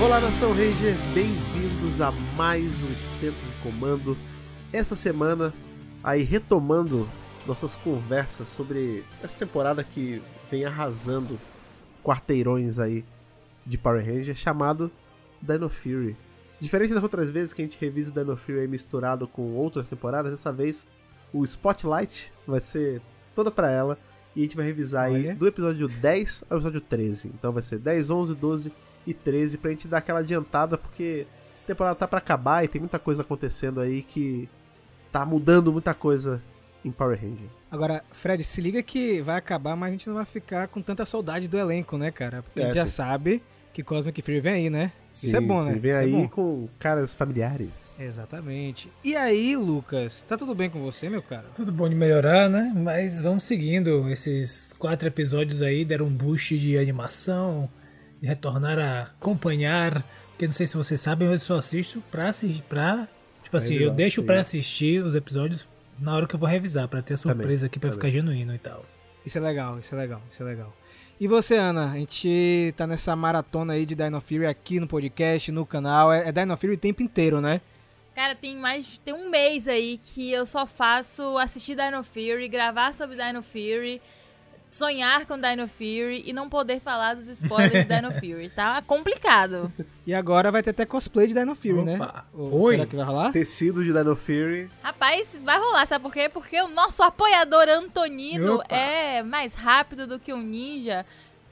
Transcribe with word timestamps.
Olá, 0.00 0.20
Nação 0.20 0.50
Ranger, 0.50 0.94
bem-vindos 1.12 2.00
a 2.00 2.12
mais 2.36 2.70
um 2.84 3.18
Centro 3.18 3.40
de 3.44 3.62
Comando. 3.64 4.16
Essa 4.72 4.94
semana, 4.94 5.52
aí 6.04 6.22
retomando 6.22 7.08
nossas 7.44 7.74
conversas 7.74 8.46
sobre 8.48 9.04
essa 9.20 9.44
temporada 9.44 9.82
que 9.82 10.22
vem 10.48 10.64
arrasando 10.64 11.36
quarteirões 12.04 12.78
aí 12.78 13.04
de 13.66 13.76
Power 13.76 14.06
Ranger, 14.06 14.36
chamado 14.36 14.88
Dino 15.42 15.68
Fury. 15.68 16.16
Diferente 16.60 16.94
das 16.94 17.02
outras 17.02 17.28
vezes 17.28 17.52
que 17.52 17.60
a 17.60 17.64
gente 17.64 17.76
revisa 17.80 18.12
o 18.12 18.14
Dino 18.14 18.36
Fury 18.36 18.60
aí 18.60 18.68
misturado 18.68 19.26
com 19.26 19.56
outras 19.56 19.88
temporadas, 19.88 20.30
dessa 20.30 20.52
vez 20.52 20.86
o 21.32 21.42
Spotlight 21.42 22.32
vai 22.46 22.60
ser 22.60 23.02
toda 23.34 23.50
pra 23.50 23.68
ela 23.68 23.98
e 24.36 24.40
a 24.40 24.42
gente 24.44 24.56
vai 24.56 24.64
revisar 24.64 25.06
aí 25.06 25.26
Olha. 25.26 25.34
do 25.34 25.46
episódio 25.48 25.88
10 25.88 26.44
ao 26.48 26.58
episódio 26.58 26.80
13. 26.80 27.32
Então 27.34 27.52
vai 27.52 27.62
ser 27.62 27.80
10, 27.80 28.10
11, 28.10 28.34
12 28.36 28.72
e 29.08 29.14
13 29.14 29.58
pra 29.58 29.70
gente 29.70 29.88
dar 29.88 29.98
aquela 29.98 30.20
adiantada, 30.20 30.76
porque 30.78 31.26
a 31.64 31.66
temporada 31.66 31.96
tá 31.96 32.06
pra 32.08 32.18
acabar 32.18 32.64
e 32.64 32.68
tem 32.68 32.80
muita 32.80 32.98
coisa 32.98 33.22
acontecendo 33.22 33.80
aí 33.80 34.02
que 34.02 34.48
tá 35.10 35.24
mudando 35.24 35.72
muita 35.72 35.94
coisa 35.94 36.42
em 36.84 36.90
Power 36.90 37.18
Ranger. 37.20 37.48
Agora, 37.70 38.04
Fred, 38.12 38.42
se 38.44 38.60
liga 38.60 38.82
que 38.82 39.20
vai 39.20 39.36
acabar, 39.36 39.74
mas 39.76 39.88
a 39.88 39.92
gente 39.92 40.06
não 40.08 40.14
vai 40.16 40.24
ficar 40.24 40.68
com 40.68 40.80
tanta 40.80 41.04
saudade 41.04 41.48
do 41.48 41.58
elenco, 41.58 41.98
né, 41.98 42.10
cara? 42.10 42.42
Porque 42.42 42.60
a 42.60 42.66
gente 42.66 42.78
É, 42.78 42.80
já 42.82 42.86
sim. 42.86 42.92
sabe 42.92 43.42
que 43.72 43.82
Cosmic 43.82 44.22
Fury 44.22 44.40
vem 44.40 44.52
aí, 44.54 44.70
né? 44.70 44.92
Isso 45.14 45.34
é 45.36 45.40
Sim, 45.40 45.46
bom, 45.48 45.62
sim, 45.64 45.70
né? 45.70 45.78
Vem 45.80 45.90
Isso 45.90 46.00
é 46.00 46.04
aí 46.04 46.12
bom. 46.12 46.28
com 46.28 46.68
caras 46.78 47.12
familiares. 47.12 47.98
Exatamente. 47.98 48.88
E 49.02 49.16
aí, 49.16 49.56
Lucas, 49.56 50.24
tá 50.28 50.36
tudo 50.36 50.54
bem 50.54 50.70
com 50.70 50.80
você, 50.80 51.08
meu 51.10 51.20
cara? 51.22 51.46
Tudo 51.56 51.72
bom 51.72 51.88
de 51.88 51.96
melhorar, 51.96 52.48
né? 52.48 52.72
Mas 52.76 53.20
vamos 53.20 53.42
seguindo. 53.42 54.08
Esses 54.10 54.72
quatro 54.78 55.08
episódios 55.08 55.60
aí 55.60 55.84
deram 55.84 56.06
um 56.06 56.10
boost 56.14 56.56
de 56.56 56.78
animação, 56.78 57.68
retornar 58.22 58.78
a 58.78 59.02
acompanhar. 59.02 60.04
Porque 60.30 60.46
não 60.46 60.54
sei 60.54 60.66
se 60.66 60.76
vocês 60.76 61.00
sabem, 61.00 61.30
eu 61.30 61.38
só 61.38 61.56
assisto 61.56 62.02
pra 62.10 62.28
assistir. 62.28 62.62
Pra, 62.62 63.08
tipo 63.42 63.56
assim, 63.56 63.74
eu 63.74 63.90
deixo 63.90 64.22
pra 64.22 64.40
assistir 64.40 65.02
os 65.02 65.14
episódios 65.14 65.66
na 65.98 66.14
hora 66.14 66.26
que 66.26 66.34
eu 66.34 66.38
vou 66.38 66.48
revisar, 66.48 66.86
pra 66.86 67.02
ter 67.02 67.14
a 67.14 67.16
Também, 67.18 67.36
surpresa 67.36 67.66
aqui, 67.66 67.78
pra 67.78 67.90
ficar 67.90 68.10
genuíno 68.10 68.54
e 68.54 68.58
tal. 68.58 68.84
Isso 69.26 69.36
é 69.36 69.40
legal, 69.40 69.78
isso 69.78 69.94
é 69.94 69.98
legal, 69.98 70.22
isso 70.30 70.42
é 70.42 70.46
legal. 70.46 70.74
E 71.20 71.26
você, 71.26 71.56
Ana? 71.56 71.90
A 71.90 71.94
gente 71.96 72.72
tá 72.76 72.86
nessa 72.86 73.16
maratona 73.16 73.72
aí 73.72 73.84
de 73.84 73.96
Dino 73.96 74.20
Fury 74.20 74.46
aqui 74.46 74.78
no 74.78 74.86
podcast, 74.86 75.50
no 75.50 75.66
canal. 75.66 76.12
É, 76.12 76.28
é 76.28 76.32
Dino 76.32 76.56
Fury 76.56 76.74
o 76.74 76.78
tempo 76.78 77.02
inteiro, 77.02 77.40
né? 77.40 77.60
Cara, 78.14 78.36
tem 78.36 78.56
mais. 78.56 78.98
Tem 78.98 79.12
um 79.12 79.28
mês 79.28 79.66
aí 79.66 79.98
que 79.98 80.30
eu 80.30 80.46
só 80.46 80.64
faço 80.64 81.36
assistir 81.38 81.76
Dino 81.76 82.04
Fury, 82.04 82.48
gravar 82.48 82.94
sobre 82.94 83.16
Dino 83.16 83.42
Fury, 83.42 84.00
sonhar 84.68 85.24
com 85.26 85.38
Dino 85.40 85.66
Fury 85.68 86.22
e 86.26 86.32
não 86.32 86.48
poder 86.48 86.80
falar 86.80 87.14
dos 87.14 87.28
spoilers 87.28 87.86
de 87.86 87.94
Dino 87.94 88.12
Fury. 88.20 88.50
Tá 88.50 88.82
complicado. 88.82 89.72
E 90.06 90.14
agora 90.14 90.50
vai 90.52 90.62
ter 90.62 90.70
até 90.70 90.84
cosplay 90.86 91.26
de 91.26 91.34
Dino 91.34 91.54
Fury, 91.54 91.82
né? 91.82 91.96
Opa. 91.96 92.26
Ou 92.34 92.60
Oi. 92.62 92.76
Será 92.76 92.86
que 92.86 92.96
vai 92.96 93.04
rolar? 93.04 93.32
Tecido 93.32 93.82
de 93.84 93.92
Dino 93.92 94.14
Fury. 94.16 94.70
Rapaz, 94.82 95.38
vai 95.42 95.58
rolar, 95.58 95.86
sabe 95.86 96.02
por 96.02 96.12
quê? 96.12 96.28
Porque 96.28 96.60
o 96.60 96.68
nosso 96.68 97.02
apoiador 97.02 97.68
Antonino 97.68 98.56
Opa. 98.56 98.74
é 98.74 99.22
mais 99.22 99.54
rápido 99.54 100.06
do 100.06 100.18
que 100.18 100.32
um 100.32 100.42
ninja. 100.42 101.04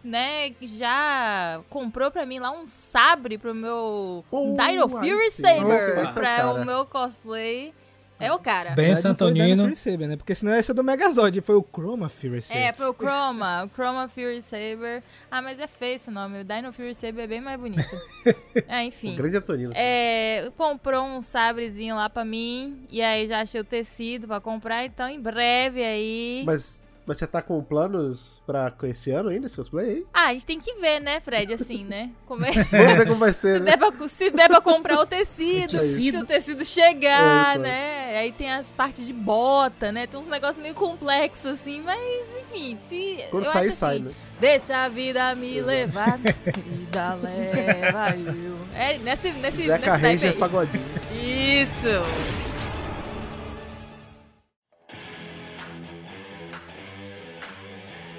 Né, 0.05 0.51
que 0.51 0.69
já 0.69 1.61
comprou 1.69 2.13
pra 2.13 2.25
mim 2.25 2.39
lá 2.39 2.53
um 2.53 2.65
sabre 2.65 3.37
pro 3.39 3.53
meu 3.53 4.25
Oh, 4.31 4.57
Dino 4.57 4.89
Fury 4.89 5.31
Saber 5.33 5.99
é 5.99 6.07
pra 6.13 6.37
cara. 6.37 6.55
o 6.55 6.65
meu 6.65 6.87
cosplay. 6.87 7.75
É 8.19 8.33
o 8.33 8.39
cara. 8.39 8.71
Bem, 8.71 8.89
Na 8.89 8.95
verdade, 8.95 9.55
não 9.57 9.67
foi 9.67 9.77
Saber, 9.77 10.09
né? 10.09 10.17
Porque 10.17 10.35
senão 10.35 10.55
esse 10.55 10.71
é 10.71 10.75
do 10.75 10.83
Megazord, 10.83 11.39
foi 11.43 11.55
o 11.55 11.63
Chroma 11.63 12.09
Fury 12.09 12.41
Saber. 12.41 12.61
É, 12.61 12.73
foi 12.73 12.87
o 12.89 12.95
Chroma, 12.95 13.65
o 13.65 13.69
Chroma 13.69 14.09
Fury 14.09 14.41
Saber. 14.41 15.03
Ah, 15.31 15.43
mas 15.43 15.61
é 15.61 15.67
feio 15.67 15.97
esse 15.97 16.11
nome, 16.11 16.41
o 16.41 16.45
Dino 16.45 16.73
Fury 16.73 16.95
Saber 16.95 17.23
é 17.23 17.27
bem 17.27 17.41
mais 17.41 17.61
bonito. 17.61 17.85
é, 18.67 18.79
O 18.79 18.83
enfim. 18.83 19.15
grande 19.17 19.37
Antonino. 19.37 19.73
É, 19.75 20.51
comprou 20.57 21.05
um 21.05 21.21
sabrezinho 21.21 21.95
lá 21.95 22.09
pra 22.09 22.25
mim, 22.25 22.87
e 22.89 23.03
aí 23.03 23.27
já 23.27 23.41
achei 23.41 23.61
o 23.61 23.65
tecido 23.65 24.27
pra 24.27 24.41
comprar, 24.41 24.85
então 24.85 25.09
em 25.09 25.21
breve 25.21 25.85
aí... 25.85 26.43
Mas, 26.47 26.86
mas 27.07 27.19
você 27.19 27.27
tá 27.27 27.41
com 27.41 27.63
planos 27.63 28.41
pra 28.47 28.73
esse 28.85 29.11
ano 29.11 29.29
ainda, 29.29 29.47
esse 29.47 29.57
cosplay 29.57 29.89
aí? 29.89 30.07
Ah, 30.13 30.27
a 30.29 30.33
gente 30.33 30.47
tem 30.47 30.59
que 30.61 30.75
ver, 30.75 31.01
né, 31.01 31.21
Fred, 31.21 31.55
assim, 31.55 31.85
né? 31.85 32.11
Como 32.27 32.45
é... 32.45 32.51
Vamos 32.71 32.97
ver 32.97 33.07
como 33.07 33.19
vai 33.21 33.33
ser, 33.33 33.55
Se 33.55 33.61
né? 33.61 33.77
der, 33.77 33.79
pra, 33.79 34.09
se 34.09 34.31
der 34.31 34.49
pra 34.49 34.61
comprar 34.61 34.99
o 35.01 35.07
tecido, 35.07 35.71
Tecido. 35.71 36.19
se 36.19 36.23
o 36.25 36.27
tecido 36.27 36.65
chegar, 36.65 37.57
É, 37.57 37.59
né? 37.59 38.19
Aí 38.19 38.33
tem 38.33 38.53
as 38.53 38.71
partes 38.71 39.07
de 39.07 39.13
bota, 39.13 39.91
né? 39.93 40.07
Tem 40.07 40.19
uns 40.19 40.27
negócios 40.27 40.63
meio 40.63 40.75
complexos, 40.75 41.47
assim, 41.61 41.81
mas 41.83 42.01
enfim, 42.41 42.79
se. 42.89 43.19
Quando 43.31 43.45
eu 43.45 43.51
sair, 43.53 43.69
acho 43.69 43.77
sai, 43.77 43.97
assim, 43.97 44.05
né? 44.05 44.11
Deixa 44.39 44.77
a 44.85 44.89
vida 44.89 45.35
me 45.35 45.61
levar, 45.63 46.19
vida 46.45 47.15
leva 47.15 48.15
eu. 48.17 48.57
É, 48.75 48.99
nesse, 48.99 49.31
nesse, 49.31 49.63
Zeca 49.65 49.93
nesse 49.97 50.07
Ranger 50.07 50.31
aí. 50.33 50.39
Pagodinho. 50.39 50.85
Isso! 51.13 52.46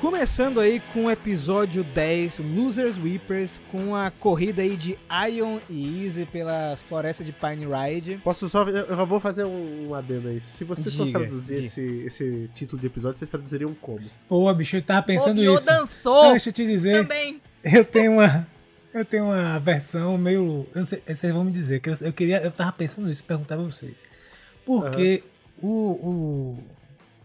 Começando 0.08 0.62
aí 0.62 0.82
com 0.94 1.08
o 1.08 1.12
episódio 1.12 1.84
10, 1.84 2.40
Losers 2.40 2.98
Weepers, 2.98 3.60
com 3.70 3.94
a 3.94 4.10
corrida 4.10 4.62
aí 4.62 4.78
de 4.78 4.98
Ion 5.30 5.60
e 5.70 6.06
Easy 6.06 6.26
pelas 6.26 6.82
florestas 6.84 7.26
de 7.26 7.34
Pine 7.34 7.66
Ride. 7.66 8.18
Posso 8.24 8.48
só. 8.48 8.64
Eu 8.64 8.88
já 8.88 9.04
vou 9.04 9.20
fazer 9.20 9.44
um, 9.44 9.90
um 9.90 9.94
adendo 9.94 10.30
aí. 10.30 10.40
Se 10.40 10.64
vocês 10.64 10.96
fossem 10.96 11.12
traduzir 11.12 11.56
diga. 11.56 11.68
esse, 11.68 12.04
esse 12.06 12.50
título 12.56 12.80
de 12.80 12.88
episódio, 12.88 13.20
vocês 13.20 13.30
traduziriam 13.30 13.76
como? 13.82 14.00
Pô, 14.30 14.52
bicho, 14.54 14.78
eu 14.78 14.82
tava 14.82 15.02
pensando 15.04 15.36
Bobeou, 15.36 15.56
isso. 15.56 15.66
dançou 15.66 16.30
Deixa 16.32 16.48
eu 16.48 16.54
te 16.54 16.66
dizer. 16.66 17.02
também. 17.02 17.42
Eu 17.62 17.84
tenho 17.84 18.14
uma. 18.14 18.48
Eu 18.94 19.04
tenho 19.04 19.26
uma 19.26 19.60
versão 19.60 20.18
meio. 20.18 20.66
Eu 20.74 20.80
não 20.80 20.86
sei, 20.86 21.04
vocês 21.06 21.34
vão 21.34 21.44
me 21.44 21.52
dizer. 21.52 21.82
que 21.82 21.90
Eu, 21.90 22.14
queria. 22.14 22.42
Eu 22.42 22.52
tava 22.54 22.72
pensando 22.72 23.12
isso, 23.12 23.26
perguntar 23.26 23.58
pra 23.58 23.66
vocês. 23.66 23.94
Porque 24.66 25.22
o, 25.62 25.68
o. 25.68 26.64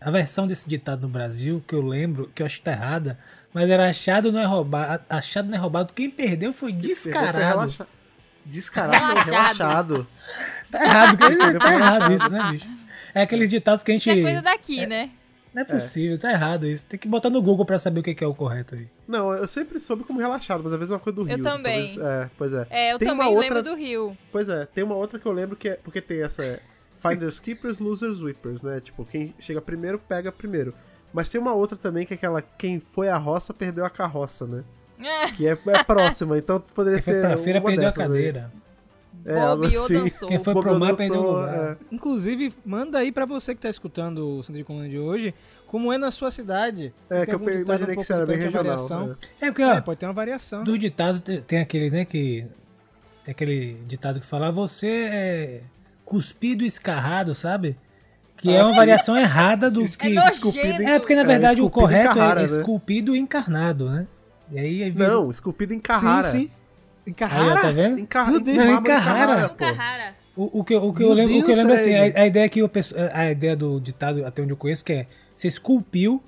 A 0.04 0.10
versão 0.10 0.46
desse 0.46 0.68
ditado 0.68 1.02
no 1.02 1.08
Brasil, 1.08 1.62
que 1.66 1.74
eu 1.74 1.82
lembro, 1.82 2.30
que 2.34 2.42
eu 2.42 2.46
acho 2.46 2.58
que 2.58 2.64
tá 2.64 2.72
errada, 2.72 3.18
mas 3.54 3.68
era 3.70 3.88
achado 3.88 4.30
não 4.32 4.40
é 4.40 4.44
roubado. 4.44 5.04
Achado 5.08 5.48
não 5.48 5.56
é 5.56 5.60
roubado. 5.60 5.92
Quem 5.92 6.10
perdeu 6.10 6.52
foi 6.52 6.72
descarado. 6.72 7.72
Descarado, 8.44 8.98
Relaxado. 9.04 9.24
relaxado. 9.30 10.06
Tá 10.70 10.84
errado, 10.84 11.18
tá 11.60 11.74
errado 11.74 12.12
isso, 12.12 12.28
né, 12.28 12.50
bicho? 12.50 12.68
É 13.14 13.22
aqueles 13.22 13.48
ditados 13.50 13.84
que 13.84 13.92
a 13.92 13.94
gente. 13.94 14.10
Isso 14.10 14.18
é 14.18 14.22
coisa 14.22 14.42
daqui, 14.42 14.86
né? 14.86 15.10
Não 15.54 15.60
é 15.62 15.64
possível, 15.66 16.18
tá 16.18 16.30
errado 16.32 16.66
isso. 16.66 16.86
Tem 16.86 16.98
que 16.98 17.06
botar 17.06 17.28
no 17.28 17.42
Google 17.42 17.66
pra 17.66 17.78
saber 17.78 18.00
o 18.00 18.02
que 18.02 18.24
é 18.24 18.26
o 18.26 18.34
correto 18.34 18.74
aí. 18.74 18.88
Não, 19.06 19.30
eu 19.32 19.46
sempre 19.46 19.78
soube 19.78 20.02
como 20.02 20.18
relaxado, 20.18 20.62
mas 20.64 20.72
às 20.72 20.78
vezes 20.78 20.90
é 20.90 20.94
uma 20.94 20.98
coisa 21.00 21.14
do 21.16 21.28
Eu 21.28 21.36
Rio. 21.36 21.44
também. 21.44 21.94
talvez- 21.94 21.98
é, 22.24 22.30
pois 22.38 22.52
é. 22.54 22.66
É, 22.70 22.92
eu 22.94 22.98
Tem 22.98 23.08
uma 23.08 23.24
também 23.24 23.36
outra- 23.36 23.54
lembro 23.56 23.62
do 23.70 23.76
Rio. 23.76 24.16
Pois 24.32 24.48
é, 24.48 24.64
tem 24.64 24.82
uma 24.82 24.94
outra 24.94 25.18
que 25.18 25.26
eu 25.26 25.32
lembro 25.32 25.54
que 25.54 25.68
é. 25.68 25.74
Porque 25.84 26.00
tem 26.00 26.22
essa. 26.22 26.58
É, 27.04 27.08
Finders 27.10 27.40
Keepers, 27.40 27.78
Losers 27.78 28.20
Whippers, 28.22 28.62
né? 28.62 28.80
Tipo, 28.80 29.04
quem 29.04 29.34
chega 29.38 29.60
primeiro, 29.60 29.98
pega 29.98 30.30
primeiro. 30.32 30.74
Mas 31.12 31.28
tem 31.28 31.40
uma 31.40 31.52
outra 31.52 31.76
também 31.76 32.06
que 32.06 32.14
é 32.14 32.16
aquela. 32.16 32.40
Quem 32.42 32.80
foi 32.80 33.08
a 33.08 33.16
roça, 33.16 33.52
perdeu 33.52 33.84
a 33.84 33.90
carroça, 33.90 34.46
né? 34.46 34.64
É, 34.98 35.30
Que 35.32 35.48
é, 35.48 35.58
é 35.66 35.84
próxima, 35.84 36.38
então 36.38 36.60
poderia 36.74 37.00
Quem 37.02 37.12
foi 37.12 37.20
ser. 37.22 37.26
pra 37.28 37.36
feira 37.38 37.58
uma 37.60 37.66
perdeu 37.68 37.86
a 37.86 37.90
aí. 37.90 37.94
cadeira. 37.96 38.52
É, 39.24 39.34
bobeou, 39.56 39.84
assim. 39.84 39.94
dançou. 40.04 40.28
Quem 40.28 40.38
foi 40.42 40.54
pro 40.54 40.78
mar 40.78 40.96
perdeu 40.96 41.20
o 41.20 41.32
lugar. 41.32 41.72
é. 41.72 41.76
Inclusive, 41.94 42.54
manda 42.64 42.98
aí 42.98 43.12
pra 43.12 43.26
você 43.26 43.54
que 43.54 43.60
tá 43.60 43.68
escutando 43.68 44.38
o 44.38 44.42
Centro 44.42 44.56
de 44.58 44.64
Comando 44.64 44.88
de 44.88 44.98
hoje, 44.98 45.34
como 45.66 45.92
é 45.92 45.98
na 45.98 46.10
sua 46.10 46.30
cidade. 46.30 46.94
É, 47.10 47.26
que 47.26 47.34
eu 47.34 47.38
imaginei 47.40 47.94
um 47.94 47.96
que 47.96 48.02
isso 48.02 48.12
pouco 48.12 48.12
era 48.12 48.26
bem 48.26 48.36
regional. 48.38 48.64
variação? 48.64 49.16
é. 49.40 49.46
É 49.46 49.50
porque, 49.50 49.62
É, 49.62 49.72
ó, 49.74 49.80
pode 49.80 50.00
ter 50.00 50.06
uma 50.06 50.12
variação. 50.12 50.64
Do 50.64 50.78
ditado 50.78 51.20
tem, 51.20 51.40
tem 51.42 51.60
aquele, 51.60 51.90
né, 51.90 52.04
que. 52.04 52.46
Tem 53.24 53.32
aquele 53.32 53.74
ditado 53.86 54.18
que 54.18 54.26
fala, 54.26 54.50
você 54.50 54.86
é 54.88 55.62
cuspido 56.04 56.64
e 56.64 56.66
escarrado, 56.66 57.34
sabe? 57.34 57.76
Que 58.36 58.48
Ah, 58.50 58.58
é 58.58 58.62
uma 58.62 58.70
sim. 58.70 58.76
variação 58.76 59.16
errada 59.16 59.70
do 59.70 59.84
É 59.84 59.86
que. 59.86 60.08
nojento. 60.10 60.58
É, 60.82 60.98
porque 60.98 61.14
na 61.14 61.22
É, 61.22 61.24
verdade 61.24 61.60
o 61.60 61.66
esculpido 61.66 61.66
em 61.66 61.70
correto 61.70 62.14
Carrara, 62.14 62.40
é 62.40 62.42
né? 62.42 62.48
esculpido 62.48 63.16
e 63.16 63.18
encarnado, 63.18 63.88
né? 63.90 64.06
E 64.50 64.58
aí, 64.58 64.82
aí 64.82 64.90
vira- 64.90 65.08
Não, 65.08 65.30
esculpido 65.30 65.72
em 65.72 65.80
Carrara. 65.80 66.30
Sim, 66.30 66.38
sim. 66.38 66.50
Em 67.06 67.14
Aí, 67.18 67.62
tá 67.62 67.70
vendo? 67.72 67.98
Em, 67.98 68.06
Car... 68.06 68.30
Meu 68.30 68.40
em 68.40 68.42
Deus, 68.44 68.56
mármore 68.58 68.78
em 68.78 68.82
Carrara. 68.84 69.48
pô. 69.48 69.54
Um 69.54 69.56
Carrara. 69.56 70.14
O, 70.36 70.60
o 70.60 70.64
que, 70.64 70.74
eu- 70.74 70.84
o 70.86 70.92
que 70.92 71.00
Meu 71.00 71.08
eu 71.10 71.14
lembro, 71.14 71.32
o 71.32 71.36
que 71.36 71.42
eu 71.42 71.46
Deus, 71.46 71.58
lembro 71.58 71.74
assim, 71.74 71.94
a, 71.94 72.22
a 72.22 72.26
ideia 72.26 72.48
que 72.48 72.62
o 72.62 72.70
a 73.12 73.30
ideia 73.30 73.56
do 73.56 73.80
ditado, 73.80 74.24
até 74.24 74.40
onde 74.42 74.52
eu 74.52 74.56
conheço, 74.56 74.84
que 74.84 74.92
é 74.92 75.06
você 75.36 75.48
esculpiu 75.48 76.22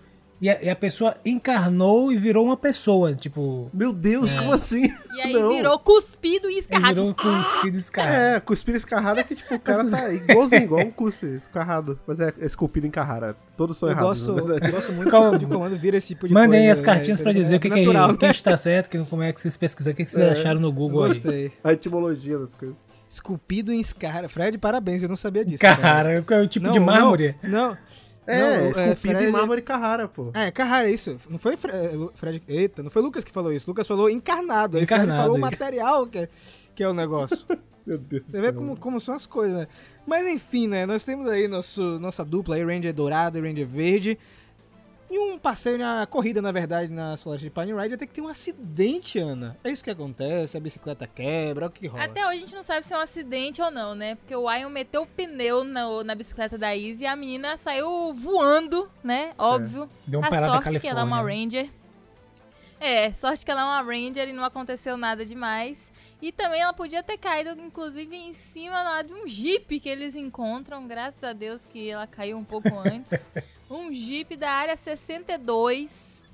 e 0.44 0.50
a, 0.50 0.62
e 0.62 0.69
a 0.69 0.76
pessoa 0.76 1.14
encarnou 1.25 2.12
e 2.12 2.17
virou 2.17 2.44
uma 2.44 2.56
pessoa, 2.56 3.14
tipo. 3.14 3.70
Meu 3.73 3.93
Deus, 3.93 4.31
É. 4.32 4.38
como 4.38 4.52
assim? 4.52 4.93
E 5.14 5.20
aí 5.20 5.32
Não. 5.32 5.49
virou 5.50 5.79
cuspido 5.79 6.50
e 6.50 6.58
escarrado. 6.58 6.94
virou 6.94 7.14
cuspido 7.14 7.79
escarrado. 7.79 8.14
É, 8.17 8.41
cuspir 8.41 8.75
escarrado 8.75 9.20
é 9.20 9.23
que 9.25 9.35
tipo, 9.37 9.55
o 9.55 9.58
cara 9.61 9.88
tá 9.88 10.12
igualzinho, 10.12 10.62
igual 10.64 10.85
um 10.87 10.91
cuspe 10.91 11.26
escarrado. 11.37 11.99
Mas 12.06 12.20
é 12.20 12.32
esculpido 12.41 12.87
em 12.87 12.91
Carrara. 12.91 13.37
Todos 13.56 13.76
estão 13.76 13.88
errados. 13.88 14.23
gosto, 14.23 14.38
eu 14.38 14.70
gosto 14.73 14.93
muito 14.93 15.11
Qual- 15.11 15.38
de 15.38 15.46
comando 15.46 15.76
vira 15.76 15.96
esse 15.96 16.08
tipo 16.08 16.29
de 16.29 16.35
Mandem 16.35 16.61
aí 16.61 16.67
coisa. 16.67 16.81
as 16.81 16.85
cartinhas 16.87 17.20
é, 17.20 17.23
pra 17.23 17.32
dizer 17.32 17.56
o 17.56 17.61
que, 17.61 17.70
que, 17.70 17.79
é, 17.79 17.82
natural, 17.82 18.11
o 18.11 18.17
que 18.19 18.25
né? 18.26 18.31
está 18.31 18.56
certo, 18.56 18.91
que, 18.91 18.99
como 19.06 19.23
é 19.23 19.32
que 19.32 19.41
vocês 19.41 19.56
pesquisaram, 19.56 19.93
o 19.94 19.96
que, 19.96 20.05
que 20.05 20.11
vocês 20.11 20.25
É. 20.26 20.32
acharam 20.32 20.61
no 20.61 20.70
Google 20.73 21.05
aí. 21.05 21.08
Gostei. 21.14 21.52
A 21.62 21.73
etimologia 21.73 22.38
das 22.38 22.55
coisas. 22.55 22.76
Esculpido 23.08 23.73
em 23.73 23.79
escara. 23.81 24.29
Fred, 24.29 24.58
parabéns, 24.58 25.02
eu 25.02 25.08
não 25.08 25.14
sabia 25.17 25.44
disso. 25.44 25.61
Cara, 25.61 26.20
qual 26.23 26.41
é 26.41 26.43
o 26.43 26.49
tipo 26.49 26.67
Não, 26.67 26.73
de 26.73 26.81
mármore? 26.81 27.37
Não, 27.43 27.69
não. 27.70 27.79
É, 28.26 28.40
Não, 28.58 28.70
esculpido 28.70 28.96
Fred- 29.16 29.24
em 29.28 29.30
mármore 29.32 29.60
Carrara, 29.62 30.08
pô. 30.08 30.30
É, 30.32 30.50
Carrara, 30.50 30.88
isso. 30.88 31.16
Não 31.28 31.38
foi 31.38 31.56
Fre- 31.56 31.72
Lu- 31.92 32.12
Fred. 32.14 32.42
Eita, 32.48 32.82
não 32.82 32.90
foi 32.90 33.02
Lucas 33.02 33.22
que 33.24 33.30
falou 33.30 33.52
isso. 33.52 33.68
Lucas 33.70 33.86
falou 33.86 34.08
encarnado. 34.08 34.78
Encarnado, 34.78 35.08
Fred 35.10 35.22
falou 35.22 35.36
o 35.36 35.40
material 35.40 36.06
que 36.06 36.18
é. 36.18 36.28
que 36.74 36.82
é 36.82 36.88
o 36.88 36.94
negócio. 36.94 37.38
Meu 37.86 37.98
Deus 37.98 38.22
Você 38.26 38.40
vê 38.40 38.50
como, 38.50 38.78
como 38.78 38.98
são 38.98 39.14
as 39.14 39.26
coisas, 39.26 39.58
né? 39.58 39.68
Mas 40.06 40.26
enfim, 40.26 40.66
né? 40.66 40.86
Nós 40.86 41.04
temos 41.04 41.28
aí 41.28 41.46
nosso, 41.46 41.98
nossa 41.98 42.24
dupla 42.24 42.54
aí, 42.56 42.64
Ranger 42.64 42.94
Dourado 42.94 43.36
e 43.38 43.42
Ranger 43.42 43.66
Verde. 43.66 44.18
E 45.14 45.19
um 45.20 45.38
passeio, 45.38 45.78
na 45.78 46.05
corrida, 46.08 46.43
na 46.43 46.50
verdade, 46.50 46.90
na 46.90 47.16
floresta 47.16 47.49
de 47.49 47.50
Pine 47.50 47.72
Ride, 47.72 47.94
até 47.94 48.05
que 48.05 48.12
tem 48.12 48.25
um 48.25 48.26
acidente, 48.26 49.16
Ana. 49.16 49.56
É 49.62 49.70
isso 49.70 49.84
que 49.84 49.90
acontece, 49.90 50.56
a 50.56 50.61
bicicleta 50.61 51.06
quebra, 51.06 51.66
é 51.66 51.69
o 51.69 51.70
que 51.70 51.87
rola. 51.87 52.02
Até 52.02 52.26
hoje 52.26 52.34
a 52.34 52.38
gente 52.40 52.55
não 52.56 52.64
sabe 52.64 52.84
se 52.84 52.93
é 52.93 52.96
um 52.96 53.00
acidente 53.00 53.62
ou 53.62 53.70
não, 53.70 53.94
né? 53.94 54.16
Porque 54.16 54.34
o 54.34 54.52
Ion 54.52 54.69
meteu 54.70 55.02
o 55.02 55.06
pneu 55.06 55.62
na, 55.62 56.02
na 56.02 56.16
bicicleta 56.16 56.58
da 56.58 56.75
Izzy 56.75 57.05
e 57.05 57.06
a 57.06 57.14
menina 57.14 57.56
saiu 57.56 58.12
voando, 58.12 58.90
né? 59.05 59.34
Óbvio. 59.38 59.88
Deu 60.05 60.19
uma 60.19 60.28
a 60.28 60.49
sorte 60.49 60.81
que 60.81 60.88
ela 60.88 61.02
é 61.02 61.05
uma. 61.05 61.22
Ranger. 61.22 61.70
É, 62.81 63.12
sorte 63.12 63.44
que 63.44 63.50
ela 63.52 63.60
é 63.60 63.64
uma 63.64 63.82
Ranger 63.82 64.28
e 64.28 64.32
não 64.32 64.44
aconteceu 64.44 64.96
nada 64.96 65.25
demais. 65.25 65.93
E 66.24 66.32
também 66.32 66.62
ela 66.62 66.72
podia 66.72 67.02
ter 67.02 67.18
caído, 67.18 67.50
inclusive, 67.60 68.16
em 68.16 68.32
cima 68.32 69.02
de 69.02 69.12
um 69.12 69.28
Jeep 69.28 69.78
que 69.78 69.90
eles 69.90 70.16
encontram. 70.16 70.88
Graças 70.88 71.22
a 71.22 71.34
Deus 71.34 71.66
que 71.66 71.90
ela 71.90 72.06
caiu 72.06 72.38
um 72.38 72.44
pouco 72.44 72.70
antes. 72.80 73.30
um 73.70 73.92
Jeep 73.92 74.34
da 74.34 74.50
área 74.50 74.74
62, 74.74 76.24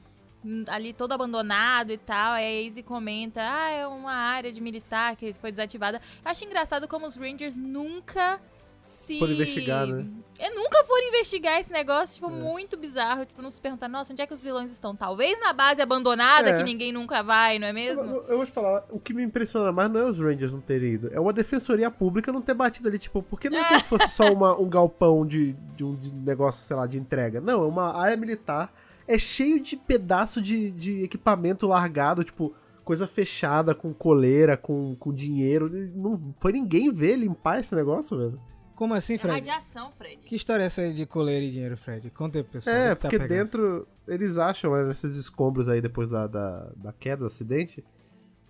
hum, 0.45 0.63
ali 0.69 0.93
todo 0.93 1.11
abandonado 1.11 1.91
e 1.91 1.99
tal. 1.99 2.35
Aí 2.35 2.45
a 2.45 2.63
Izzy 2.69 2.85
comenta, 2.85 3.41
ah, 3.43 3.71
é 3.71 3.85
uma 3.85 4.13
área 4.13 4.53
de 4.53 4.61
militar 4.61 5.17
que 5.17 5.35
foi 5.35 5.51
desativada. 5.51 6.01
Eu 6.25 6.31
acho 6.31 6.45
engraçado 6.45 6.87
como 6.87 7.05
os 7.05 7.17
Rangers 7.17 7.57
nunca 7.57 8.41
se... 8.81 9.19
Foram 9.19 9.33
investigar, 9.33 9.87
né? 9.87 10.07
É, 10.39 10.49
nunca 10.55 10.83
foram 10.85 11.07
investigar 11.09 11.61
esse 11.61 11.71
negócio, 11.71 12.15
tipo, 12.15 12.29
É. 12.29 12.31
muito 12.35 12.75
bizarro. 12.79 13.27
Tipo, 13.27 13.43
não 13.43 13.51
se 13.51 13.61
perguntar, 13.61 13.89
nossa, 13.89 14.11
onde 14.13 14.23
é 14.23 14.27
que 14.27 14.33
os 14.33 14.43
vilões 14.43 14.73
estão? 14.73 14.97
Talvez 14.97 15.39
na 15.39 15.53
base 15.53 15.83
abandonada, 15.83 16.49
É. 16.49 16.57
que 16.57 16.63
ninguém 16.63 16.93
nunca 16.93 17.23
vai, 17.23 17.59
não 17.59 17.67
é 17.67 17.71
Eu, 17.71 17.75
mesmo? 17.75 18.05
eu- 18.05 18.25
eu 18.27 18.37
vou 18.39 18.47
te 18.47 18.53
falar, 18.53 18.87
o 18.89 18.99
que 18.99 19.13
me 19.13 19.23
impressiona 19.23 19.71
mais 19.71 19.91
não 19.93 20.01
é 20.01 20.05
os 20.05 20.19
Rangers 20.19 20.51
não 20.53 20.61
terem 20.63 20.95
ido, 20.95 21.11
é 21.13 21.21
uma 21.21 21.33
defensoria 21.33 21.91
pública 21.91 22.33
não 22.33 22.41
ter 22.41 22.55
batido 22.55 22.89
ali, 22.89 22.99
tipo, 22.99 23.23
porque 23.23 23.51
não 23.51 23.59
é 23.59 23.65
como 23.69 23.81
se 23.81 23.87
fosse 23.89 24.09
só 24.09 24.33
uma- 24.33 24.59
um 24.59 24.67
galpão 24.69 25.27
de, 25.27 25.53
de 25.77 25.85
um 25.85 25.95
de 25.95 26.11
negócio, 26.15 26.65
sei 26.65 26.75
lá, 26.75 26.87
de 26.87 26.97
entrega. 26.97 27.39
Não, 27.41 27.63
é 27.63 27.67
uma 27.67 27.95
área 27.95 28.17
militar, 28.17 28.73
é 29.07 29.19
cheio 29.19 29.61
de 29.61 29.77
pedaço 29.77 30.41
de, 30.41 30.71
de 30.71 31.03
equipamento 31.03 31.67
largado, 31.67 32.25
tipo, 32.25 32.55
coisa 32.83 33.07
fechada, 33.07 33.75
com 33.75 33.93
coleira, 33.93 34.57
com, 34.57 34.97
com 34.99 35.13
dinheiro. 35.13 35.69
Não 35.95 36.19
foi 36.41 36.51
ninguém 36.53 36.91
ver 36.91 37.17
limpar 37.17 37.61
esse 37.61 37.75
negócio, 37.75 38.17
velho. 38.17 38.41
Como 38.81 38.95
assim, 38.95 39.17
É 39.17 39.19
Fred? 39.19 39.35
radiação, 39.35 39.93
Fred. 39.93 40.17
Que 40.25 40.35
história 40.35 40.63
é 40.63 40.67
essa 40.67 40.81
aí 40.81 40.95
de 40.95 41.05
coleira 41.05 41.45
e 41.45 41.51
dinheiro, 41.51 41.77
Fred? 41.77 42.09
Conta 42.13 42.39
aí, 42.39 42.43
pessoal. 42.45 42.75
É, 42.75 42.89
tá 42.95 42.97
porque 42.97 43.19
pegando? 43.19 43.29
dentro 43.29 43.89
eles 44.09 44.39
acham, 44.39 44.73
né, 44.75 44.85
nesses 44.85 45.17
escombros 45.17 45.69
aí 45.69 45.83
depois 45.83 46.09
da, 46.09 46.27
da, 46.27 46.71
da 46.77 46.91
queda, 46.95 47.19
do 47.19 47.27
acidente. 47.27 47.85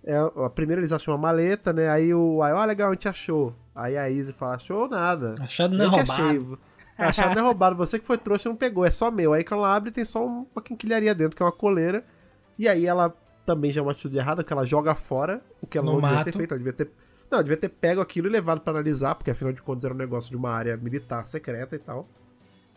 É, 0.05 0.15
a 0.17 0.49
primeira 0.49 0.79
eles 0.79 0.93
acham 0.93 1.13
uma 1.13 1.17
maleta, 1.19 1.73
né? 1.73 1.89
Aí 1.89 2.13
o 2.13 2.41
aí, 2.41 2.53
ó, 2.53 2.63
legal, 2.63 2.91
a 2.91 2.93
gente 2.93 3.09
achou. 3.09 3.53
Aí 3.75 3.97
a 3.97 4.09
Izzy 4.09 4.31
fala, 4.31 4.55
achou 4.55 4.87
nada. 4.87 5.35
Achado 5.41 5.77
não 5.77 5.85
é 5.85 5.89
que 5.89 5.95
roubado. 5.97 6.23
achei. 6.23 6.57
É, 6.97 7.03
achado 7.03 7.35
não 7.35 7.41
é 7.41 7.45
roubado. 7.45 7.75
Você 7.75 7.99
que 7.99 8.05
foi 8.05 8.17
trouxa 8.17 8.47
não 8.47 8.55
pegou, 8.55 8.85
é 8.85 8.89
só 8.89 9.11
meu. 9.11 9.33
Aí 9.33 9.43
quando 9.43 9.59
ela 9.59 9.75
abre, 9.75 9.91
tem 9.91 10.05
só 10.05 10.25
um- 10.25 10.47
uma 10.55 10.61
quinquilharia 10.63 11.13
dentro, 11.13 11.35
que 11.35 11.43
é 11.43 11.45
uma 11.45 11.51
coleira. 11.51 12.05
E 12.57 12.69
aí 12.69 12.85
ela 12.85 13.13
também 13.45 13.69
já 13.73 13.81
é 13.81 13.83
uma 13.83 13.91
atitude 13.91 14.17
errada, 14.17 14.43
porque 14.43 14.53
ela 14.53 14.65
joga 14.65 14.95
fora 14.95 15.41
o 15.61 15.67
que 15.67 15.77
ela 15.77 15.85
No 15.87 15.93
não 15.95 15.99
devia 16.01 16.15
mato. 16.15 16.25
ter 16.25 16.37
feito. 16.37 16.51
Ela 16.53 16.57
devia 16.59 16.73
ter. 16.73 16.89
Não, 17.31 17.41
devia 17.41 17.55
ter 17.57 17.69
pego 17.69 18.01
aquilo 18.01 18.27
e 18.27 18.29
levado 18.29 18.59
pra 18.61 18.71
analisar, 18.73 19.15
porque 19.15 19.31
afinal 19.31 19.53
de 19.53 19.61
contas 19.61 19.85
era 19.85 19.93
um 19.93 19.97
negócio 19.97 20.29
de 20.29 20.35
uma 20.35 20.51
área 20.51 20.75
militar 20.75 21.25
secreta 21.25 21.75
e 21.75 21.79
tal. 21.79 22.07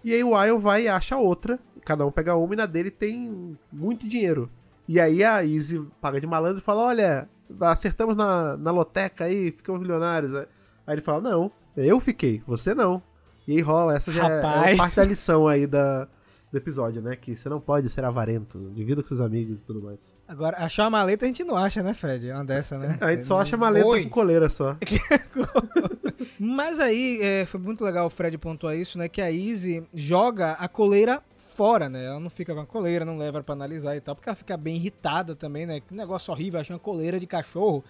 E 0.05 0.13
aí 0.15 0.23
o 0.23 0.41
Ion 0.45 0.59
vai 0.59 0.83
e 0.85 0.89
acha 0.89 1.17
outra, 1.17 1.59
cada 1.85 2.07
um 2.07 2.11
pega 2.13 2.37
uma 2.37 2.55
e 2.55 2.57
na 2.57 2.67
dele 2.67 2.91
tem 2.91 3.59
muito 3.73 4.07
dinheiro. 4.09 4.49
E 4.87 5.01
aí 5.01 5.25
a 5.25 5.43
Izzy 5.43 5.85
paga 6.01 6.21
de 6.21 6.27
malandro 6.27 6.59
e 6.59 6.63
fala: 6.63 6.83
Olha, 6.83 7.29
acertamos 7.61 8.15
na, 8.15 8.57
na 8.57 8.71
loteca 8.71 9.25
aí, 9.25 9.51
ficamos 9.51 9.81
milionários. 9.81 10.35
Aí 10.35 10.47
ele 10.95 11.01
fala: 11.01 11.21
Não, 11.23 11.51
eu 11.77 11.99
fiquei, 11.99 12.43
você 12.47 12.75
não. 12.75 13.03
E 13.49 13.53
aí 13.57 13.61
rola, 13.61 13.95
essa 13.97 14.13
já 14.13 14.29
é- 14.29 14.33
é, 14.33 14.41
Rapaz. 14.43 14.77
parte 14.77 14.97
da 14.97 15.05
lição 15.05 15.49
aí 15.49 15.67
da, 15.67 16.07
do 16.55 16.59
episódio, 16.59 17.03
né? 17.03 17.17
Que 17.17 17.37
você 17.37 17.49
não 17.49 17.61
pode 17.61 17.89
ser 17.91 18.05
avarento, 18.05 18.71
divida 18.73 19.03
com 19.03 19.09
seus 19.09 19.21
amigos 19.21 19.61
e 19.61 19.65
tudo 19.65 19.83
mais. 19.83 20.15
Agora, 20.27 20.57
achar 20.59 20.85
uma 20.85 20.91
maleta 20.91 21.25
a 21.25 21.29
gente 21.29 21.43
não 21.43 21.57
acha, 21.57 21.83
né, 21.83 21.93
Fred? 21.93 22.29
É 22.29 22.35
uma 22.35 22.45
dessa, 22.45 22.79
né? 22.79 22.97
A 23.03 23.11
gente 23.11 23.25
só 23.25 23.41
acha 23.41 23.57
maleta 23.57 23.87
Oi. 23.87 24.05
com 24.05 24.11
coleira 24.11 24.49
só. 24.49 24.77
Mas 26.39 26.79
aí, 26.79 27.19
é, 27.21 27.45
foi 27.45 27.61
muito 27.61 27.85
legal 27.85 28.07
o 28.07 28.11
Fred 28.11 28.39
pontuar 28.39 28.77
isso, 28.77 28.97
né? 28.97 29.09
Que 29.09 29.21
a 29.21 29.31
Izzy 29.31 29.85
joga 29.93 30.53
a 30.53 30.69
coleira 30.69 31.23
fora, 31.55 31.89
né? 31.89 32.07
Ela 32.07 32.21
não 32.21 32.31
fica 32.31 32.55
com 32.55 32.61
a 32.61 32.67
coleira, 32.67 33.05
não 33.05 33.17
leva 33.19 33.43
pra 33.43 33.53
analisar 33.53 33.97
e 33.97 34.01
tal, 34.01 34.15
porque 34.15 34.29
ela 34.29 34.37
fica 34.37 34.57
bem 34.57 34.77
irritada 34.77 35.35
também, 35.35 35.67
né? 35.67 35.81
Que 35.81 35.93
negócio 35.93 36.33
horrível, 36.33 36.61
achando 36.61 36.79
coleira 36.79 37.19
de 37.19 37.27
cachorro. 37.27 37.85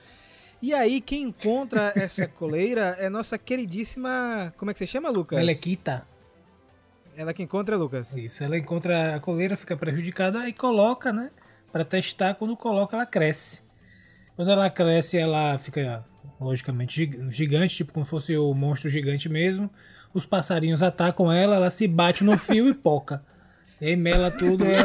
E 0.63 0.73
aí, 0.73 1.01
quem 1.01 1.25
encontra 1.25 1.93
essa 1.95 2.27
coleira 2.29 2.97
é 2.99 3.11
nossa 3.11 3.37
queridíssima. 3.37 4.55
Como 4.57 4.71
é 4.71 4.75
que 4.75 4.79
você 4.79 4.87
chama, 4.87 5.11
Lucas? 5.11 5.39
Melequita. 5.39 6.07
Ela 7.17 7.33
que 7.33 7.43
encontra, 7.43 7.77
Lucas. 7.77 8.13
Isso, 8.17 8.43
ela 8.43 8.57
encontra 8.59 9.15
a 9.15 9.21
coleira, 9.21 9.57
fica 9.57 9.77
prejudicada 9.77 10.49
e 10.49 10.53
coloca, 10.53 11.13
né? 11.13 11.31
Pra 11.71 11.85
testar, 11.85 12.35
quando 12.35 12.57
coloca, 12.57 12.97
ela 12.97 13.07
cresce. 13.07 13.63
Quando 14.37 14.51
ela 14.51 14.69
cresce, 14.69 15.17
ela 15.19 15.59
fica, 15.59 16.05
logicamente, 16.41 16.95
gig- 16.97 17.31
gigante, 17.31 17.77
tipo 17.77 17.93
como 17.93 18.05
fosse 18.05 18.37
o 18.37 18.53
monstro 18.53 18.91
gigante 18.91 19.29
mesmo. 19.29 19.71
Os 20.13 20.27
passarinhos 20.27 20.83
atacam 20.83 21.31
ela, 21.31 21.57
ela 21.57 21.71
se 21.71 21.87
bate 21.87 22.25
no 22.25 22.37
fio 22.37 22.69
e 22.69 22.75
poca. 22.75 23.23
E 23.81 23.87
aí 23.87 23.97
mela 23.97 24.31
tudo. 24.31 24.65
é- 24.65 24.85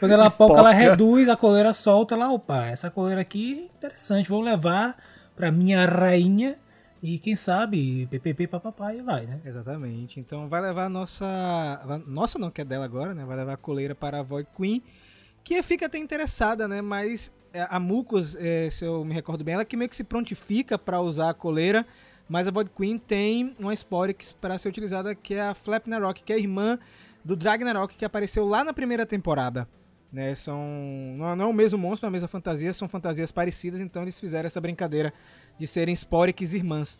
Quando 0.00 0.12
ela 0.12 0.30
poca, 0.30 0.54
ela 0.54 0.70
Poca. 0.70 0.76
reduz, 0.82 1.28
a 1.28 1.36
coleira 1.36 1.72
solta. 1.72 2.14
Ela, 2.14 2.30
opa, 2.32 2.66
essa 2.66 2.90
coleira 2.90 3.20
aqui 3.20 3.58
é 3.72 3.76
interessante, 3.76 4.28
vou 4.28 4.40
levar 4.40 4.96
pra 5.36 5.52
minha 5.52 5.84
rainha. 5.86 6.56
E 7.02 7.18
quem 7.18 7.34
sabe, 7.34 8.06
ppp, 8.10 8.46
papapá, 8.46 8.94
e 8.94 9.00
vai, 9.00 9.24
né? 9.24 9.40
Exatamente. 9.44 10.20
Então 10.20 10.48
vai 10.48 10.60
levar 10.60 10.84
a 10.84 10.88
nossa. 10.88 12.02
Nossa, 12.06 12.38
não, 12.38 12.50
que 12.50 12.60
é 12.60 12.64
dela 12.64 12.84
agora, 12.84 13.14
né? 13.14 13.24
Vai 13.24 13.36
levar 13.36 13.54
a 13.54 13.56
coleira 13.56 13.94
para 13.94 14.20
a 14.20 14.22
Void 14.22 14.48
Queen, 14.54 14.82
que 15.42 15.62
fica 15.62 15.86
até 15.86 15.96
interessada, 15.96 16.68
né? 16.68 16.82
Mas 16.82 17.32
é, 17.54 17.66
a 17.70 17.80
Mucos, 17.80 18.36
é, 18.36 18.68
se 18.70 18.84
eu 18.84 19.02
me 19.04 19.14
recordo 19.14 19.42
bem, 19.42 19.54
ela 19.54 19.64
que 19.64 19.76
meio 19.76 19.88
que 19.88 19.96
se 19.96 20.04
prontifica 20.04 20.78
para 20.78 21.00
usar 21.00 21.30
a 21.30 21.34
coleira. 21.34 21.86
Mas 22.28 22.46
a 22.46 22.50
Void 22.50 22.70
Queen 22.76 22.98
tem 22.98 23.56
uma 23.58 23.72
Sporix 23.72 24.30
para 24.30 24.56
ser 24.58 24.68
utilizada, 24.68 25.14
que 25.14 25.34
é 25.34 25.42
a 25.42 25.54
Flapnarok, 25.54 26.22
que 26.22 26.32
é 26.32 26.36
a 26.36 26.38
irmã 26.38 26.78
do 27.24 27.34
Dragnarok, 27.34 27.96
que 27.96 28.04
apareceu 28.04 28.46
lá 28.46 28.62
na 28.62 28.72
primeira 28.72 29.04
temporada. 29.04 29.66
Né, 30.12 30.34
são 30.34 30.60
não, 31.16 31.36
não 31.36 31.44
é 31.44 31.48
o 31.48 31.52
mesmo 31.52 31.78
monstro, 31.78 32.04
não 32.04 32.08
é 32.08 32.10
a 32.10 32.14
mesma 32.14 32.26
fantasia, 32.26 32.72
são 32.72 32.88
fantasias 32.88 33.30
parecidas, 33.30 33.78
então 33.78 34.02
eles 34.02 34.18
fizeram 34.18 34.48
essa 34.48 34.60
brincadeira 34.60 35.14
de 35.60 35.66
serem 35.66 35.94
Sporix 35.94 36.54
irmãs. 36.54 36.98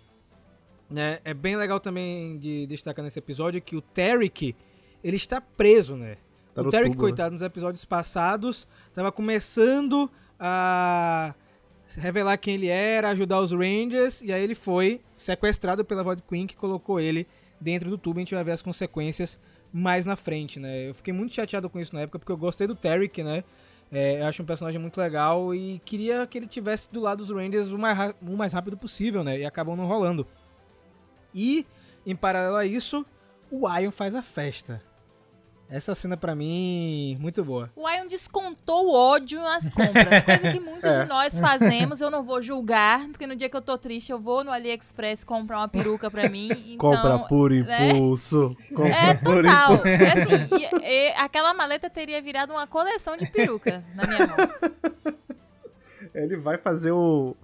Né? 0.91 1.19
É 1.25 1.33
bem 1.33 1.57
legal 1.57 1.81
também 1.81 2.37
de 2.37 2.67
destacar 2.67 3.03
nesse 3.03 3.19
episódio 3.19 3.63
que 3.63 3.75
o 3.75 3.81
Tarek, 3.81 4.55
ele 5.03 5.17
está 5.17 5.41
preso, 5.41 5.97
né? 5.97 6.19
Tá 6.55 6.61
o 6.61 6.69
Tarek, 6.69 6.91
tubo, 6.91 7.03
né? 7.03 7.09
coitado, 7.09 7.33
nos 7.33 7.41
episódios 7.41 7.87
passados, 7.87 8.69
estava 8.89 9.11
começando 9.11 10.11
a 10.39 11.35
revelar 11.97 12.37
quem 12.37 12.55
ele 12.55 12.67
era, 12.67 13.09
ajudar 13.09 13.41
os 13.41 13.51
Rangers, 13.51 14.21
e 14.21 14.31
aí 14.31 14.43
ele 14.43 14.55
foi 14.55 15.01
sequestrado 15.17 15.83
pela 15.83 16.05
Void 16.05 16.23
Queen, 16.29 16.47
que 16.47 16.55
colocou 16.55 17.01
ele 17.01 17.27
dentro 17.59 17.89
do 17.89 17.97
tubo, 17.97 18.19
a 18.19 18.21
gente 18.21 18.35
vai 18.35 18.45
ver 18.45 18.53
as 18.53 18.63
consequências 18.63 19.41
mais 19.73 20.05
na 20.05 20.17
frente, 20.17 20.61
né? 20.61 20.91
Eu 20.91 20.95
fiquei 20.95 21.15
muito 21.15 21.35
chateado 21.35 21.71
com 21.71 21.81
isso 21.81 21.95
na 21.95 22.03
época, 22.03 22.19
porque 22.19 22.33
eu 22.33 22.37
gostei 22.37 22.67
do 22.67 22.75
Tarek, 22.75 23.23
né? 23.23 23.43
É, 23.93 24.21
eu 24.21 24.27
acho 24.27 24.43
um 24.43 24.47
personagem 24.47 24.81
muito 24.81 24.99
legal 24.99 25.55
e 25.55 25.81
queria 25.85 26.27
que 26.27 26.39
ele 26.39 26.47
tivesse 26.47 26.91
do 26.93 27.01
lado 27.01 27.19
dos 27.19 27.31
Rangers 27.31 27.69
o 27.69 27.79
mais, 27.79 28.15
o 28.23 28.37
mais 28.37 28.53
rápido 28.53 28.77
possível, 28.77 29.25
né? 29.25 29.39
E 29.39 29.45
acabou 29.45 29.77
não 29.77 29.87
rolando. 29.87 30.27
E, 31.35 31.67
em 32.07 32.15
paralelo 32.15 32.57
a 32.57 32.65
isso, 32.65 33.05
o 33.51 33.69
Ion 33.69 33.91
faz 33.91 34.15
a 34.15 34.23
festa. 34.23 34.83
Essa 35.71 35.95
cena 35.95 36.17
pra 36.17 36.35
mim, 36.35 37.17
muito 37.21 37.45
boa. 37.45 37.71
O 37.77 37.89
Ion 37.89 38.09
descontou 38.09 38.89
o 38.89 38.93
ódio 38.93 39.41
nas 39.41 39.71
compras, 39.71 40.23
coisa 40.25 40.53
que 40.53 40.59
muitos 40.59 40.83
É. 40.91 41.03
de 41.05 41.09
nós 41.09 41.39
fazemos. 41.39 42.01
Eu 42.01 42.11
não 42.11 42.25
vou 42.25 42.43
julgar, 42.43 43.07
porque 43.09 43.25
no 43.27 43.37
dia 43.37 43.49
que 43.49 43.57
eu 43.57 43.63
tô 43.63 43.79
triste, 43.79 44.11
eu 44.11 44.19
vou 44.19 44.43
no 44.43 44.51
AliExpress 44.51 45.23
comprar 45.23 45.59
uma 45.59 45.69
peruca 45.69 46.11
pra 46.11 46.29
mim. 46.29 46.49
Então, 46.81 46.91
Compra 46.91 47.19
por 47.21 47.51
né? 47.53 47.91
impulso. 47.91 48.57
Compra 48.75 48.89
É, 48.95 49.15
por 49.15 49.43
total. 49.45 49.75
impulso. 49.75 49.89
Assim, 50.03 50.77
e- 50.83 51.09
e 51.09 51.09
aquela 51.13 51.55
maleta 51.55 51.89
teria 51.89 52.21
virado 52.21 52.53
uma 52.53 52.67
coleção 52.67 53.17
de 53.17 53.27
peruca 53.31 53.85
na 53.95 54.07
minha 54.07 54.27
mão. 54.27 54.37
Ele 56.15 56.37
vai 56.37 56.59
fazer 56.59 56.91
o. 56.93 57.37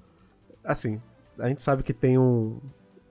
Assim, 0.65 1.01
a 1.39 1.49
gente 1.49 1.63
sabe 1.63 1.83
que 1.83 1.93
tem 1.93 2.19
um, 2.19 2.59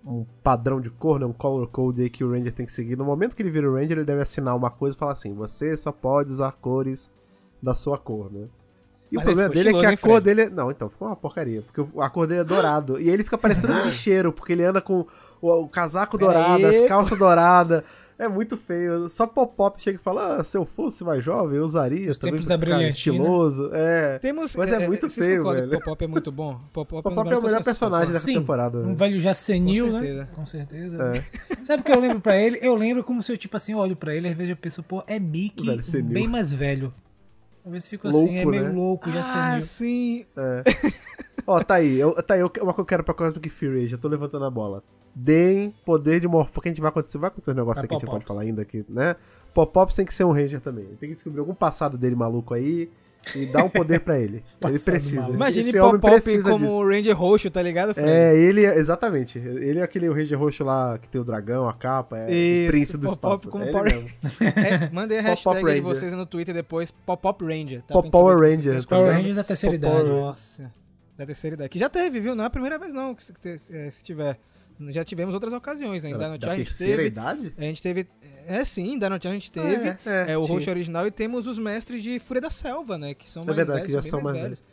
um 0.06 0.26
padrão 0.44 0.80
de 0.80 0.90
cor, 0.90 1.20
né? 1.20 1.26
Um 1.26 1.34
color 1.34 1.68
code 1.68 2.04
aí 2.04 2.10
que 2.10 2.24
o 2.24 2.32
Ranger 2.32 2.54
tem 2.54 2.66
que 2.66 2.72
seguir. 2.72 2.96
No 2.96 3.04
momento 3.04 3.36
que 3.36 3.42
ele 3.42 3.50
vira 3.50 3.70
o 3.70 3.74
Ranger, 3.74 3.98
ele 3.98 4.06
deve 4.06 4.22
assinar 4.22 4.56
uma 4.56 4.70
coisa 4.70 4.96
e 4.96 5.00
falar 5.00 5.14
assim: 5.14 5.34
você 5.34 5.76
só 5.76 5.92
pode 5.92 6.32
usar 6.32 6.52
cores 6.54 7.10
da 7.62 7.74
sua 7.74 7.98
cor, 7.98 8.32
né? 8.32 8.48
E 9.12 9.16
Mas 9.16 9.24
o 9.24 9.28
problema 9.28 9.54
dele 9.54 9.70
é 9.70 9.80
que 9.80 9.86
a 9.86 9.98
cor 9.98 10.22
dele 10.22 10.42
é. 10.44 10.50
Não, 10.50 10.70
então, 10.70 10.90
ficou 10.90 11.08
uma 11.08 11.16
porcaria. 11.16 11.64
Porque 11.64 12.00
a 12.00 12.10
cor 12.10 12.28
dele 12.28 12.42
é 12.42 12.44
dourado. 12.44 13.00
e 13.00 13.10
ele 13.10 13.24
fica 13.24 13.38
parecendo 13.38 13.74
um 13.74 13.82
bicheiro, 13.86 14.32
porque 14.32 14.54
ele 14.54 14.64
anda 14.64 14.82
com 14.82 15.06
o, 15.42 15.52
o 15.52 15.68
casaco 15.68 16.18
dourado, 16.18 16.66
aí. 16.68 16.76
as 16.76 16.82
calças 16.82 17.18
douradas. 17.18 17.84
É 18.18 18.30
muito 18.30 18.56
feio. 18.56 19.10
Só 19.10 19.28
Pop-Pop 19.28 19.82
chega 19.82 19.98
e 20.00 20.02
fala: 20.02 20.38
ah, 20.38 20.44
se 20.44 20.56
eu 20.58 20.66
fosse 20.66 21.04
mais 21.04 21.22
jovem, 21.24 21.58
eu 21.58 21.66
usaria 21.66 22.10
Os 22.10 22.18
também 22.18 22.36
tempos 22.36 22.48
da 22.48 22.56
brilhantina. 22.58 22.90
estiloso. 22.92 23.70
É. 23.74 24.20
Temos, 24.20 24.56
Mas 24.56 24.72
é 24.72 24.88
muito 24.88 25.10
vocês 25.10 25.26
feio, 25.28 25.40
concordam 25.40 25.64
que 25.64 25.70
velho. 25.70 25.80
Pop-Pop 25.82 26.04
é 26.04 26.08
muito 26.08 26.32
bom. 26.32 26.54
Pop-Pop 26.72 27.04
Pop-Pop 27.04 27.30
é 27.34 27.38
o 27.38 27.42
melhor 27.44 27.64
personagem 27.64 28.14
dessa 28.14 28.24
Sim, 28.24 28.36
temporada. 28.36 28.78
Um 28.78 28.88
né? 28.88 28.94
velho 28.96 29.20
já 29.20 29.34
senil, 29.34 29.88
Com 29.88 30.00
né? 30.00 30.28
Com 30.34 30.46
certeza. 30.46 31.24
É. 31.50 31.56
Sabe 31.66 31.82
o 31.82 31.86
que 31.86 31.92
eu 31.92 32.00
lembro 32.00 32.22
pra 32.22 32.38
ele? 32.38 32.58
Eu 32.62 32.74
lembro 32.76 33.04
como 33.04 33.22
se 33.22 33.34
eu, 33.34 33.38
tipo 33.38 33.58
assim, 33.58 33.76
olho 33.76 33.98
pra 33.98 34.16
ele, 34.16 34.30
às 34.30 34.34
vezes 34.36 34.52
eu 34.52 34.58
penso, 34.58 34.82
pô, 34.82 35.04
é 35.08 35.20
Mickey 35.20 35.66
Velho 35.66 35.84
senil. 35.84 36.14
bem 36.14 36.28
mais 36.28 36.54
velho. 36.54 36.94
Às 37.66 37.72
vezes 37.72 37.90
fico 37.90 38.08
Louco, 38.08 38.30
assim, 38.30 38.38
é 38.38 38.46
meio 38.46 38.64
né? 38.64 38.70
louco, 38.70 39.12
já 39.12 39.20
Ah, 39.22 39.60
senil. 39.60 39.62
sim. 39.66 40.26
É. 40.38 40.64
Ó, 41.46 41.62
tá 41.62 41.76
aí. 41.76 42.00
Eu, 42.00 42.14
tá 42.24 42.36
aí 42.36 42.40
eu- 42.40 42.52
uma 42.62 42.74
que 42.74 42.80
eu 42.80 42.86
quero 42.86 43.04
pra 43.04 43.14
Cosmic 43.14 43.50
Fury. 43.50 43.88
Já 43.88 43.98
tô 43.98 44.08
levantando 44.08 44.46
a 44.46 44.50
bola. 44.50 44.84
Deem 45.16 45.74
poder 45.86 46.20
de 46.20 46.28
morfo. 46.28 46.60
Que 46.62 46.68
a 46.68 46.72
gente 46.72 46.82
vai 46.82 46.90
acontecer. 46.90 47.18
Vai 47.18 47.30
acontecer 47.30 47.52
um 47.52 47.56
negócio 47.56 47.82
Pra 47.82 47.84
aí 47.84 47.88
que 47.88 47.94
a 47.96 47.98
gente 48.00 48.06
não 48.06 48.14
pode 48.14 48.26
falar 48.26 48.42
ainda 48.42 48.62
aqui, 48.62 48.86
né? 48.90 49.16
Pop-Pops 49.54 49.96
tem 49.96 50.06
que 50.06 50.14
ser 50.14 50.26
um 50.26 50.32
Ranger 50.34 50.60
também. 50.60 50.86
Tem 51.00 51.10
que 51.10 51.16
descobrir 51.16 51.40
algum 51.40 51.54
passado 51.56 51.98
dele 51.98 52.14
maluco 52.16 52.54
aí 52.54 52.90
e 53.34 53.46
dar 53.46 53.64
um 53.64 53.70
poder 53.70 54.02
pra 54.02 54.20
ele. 54.20 54.44
ele 54.62 54.78
precisa. 54.78 55.30
Imagine 55.30 55.70
esse 55.70 55.80
Pop-Pop 55.80 56.12
precisa 56.22 56.50
como 56.50 56.66
disso. 56.66 56.78
o 56.78 56.86
Ranger 56.90 57.18
roxo, 57.18 57.50
tá 57.50 57.62
ligado, 57.62 57.94
Fred? 57.94 58.10
É, 58.10 58.36
ele, 58.36 58.66
exatamente. 58.66 59.40
Ele 59.40 59.80
é 59.80 59.84
aquele 59.84 60.10
Ranger 60.10 60.38
roxo 60.38 60.66
lá 60.66 60.98
que 60.98 61.08
tem 61.08 61.22
o 61.22 61.24
dragão, 61.24 61.70
a 61.70 61.74
capa, 61.74 62.18
é 62.20 62.34
Isso, 62.36 62.68
o 62.68 62.72
príncipe 62.72 62.98
do 62.98 63.08
Pop-Pop 63.08 63.36
espaço. 63.36 63.50
como 63.50 63.64
É 63.64 63.72
Power-. 63.72 64.14
É, 64.42 64.90
mandem 64.92 65.20
a 65.20 65.24
Pop-Pop 65.24 65.56
hashtag 65.56 65.60
de 65.60 65.66
Ranger. 65.66 65.84
vocês 65.84 66.12
no 66.12 66.26
Twitter 66.26 66.54
depois, 66.54 66.92
Pop-Pop 66.92 67.46
Ranger. 67.46 67.82
Tá? 67.84 67.94
Pop- 67.94 68.12
Power 68.12 68.38
Ranger. 68.38 68.86
Power. 68.86 69.14
Rangers 69.16 69.38
da 69.38 69.44
terceira 69.46 69.76
idade. 69.76 70.10
Nossa, 70.10 70.70
da 71.18 71.26
terceira 71.26 71.54
idade. 71.56 71.70
Que 71.70 71.80
já 71.80 71.90
teve, 71.90 72.20
viu? 72.20 72.36
Não 72.36 72.44
é 72.44 72.48
a 72.48 72.50
primeira 72.52 72.78
vez 72.78 72.94
não, 72.94 73.16
que 73.16 73.24
se, 73.24 73.32
que 73.34 73.58
se- 73.58 73.74
é, 73.74 73.90
se 73.90 74.04
tiver. 74.04 74.38
Já 74.89 75.03
tivemos 75.05 75.34
outras 75.34 75.53
ocasiões, 75.53 76.03
né? 76.03 76.10
Em 76.10 76.17
Da, 76.17 76.29
da 76.29 76.39
Charge 76.39 76.46
a 76.48 76.55
gente 76.58 76.65
terceira 76.67 76.98
teve. 76.98 77.08
idade? 77.08 77.53
A 77.58 77.62
gente 77.62 77.82
teve. 77.82 78.08
É 78.48 78.63
sim, 78.65 79.00
Dino 79.00 79.12
Charge 79.12 79.27
a 79.27 79.32
gente 79.34 79.51
teve. 79.51 79.88
É, 79.89 79.98
é, 80.05 80.32
É, 80.34 80.38
o 80.38 80.44
roxo 80.44 80.70
original 80.70 81.08
e 81.08 81.12
temos 81.12 81.48
os 81.48 81.58
mestres 81.58 82.03
de 82.03 82.20
Fúria 82.20 82.41
da 82.41 82.50
Selva, 82.50 82.98
né? 82.98 83.13
Que 83.13 83.29
são 83.29 83.41
É 83.41 83.46
mais 83.46 83.58
verdade, 83.58 83.79
velhos, 83.79 83.88
que 83.88 83.94
já 83.94 84.01
são 84.01 84.22
mais 84.22 84.36
velhos. 84.38 84.63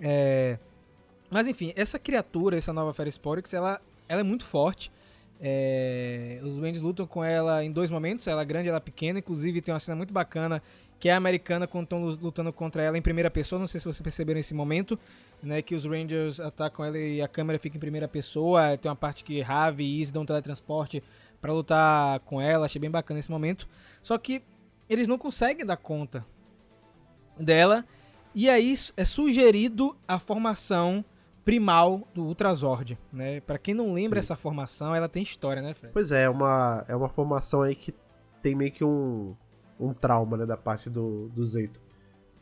É, 0.00 0.58
Mas 1.30 1.46
enfim, 1.46 1.72
essa 1.76 1.98
criatura, 1.98 2.56
essa 2.56 2.72
nova 2.72 2.92
Ferisporix, 2.92 3.52
ela, 3.54 3.80
ela 4.08 4.20
é 4.20 4.24
muito 4.24 4.44
forte. 4.44 4.90
É, 5.40 6.38
Os 6.44 6.56
Rangers 6.58 6.82
lutam 6.82 7.06
com 7.06 7.24
ela 7.24 7.64
em 7.64 7.72
dois 7.72 7.90
momentos, 7.90 8.26
ela 8.28 8.42
é 8.42 8.44
grande 8.44 8.66
e 8.66 8.70
ela 8.70 8.78
é 8.78 8.80
pequena. 8.80 9.18
Inclusive 9.18 9.60
tem 9.60 9.72
uma 9.74 9.80
cena 9.80 9.96
muito 9.96 10.12
bacana 10.12 10.62
que 11.02 11.08
é 11.08 11.14
a 11.14 11.16
americana 11.16 11.66
quando 11.66 11.82
estão 11.82 12.04
lutando 12.04 12.52
contra 12.52 12.80
ela 12.80 12.96
em 12.96 13.02
primeira 13.02 13.28
pessoa. 13.28 13.58
Não 13.58 13.66
sei 13.66 13.80
se 13.80 13.86
vocês 13.86 14.00
perceberam 14.00 14.38
nesse 14.38 14.54
momento, 14.54 14.96
né? 15.42 15.60
Que 15.60 15.74
os 15.74 15.84
Rangers 15.84 16.38
atacam 16.38 16.84
ela 16.84 16.96
e 16.96 17.20
a 17.20 17.26
câmera 17.26 17.58
fica 17.58 17.76
em 17.76 17.80
primeira 17.80 18.06
pessoa. 18.06 18.78
Tem 18.78 18.88
uma 18.88 18.94
parte 18.94 19.24
que 19.24 19.40
Ravi 19.40 19.82
e 19.82 20.00
Izzy 20.00 20.12
dão 20.12 20.24
teletransporte 20.24 21.02
pra 21.40 21.52
lutar 21.52 22.20
com 22.20 22.40
ela. 22.40 22.66
Achei 22.66 22.80
bem 22.80 22.88
bacana 22.88 23.18
esse 23.18 23.28
momento. 23.28 23.66
Só 24.00 24.16
que 24.16 24.44
eles 24.88 25.08
não 25.08 25.18
conseguem 25.18 25.66
dar 25.66 25.76
conta 25.76 26.24
dela. 27.36 27.84
E 28.32 28.48
aí 28.48 28.72
é 28.96 29.04
sugerido 29.04 29.96
a 30.06 30.20
formação 30.20 31.04
primal 31.44 32.06
do 32.14 32.26
Ultrazord, 32.26 32.96
né? 33.12 33.40
Para 33.40 33.58
quem 33.58 33.74
não 33.74 33.92
lembra 33.92 34.22
Sim. 34.22 34.26
essa 34.26 34.36
formação, 34.36 34.94
ela 34.94 35.08
tem 35.08 35.24
história, 35.24 35.60
né, 35.60 35.74
Fred? 35.74 35.92
Pois 35.92 36.12
é, 36.12 36.22
é 36.22 36.30
uma, 36.30 36.84
é 36.86 36.94
uma 36.94 37.08
formação 37.08 37.62
aí 37.62 37.74
que 37.74 37.92
tem 38.40 38.54
meio 38.54 38.70
que 38.70 38.84
um, 38.84 39.34
um 39.84 39.92
trauma, 39.92 40.36
né, 40.36 40.46
da 40.46 40.56
parte 40.56 40.88
do, 40.88 41.28
do 41.28 41.44
Zeito. 41.44 41.80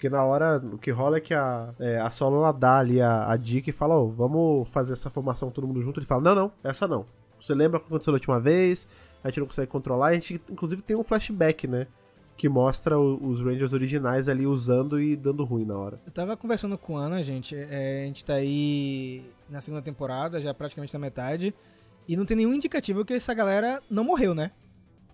Porque 0.01 0.09
na 0.09 0.25
hora, 0.25 0.57
o 0.57 0.79
que 0.79 0.91
rola 0.91 1.19
é 1.19 1.21
que 1.21 1.35
a, 1.35 1.75
é, 1.79 2.01
a 2.01 2.11
Solo 2.11 2.39
ela 2.39 2.53
dá 2.53 2.79
ali 2.79 3.03
a, 3.03 3.31
a 3.31 3.37
dica 3.37 3.69
e 3.69 3.73
fala, 3.73 3.99
ó, 3.99 4.07
vamos 4.07 4.67
fazer 4.71 4.95
essa 4.95 5.11
formação 5.11 5.51
todo 5.51 5.67
mundo 5.67 5.83
junto. 5.83 6.01
Ele 6.01 6.07
fala, 6.07 6.23
não, 6.23 6.35
não, 6.35 6.53
essa 6.65 6.89
não. 6.89 7.05
Você 7.39 7.55
lembra 7.55 7.77
o 7.77 7.81
que 7.81 7.87
aconteceu 7.87 8.11
da 8.11 8.17
última 8.17 8.41
vez? 8.41 8.89
A 9.23 9.29
gente 9.29 9.41
não 9.41 9.47
consegue 9.47 9.71
controlar. 9.71 10.07
A 10.07 10.15
gente, 10.15 10.41
inclusive, 10.51 10.81
tem 10.81 10.97
um 10.97 11.05
flashback, 11.05 11.69
né? 11.69 11.87
Que 12.35 12.49
mostra 12.49 12.99
os 12.99 13.43
Rangers 13.43 13.75
originais 13.75 14.27
ali 14.27 14.47
usando 14.47 14.99
e 14.99 15.15
dando 15.15 15.45
ruim 15.45 15.67
na 15.67 15.77
hora. 15.77 16.01
Eu 16.07 16.13
tava 16.13 16.35
conversando 16.35 16.79
com 16.79 16.97
a 16.97 17.03
Ana, 17.03 17.23
gente. 17.23 17.55
é, 17.55 18.05
a 18.05 18.07
gente 18.07 18.25
tá 18.25 18.35
aí 18.35 19.23
na 19.51 19.61
segunda 19.61 19.83
temporada, 19.83 20.41
já 20.41 20.55
praticamente 20.55 20.95
na 20.95 21.01
metade. 21.01 21.55
E 22.09 22.17
não 22.17 22.25
tem 22.25 22.39
nenhum 22.39 22.55
indicativo 22.55 23.05
que 23.05 23.13
essa 23.13 23.35
galera 23.35 23.83
não 23.91 24.03
morreu, 24.03 24.35
né? 24.35 24.51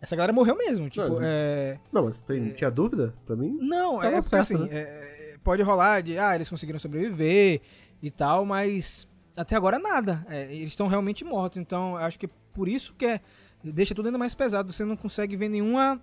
Essa 0.00 0.14
galera 0.14 0.32
morreu 0.32 0.56
mesmo. 0.56 0.88
Tipo, 0.88 1.08
Não, 1.08 1.18
é. 1.22 1.78
Não, 1.92 2.04
mas 2.04 2.22
tem, 2.22 2.50
tinha 2.50 2.70
dúvida 2.70 3.14
pra 3.24 3.34
mim? 3.36 3.58
Não, 3.60 4.02
é 4.02 4.20
certo, 4.22 4.42
assim, 4.42 4.58
né? 4.58 4.68
é, 4.72 5.36
pode 5.42 5.62
rolar 5.62 6.02
de, 6.02 6.18
ah, 6.18 6.34
eles 6.34 6.48
conseguiram 6.48 6.78
sobreviver 6.78 7.60
e 8.02 8.10
tal, 8.10 8.44
mas 8.44 9.06
até 9.36 9.56
agora 9.56 9.78
nada. 9.78 10.24
É, 10.28 10.42
eles 10.52 10.70
estão 10.70 10.86
realmente 10.86 11.24
mortos, 11.24 11.58
então 11.58 11.96
acho 11.96 12.18
que 12.18 12.28
por 12.52 12.68
isso 12.68 12.94
que 12.94 13.06
é, 13.06 13.20
deixa 13.62 13.94
tudo 13.94 14.06
ainda 14.06 14.18
mais 14.18 14.34
pesado. 14.34 14.72
Você 14.72 14.84
não 14.84 14.96
consegue 14.96 15.36
ver 15.36 15.48
nenhuma 15.48 16.00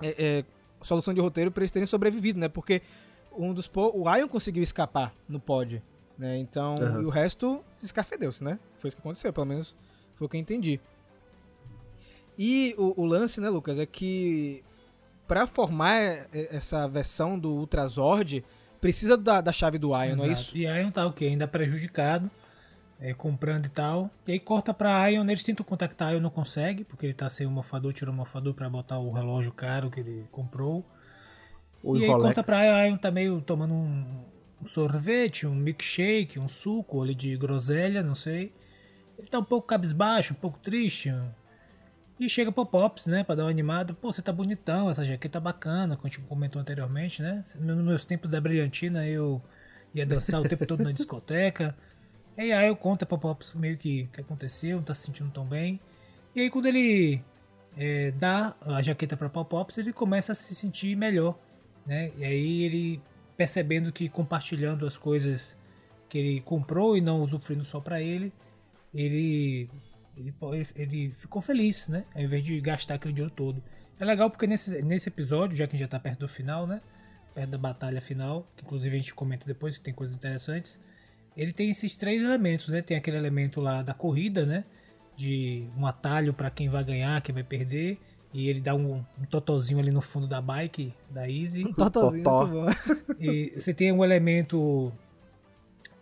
é, 0.00 0.14
é, 0.18 0.44
solução 0.82 1.14
de 1.14 1.20
roteiro 1.20 1.50
para 1.50 1.62
eles 1.62 1.70
terem 1.70 1.86
sobrevivido, 1.86 2.38
né? 2.38 2.48
Porque 2.48 2.82
um 3.36 3.52
dos 3.52 3.70
o 3.74 4.16
Ion 4.16 4.28
conseguiu 4.28 4.62
escapar 4.62 5.14
no 5.28 5.40
pod, 5.40 5.82
né? 6.18 6.36
Então, 6.38 6.74
Aham. 6.74 7.02
e 7.02 7.04
o 7.04 7.10
resto 7.10 7.62
se 7.76 7.86
escafedeu-se, 7.86 8.42
né? 8.42 8.58
Foi 8.78 8.88
isso 8.88 8.96
que 8.96 9.00
aconteceu, 9.00 9.32
pelo 9.32 9.46
menos 9.46 9.76
foi 10.16 10.26
o 10.26 10.28
que 10.28 10.36
eu 10.36 10.40
entendi. 10.40 10.80
E 12.44 12.74
o, 12.76 13.02
o 13.02 13.06
lance, 13.06 13.40
né, 13.40 13.48
Lucas, 13.48 13.78
é 13.78 13.86
que 13.86 14.64
para 15.28 15.46
formar 15.46 15.94
essa 16.32 16.88
versão 16.88 17.38
do 17.38 17.52
Ultrazord, 17.52 18.44
precisa 18.80 19.16
da, 19.16 19.40
da 19.40 19.52
chave 19.52 19.78
do 19.78 19.90
Ion, 19.90 20.16
não 20.16 20.24
é 20.24 20.26
Exato. 20.26 20.32
isso? 20.32 20.56
E 20.56 20.64
Ion 20.64 20.90
tá 20.90 21.06
o 21.06 21.12
quê? 21.12 21.26
Ainda 21.26 21.46
prejudicado, 21.46 22.28
é, 23.00 23.14
comprando 23.14 23.66
e 23.66 23.68
tal. 23.68 24.10
E 24.26 24.32
aí 24.32 24.40
corta 24.40 24.74
pra 24.74 25.06
Ion, 25.06 25.24
eles 25.24 25.44
tentam 25.44 25.64
contactar 25.64 26.12
Ion, 26.12 26.18
não 26.18 26.30
consegue, 26.30 26.82
porque 26.82 27.06
ele 27.06 27.14
tá 27.14 27.30
sem 27.30 27.46
o 27.46 27.50
morfador, 27.50 27.92
tirou 27.92 28.12
o 28.12 28.16
morfador 28.16 28.54
pra 28.54 28.68
botar 28.68 28.98
o 28.98 29.12
relógio 29.12 29.52
caro 29.52 29.88
que 29.88 30.00
ele 30.00 30.26
comprou. 30.32 30.84
O 31.80 31.96
e 31.96 32.02
aí 32.02 32.08
Rolex. 32.08 32.24
corta 32.24 32.42
pra 32.42 32.64
Ion, 32.64 32.88
Ion 32.88 32.96
tá 32.96 33.12
meio 33.12 33.40
tomando 33.40 33.72
um, 33.72 34.04
um 34.60 34.66
sorvete, 34.66 35.46
um 35.46 35.54
milkshake, 35.54 36.40
um 36.40 36.48
suco 36.48 37.00
ali 37.00 37.14
de 37.14 37.36
groselha, 37.36 38.02
não 38.02 38.16
sei. 38.16 38.52
Ele 39.16 39.28
tá 39.28 39.38
um 39.38 39.44
pouco 39.44 39.68
cabisbaixo, 39.68 40.32
um 40.32 40.36
pouco 40.36 40.58
triste. 40.58 41.14
E 42.20 42.28
chega 42.28 42.52
pro 42.52 42.66
Pops, 42.66 43.06
né, 43.06 43.24
pra 43.24 43.34
dar 43.34 43.44
uma 43.44 43.50
animada. 43.50 43.94
Pô, 43.94 44.12
você 44.12 44.22
tá 44.22 44.32
bonitão, 44.32 44.90
essa 44.90 45.04
jaqueta 45.04 45.40
bacana, 45.40 45.96
como 45.96 46.06
a 46.06 46.10
gente 46.10 46.20
comentou 46.26 46.60
anteriormente, 46.60 47.22
né? 47.22 47.42
Nos 47.58 47.84
meus 47.84 48.04
tempos 48.04 48.30
da 48.30 48.40
brilhantina 48.40 49.06
eu 49.06 49.42
ia 49.94 50.06
dançar 50.06 50.40
o 50.40 50.48
tempo 50.48 50.66
todo 50.66 50.82
na 50.82 50.92
discoteca. 50.92 51.76
E 52.34 52.50
aí 52.50 52.66
eu 52.66 52.74
conta 52.74 53.04
pro 53.04 53.18
Pops 53.18 53.52
meio 53.52 53.76
que 53.76 54.04
o 54.04 54.08
que 54.08 54.22
aconteceu, 54.22 54.78
não 54.78 54.82
tá 54.82 54.94
se 54.94 55.02
sentindo 55.02 55.30
tão 55.30 55.44
bem. 55.44 55.78
E 56.34 56.40
aí 56.40 56.50
quando 56.50 56.64
ele 56.64 57.22
é, 57.76 58.10
dá 58.12 58.56
a 58.62 58.80
jaqueta 58.80 59.18
pra 59.18 59.28
Pops, 59.28 59.76
ele 59.76 59.92
começa 59.92 60.32
a 60.32 60.34
se 60.34 60.54
sentir 60.54 60.96
melhor, 60.96 61.38
né? 61.86 62.10
E 62.16 62.24
aí 62.24 62.62
ele 62.62 63.02
percebendo 63.36 63.92
que 63.92 64.08
compartilhando 64.08 64.86
as 64.86 64.96
coisas 64.96 65.58
que 66.08 66.18
ele 66.18 66.40
comprou 66.40 66.96
e 66.96 67.00
não 67.00 67.22
usufruindo 67.22 67.64
só 67.64 67.80
pra 67.80 68.00
ele, 68.00 68.32
ele 68.94 69.68
ele, 70.16 70.34
ele- 70.76 71.10
ficou 71.12 71.40
feliz, 71.42 71.88
né? 71.88 72.04
Ao 72.14 72.22
invés 72.22 72.44
de 72.44 72.60
gastar 72.60 72.94
aquele 72.94 73.14
dinheiro 73.14 73.32
todo. 73.34 73.62
É 73.98 74.04
legal 74.04 74.30
porque 74.30 74.46
nesse, 74.46 74.82
nesse 74.82 75.08
episódio, 75.08 75.56
já 75.56 75.66
que 75.66 75.74
a 75.74 75.78
gente 75.78 75.84
já 75.86 75.88
tá 75.88 75.98
perto 76.00 76.20
do 76.20 76.28
final, 76.28 76.66
né? 76.66 76.80
Perto 77.34 77.50
da 77.50 77.58
batalha 77.58 78.00
final, 78.00 78.46
que 78.56 78.64
inclusive 78.64 78.94
a 78.96 78.98
gente 78.98 79.14
comenta 79.14 79.46
depois 79.46 79.78
que 79.78 79.84
tem 79.84 79.94
coisas 79.94 80.16
interessantes. 80.16 80.78
Ele 81.36 81.52
tem 81.52 81.70
esses 81.70 81.96
três 81.96 82.20
elementos, 82.22 82.68
né? 82.68 82.82
Tem 82.82 82.96
aquele 82.96 83.16
elemento 83.16 83.60
lá 83.60 83.82
da 83.82 83.94
corrida, 83.94 84.44
né? 84.44 84.64
De 85.16 85.66
um 85.76 85.86
atalho 85.86 86.34
para 86.34 86.50
quem 86.50 86.68
vai 86.68 86.82
ganhar, 86.84 87.20
quem 87.22 87.34
vai 87.34 87.44
perder. 87.44 87.98
E 88.34 88.48
ele 88.48 88.60
dá 88.60 88.74
um, 88.74 88.96
um 89.20 89.24
totozinho 89.30 89.78
ali 89.78 89.90
no 89.90 90.00
fundo 90.00 90.26
da 90.26 90.40
bike, 90.40 90.92
da 91.10 91.28
Easy. 91.30 91.64
Um 91.66 91.72
totozinho, 91.72 92.24
Totó. 92.24 92.46
bom. 92.46 92.66
E 93.18 93.52
você 93.58 93.72
tem 93.74 93.92
um 93.92 94.02
elemento 94.02 94.92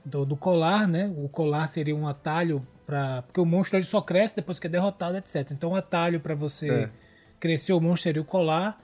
do, 0.05 0.25
do 0.25 0.37
colar, 0.37 0.87
né? 0.89 1.13
O 1.17 1.29
colar 1.29 1.67
seria 1.69 1.95
um 1.95 2.07
atalho 2.09 2.67
para 2.91 3.23
porque 3.23 3.41
o 3.41 3.45
monstro 3.47 3.79
ele 3.79 3.85
só 3.87 4.01
cresce 4.01 4.35
depois 4.37 4.59
que 4.59 4.67
é 4.67 4.71
derrotado, 4.71 5.17
etc. 5.17 5.51
Então, 5.53 5.71
um 5.71 5.77
atalho 5.77 6.19
para 6.21 6.35
você 6.35 6.69
É. 6.69 6.91
crescer 7.39 7.73
o 7.73 7.81
monstro 7.81 8.03
seria 8.03 8.23
o 8.23 8.25
colar. 8.25 8.83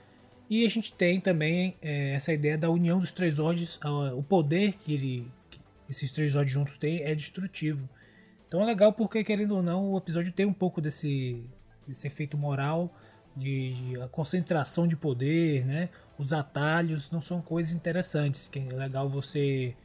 E 0.49 0.65
a 0.65 0.69
gente 0.69 0.93
tem 0.93 1.19
também 1.19 1.75
é, 1.81 2.11
essa 2.13 2.31
ideia 2.31 2.57
da 2.57 2.69
união 2.69 2.99
dos 2.99 3.11
três 3.11 3.37
a- 3.81 4.13
o 4.15 4.23
poder 4.23 4.73
que, 4.75 4.93
ele, 4.93 5.27
que 5.49 5.59
esses 5.89 6.09
três 6.11 6.31
Zords 6.33 6.53
juntos 6.53 6.77
têm 6.77 7.01
é 7.03 7.13
destrutivo. 7.13 7.87
Então 8.47 8.61
é 8.61 8.65
legal 8.65 8.93
porque, 8.93 9.23
querendo 9.25 9.55
ou 9.57 9.61
não, 9.61 9.91
o 9.91 9.97
episódio 9.97 10.31
tem 10.31 10.45
um 10.45 10.53
pouco 10.53 10.79
desse, 10.79 11.43
desse 11.85 12.07
efeito 12.07 12.37
moral, 12.37 12.95
de, 13.35 13.73
de 13.73 14.01
a 14.01 14.07
concentração 14.07 14.87
de 14.87 14.95
poder, 14.95 15.65
né? 15.65 15.89
Os 16.17 16.31
atalhos 16.31 17.11
não 17.11 17.21
são 17.21 17.41
coisas 17.41 17.73
interessantes. 17.73 18.47
Que 18.47 18.59
é 18.59 18.73
legal 18.73 19.09
você 19.09 19.75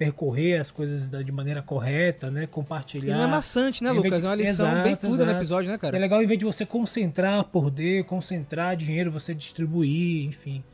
percorrer 0.00 0.58
as 0.58 0.70
coisas 0.70 1.06
da- 1.08 1.20
de 1.20 1.30
maneira 1.30 1.60
correta, 1.60 2.30
né? 2.30 2.44
E 2.44 2.46
Compartilhar. 2.46 3.14
não 3.18 3.24
é 3.24 3.26
maçante, 3.26 3.84
né, 3.84 3.92
Lucas? 3.92 4.20
de- 4.20 4.24
É 4.24 4.28
uma 4.30 4.34
lição 4.34 4.66
Exato, 4.66 4.82
bem 4.82 4.96
fluida 4.96 5.26
no 5.26 5.32
episódio, 5.32 5.70
né, 5.70 5.76
cara? 5.76 5.94
É 5.94 6.00
legal, 6.00 6.22
em 6.22 6.26
vez 6.26 6.38
de 6.38 6.46
você 6.46 6.64
concentrar 6.64 7.44
poder, 7.44 8.04
concentrar 8.04 8.74
dinheiro, 8.76 9.10
você 9.10 9.34
distribuir, 9.34 10.24
enfim. 10.26 10.64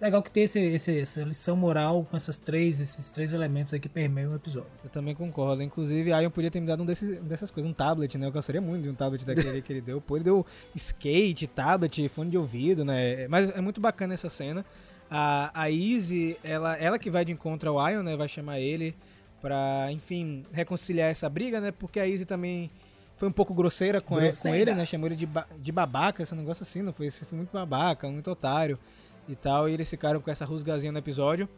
legal 0.00 0.22
que 0.22 0.30
tem 0.30 0.42
esse, 0.42 0.58
esse- 0.60 1.00
essa 1.00 1.22
lição 1.22 1.56
moral 1.56 2.06
com 2.10 2.14
essas 2.14 2.38
três, 2.38 2.78
esses 2.78 3.10
três 3.10 3.32
elementos 3.32 3.72
aí 3.72 3.80
que 3.80 3.88
permeiam 3.88 4.32
o 4.32 4.36
episódio. 4.36 4.68
Eu 4.84 4.90
também 4.90 5.14
concordo. 5.14 5.62
Inclusive, 5.62 6.12
a 6.12 6.20
Ion 6.20 6.28
podia 6.30 6.50
ter 6.50 6.60
me 6.60 6.66
dado 6.66 6.82
um 6.82 6.86
desses, 6.86 7.18
dessas 7.22 7.50
coisas, 7.50 7.70
um 7.70 7.72
tablet, 7.72 8.18
né? 8.18 8.26
Eu 8.26 8.32
gostaria 8.32 8.60
muito 8.60 8.82
de 8.82 8.90
um 8.90 8.94
tablet 8.94 9.24
daquele 9.24 9.62
que 9.62 9.72
ele 9.72 9.80
deu. 9.80 10.02
Pô, 10.02 10.16
ele 10.18 10.24
deu 10.24 10.44
skate, 10.74 11.46
tablet, 11.46 12.06
fone 12.10 12.28
de 12.30 12.36
ouvido, 12.36 12.84
né? 12.84 13.26
Mas 13.28 13.48
é 13.56 13.62
muito 13.62 13.80
bacana 13.80 14.12
essa 14.12 14.28
cena. 14.28 14.62
A, 15.10 15.50
a 15.62 15.70
Izzy, 15.70 16.36
ela, 16.42 16.76
ela 16.76 16.98
que 16.98 17.10
vai 17.10 17.24
de 17.24 17.32
encontro 17.32 17.70
ao 17.78 17.90
Ion, 17.90 18.02
né? 18.02 18.16
Vai 18.16 18.28
chamar 18.28 18.58
ele 18.60 18.94
pra, 19.40 19.88
enfim, 19.92 20.44
reconciliar 20.52 21.10
essa 21.10 21.28
briga, 21.28 21.60
né? 21.60 21.70
Porque 21.72 22.00
a 22.00 22.06
Izzy 22.06 22.24
também 22.24 22.70
foi 23.16 23.28
um 23.28 23.32
pouco 23.32 23.54
grosseira 23.54 24.00
com, 24.00 24.14
ele- 24.16 24.26
com 24.26 24.32
Grosseira. 24.32 24.70
ele, 24.70 24.74
né? 24.74 24.86
Chamou 24.86 25.06
ele 25.06 25.16
de, 25.16 25.26
ba- 25.26 25.46
de 25.58 25.70
babaca, 25.70 26.22
esse 26.22 26.34
negócio 26.34 26.62
assim, 26.62 26.82
não 26.82 26.92
foi? 26.92 27.10
Foi 27.10 27.36
muito 27.36 27.50
babaca, 27.52 28.08
muito 28.08 28.30
otário 28.30 28.78
e 29.28 29.36
tal. 29.36 29.68
E 29.68 29.72
eles 29.72 29.88
ficaram 29.88 30.20
com 30.20 30.30
essa 30.30 30.44
rusgazinha 30.44 30.90
no 30.92 30.98
episódio. 30.98 31.48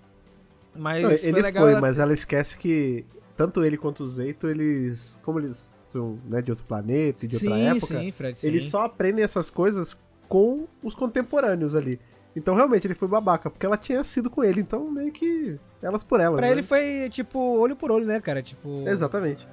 Mas 0.74 1.02
Não, 1.02 1.10
foi 1.16 1.28
ele 1.28 1.40
legal 1.40 1.62
foi, 1.64 1.72
ela 1.72 1.80
mas 1.80 1.98
ela 1.98 2.12
esquece 2.12 2.58
que 2.58 3.06
tanto 3.36 3.64
ele 3.64 3.76
quanto 3.78 4.02
o 4.04 4.08
Zeito, 4.08 4.46
eles. 4.48 5.16
Como 5.22 5.38
eles 5.38 5.72
são 5.84 6.18
né, 6.28 6.42
de 6.42 6.50
outro 6.50 6.66
planeta 6.66 7.24
e 7.24 7.28
de 7.28 7.36
outra 7.36 7.50
sim, 7.54 7.62
época, 7.68 7.86
sim, 8.00 8.12
Fred, 8.12 8.38
sim. 8.38 8.46
eles 8.48 8.64
só 8.64 8.82
aprendem 8.82 9.24
essas 9.24 9.48
coisas 9.48 9.96
com 10.28 10.66
os 10.82 10.94
contemporâneos 10.94 11.74
ali. 11.74 11.98
Então 12.36 12.54
realmente 12.54 12.86
ele 12.86 12.94
foi 12.94 13.08
babaca, 13.08 13.48
porque 13.48 13.64
ela 13.64 13.78
tinha 13.78 14.04
sido 14.04 14.28
com 14.28 14.44
ele, 14.44 14.60
então 14.60 14.90
meio 14.90 15.10
que 15.10 15.58
elas 15.80 16.04
por 16.04 16.20
elas. 16.20 16.36
Pra 16.36 16.46
né? 16.46 16.52
ele 16.52 16.62
foi, 16.62 17.08
tipo, 17.10 17.38
olho 17.38 17.74
por 17.74 17.90
olho, 17.90 18.04
né, 18.04 18.20
cara? 18.20 18.42
Tipo. 18.42 18.86
Exatamente. 18.86 19.48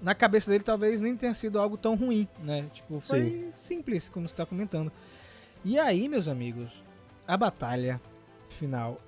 Na 0.00 0.14
cabeça 0.14 0.50
dele 0.50 0.62
talvez 0.62 1.00
nem 1.00 1.16
tenha 1.16 1.34
sido 1.34 1.58
algo 1.58 1.76
tão 1.76 1.96
ruim, 1.96 2.28
né? 2.42 2.66
Tipo, 2.72 3.00
foi 3.00 3.48
simples, 3.50 4.08
como 4.08 4.28
você 4.28 4.34
tá 4.36 4.46
comentando. 4.46 4.92
E 5.64 5.76
aí, 5.78 6.08
meus 6.08 6.28
amigos, 6.28 6.70
a 7.26 7.36
batalha 7.36 8.00
final 8.50 9.00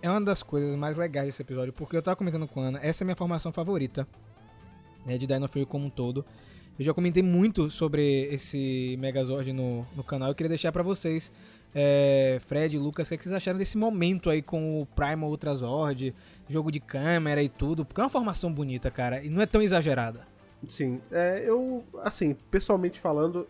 é 0.00 0.08
uma 0.08 0.20
das 0.20 0.42
coisas 0.42 0.76
mais 0.76 0.96
legais 0.96 1.26
desse 1.26 1.42
episódio, 1.42 1.72
porque 1.72 1.96
eu 1.96 2.02
tava 2.02 2.14
comentando 2.14 2.46
com 2.46 2.60
a 2.60 2.66
Ana, 2.66 2.78
essa 2.82 3.02
é 3.02 3.04
a 3.04 3.06
minha 3.06 3.16
formação 3.16 3.50
favorita, 3.50 4.06
né, 5.04 5.16
de 5.16 5.26
Dino 5.26 5.48
Fury 5.48 5.64
como 5.64 5.86
um 5.86 5.90
todo. 5.90 6.24
Eu 6.78 6.84
já 6.84 6.92
comentei 6.92 7.22
muito 7.22 7.70
sobre 7.70 8.28
esse 8.30 8.96
Megazord 8.98 9.50
no, 9.52 9.86
no 9.96 10.04
canal, 10.04 10.28
eu 10.28 10.34
queria 10.34 10.50
deixar 10.50 10.70
pra 10.72 10.82
vocês, 10.82 11.32
é, 11.74 12.40
Fred, 12.46 12.78
Lucas, 12.78 13.06
o 13.06 13.08
que, 13.08 13.14
é 13.14 13.18
que 13.18 13.24
vocês 13.24 13.34
acharam 13.34 13.58
desse 13.58 13.76
momento 13.76 14.30
aí 14.30 14.40
com 14.40 14.80
o 14.80 14.86
Primal 14.86 15.28
Ultrazord, 15.28 16.14
jogo 16.48 16.70
de 16.70 16.78
câmera 16.78 17.42
e 17.42 17.48
tudo, 17.48 17.84
porque 17.84 18.00
é 18.00 18.04
uma 18.04 18.10
formação 18.10 18.52
bonita, 18.52 18.90
cara, 18.90 19.22
e 19.22 19.28
não 19.28 19.42
é 19.42 19.46
tão 19.46 19.60
exagerada. 19.60 20.20
Sim. 20.68 21.00
É, 21.10 21.42
eu, 21.46 21.84
assim, 22.02 22.34
pessoalmente 22.50 23.00
falando, 23.00 23.46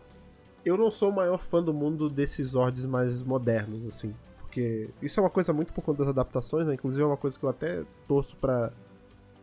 eu 0.65 0.75
não 0.75 0.91
sou 0.91 1.09
o 1.09 1.15
maior 1.15 1.39
fã 1.39 1.61
do 1.61 1.73
mundo 1.73 2.09
desses 2.09 2.49
Zords 2.49 2.85
mais 2.85 3.21
modernos, 3.21 3.85
assim. 3.85 4.13
Porque 4.39 4.89
isso 5.01 5.19
é 5.19 5.23
uma 5.23 5.29
coisa 5.29 5.53
muito 5.53 5.71
por 5.71 5.83
conta 5.83 5.99
das 5.99 6.09
adaptações, 6.09 6.65
né? 6.65 6.73
Inclusive 6.73 7.03
é 7.03 7.05
uma 7.05 7.17
coisa 7.17 7.37
que 7.37 7.45
eu 7.45 7.49
até 7.49 7.83
torço 8.07 8.35
pra 8.37 8.71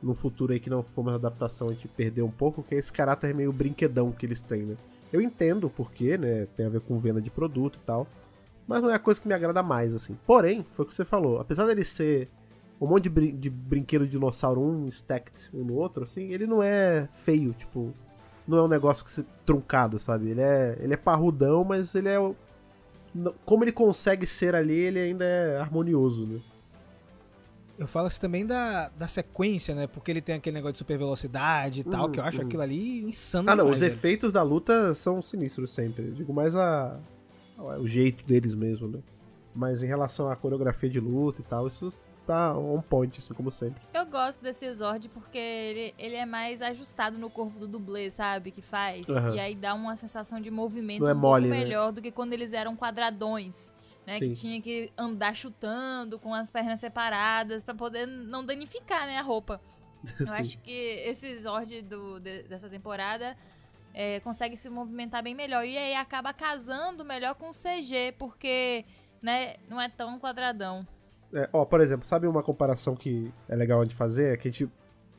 no 0.02 0.14
futuro 0.14 0.52
aí 0.52 0.58
que 0.58 0.68
não 0.68 0.82
for 0.82 1.02
uma 1.02 1.14
adaptação 1.14 1.68
a 1.68 1.72
gente 1.72 1.86
perder 1.86 2.22
um 2.22 2.30
pouco, 2.30 2.62
que 2.62 2.74
é 2.74 2.78
esse 2.78 2.92
caráter 2.92 3.32
meio 3.32 3.52
brinquedão 3.52 4.10
que 4.10 4.26
eles 4.26 4.42
têm, 4.42 4.62
né? 4.62 4.76
Eu 5.12 5.20
entendo 5.20 5.68
o 5.68 5.70
porquê, 5.70 6.18
né? 6.18 6.48
Tem 6.56 6.66
a 6.66 6.68
ver 6.68 6.80
com 6.80 6.98
venda 6.98 7.20
de 7.20 7.30
produto 7.30 7.78
e 7.80 7.86
tal. 7.86 8.08
Mas 8.72 8.82
não 8.82 8.90
é 8.90 8.94
a 8.94 8.98
coisa 8.98 9.20
que 9.20 9.28
me 9.28 9.34
agrada 9.34 9.62
mais, 9.62 9.94
assim. 9.94 10.16
Porém, 10.26 10.64
foi 10.72 10.84
o 10.84 10.88
que 10.88 10.94
você 10.94 11.04
falou. 11.04 11.38
Apesar 11.40 11.66
dele 11.66 11.84
ser 11.84 12.28
um 12.80 12.86
monte 12.86 13.04
de, 13.04 13.10
brin 13.10 13.36
de 13.36 13.50
brinquedo 13.50 14.04
de 14.04 14.12
dinossauro, 14.12 14.60
um 14.60 14.88
stacked 14.88 15.50
um 15.52 15.62
no 15.62 15.74
outro, 15.74 16.04
assim, 16.04 16.32
ele 16.32 16.46
não 16.46 16.62
é 16.62 17.08
feio, 17.14 17.52
tipo. 17.52 17.92
Não 18.48 18.58
é 18.58 18.62
um 18.62 18.68
negócio 18.68 19.04
que 19.04 19.12
se, 19.12 19.24
truncado, 19.46 19.98
sabe? 20.00 20.30
Ele 20.30 20.40
é, 20.40 20.76
ele 20.80 20.94
é 20.94 20.96
parrudão, 20.96 21.62
mas 21.64 21.94
ele 21.94 22.08
é. 22.08 22.16
Como 23.44 23.62
ele 23.62 23.72
consegue 23.72 24.26
ser 24.26 24.54
ali, 24.56 24.74
ele 24.74 24.98
ainda 24.98 25.24
é 25.24 25.58
harmonioso, 25.60 26.26
né? 26.26 26.40
Eu 27.78 27.86
falo 27.86 28.06
assim 28.06 28.20
também 28.20 28.46
da, 28.46 28.88
da 28.90 29.06
sequência, 29.06 29.74
né? 29.74 29.86
Porque 29.86 30.10
ele 30.10 30.20
tem 30.20 30.36
aquele 30.36 30.54
negócio 30.54 30.74
de 30.74 30.78
super 30.78 30.98
velocidade 30.98 31.80
e 31.80 31.84
tal, 31.84 32.06
Uhum, 32.06 32.12
que 32.12 32.20
eu 32.20 32.24
acho 32.24 32.38
uhum. 32.40 32.46
aquilo 32.46 32.62
ali 32.62 33.02
insano 33.04 33.50
Ah, 33.50 33.56
não, 33.56 33.64
demais, 33.64 33.74
os 33.74 33.80
velho. 33.80 33.92
efeitos 33.92 34.32
da 34.32 34.42
luta 34.42 34.94
são 34.94 35.20
sinistros 35.22 35.72
sempre. 35.72 36.06
Eu 36.06 36.12
digo 36.12 36.32
mais 36.32 36.54
a. 36.54 36.98
o 37.58 37.86
jeito 37.86 38.24
deles 38.24 38.54
mesmo, 38.54 38.88
né? 38.88 39.00
Mas 39.54 39.82
em 39.82 39.86
relação 39.86 40.28
à 40.30 40.36
coreografia 40.36 40.88
de 40.88 40.98
luta 41.00 41.40
e 41.40 41.44
tal, 41.44 41.66
isso 41.68 41.90
tá 42.26 42.56
on 42.56 42.80
point, 42.80 43.18
assim 43.18 43.34
como 43.34 43.50
sempre. 43.50 43.82
Eu 43.92 44.06
gosto 44.06 44.40
desse 44.42 44.72
Zord 44.74 45.08
porque 45.08 45.36
ele, 45.38 45.94
ele 45.98 46.14
é 46.16 46.24
mais 46.24 46.62
ajustado 46.62 47.18
no 47.18 47.28
corpo 47.28 47.58
do 47.58 47.68
dublê, 47.68 48.10
sabe? 48.10 48.50
Que 48.50 48.62
faz. 48.62 49.08
Aham. 49.08 49.34
E 49.34 49.40
aí 49.40 49.54
dá 49.54 49.74
uma 49.74 49.96
sensação 49.96 50.40
de 50.40 50.50
movimento 50.50 51.00
Não 51.02 51.08
é 51.10 51.14
um 51.14 51.18
mole, 51.18 51.44
pouco 51.48 51.58
né? 51.58 51.64
melhor 51.64 51.92
do 51.92 52.00
que 52.00 52.10
quando 52.10 52.32
eles 52.32 52.52
eram 52.52 52.76
quadradões. 52.76 53.74
Né, 54.04 54.18
que 54.18 54.32
tinha 54.32 54.60
que 54.60 54.90
andar 54.98 55.32
chutando 55.32 56.18
com 56.18 56.34
as 56.34 56.50
pernas 56.50 56.80
separadas 56.80 57.62
pra 57.62 57.72
poder 57.72 58.04
não 58.04 58.44
danificar 58.44 59.06
né, 59.06 59.16
a 59.16 59.22
roupa. 59.22 59.60
Eu 60.18 60.26
acho 60.32 60.58
que 60.58 60.72
esse 61.06 61.38
Zord 61.38 61.82
do, 61.82 62.18
de- 62.18 62.42
dessa 62.42 62.68
temporada 62.68 63.36
é, 63.94 64.20
consegue 64.20 64.56
se 64.56 64.68
movimentar 64.68 65.22
bem 65.22 65.34
melhor. 65.34 65.64
E 65.64 65.76
aí 65.76 65.94
acaba 65.94 66.32
casando 66.32 67.04
melhor 67.04 67.34
com 67.34 67.50
o 67.50 67.52
CG, 67.52 68.14
porque 68.18 68.84
né, 69.22 69.54
não 69.68 69.80
é 69.80 69.88
tão 69.88 70.18
quadradão. 70.18 70.86
É, 71.32 71.48
ó, 71.52 71.64
por 71.64 71.80
exemplo, 71.80 72.06
sabe 72.06 72.26
uma 72.26 72.42
comparação 72.42 72.94
que 72.94 73.32
é 73.48 73.56
legal 73.56 73.84
de 73.84 73.94
fazer? 73.94 74.34
É 74.34 74.36
que 74.36 74.48
a 74.48 74.50
gente, 74.50 74.70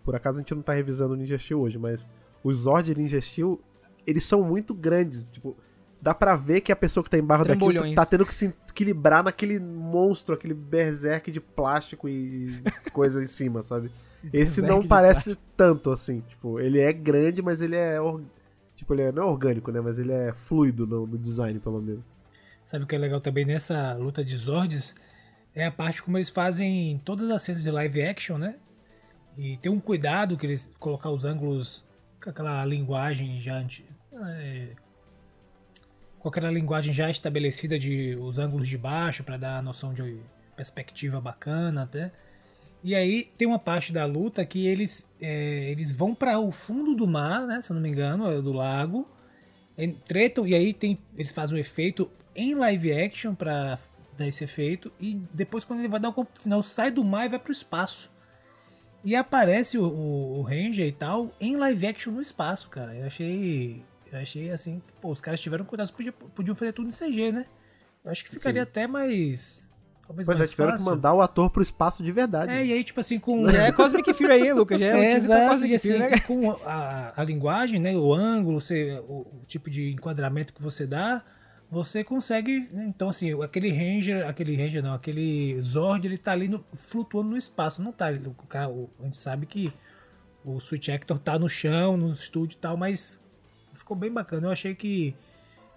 por 0.04 0.16
acaso, 0.16 0.38
a 0.38 0.42
gente 0.42 0.54
não 0.54 0.62
tá 0.62 0.74
revisando 0.74 1.14
o 1.14 1.18
Ninja 1.18 1.38
Steel 1.38 1.60
hoje, 1.60 1.78
mas 1.78 2.08
os 2.44 2.60
Zord 2.60 2.92
e 2.92 2.96
Ninja 2.96 3.20
Steel, 3.20 3.60
eles 4.06 4.24
são 4.24 4.44
muito 4.44 4.74
grandes. 4.74 5.24
Tipo, 5.32 5.58
dá 6.02 6.14
pra 6.14 6.36
ver 6.36 6.62
que 6.62 6.72
a 6.72 6.76
pessoa 6.76 7.04
que 7.04 7.10
tá 7.10 7.18
embaixo 7.18 7.46
daquilo 7.46 7.96
tá 7.96 8.06
tendo 8.06 8.26
que 8.26 8.34
se 8.34 8.54
equilibrar 8.70 9.24
naquele 9.24 9.60
monstro, 9.60 10.36
aquele 10.36 10.54
berserk 10.54 11.32
de 11.32 11.40
plástico 11.40 12.10
e 12.10 12.62
coisa 12.92 13.24
em 13.24 13.28
cima, 13.28 13.64
sabe? 13.64 13.90
Esse 14.32 14.62
não 14.62 14.86
parece 14.86 15.38
tanto 15.58 15.90
assim. 15.90 16.20
Tipo, 16.22 16.60
ele 16.60 16.80
é 16.80 16.94
grande, 16.94 17.42
mas 17.42 17.62
ele 17.62 17.76
é. 17.76 17.98
Tipo, 18.84 18.96
ele 18.96 19.04
é, 19.04 19.12
não 19.14 19.24
é 19.24 19.26
orgânico, 19.26 19.72
né? 19.72 19.80
Mas 19.80 19.98
ele 19.98 20.12
é 20.12 20.34
fluido 20.34 20.86
no, 20.86 21.08
no 21.08 21.18
design, 21.18 21.58
pelo 21.58 21.82
menos. 21.82 22.04
Sabe 22.66 22.84
o 22.84 22.88
que 22.88 22.94
é 22.94 22.98
legal 22.98 23.22
também 23.22 23.46
nessa 23.46 23.94
luta 23.94 24.26
de 24.26 24.36
Zords? 24.36 24.94
É 25.56 25.66
a 25.66 25.72
parte 25.72 26.04
como 26.04 26.18
eles 26.18 26.30
fazem 26.30 27.02
todas 27.06 27.30
as 27.32 27.42
cenas 27.42 27.64
de 27.64 27.72
live 27.72 28.02
action, 28.02 28.38
né? 28.38 28.56
E 29.38 29.56
tem 29.58 29.72
um 29.72 29.80
cuidado 29.80 30.38
que 30.38 30.46
eles 30.46 30.74
colocar 30.80 31.10
os 31.10 31.24
ângulos 31.24 31.86
com 32.22 32.30
aquela 32.30 32.66
linguagem 32.66 33.40
já 33.40 33.66
é, 34.14 34.76
com 36.20 36.28
aquela 36.28 36.52
linguagem 36.52 36.94
já 36.94 37.10
estabelecida 37.10 37.80
de 37.80 38.18
os 38.20 38.38
ângulos 38.38 38.68
de 38.68 38.78
baixo 38.78 39.24
para 39.24 39.38
dar 39.38 39.60
a 39.60 39.62
noção 39.62 39.94
de 39.94 40.20
perspectiva 40.58 41.22
bacana 41.22 41.84
até. 41.84 42.12
E 42.84 42.94
aí 42.94 43.32
tem 43.38 43.48
uma 43.48 43.60
parte 43.60 43.94
da 43.94 44.06
luta 44.06 44.46
que 44.46 44.68
eles 44.68 45.10
é, 45.22 45.72
eles 45.72 45.92
vão 45.92 46.14
para 46.14 46.38
o 46.40 46.52
fundo 46.52 46.94
do 46.94 47.08
mar, 47.08 47.48
né? 47.48 47.62
Se 47.62 47.72
eu 47.72 47.76
não 47.76 47.82
me 47.82 47.90
engano, 47.90 48.30
é 48.30 48.42
do 48.42 48.52
lago. 48.52 49.08
Tretam 50.06 50.46
e 50.46 50.54
aí 50.54 50.74
tem 50.74 51.00
eles 51.18 51.32
fazem 51.32 51.58
um 51.58 51.60
efeito 51.60 52.12
em 52.36 52.54
live 52.54 52.92
action 52.92 53.34
para 53.34 53.80
dar 54.18 54.28
esse 54.28 54.44
efeito 54.44 54.92
e 55.00 55.16
depois 55.34 55.64
quando 55.64 55.80
ele 55.80 55.88
vai 55.88 56.00
dar 56.00 56.10
o 56.10 56.28
final 56.40 56.62
sai 56.62 56.92
do 56.92 57.04
mar 57.04 57.26
e 57.26 57.30
vai 57.30 57.40
pro 57.40 57.52
espaço. 57.52 58.12
E 59.04 59.16
aparece 59.16 59.78
o, 59.78 59.86
o, 59.86 60.40
o 60.40 60.42
Ranger 60.42 60.86
e 60.86 60.92
tal 60.92 61.34
em 61.40 61.56
live 61.56 61.88
action 61.88 62.14
no 62.14 62.22
espaço, 62.22 62.70
cara. 62.70 62.94
Eu 62.96 63.08
achei. 63.08 63.84
Eu 64.12 64.20
achei 64.20 64.52
assim, 64.52 64.82
pô, 65.02 65.10
os 65.10 65.20
caras 65.20 65.42
tiveram 65.42 65.66
cuidado, 65.66 65.92
podiam, 65.92 66.14
podiam 66.14 66.56
fazer 66.56 66.72
tudo 66.72 66.90
em 66.90 66.92
CG, 66.92 67.32
né? 67.32 67.46
Eu 68.04 68.12
acho 68.12 68.24
que 68.24 68.30
ficaria 68.30 68.62
Sim. 68.62 68.68
até 68.70 68.86
mais. 68.86 69.70
Talvez 70.06 70.26
Pois 70.26 70.38
é, 70.38 70.40
mais 70.40 70.50
tiveram 70.50 70.72
fácil. 70.72 70.86
que 70.86 70.92
mandar 70.92 71.14
o 71.14 71.22
ator 71.22 71.50
pro 71.50 71.64
espaço 71.64 72.04
de 72.04 72.12
verdade. 72.12 72.52
É, 72.52 72.66
e 72.66 72.74
aí, 72.74 72.84
tipo 72.84 73.00
assim, 73.00 73.18
com. 73.20 73.48
Já 73.48 73.64
é 73.64 73.72
Cosmic 73.72 74.14
Fury 74.14 74.32
aí, 74.34 74.54
Lucas. 74.54 74.80
Já 74.80 74.86
é, 74.88 75.06
É, 75.06 75.14
exato, 75.16 75.50
Cosmic 75.52 75.72
e 75.72 75.76
assim, 75.76 75.88
Fury, 75.90 76.00
né? 76.00 76.20
com 76.20 76.52
a, 76.66 77.14
a 77.16 77.24
linguagem, 77.24 77.80
né, 77.80 77.96
o 77.96 78.14
ângulo, 78.14 78.60
você, 78.60 79.02
o, 79.08 79.22
o 79.22 79.42
tipo 79.48 79.70
de 79.70 79.92
enquadramento 79.94 80.54
que 80.54 80.62
você 80.62 80.86
dá, 80.86 81.24
você 81.72 82.04
consegue, 82.04 82.68
né, 82.72 82.86
então 82.88 83.10
assim, 83.10 83.42
aquele 83.42 83.72
Ranger, 83.72 84.28
aquele 84.28 84.56
Ranger 84.56 84.84
não, 84.84 84.94
aquele 84.94 85.60
Zord, 85.62 86.06
ele 86.06 86.18
tá 86.18 86.34
ali 86.34 86.48
no- 86.50 86.64
flutuando 86.74 87.30
no 87.32 87.38
espaço, 87.38 87.82
não 87.82 87.92
tá, 87.92 88.10
o 88.12 88.90
a 89.00 89.04
gente 89.06 89.18
sabe 89.18 89.46
que 89.46 89.74
o 90.46 90.60
Switch 90.60 90.90
Actor 90.90 91.18
tá 91.18 91.40
no 91.40 91.48
chão, 91.50 91.96
no 91.98 92.12
estúdio 92.14 92.56
e 92.56 92.60
tal, 92.60 92.76
mas 92.76 93.24
ficou 93.74 93.96
bem 93.96 94.12
bacana, 94.12 94.48
eu 94.48 94.52
achei 94.52 94.76
que 94.76 95.16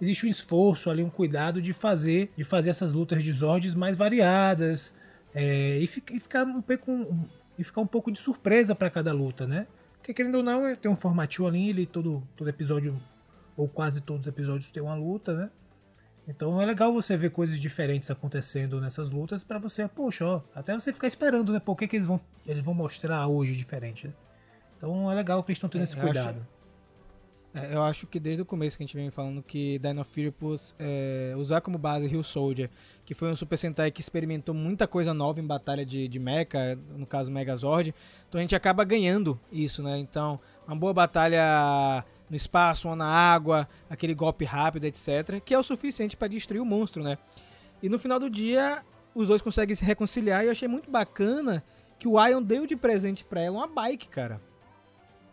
existe 0.01 0.27
um 0.27 0.29
esforço 0.29 0.91
ali, 0.91 1.03
um 1.03 1.11
cuidado 1.11 1.61
de 1.63 1.73
fazer, 1.73 2.33
de 2.37 2.45
fazer 2.45 2.71
essas 2.71 2.93
lutas 2.93 3.23
de 3.25 3.33
Zords 3.33 3.75
mais 3.75 3.97
variadas, 3.97 4.95
é, 5.35 5.79
e, 5.79 5.87
fi- 5.87 6.03
e 6.13 6.21
ficar 6.21 6.45
um 6.45 6.63
pouco 6.63 7.27
e 7.59 7.65
ficar 7.65 7.81
um 7.81 7.87
pouco 7.87 8.11
de 8.13 8.19
surpresa 8.19 8.75
para 8.75 8.91
cada 8.91 9.13
luta, 9.13 9.47
né? 9.47 9.67
Porque 9.99 10.13
querendo 10.15 10.37
ou 10.37 10.43
não, 10.43 10.77
tem 10.77 10.91
um 10.91 10.97
formatinho 10.97 11.49
ali, 11.49 11.71
ele 11.71 11.87
todo, 11.87 12.23
todo 12.37 12.49
episódio, 12.49 13.01
ou 13.57 13.67
quase 13.69 14.01
todos 14.01 14.23
os 14.23 14.29
episódios 14.29 14.71
tem 14.71 14.83
uma 14.83 14.95
luta, 14.95 15.35
né? 15.35 15.51
Então 16.29 16.61
é 16.61 16.67
legal 16.67 16.93
você 16.93 17.17
ver 17.17 17.31
coisas 17.31 17.59
diferentes 17.59 18.11
acontecendo 18.11 18.81
nessas 18.81 19.11
lutas 19.11 19.43
para 19.45 19.59
você, 19.59 19.87
poxa, 19.89 20.25
ó, 20.27 20.41
até 20.55 20.75
você 20.75 20.93
ficar 20.93 21.07
esperando, 21.07 21.53
né? 21.53 21.61
Por 21.61 21.77
que, 21.77 21.87
que 21.89 21.97
eles, 21.97 22.07
vão, 22.07 22.21
eles 22.47 22.63
vão 22.63 22.75
mostrar 22.75 23.27
hoje 23.27 23.55
diferente, 23.57 24.09
né? 24.09 24.13
Então 24.77 25.11
é 25.11 25.15
legal 25.15 25.43
que 25.43 25.51
eles 25.51 25.57
estão 25.59 25.71
tendo 25.71 25.81
É, 25.81 25.85
esse 25.85 25.97
cuidado. 25.97 26.47
É, 27.57 27.75
eu 27.75 27.83
acho 27.83 28.07
que 28.07 28.21
desde 28.21 28.43
o 28.43 28.45
começo 28.45 28.77
que 28.77 28.83
a 28.83 28.87
gente 28.87 28.95
vem 28.95 29.11
falando 29.11 29.43
que 29.43 29.79
Dino 29.79 30.05
Fury, 30.05 30.35
é, 30.79 31.33
usar 31.39 31.63
como 31.63 31.79
base 31.79 32.07
Hill 32.07 32.23
Soldier, 32.23 32.69
que 33.03 33.15
foi 33.15 33.31
um 33.31 33.35
Super 33.35 33.57
Sentai 33.57 33.91
que 33.91 34.03
experimentou 34.03 34.55
muita 34.55 34.87
coisa 34.87 35.15
nova 35.15 35.41
em 35.41 35.47
batalha 35.47 35.87
de, 35.87 36.07
de 36.07 36.19
mecha, 36.19 36.79
no 36.95 37.07
caso 37.07 37.33
Megazord, 37.33 37.95
então 38.29 38.39
a 38.39 38.43
gente 38.43 38.55
acaba 38.55 38.85
ganhando 38.85 39.41
isso, 39.51 39.83
né? 39.83 39.97
Então, 39.97 40.39
uma 40.69 40.77
boa 40.77 40.93
batalha 40.93 42.05
no 42.29 42.37
espaço, 42.37 42.89
uma 42.89 42.97
na 42.97 43.07
água, 43.07 43.67
aquele 43.89 44.15
golpe 44.15 44.45
rápido, 44.45 44.85
etc., 44.85 45.41
que 45.43 45.55
é 45.55 45.59
o 45.59 45.63
suficiente 45.63 46.15
para 46.15 46.29
destruir 46.29 46.61
o 46.61 46.67
monstro, 46.67 47.03
né? 47.03 47.17
E 47.83 47.89
no 47.89 47.99
final 47.99 48.21
do 48.21 48.29
dia, 48.29 48.85
os 49.15 49.29
dois 49.29 49.41
conseguem 49.41 49.75
se 49.75 49.85
reconciliar 49.85 50.43
e 50.45 50.49
eu 50.49 50.53
achei 50.53 50.69
muito 50.69 50.91
bacana 50.91 51.65
que 51.99 52.07
o 52.07 52.23
Ion 52.23 52.43
deu 52.43 52.67
de 52.67 52.77
presente 52.77 53.25
para 53.25 53.41
ela 53.41 53.57
uma 53.57 53.67
bike, 53.67 54.09
cara. 54.09 54.43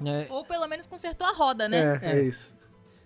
É. 0.06 0.28
Ou 0.30 0.46
pelo 0.46 0.68
menos 0.68 0.86
consertou 0.86 1.28
a 1.28 1.32
roda, 1.32 1.68
né? 1.68 2.00
É, 2.02 2.06
é, 2.06 2.20
é, 2.20 2.24
isso. 2.24 2.54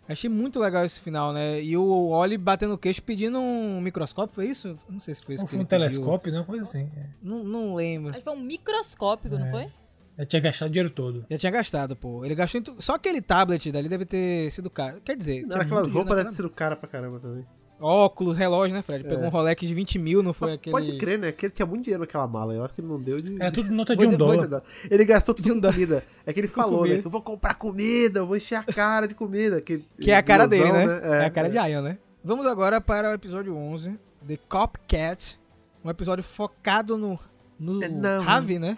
Achei 0.07 0.29
muito 0.29 0.59
legal 0.59 0.85
esse 0.85 0.99
final, 0.99 1.33
né? 1.33 1.61
E 1.61 1.75
o 1.75 2.09
Oli 2.09 2.37
batendo 2.37 2.73
o 2.75 2.77
queixo 2.77 3.03
pedindo 3.03 3.39
um 3.39 3.81
microscópio, 3.81 4.33
foi 4.33 4.45
isso? 4.45 4.79
Não 4.87 5.01
sei 5.01 5.13
se 5.13 5.21
foi 5.21 5.35
isso. 5.35 5.43
Ou 5.43 5.47
foi 5.47 5.59
um 5.59 5.65
telescópio, 5.65 6.31
não? 6.31 6.45
Coisa 6.45 6.63
assim. 6.63 6.89
É. 6.95 7.07
Não, 7.21 7.43
não 7.43 7.75
lembro. 7.75 8.13
Que 8.13 8.21
foi 8.21 8.33
um 8.33 8.39
microscópio, 8.39 9.35
é. 9.35 9.37
não 9.37 9.51
foi? 9.51 9.69
Já 10.17 10.25
tinha 10.25 10.41
gastado 10.41 10.69
o 10.69 10.71
dinheiro 10.71 10.89
todo. 10.89 11.25
Já 11.29 11.37
tinha 11.37 11.51
gastado, 11.51 11.95
pô. 11.95 12.25
Ele 12.25 12.33
gastou 12.33 12.59
em 12.59 12.81
Só 12.81 12.95
aquele 12.95 13.21
tablet 13.21 13.71
dali 13.71 13.87
deve 13.87 14.05
ter 14.05 14.49
sido 14.51 14.69
caro. 14.69 14.99
Quer 15.01 15.15
dizer. 15.15 15.45
Não, 15.45 15.59
aquelas 15.59 15.91
roupas 15.91 16.15
deve 16.15 16.29
ter 16.29 16.35
sido 16.35 16.49
cara 16.49 16.75
pra 16.75 16.87
caramba 16.89 17.19
também. 17.19 17.45
Óculos, 17.79 18.37
relógio, 18.37 18.75
né, 18.75 18.81
Fred? 18.81 19.03
Pegou 19.03 19.23
é. 19.23 19.27
um 19.27 19.29
Rolex 19.29 19.67
de 19.67 19.73
20 19.73 19.99
mil, 19.99 20.23
não 20.23 20.33
foi 20.33 20.53
aquele. 20.53 20.71
Pode 20.71 20.97
crer, 20.97 21.19
né? 21.19 21.31
Que 21.31 21.45
ele 21.45 21.53
tinha 21.53 21.65
muito 21.65 21.83
dinheiro 21.83 22.01
naquela 22.01 22.27
mala. 22.27 22.53
Eu 22.53 22.65
acho 22.65 22.73
que 22.73 22.81
ele 22.81 22.87
não 22.87 22.99
deu 22.99 23.17
de. 23.17 23.41
É 23.41 23.51
tudo 23.51 23.71
nota 23.71 23.95
de 23.95 24.05
um 24.05 24.17
dólar. 24.17 24.63
Ele 24.89 25.05
gastou 25.05 25.35
tudo 25.35 25.45
de 25.45 25.51
um 25.51 25.61
comida. 25.61 26.03
É 26.25 26.33
que 26.33 26.39
ele 26.39 26.47
falou, 26.47 26.79
comida. 26.79 26.95
né? 26.95 27.01
Que 27.01 27.07
eu 27.07 27.11
vou 27.11 27.21
comprar 27.21 27.53
comida, 27.53 28.19
eu 28.19 28.27
vou 28.27 28.35
encher 28.35 28.55
a 28.55 28.63
cara 28.63 29.07
de 29.07 29.13
comida. 29.13 29.61
Que, 29.61 29.83
que 29.99 30.11
é 30.11 30.17
a 30.17 30.23
cara 30.23 30.47
dele, 30.47 30.71
né? 30.71 30.85
né? 30.87 31.01
É, 31.03 31.23
é, 31.23 31.25
a 31.25 31.29
cara 31.29 31.47
é. 31.47 31.51
de 31.51 31.71
Ion, 31.71 31.81
né? 31.81 31.97
Vamos 32.23 32.47
agora 32.47 32.81
para 32.81 33.11
o 33.11 33.13
episódio 33.13 33.55
11, 33.55 33.97
The 34.25 34.37
Copcat. 34.49 35.39
Um 35.83 35.89
episódio 35.89 36.23
focado 36.23 36.97
no 36.97 37.19
no 37.59 37.79
Ravi, 38.21 38.59
né? 38.59 38.75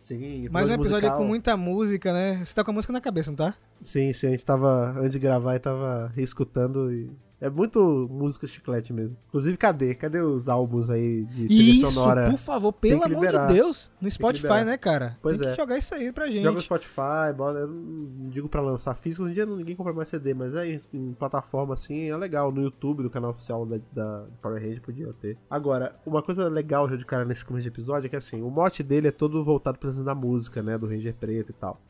Sim, 0.00 0.48
Mais 0.50 0.68
um 0.68 0.72
episódio 0.72 1.08
musical. 1.08 1.18
com 1.18 1.24
muita 1.24 1.56
música, 1.56 2.12
né? 2.12 2.42
Você 2.44 2.54
tá 2.54 2.62
com 2.62 2.70
a 2.70 2.74
música 2.74 2.92
na 2.92 3.00
cabeça, 3.00 3.30
não 3.30 3.36
tá? 3.36 3.54
Sim, 3.82 4.12
sim, 4.12 4.28
a 4.28 4.30
gente 4.30 4.44
tava, 4.44 4.94
antes 4.98 5.12
de 5.12 5.18
gravar, 5.18 5.56
e 5.56 5.58
tava 5.58 6.12
reescutando 6.14 6.92
e 6.92 7.10
é 7.42 7.50
muito 7.50 8.08
música 8.08 8.46
chiclete 8.46 8.92
mesmo. 8.92 9.16
Inclusive, 9.26 9.56
cadê? 9.56 9.96
Cadê 9.96 10.20
os 10.20 10.48
álbuns 10.48 10.88
aí 10.88 11.24
de 11.24 11.48
trilha 11.48 11.72
isso, 11.72 11.90
sonora? 11.90 12.30
por 12.30 12.38
favor, 12.38 12.72
pelo 12.72 13.04
amor 13.04 13.26
de 13.26 13.52
Deus. 13.52 13.90
No 14.00 14.08
Spotify, 14.08 14.64
né, 14.64 14.78
cara? 14.78 15.18
Pois 15.20 15.40
Tem 15.40 15.48
é. 15.48 15.50
que 15.50 15.56
jogar 15.56 15.76
isso 15.76 15.92
aí 15.92 16.12
pra 16.12 16.28
gente. 16.28 16.44
Joga 16.44 16.54
no 16.54 16.60
Spotify, 16.60 17.34
bota, 17.36 17.58
eu 17.58 17.66
não 17.66 18.30
digo 18.30 18.48
pra 18.48 18.60
lançar 18.60 18.94
físico, 18.94 19.24
hoje 19.24 19.32
em 19.32 19.34
dia 19.34 19.44
ninguém 19.44 19.74
compra 19.74 19.92
mais 19.92 20.08
CD, 20.08 20.32
mas 20.32 20.54
é 20.54 20.68
em, 20.68 20.78
em 20.94 21.12
plataforma 21.14 21.74
assim, 21.74 22.08
é 22.08 22.16
legal. 22.16 22.52
No 22.52 22.62
YouTube, 22.62 23.02
no 23.02 23.10
canal 23.10 23.32
oficial 23.32 23.66
da, 23.66 23.80
da 23.92 24.24
Power 24.40 24.62
Rangers, 24.62 24.78
podia 24.78 25.12
ter. 25.14 25.36
Agora, 25.50 25.96
uma 26.06 26.22
coisa 26.22 26.46
legal 26.48 26.88
já 26.88 26.94
de 26.94 27.04
cara 27.04 27.24
nesse 27.24 27.44
começo 27.44 27.64
de 27.64 27.70
episódio 27.70 28.06
é 28.06 28.08
que 28.08 28.14
assim, 28.14 28.40
o 28.40 28.50
mote 28.50 28.84
dele 28.84 29.08
é 29.08 29.12
todo 29.12 29.42
voltado 29.42 29.78
pra 29.78 29.90
da 29.90 30.14
música, 30.14 30.62
né, 30.62 30.78
do 30.78 30.86
Ranger 30.86 31.14
Preto 31.14 31.50
e 31.50 31.54
tal. 31.54 31.80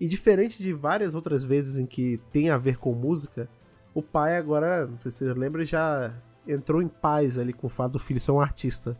E 0.00 0.08
diferente 0.08 0.60
de 0.60 0.72
várias 0.72 1.14
outras 1.14 1.44
vezes 1.44 1.78
em 1.78 1.84
que 1.84 2.18
tem 2.32 2.48
a 2.48 2.56
ver 2.56 2.78
com 2.78 2.94
música, 2.94 3.48
o 3.94 4.02
pai 4.02 4.36
agora, 4.36 4.86
não 4.86 4.98
sei 4.98 5.10
se 5.10 5.18
vocês 5.18 5.36
lembram, 5.36 5.64
já 5.64 6.14
entrou 6.46 6.82
em 6.82 6.88
paz 6.88 7.38
ali 7.38 7.52
com 7.52 7.66
o 7.66 7.70
fato 7.70 7.92
do 7.92 7.98
filho 7.98 8.20
ser 8.20 8.32
um 8.32 8.40
artista. 8.40 8.96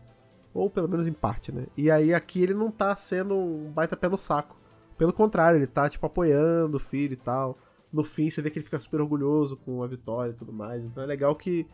Ou 0.53 0.69
pelo 0.69 0.87
menos 0.87 1.07
em 1.07 1.13
parte, 1.13 1.51
né? 1.51 1.65
E 1.75 1.89
aí 1.89 2.13
aqui 2.13 2.41
ele 2.41 2.53
não 2.53 2.69
tá 2.69 2.95
sendo 2.95 3.35
um 3.35 3.71
baita 3.71 3.97
pé 3.97 4.07
no 4.07 4.17
saco. 4.17 4.55
Pelo 4.97 5.11
contrário, 5.11 5.57
ele 5.57 5.65
tá, 5.65 5.89
tipo, 5.89 6.05
apoiando 6.05 6.77
o 6.77 6.79
filho 6.79 7.13
e 7.13 7.17
tal. 7.17 7.57
No 7.91 8.03
fim, 8.03 8.29
você 8.29 8.41
vê 8.41 8.51
que 8.51 8.59
ele 8.59 8.65
fica 8.65 8.77
super 8.77 9.01
orgulhoso 9.01 9.57
com 9.57 9.81
a 9.81 9.87
vitória 9.87 10.31
e 10.31 10.35
tudo 10.35 10.53
mais. 10.53 10.85
Então 10.85 11.01
é 11.03 11.07
legal 11.07 11.35
que 11.35 11.67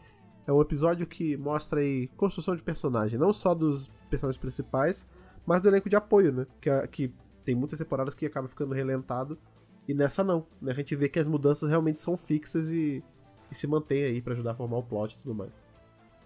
é 0.47 0.53
um 0.53 0.61
episódio 0.61 1.05
que 1.05 1.35
mostra 1.35 1.81
aí 1.81 2.07
construção 2.15 2.55
de 2.55 2.63
personagem. 2.63 3.19
Não 3.19 3.33
só 3.33 3.53
dos 3.53 3.91
personagens 4.09 4.39
principais, 4.39 5.05
mas 5.45 5.61
do 5.61 5.67
elenco 5.67 5.89
de 5.89 5.97
apoio, 5.97 6.31
né? 6.31 6.47
Que, 6.61 6.87
que 6.87 7.13
tem 7.43 7.55
muitas 7.55 7.79
temporadas 7.79 8.15
que 8.15 8.25
acaba 8.25 8.47
ficando 8.47 8.73
relentado 8.73 9.37
e 9.89 9.93
nessa 9.95 10.23
não. 10.23 10.45
Né? 10.61 10.71
A 10.71 10.75
gente 10.75 10.95
vê 10.95 11.09
que 11.09 11.17
as 11.17 11.25
mudanças 11.25 11.67
realmente 11.67 11.99
são 11.99 12.15
fixas 12.15 12.69
e, 12.69 13.03
e 13.51 13.55
se 13.55 13.65
mantém 13.65 14.03
aí 14.03 14.21
para 14.21 14.33
ajudar 14.33 14.51
a 14.51 14.55
formar 14.55 14.77
o 14.77 14.83
plot 14.83 15.15
e 15.15 15.17
tudo 15.17 15.33
mais. 15.33 15.65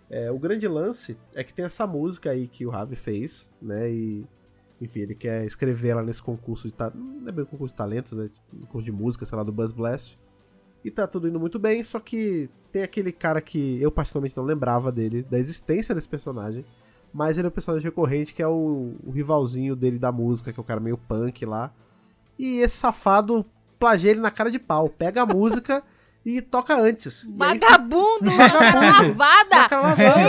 É, 0.10 0.30
o 0.30 0.38
grande 0.38 0.68
lance 0.68 1.18
é 1.34 1.46
que 1.46 1.54
tem 1.54 1.64
essa 1.64 1.88
música 1.88 2.32
aí 2.32 2.46
que 2.46 2.66
o 2.66 2.70
Ravi 2.70 2.98
fez, 2.98 3.50
né? 3.62 3.90
E 3.90 4.28
enfim, 4.82 5.00
ele 5.00 5.16
quer 5.16 5.46
escrever 5.46 5.90
ela 5.90 6.04
nesse 6.04 6.22
concurso 6.22 6.68
de 6.68 6.74
não 6.94 7.30
é 7.30 7.32
bem 7.32 7.46
um 7.46 7.48
concurso 7.48 7.74
de 7.74 7.78
talentos, 7.78 8.12
né? 8.12 8.30
Concurso 8.64 8.84
de 8.84 8.92
música, 8.92 9.26
sei 9.26 9.38
lá, 9.38 9.44
do 9.44 9.52
Buzz 9.54 9.72
Blast. 9.72 10.20
E 10.84 10.92
tá 10.92 11.08
tudo 11.08 11.30
indo 11.30 11.40
muito 11.40 11.58
bem, 11.58 11.82
só 11.86 12.02
que 12.02 12.50
tem 12.70 12.84
aquele 12.84 13.14
cara 13.14 13.40
que 13.40 13.82
eu 13.82 13.90
particularmente 13.90 14.36
não 14.36 14.44
lembrava 14.44 14.92
dele, 14.92 15.24
da 15.24 15.40
existência 15.40 15.96
desse 15.96 16.10
personagem, 16.10 16.66
mas 17.14 17.38
ele 17.38 17.48
é 17.48 17.50
um 17.50 17.54
personagem 17.54 17.86
recorrente 17.86 18.34
que 18.34 18.42
é 18.42 18.48
o, 18.48 18.94
o 19.06 19.12
rivalzinho 19.12 19.74
dele 19.74 19.98
da 19.98 20.12
música, 20.12 20.52
que 20.52 20.60
é 20.60 20.62
o 20.62 20.66
cara 20.66 20.82
meio 20.82 20.98
punk 20.98 21.46
lá. 21.46 21.74
E 22.38 22.60
esse 22.60 22.78
safado 22.78 23.46
plagia 23.80 24.12
ele 24.12 24.20
na 24.20 24.32
cara 24.32 24.50
de 24.50 24.60
pau. 24.60 24.90
Pega 24.90 25.24
a 25.24 25.26
música 25.26 25.84
e 26.26 26.42
toca 26.42 26.76
antes. 26.76 27.26
Vagabundo! 27.36 28.32
Vagabundo! 28.32 29.18
lavada! 29.18 29.68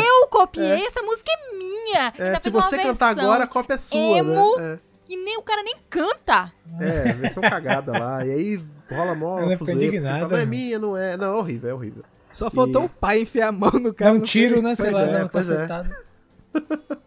Eu 0.05 0.29
copiei, 0.29 0.83
é. 0.83 0.87
essa 0.87 1.03
música 1.03 1.31
é 1.31 1.57
minha. 1.57 2.13
É, 2.19 2.39
se 2.39 2.51
você 2.51 2.79
cantar 2.79 3.11
agora, 3.11 3.45
a 3.45 3.47
cópia 3.47 3.75
é 3.75 3.79
sua, 3.79 3.99
né? 3.99 4.19
emo, 4.19 4.57
né? 4.57 4.79
E 5.09 5.17
nem 5.17 5.37
o 5.37 5.43
cara 5.43 5.63
nem 5.63 5.77
canta. 5.91 6.53
É, 6.81 7.13
versão 7.13 7.43
cagada 7.43 7.93
lá. 7.93 8.25
E 8.25 8.31
aí 8.31 8.65
rola 8.91 9.15
mó 9.15 9.39
Ela 9.39 9.57
fica 9.57 9.73
indignada. 9.73 10.29
Não 10.29 10.39
é 10.39 10.47
minha, 10.47 10.79
não 10.79 10.97
é. 10.97 11.17
Não, 11.17 11.27
é 11.27 11.37
horrível, 11.39 11.71
é 11.71 11.75
horrível. 11.75 12.05
Só 12.33 12.51
faltou 12.51 12.87
o 12.87 12.89
pai 12.89 13.21
enfiar 13.21 13.49
a 13.49 13.53
mão 13.53 13.71
no 13.71 13.95
cara. 13.95 14.13
Dá 14.13 14.19
um 14.19 14.21
tiro, 14.21 14.61
né? 14.61 14.75
Sei 14.75 14.91
lá, 14.91 15.03
é, 15.03 15.19
uma 15.21 15.29
cacetada. 15.29 15.89
É. 15.89 16.14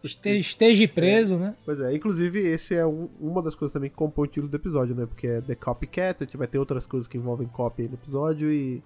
Esteja 0.03 0.87
preso, 0.87 1.35
é. 1.35 1.37
né? 1.37 1.55
Pois 1.65 1.79
é, 1.79 1.93
inclusive 1.93 2.39
esse 2.39 2.75
é 2.75 2.85
um, 2.85 3.09
uma 3.19 3.41
das 3.41 3.55
coisas 3.55 3.73
também 3.73 3.89
que 3.89 3.95
compõe 3.95 4.25
o 4.25 4.27
título 4.27 4.47
do 4.47 4.55
episódio, 4.55 4.95
né? 4.95 5.05
Porque 5.05 5.27
é 5.27 5.41
The 5.41 5.55
Copycat, 5.55 6.23
a 6.23 6.25
gente 6.25 6.37
vai 6.37 6.47
ter 6.47 6.59
outras 6.59 6.85
coisas 6.85 7.07
que 7.07 7.17
envolvem 7.17 7.47
copy 7.47 7.83
aí 7.83 7.87
no 7.87 7.95
episódio 7.95 8.51
e, 8.51 8.81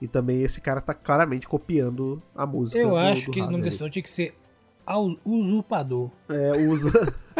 e 0.00 0.08
também 0.08 0.42
esse 0.42 0.60
cara 0.60 0.80
tá 0.80 0.94
claramente 0.94 1.48
copiando 1.48 2.22
a 2.34 2.46
música. 2.46 2.78
Eu 2.78 2.90
do, 2.90 2.96
acho 2.96 3.26
do 3.26 3.32
que 3.32 3.40
o 3.40 3.50
nome 3.50 3.62
desse 3.62 3.76
episódio 3.76 3.92
tinha 3.92 4.02
que 4.02 4.10
ser 4.10 4.34
Usurpador. 5.24 6.10
É, 6.28 6.52
uso. 6.66 6.90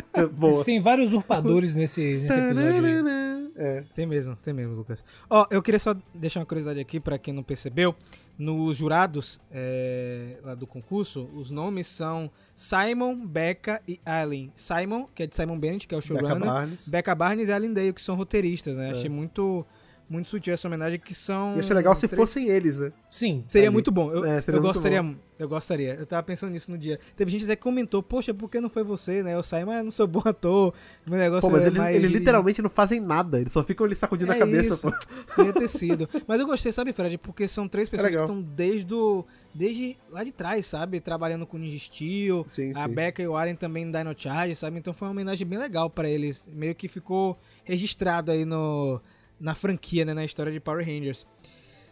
tem 0.64 0.80
vários 0.80 1.06
usurpadores 1.06 1.74
nesse, 1.74 2.18
nesse 2.18 2.38
episódio 2.38 2.84
aí. 2.84 3.40
É. 3.56 3.84
Tem 3.94 4.06
mesmo, 4.06 4.36
tem 4.36 4.54
mesmo, 4.54 4.74
Lucas. 4.74 5.04
Ó, 5.28 5.46
eu 5.50 5.60
queria 5.60 5.78
só 5.78 5.94
deixar 6.14 6.40
uma 6.40 6.46
curiosidade 6.46 6.80
aqui 6.80 6.98
para 6.98 7.18
quem 7.18 7.34
não 7.34 7.42
percebeu. 7.42 7.94
Nos 8.40 8.78
jurados 8.78 9.38
é, 9.50 10.38
lá 10.42 10.54
do 10.54 10.66
concurso, 10.66 11.28
os 11.34 11.50
nomes 11.50 11.86
são 11.86 12.30
Simon, 12.56 13.26
Becca 13.26 13.82
e 13.86 14.00
Allen. 14.02 14.50
Simon, 14.56 15.06
que 15.14 15.24
é 15.24 15.26
de 15.26 15.36
Simon 15.36 15.58
Bennett, 15.58 15.86
que 15.86 15.94
é 15.94 15.98
o 15.98 16.00
showrunner. 16.00 16.36
Becca 16.36 16.50
Barnes. 16.50 16.88
Becca 16.88 17.14
Barnes 17.14 17.48
e 17.50 17.52
Allen 17.52 17.74
Dale, 17.74 17.92
que 17.92 18.00
são 18.00 18.14
roteiristas, 18.14 18.78
né? 18.78 18.88
É. 18.88 18.90
Achei 18.92 19.10
muito 19.10 19.66
muito 20.10 20.28
sutil 20.28 20.52
essa 20.52 20.66
homenagem 20.66 20.98
que 20.98 21.14
são. 21.14 21.54
Ia 21.54 21.62
ser 21.62 21.74
legal 21.74 21.94
se 21.94 22.08
fossem 22.08 22.48
eles, 22.48 22.76
né? 22.76 22.92
Sim. 23.08 23.44
Seria 23.46 23.68
ali. 23.68 23.72
muito 23.72 23.92
bom. 23.92 24.10
Eu, 24.10 24.24
é, 24.24 24.42
eu 24.44 24.60
gostaria. 24.60 25.00
Bom. 25.00 25.14
Eu 25.38 25.48
gostaria. 25.48 25.94
Eu 25.94 26.04
tava 26.04 26.22
pensando 26.24 26.50
nisso 26.50 26.68
no 26.68 26.76
dia. 26.76 26.98
Teve 27.16 27.30
gente 27.30 27.44
até 27.44 27.54
que 27.54 27.62
comentou, 27.62 28.02
poxa, 28.02 28.34
por 28.34 28.50
que 28.50 28.60
não 28.60 28.68
foi 28.68 28.82
você, 28.82 29.22
né? 29.22 29.34
Eu 29.34 29.42
saí, 29.42 29.64
mas 29.64 29.78
eu 29.78 29.84
não 29.84 29.90
sou 29.92 30.08
bom 30.08 30.20
ator. 30.24 30.74
Meu 31.06 31.16
negócio 31.16 31.48
pô, 31.48 31.54
mas 31.54 31.64
é 31.64 31.68
eles, 31.68 31.78
mais... 31.78 31.96
eles 31.96 32.10
literalmente 32.10 32.60
não 32.60 32.68
fazem 32.68 32.98
nada. 32.98 33.40
Eles 33.40 33.52
só 33.52 33.62
ficam 33.62 33.86
ali 33.86 33.94
sacudindo 33.94 34.32
é 34.32 34.34
a 34.34 34.38
cabeça, 34.40 34.74
isso. 34.74 34.82
pô. 34.82 35.42
Ia 35.44 35.52
ter 35.52 35.68
sido. 35.68 36.08
Mas 36.26 36.40
eu 36.40 36.46
gostei, 36.46 36.72
sabe, 36.72 36.92
Fred? 36.92 37.16
Porque 37.16 37.46
são 37.46 37.68
três 37.68 37.86
é 37.86 37.90
pessoas 37.92 38.12
é 38.12 38.16
que 38.16 38.20
estão 38.20 38.42
desde, 38.42 38.92
o, 38.92 39.24
desde 39.54 39.96
lá 40.10 40.24
de 40.24 40.32
trás, 40.32 40.66
sabe? 40.66 41.00
Trabalhando 41.00 41.46
com 41.46 41.56
Ninja 41.56 41.78
Steel. 41.78 42.44
Sim, 42.50 42.72
a 42.74 42.88
sim. 42.88 42.94
Becca 42.94 43.22
e 43.22 43.28
o 43.28 43.36
Aren 43.36 43.54
também 43.54 43.84
em 43.84 43.92
Dino 43.92 44.12
Charge, 44.16 44.56
sabe? 44.56 44.76
Então 44.76 44.92
foi 44.92 45.06
uma 45.06 45.12
homenagem 45.12 45.46
bem 45.46 45.58
legal 45.58 45.88
para 45.88 46.08
eles. 46.08 46.44
Meio 46.52 46.74
que 46.74 46.88
ficou 46.88 47.38
registrado 47.64 48.32
aí 48.32 48.44
no 48.44 49.00
na 49.40 49.54
franquia, 49.54 50.04
né, 50.04 50.12
na 50.12 50.24
história 50.24 50.52
de 50.52 50.60
Power 50.60 50.84
Rangers. 50.84 51.26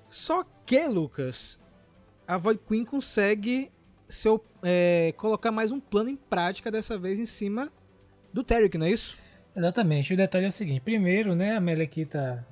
Só 0.08 0.44
que, 0.66 0.86
Lucas, 0.86 1.58
a 2.26 2.36
Void 2.36 2.60
Queen 2.68 2.84
consegue 2.84 3.70
seu, 4.08 4.44
é, 4.62 5.12
colocar 5.16 5.50
mais 5.50 5.70
um 5.70 5.80
plano 5.80 6.10
em 6.10 6.16
prática, 6.16 6.70
dessa 6.70 6.98
vez 6.98 7.18
em 7.18 7.26
cima 7.26 7.72
do 8.32 8.44
Tarek, 8.44 8.76
não 8.76 8.86
é 8.86 8.90
isso? 8.90 9.16
Exatamente. 9.56 10.14
O 10.14 10.16
detalhe 10.16 10.46
é 10.46 10.48
o 10.48 10.52
seguinte: 10.52 10.80
primeiro, 10.80 11.34
né, 11.34 11.56
a 11.56 11.60
Melekita 11.60 12.46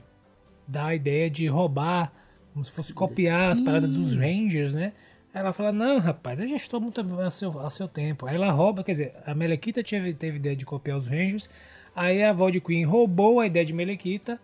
dá 0.66 0.86
a 0.86 0.94
ideia 0.94 1.30
de 1.30 1.46
roubar, 1.46 2.12
como 2.52 2.64
se 2.64 2.70
fosse 2.70 2.92
copiar 2.92 3.42
Sim. 3.42 3.52
as 3.52 3.60
paradas 3.60 3.90
dos 3.90 4.12
Rangers, 4.14 4.74
né? 4.74 4.92
Aí 5.32 5.40
ela 5.40 5.52
fala: 5.52 5.72
Não, 5.72 5.98
rapaz, 5.98 6.40
eu 6.40 6.48
já 6.48 6.56
estou 6.56 6.80
muito 6.80 7.00
a 7.00 7.30
seu, 7.30 7.58
a 7.60 7.70
seu 7.70 7.86
tempo. 7.86 8.26
Aí 8.26 8.34
ela 8.34 8.50
rouba, 8.50 8.82
quer 8.82 8.92
dizer, 8.92 9.14
a 9.24 9.34
Melekita 9.34 9.84
teve, 9.84 10.14
teve 10.14 10.36
ideia 10.38 10.56
de 10.56 10.64
copiar 10.64 10.98
os 10.98 11.06
Rangers. 11.06 11.48
Aí 11.94 12.22
a 12.22 12.32
Void 12.32 12.60
Queen 12.60 12.84
roubou 12.84 13.40
a 13.40 13.46
ideia 13.46 13.64
de 13.64 13.72
Melekita 13.72 14.40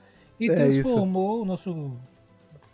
e 0.47 0.51
é 0.51 0.55
transformou 0.55 1.37
isso. 1.37 1.43
o 1.43 1.45
nosso 1.45 1.93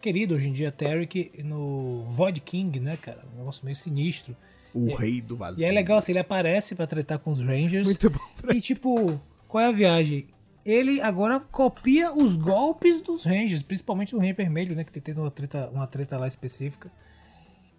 querido 0.01 0.35
hoje 0.35 0.49
em 0.49 0.53
dia 0.53 0.71
Tarek 0.71 1.43
no 1.45 2.05
Void 2.11 2.41
King, 2.41 2.81
né, 2.81 2.97
cara? 2.97 3.25
Um 3.35 3.39
negócio 3.39 3.65
meio 3.65 3.77
sinistro. 3.77 4.37
O 4.75 4.89
e, 4.89 4.95
rei 4.95 5.21
do 5.21 5.37
vazio. 5.37 5.63
E 5.63 5.65
é 5.65 5.73
legal 5.73 5.99
assim, 5.99 6.13
ele 6.13 6.19
aparece 6.19 6.75
para 6.75 6.87
tratar 6.87 7.19
com 7.19 7.31
os 7.31 7.41
Rangers. 7.41 7.87
Muito 7.87 8.11
bom. 8.11 8.53
E 8.53 8.61
tipo, 8.61 9.21
qual 9.49 9.65
é 9.65 9.69
a 9.69 9.73
viagem? 9.73 10.27
ele 10.71 11.01
agora 11.01 11.41
copia 11.41 12.13
os 12.13 12.37
golpes 12.37 13.01
dos 13.01 13.25
Rangers, 13.25 13.63
principalmente 13.63 14.13
do 14.13 14.19
Ranger 14.19 14.37
Vermelho, 14.37 14.77
né? 14.77 14.85
Que 14.85 14.93
tem 14.93 15.03
tendo 15.03 15.23
uma 15.23 15.31
treta, 15.31 15.71
uma 15.73 15.87
treta 15.87 16.19
lá 16.19 16.29
específica. 16.29 16.91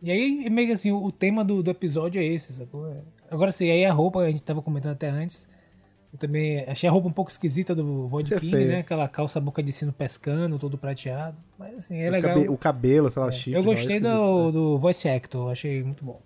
E 0.02 0.10
aí, 0.10 0.50
meio 0.50 0.68
que 0.68 0.74
assim, 0.74 0.92
o, 0.92 1.04
o 1.04 1.12
tema 1.12 1.44
do, 1.44 1.62
do 1.62 1.70
episódio 1.70 2.20
é 2.20 2.26
esse, 2.26 2.54
sacou? 2.54 2.92
Agora 3.30 3.52
sim, 3.52 3.70
aí 3.70 3.86
a 3.86 3.94
roupa, 3.94 4.22
a 4.22 4.32
gente 4.32 4.42
tava 4.42 4.62
comentando 4.62 4.94
até 4.94 5.10
antes. 5.10 5.48
Eu 6.12 6.18
também 6.18 6.62
achei 6.68 6.90
a 6.90 6.92
roupa 6.92 7.08
um 7.08 7.12
pouco 7.12 7.30
esquisita 7.30 7.76
do 7.76 8.08
Void 8.08 8.34
É 8.34 8.40
King, 8.40 8.52
feio. 8.52 8.68
né? 8.68 8.80
Aquela 8.80 9.08
calça 9.08 9.40
boca 9.40 9.62
de 9.62 9.72
sino 9.72 9.94
pescando, 9.94 10.58
todo 10.58 10.78
prateado. 10.78 11.38
Mas 11.58 11.76
assim, 11.78 11.98
é 12.02 12.10
o, 12.10 12.12
legal. 12.12 12.34
cabe- 12.34 12.50
o 12.50 12.58
cabelo, 12.58 13.12
sei 13.12 13.22
lá, 13.22 13.28
É, 13.28 13.32
chifre. 13.32 13.54
eu 13.54 13.60
lá, 13.62 13.66
gostei 13.68 14.00
do, 14.00 14.08
né? 14.48 14.52
do 14.52 14.80
voice 14.80 15.08
actor, 15.08 15.52
achei 15.52 15.84
muito 15.84 16.04
bom. 16.04 16.20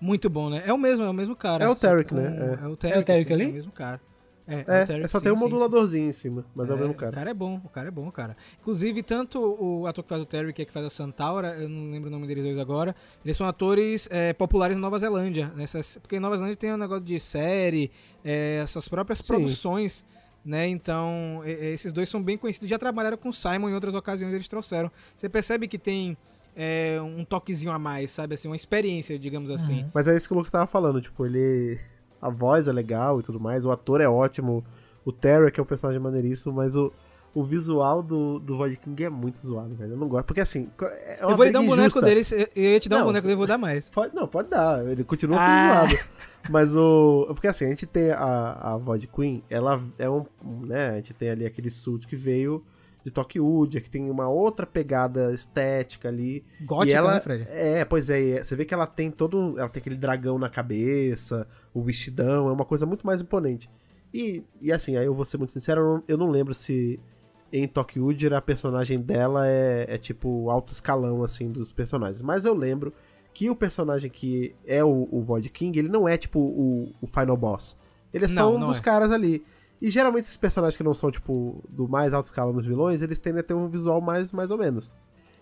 Muito 0.00 0.30
bom, 0.30 0.48
né? 0.50 0.62
É 0.64 0.72
o 0.72 0.78
mesmo, 0.78 1.04
é 1.04 1.10
o 1.10 1.12
mesmo 1.14 1.34
cara. 1.34 1.64
É 1.64 1.68
o 1.68 1.74
Tarek, 1.74 2.14
né? 2.14 2.58
É 2.62 2.66
o 2.68 2.76
Tarek, 2.76 2.98
É 2.98 3.00
o 3.00 3.04
Tarek 3.04 3.32
ali? 3.32 3.44
É 3.44 3.48
o 3.48 3.52
mesmo 3.52 3.72
cara. 3.72 4.00
É, 4.48 4.60
É, 4.60 4.62
Tarek, 4.86 5.04
é 5.04 5.08
só 5.08 5.18
sim, 5.18 5.24
tem 5.24 5.32
um 5.32 5.36
sim, 5.36 5.42
sim. 5.42 5.48
moduladorzinho 5.48 6.08
em 6.08 6.12
cima, 6.12 6.44
mas 6.54 6.70
é, 6.70 6.74
o 6.74 6.76
mesmo 6.78 6.92
O 6.92 6.96
cara. 6.96 7.12
cara 7.12 7.30
é 7.30 7.34
bom, 7.34 7.60
o 7.64 7.68
cara 7.68 7.88
é 7.88 7.90
bom, 7.90 8.10
cara. 8.10 8.36
Inclusive, 8.60 9.02
tanto 9.02 9.40
o 9.40 9.86
ator 9.86 10.04
que 10.04 10.08
faz 10.08 10.22
o 10.22 10.26
Terry, 10.26 10.52
que 10.52 10.62
é 10.62 10.64
que 10.64 10.72
faz 10.72 10.86
a 10.86 10.90
Santaura, 10.90 11.56
eu 11.58 11.68
não 11.68 11.90
lembro 11.90 12.08
o 12.08 12.12
nome 12.12 12.26
deles 12.26 12.44
dois 12.44 12.58
agora, 12.58 12.94
eles 13.24 13.36
são 13.36 13.46
atores 13.46 14.08
é, 14.10 14.32
populares 14.32 14.76
na 14.76 14.82
Nova 14.82 14.98
Zelândia. 14.98 15.52
Nessas, 15.56 15.98
porque 15.98 16.20
Nova 16.20 16.36
Zelândia 16.36 16.56
tem 16.56 16.72
um 16.72 16.76
negócio 16.76 17.04
de 17.04 17.18
série, 17.18 17.90
é, 18.24 18.64
suas 18.68 18.88
próprias 18.88 19.18
Sim. 19.18 19.26
produções, 19.26 20.04
né? 20.44 20.68
Então, 20.68 21.42
esses 21.44 21.92
dois 21.92 22.08
são 22.08 22.22
bem 22.22 22.38
conhecidos. 22.38 22.68
Já 22.68 22.78
trabalharam 22.78 23.16
com 23.16 23.30
o 23.30 23.32
Simon 23.32 23.70
em 23.70 23.74
outras 23.74 23.94
ocasiões, 23.94 24.32
eles 24.32 24.46
trouxeram. 24.46 24.92
Você 25.16 25.28
percebe 25.28 25.66
que 25.66 25.76
tem 25.76 26.16
é, 26.54 27.00
um 27.02 27.24
toquezinho 27.24 27.72
a 27.72 27.78
mais, 27.80 28.12
sabe? 28.12 28.34
Assim, 28.34 28.46
uma 28.46 28.54
experiência, 28.56 29.18
digamos 29.18 29.50
assim. 29.50 29.82
Uhum. 29.82 29.90
Mas 29.92 30.06
é 30.06 30.16
isso 30.16 30.28
que 30.28 30.32
o 30.34 30.36
Lucas 30.36 30.52
tava 30.52 30.66
falando, 30.68 31.00
tipo, 31.00 31.26
ele. 31.26 31.78
A 32.20 32.30
voz 32.30 32.66
é 32.68 32.72
legal 32.72 33.20
e 33.20 33.22
tudo 33.22 33.38
mais, 33.38 33.64
o 33.64 33.70
ator 33.70 34.00
é 34.00 34.08
ótimo, 34.08 34.64
o 35.04 35.12
Tarek 35.12 35.58
é 35.58 35.62
um 35.62 35.66
personagem 35.66 36.00
maneiríssimo, 36.00 36.52
mas 36.52 36.74
o, 36.74 36.92
o 37.34 37.44
visual 37.44 38.02
do, 38.02 38.38
do 38.38 38.56
Void 38.56 38.76
King 38.78 39.04
é 39.04 39.10
muito 39.10 39.38
zoado, 39.38 39.74
velho. 39.74 39.92
Eu 39.92 39.96
não 39.98 40.08
gosto. 40.08 40.24
Porque 40.26 40.40
assim, 40.40 40.68
é 40.82 41.18
eu 41.22 41.36
vou 41.36 41.44
lhe 41.44 41.52
dar 41.52 41.60
um 41.60 41.66
boneco 41.66 42.00
deles, 42.00 42.32
eu 42.32 42.48
ia 42.56 42.80
te 42.80 42.88
dar 42.88 42.96
Não, 42.96 43.02
um 43.04 43.06
boneco 43.08 43.22
dele, 43.26 43.34
eu 43.34 43.38
vou 43.38 43.46
dar 43.46 43.58
mais. 43.58 43.88
Pode, 43.90 44.14
não, 44.14 44.26
pode 44.26 44.48
dar, 44.48 44.84
ele 44.86 45.04
continua 45.04 45.38
sendo 45.38 45.48
Ah. 45.50 45.86
zoado. 45.86 45.98
Mas 46.48 46.74
o. 46.76 47.26
Porque 47.28 47.48
assim, 47.48 47.64
a 47.66 47.68
gente 47.70 47.86
tem 47.86 48.10
a, 48.12 48.52
a 48.60 48.76
Void 48.76 49.06
Queen, 49.08 49.42
ela 49.50 49.82
é 49.98 50.08
um. 50.08 50.24
né, 50.44 50.90
a 50.90 50.94
gente 50.96 51.12
tem 51.12 51.28
ali 51.30 51.44
aquele 51.44 51.70
suit 51.70 52.06
que 52.06 52.14
veio 52.16 52.62
de 53.06 53.12
Tokyo, 53.12 53.68
que 53.68 53.88
tem 53.88 54.10
uma 54.10 54.28
outra 54.28 54.66
pegada 54.66 55.32
estética 55.32 56.08
ali. 56.08 56.44
Gótica, 56.62 56.90
e 56.90 56.92
ela, 56.92 57.14
né, 57.14 57.20
Fred? 57.20 57.46
É, 57.48 57.84
pois 57.84 58.10
é, 58.10 58.42
você 58.42 58.56
vê 58.56 58.64
que 58.64 58.74
ela 58.74 58.84
tem 58.84 59.12
todo. 59.12 59.56
Ela 59.56 59.68
tem 59.68 59.80
aquele 59.80 59.96
dragão 59.96 60.40
na 60.40 60.50
cabeça, 60.50 61.46
o 61.72 61.80
vestidão, 61.80 62.48
é 62.48 62.52
uma 62.52 62.64
coisa 62.64 62.84
muito 62.84 63.06
mais 63.06 63.22
imponente. 63.22 63.70
E, 64.12 64.42
e 64.60 64.72
assim, 64.72 64.96
aí 64.96 65.06
eu 65.06 65.14
vou 65.14 65.24
ser 65.24 65.38
muito 65.38 65.52
sincero, 65.52 65.80
eu 65.80 65.86
não, 65.86 66.04
eu 66.08 66.18
não 66.18 66.30
lembro 66.32 66.52
se 66.52 66.98
em 67.52 67.68
Tokyo 67.68 68.08
a 68.34 68.40
personagem 68.40 69.00
dela 69.00 69.46
é, 69.46 69.86
é 69.88 69.98
tipo 69.98 70.50
alto 70.50 70.72
escalão, 70.72 71.22
assim, 71.22 71.52
dos 71.52 71.70
personagens. 71.70 72.20
Mas 72.20 72.44
eu 72.44 72.54
lembro 72.54 72.92
que 73.32 73.48
o 73.48 73.54
personagem 73.54 74.10
que 74.10 74.52
é 74.66 74.82
o, 74.82 75.06
o 75.12 75.22
Void 75.22 75.48
King, 75.50 75.78
ele 75.78 75.88
não 75.88 76.08
é 76.08 76.16
tipo 76.16 76.40
o, 76.40 76.92
o 77.00 77.06
Final 77.06 77.36
Boss. 77.36 77.76
Ele 78.12 78.24
é 78.24 78.28
só 78.28 78.42
Não, 78.42 78.56
um 78.56 78.58
não 78.58 78.66
dos 78.66 78.78
é. 78.78 78.82
caras 78.82 79.12
ali. 79.12 79.44
E 79.80 79.90
geralmente 79.90 80.24
esses 80.24 80.36
personagens 80.36 80.76
que 80.76 80.82
não 80.82 80.94
são, 80.94 81.10
tipo, 81.10 81.62
do 81.68 81.88
mais 81.88 82.14
alto 82.14 82.26
escalão 82.26 82.54
dos 82.54 82.66
vilões, 82.66 83.02
eles 83.02 83.20
tendem 83.20 83.40
a 83.40 83.42
ter 83.42 83.54
um 83.54 83.68
visual 83.68 84.00
mais, 84.00 84.32
mais 84.32 84.50
ou 84.50 84.58
menos. 84.58 84.94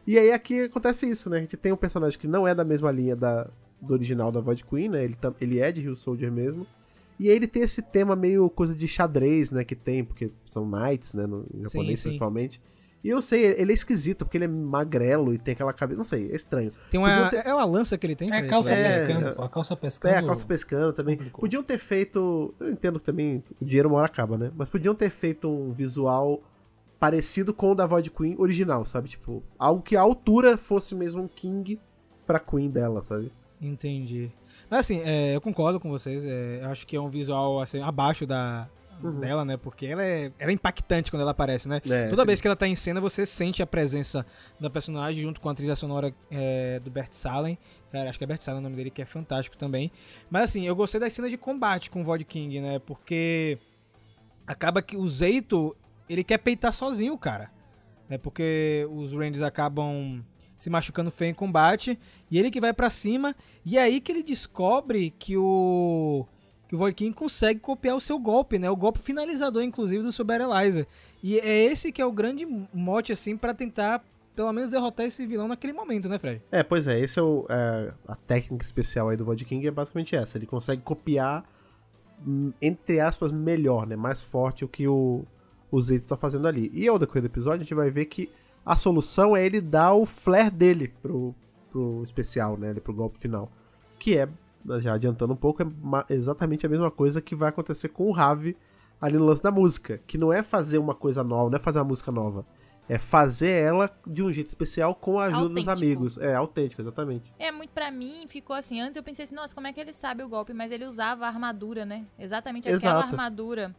E 0.07 0.19
aí 0.19 0.33
aqui 0.33 0.63
acontece 0.63 1.09
isso, 1.09 1.31
né? 1.31 1.39
A 1.39 1.41
gente 1.41 1.57
tem 1.57 1.73
um 1.73 1.77
personagem 1.77 2.19
que 2.19 2.27
não 2.27 2.47
é 2.47 2.55
da 2.55 2.65
mesma 2.65 2.91
linha 2.91 3.17
da, 3.17 3.49
do 3.81 3.95
original 3.95 4.31
da 4.31 4.41
Void 4.41 4.65
Queen, 4.65 4.89
né? 4.89 5.05
Ele, 5.05 5.17
ele 5.41 5.59
é 5.61 5.73
de 5.73 5.81
Hill 5.81 5.95
Soldier 5.95 6.31
mesmo. 6.31 6.67
E 7.19 7.31
aí 7.31 7.37
ele 7.37 7.47
tem 7.47 7.63
esse 7.63 7.81
tema 7.81 8.17
meio 8.17 8.51
coisa 8.51 8.75
de 8.75 8.89
xadrez, 8.89 9.51
né? 9.51 9.65
Que 9.65 9.77
tem, 9.77 10.05
porque 10.05 10.31
são 10.45 10.67
knights, 10.67 11.15
né? 11.15 11.27
No 11.27 11.47
em 11.55 11.63
japonês 11.63 12.01
sim. 12.01 12.09
principalmente. 12.09 12.61
E 13.05 13.11
eu 13.11 13.21
sei, 13.21 13.45
ele 13.59 13.71
é 13.71 13.75
esquisito, 13.75 14.25
porque 14.25 14.39
ele 14.39 14.47
é 14.47 14.49
magrelo 14.49 15.35
e 15.35 15.39
tem 15.39 15.53
aquela 15.53 15.75
cabeça. 15.75 15.99
Não 15.99 16.05
sei, 16.05 16.33
é 16.33 16.35
estranho. 16.35 16.73
Tem 16.91 16.99
uma, 16.99 17.29
ter- 17.29 17.47
É 17.47 17.53
uma 17.53 17.67
lança 17.67 17.99
que 17.99 18.07
ele 18.07 18.17
tem? 18.17 18.31
É 18.31 18.33
a 18.33 18.37
Fred? 18.39 18.49
calça 18.51 18.73
É, 18.73 18.83
pescando, 18.89 19.29
é. 19.29 19.33
pô, 19.33 19.43
a 19.43 19.49
calça 19.51 19.77
pescando. 19.77 20.15
É, 20.15 20.19
a 20.19 20.23
calça 20.25 20.47
pescando 20.47 20.93
também. 20.95 21.17
complicou. 21.19 21.41
Podiam 21.43 21.63
ter 21.63 21.77
feito. 21.79 22.55
Eu 22.59 22.71
entendo 22.71 22.99
que 22.99 23.05
também 23.05 23.45
o 23.61 23.65
dinheiro 23.65 23.91
uma 23.91 23.99
hora 23.99 24.07
acaba, 24.07 24.39
né? 24.39 24.51
Mas 24.57 24.71
podiam 24.71 24.95
ter 24.95 25.11
feito 25.11 25.49
um 25.51 25.73
visual 25.73 26.43
parecido 26.99 27.53
com 27.53 27.73
o 27.73 27.75
da 27.75 27.85
Void 27.85 28.11
Queen 28.11 28.35
original, 28.39 28.85
sabe? 28.87 29.11
Tipo, 29.11 29.43
algo 29.59 29.83
que 29.83 29.95
a 29.97 30.01
altura 30.01 30.57
fosse 30.57 30.95
mesmo 30.95 31.21
um 31.23 31.29
King 31.29 31.79
pra 32.27 32.41
Queen 32.41 32.71
dela, 32.71 33.03
sabe? 33.03 33.31
Entendi. 33.61 34.33
Mas 34.71 34.81
assim, 34.81 35.03
é, 35.05 35.37
eu 35.37 35.41
concordo 35.43 35.79
com 35.79 35.91
vocês. 35.91 36.25
é, 36.25 36.61
eu 36.63 36.69
acho 36.71 36.87
que 36.87 36.97
é 36.97 37.01
um 37.01 37.11
visual 37.11 37.61
assim, 37.61 37.83
abaixo 37.83 38.27
da, 38.27 38.67
Uhum. 39.03 39.21
dela, 39.21 39.45
né? 39.45 39.57
Porque 39.57 39.87
ela 39.87 40.03
é, 40.03 40.33
ela 40.39 40.51
é 40.51 40.55
impactante 40.55 41.11
quando 41.11 41.23
ela 41.23 41.33
aparece, 41.33 41.69
né? 41.69 41.81
É, 41.91 42.09
Toda 42.09 42.23
sim. 42.23 42.27
vez 42.27 42.41
que 42.41 42.47
ela 42.47 42.57
tá 42.57 42.67
em 42.67 42.75
cena, 42.77 43.01
você 43.01 43.27
sente 43.27 43.63
a 43.63 43.67
presença 43.67 44.25
da 44.61 44.71
personagem 44.71 45.23
junto 45.23 45.41
com 45.41 45.49
a 45.49 45.55
trilha 45.55 45.77
sonora 45.77 46.15
é, 46.31 46.81
do 46.81 46.91
Bert 46.91 47.13
Salem. 47.13 47.59
Cara, 47.91 48.09
acho 48.09 48.19
que 48.19 48.25
é 48.25 48.27
Bert 48.27 48.41
Salem 48.41 48.61
o 48.61 48.63
nome 48.63 48.77
dele, 48.77 48.91
que 48.91 49.03
é 49.03 49.05
fantástico 49.05 49.57
também. 49.57 49.91
Mas 50.31 50.45
assim, 50.45 50.67
eu 50.67 50.75
gostei 50.75 51.01
das 51.01 51.13
cenas 51.13 51.31
de 51.31 51.37
combate 51.37 51.91
com 51.91 52.01
o 52.01 52.05
Void 52.05 52.25
King, 52.25 52.61
né? 52.61 52.79
Porque 52.79 53.59
acaba 54.47 54.83
que 54.83 54.97
o 54.97 55.09
Zeito, 55.09 55.77
ele 56.09 56.25
quer 56.25 56.39
peitar 56.39 56.73
sozinho 56.73 57.15
o 57.15 57.19
cara. 57.19 57.51
Né? 58.09 58.19
Porque 58.19 58.87
os 58.91 59.13
Rangers 59.13 59.43
acabam 59.43 60.25
se 60.57 60.71
machucando 60.71 61.11
feio 61.11 61.31
em 61.31 61.35
combate. 61.35 61.99
E 62.31 62.39
ele 62.39 62.51
que 62.51 62.61
vai 62.61 62.73
pra 62.73 62.91
cima. 62.91 63.35
E 63.65 63.77
é 63.79 63.83
aí 63.83 64.01
que 64.01 64.13
ele 64.13 64.23
descobre 64.23 65.11
que 65.19 65.37
o. 65.37 66.27
Que 66.69 66.75
o 66.75 66.79
Void 66.79 66.95
King 66.95 67.15
consegue 67.15 67.61
copiar 67.61 67.97
o 67.97 68.01
seu 68.01 68.19
golpe, 68.19 68.59
né? 68.59 68.71
O 68.71 68.77
golpe 68.77 68.99
finalizador, 69.01 69.63
inclusive, 69.63 70.03
do 70.03 70.13
Super 70.13 70.41
Eliza. 70.41 70.87
E 71.23 71.39
é 71.39 71.65
esse 71.65 71.93
que 71.93 72.01
é 72.01 72.07
o 72.07 72.13
grande 72.13 72.47
mote, 72.73 73.13
assim, 73.13 73.37
pra 73.37 73.53
tentar, 73.53 74.05
pelo 74.35 74.53
menos, 74.53 74.71
derrotar 74.71 75.07
esse 75.07 75.27
vilão 75.27 75.49
naquele 75.49 75.73
momento, 75.73 76.09
né, 76.09 76.19
Fred? 76.19 76.43
É, 76.51 76.63
pois 76.63 76.87
é, 76.87 76.99
esse 76.99 77.19
é, 77.19 77.23
o, 77.23 77.47
é, 77.49 77.93
a 78.09 78.15
técnica 78.15 78.65
especial 78.65 79.09
aí 79.09 79.17
do 79.17 79.25
Void 79.25 79.45
King 79.45 79.67
é 79.67 79.71
basicamente 79.71 80.17
essa. 80.17 80.39
Ele 80.39 80.47
consegue 80.47 80.83
copiar, 80.83 81.45
hum, 82.27 82.53
entre 82.61 83.01
aspas, 83.01 83.31
melhor, 83.31 83.87
né? 83.87 83.97
Mais 83.97 84.23
forte 84.23 84.65
o 84.65 84.69
que 84.69 84.89
o, 84.89 85.25
o 85.71 85.83
Zeito 85.83 86.07
tá 86.07 86.17
fazendo 86.17 86.49
ali. 86.49 86.71
E 86.73 86.89
ao 86.89 86.99
decorrer 86.99 87.23
do 87.23 87.27
episódio, 87.27 87.61
a 87.61 87.65
gente 87.65 87.75
vai 87.75 87.91
ver 87.91 88.07
que 88.07 88.31
a 88.65 88.77
solução 88.77 89.37
é 89.37 89.45
ele 89.45 89.61
dar 89.61 89.93
o 89.93 90.07
flare 90.07 90.51
dele 90.51 90.93
pro, 91.03 91.35
pro 91.71 92.03
especial, 92.03 92.57
né? 92.57 92.73
Pro 92.75 92.95
golpe 92.95 93.19
final. 93.19 93.51
Que 93.99 94.17
é, 94.17 94.29
já 94.81 94.95
adiantando 94.95 95.33
um 95.33 95.37
pouco, 95.37 95.63
é 95.63 96.15
exatamente 96.15 96.65
a 96.67 96.69
mesma 96.69 96.91
coisa 96.91 97.21
que 97.21 97.35
vai 97.35 97.49
acontecer 97.49 97.89
com 97.89 98.09
o 98.09 98.13
Ravi 98.13 98.57
ali 99.01 99.19
no 99.19 99.25
lance 99.25 99.43
da 99.43 99.51
música. 99.51 100.01
Que 100.07 100.17
não 100.17 100.33
é 100.33 100.43
fazer 100.43 100.79
uma 100.79 100.95
coisa 100.95 101.23
nova, 101.23 101.51
não 101.51 101.57
é 101.57 101.61
fazer 101.61 101.79
uma 101.79 101.85
música 101.85 102.11
nova. 102.11 102.47
É 102.87 102.99
fazer 102.99 103.49
ela 103.49 103.91
de 104.07 104.23
um 104.23 104.31
jeito 104.31 104.49
especial 104.49 104.95
com 104.95 105.19
a 105.19 105.25
ajuda 105.25 105.49
dos 105.55 105.69
Autêntico. 105.69 105.71
amigos. 105.71 106.19
É, 106.19 106.35
autêntico, 106.35 106.83
exatamente. 106.83 107.33
É, 107.39 107.51
muito 107.51 107.71
pra 107.71 107.91
mim, 107.91 108.27
ficou 108.29 108.55
assim. 108.55 108.79
Antes 108.81 108.97
eu 108.97 109.03
pensei 109.03 109.25
assim, 109.25 109.35
nossa, 109.35 109.55
como 109.55 109.67
é 109.67 109.73
que 109.73 109.81
ele 109.81 109.93
sabe 109.93 110.23
o 110.23 110.29
golpe? 110.29 110.53
Mas 110.53 110.71
ele 110.71 110.85
usava 110.85 111.25
a 111.25 111.29
armadura, 111.29 111.87
né? 111.87 112.05
Exatamente 112.19 112.69
aquela 112.69 112.77
Exato. 112.77 113.07
armadura 113.07 113.75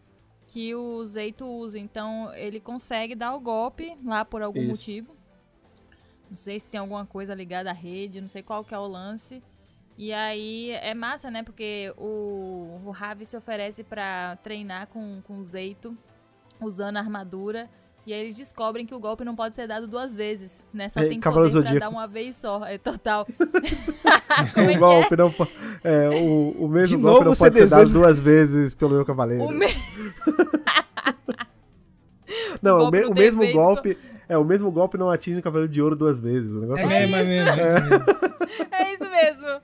que 0.48 0.74
o 0.74 1.06
Zeito 1.06 1.46
usa. 1.46 1.78
Então 1.78 2.34
ele 2.34 2.60
consegue 2.60 3.14
dar 3.14 3.36
o 3.36 3.40
golpe 3.40 3.96
lá 4.04 4.26
por 4.26 4.42
algum 4.42 4.60
Isso. 4.62 4.70
motivo. 4.70 5.16
Não 6.28 6.36
sei 6.36 6.60
se 6.60 6.66
tem 6.66 6.80
alguma 6.80 7.06
coisa 7.06 7.36
ligada 7.36 7.70
à 7.70 7.74
rede, 7.74 8.20
não 8.20 8.28
sei 8.28 8.42
qual 8.42 8.64
que 8.64 8.74
é 8.74 8.80
o 8.80 8.88
lance. 8.88 9.44
E 9.98 10.12
aí 10.12 10.72
é 10.72 10.94
massa, 10.94 11.32
né? 11.32 11.42
Porque 11.44 11.94
o, 11.98 12.82
o 12.86 12.92
Ravi 12.92 13.26
se 13.26 13.38
oferece 13.38 13.84
pra 13.84 14.38
treinar 14.44 14.88
com, 14.88 15.22
com 15.24 15.38
o 15.40 15.44
Zeito, 15.44 15.98
usando 16.62 16.98
a 16.98 17.00
armadura. 17.00 17.70
E 18.06 18.14
aí 18.14 18.20
eles 18.20 18.36
descobrem 18.36 18.86
que 18.86 18.94
o 18.94 19.00
golpe 19.00 19.24
não 19.24 19.36
pode 19.36 19.56
ser 19.56 19.68
dado 19.68 19.88
duas 19.88 20.16
vezes, 20.16 20.64
né? 20.72 20.88
Só 20.90 21.00
É, 21.00 21.08
tem 21.08 21.20
Cavaleiro 21.20 21.56
poder 21.56 21.70
pra 21.72 21.80
dar 21.80 21.90
uma 21.90 22.06
vez 22.08 22.36
só. 22.36 22.64
É 22.66 22.78
total. 22.78 23.26
Como 24.54 24.66
é 24.66 24.68
o 24.68 24.68
que 24.70 24.76
é? 24.76 24.78
golpe 24.78 25.16
não 25.18 25.32
po- 25.32 25.48
é, 25.84 26.10
o, 26.10 26.52
o 26.66 26.68
mesmo 26.68 26.98
De 26.98 27.02
golpe 27.04 27.26
não 27.26 27.36
pode 27.36 27.58
ser 27.58 27.68
dado 27.68 27.90
duas 27.90 28.20
vezes 28.20 28.76
pelo 28.76 28.94
meu 28.96 29.06
cavaleiro. 29.06 29.46
O 29.46 29.50
me- 29.52 29.66
não, 32.62 32.74
o 32.74 32.88
o, 32.88 32.92
golpe 32.92 32.98
me- 32.98 33.04
não 33.06 33.12
o 33.12 33.16
mesmo 33.16 33.44
efeito. 33.44 33.56
golpe. 33.58 33.98
É, 34.28 34.38
o 34.38 34.44
mesmo 34.44 34.72
golpe 34.72 34.98
não 34.98 35.10
atinge 35.10 35.40
o 35.40 35.44
cavaleiro 35.44 35.72
de 35.72 35.82
ouro 35.82 35.96
duas 35.96 36.20
vezes. 36.20 36.52
O 36.52 36.62
negócio 36.62 36.84
É 36.84 36.86
assim. 36.86 37.12
mesmo, 37.12 37.16
é 37.16 37.24
mesmo, 37.24 37.50
é 37.50 37.54
isso 37.74 37.90
mesmo. 37.90 38.06
É 38.72 38.94
isso 38.94 39.10
mesmo. 39.10 39.62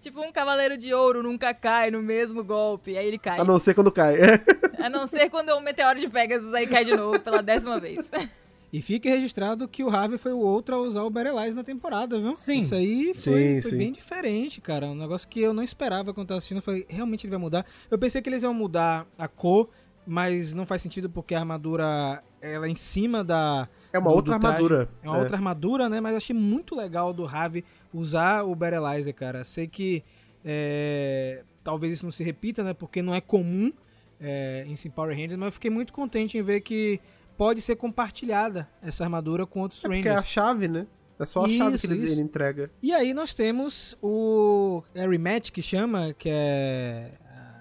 tipo, 0.00 0.20
um 0.20 0.32
cavaleiro 0.32 0.76
de 0.76 0.92
ouro 0.94 1.22
nunca 1.22 1.52
cai 1.54 1.90
no 1.90 2.02
mesmo 2.02 2.44
golpe. 2.44 2.96
Aí 2.96 3.06
ele 3.06 3.18
cai. 3.18 3.38
A 3.40 3.44
não 3.44 3.58
ser 3.58 3.74
quando 3.74 3.90
cai. 3.90 4.16
É. 4.16 4.40
A 4.84 4.88
não 4.88 5.06
ser 5.08 5.28
quando 5.28 5.48
é 5.48 5.54
um 5.54 5.60
meteoro 5.60 5.98
de 5.98 6.08
Pegasus 6.08 6.54
aí 6.54 6.66
cai 6.66 6.84
de 6.84 6.96
novo 6.96 7.18
pela 7.20 7.42
décima 7.42 7.78
vez. 7.80 8.10
E 8.70 8.82
fique 8.82 9.08
registrado 9.08 9.66
que 9.66 9.82
o 9.82 9.88
Harvey 9.88 10.18
foi 10.18 10.30
o 10.34 10.38
outro 10.40 10.74
a 10.74 10.78
usar 10.78 11.02
o 11.02 11.08
Berelize 11.08 11.56
na 11.56 11.64
temporada, 11.64 12.20
viu? 12.20 12.32
Sim. 12.32 12.58
Isso 12.60 12.74
aí 12.74 13.14
foi, 13.14 13.32
Sim, 13.54 13.62
foi 13.62 13.70
sim. 13.70 13.78
bem 13.78 13.92
diferente, 13.92 14.60
cara. 14.60 14.88
Um 14.88 14.94
negócio 14.94 15.26
que 15.26 15.40
eu 15.40 15.54
não 15.54 15.62
esperava 15.62 16.12
quando 16.12 16.28
tava 16.28 16.36
assistindo. 16.36 16.58
Eu 16.58 16.62
falei, 16.62 16.84
realmente 16.86 17.24
ele 17.26 17.30
vai 17.30 17.38
mudar. 17.38 17.64
Eu 17.90 17.98
pensei 17.98 18.20
que 18.20 18.28
eles 18.28 18.42
iam 18.42 18.52
mudar 18.52 19.06
a 19.16 19.26
cor, 19.26 19.70
mas 20.06 20.52
não 20.52 20.66
faz 20.66 20.82
sentido 20.82 21.08
porque 21.08 21.34
a 21.34 21.38
armadura 21.38 22.22
ela 22.40 22.66
é 22.66 22.70
em 22.70 22.74
cima 22.74 23.22
da. 23.24 23.68
É 23.92 23.98
uma 23.98 24.10
do- 24.10 24.16
outra 24.16 24.38
do 24.38 24.46
armadura. 24.46 24.88
É 25.02 25.08
uma 25.08 25.18
outra 25.18 25.36
armadura, 25.36 25.88
né? 25.88 26.00
Mas 26.00 26.16
achei 26.16 26.34
muito 26.36 26.74
legal 26.76 27.12
do 27.12 27.24
Ravi 27.24 27.64
usar 27.92 28.42
o 28.44 28.54
Berelizer, 28.54 29.14
cara. 29.14 29.44
Sei 29.44 29.66
que 29.66 30.04
é, 30.44 31.42
talvez 31.64 31.92
isso 31.94 32.04
não 32.04 32.12
se 32.12 32.22
repita, 32.24 32.62
né? 32.62 32.72
Porque 32.74 33.00
não 33.02 33.14
é 33.14 33.20
comum 33.20 33.72
é, 34.20 34.64
em 34.66 34.74
Sim 34.76 34.90
Power 34.90 35.10
Rangers, 35.16 35.36
mas 35.36 35.46
eu 35.46 35.52
fiquei 35.52 35.70
muito 35.70 35.92
contente 35.92 36.36
em 36.38 36.42
ver 36.42 36.60
que 36.60 37.00
pode 37.36 37.60
ser 37.60 37.76
compartilhada 37.76 38.68
essa 38.82 39.04
armadura 39.04 39.46
com 39.46 39.60
outros 39.60 39.84
É 39.84 39.88
porque 39.88 40.08
é 40.08 40.10
a 40.10 40.14
Rangers. 40.16 40.28
chave, 40.28 40.68
né? 40.68 40.86
É 41.18 41.26
só 41.26 41.44
a 41.44 41.48
chave 41.48 41.74
Isso, 41.74 41.86
que 41.88 41.92
ele, 41.94 42.10
ele 42.12 42.20
entrega. 42.20 42.70
E 42.82 42.92
aí 42.92 43.12
nós 43.12 43.34
temos 43.34 43.96
o 44.02 44.82
é 44.94 45.06
rematch 45.06 45.50
que 45.50 45.60
chama, 45.62 46.14
que 46.16 46.28
é 46.30 47.10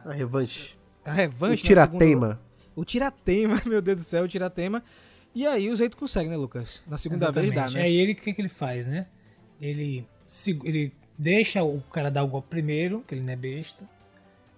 A 0.06 0.12
revanche. 0.12 0.76
a 1.06 1.12
O 1.12 1.14
revanche. 1.14 1.64
né, 1.64 1.68
tirateima. 1.68 2.28
segundo- 2.28 2.47
O 2.78 2.86
tiratema, 2.86 3.62
meu 3.66 3.82
Deus 3.82 4.04
do 4.04 4.10
céu, 4.10 4.24
o 4.24 4.28
tiratema. 4.28 4.84
E 5.36 5.46
aí 5.46 5.70
o 5.70 5.76
Zeito 5.76 5.98
consegue, 5.98 6.30
né, 6.30 6.38
Lucas? 6.38 6.84
Na 6.88 6.98
segunda 6.98 7.32
vez 7.32 7.54
dá, 7.54 7.70
né? 7.72 7.82
Aí 7.82 7.96
ele, 7.96 8.12
o 8.14 8.16
que, 8.16 8.34
que 8.34 8.42
ele 8.42 8.48
faz, 8.50 8.88
né? 8.88 9.08
Ele, 9.60 10.06
ele 10.64 10.94
deixa 11.18 11.64
o 11.64 11.82
cara 11.92 12.10
dar 12.10 12.24
o 12.24 12.28
golpe 12.28 12.48
primeiro, 12.50 13.04
que 13.08 13.14
ele 13.16 13.22
não 13.22 13.34
é 13.34 13.36
besta. 13.36 13.88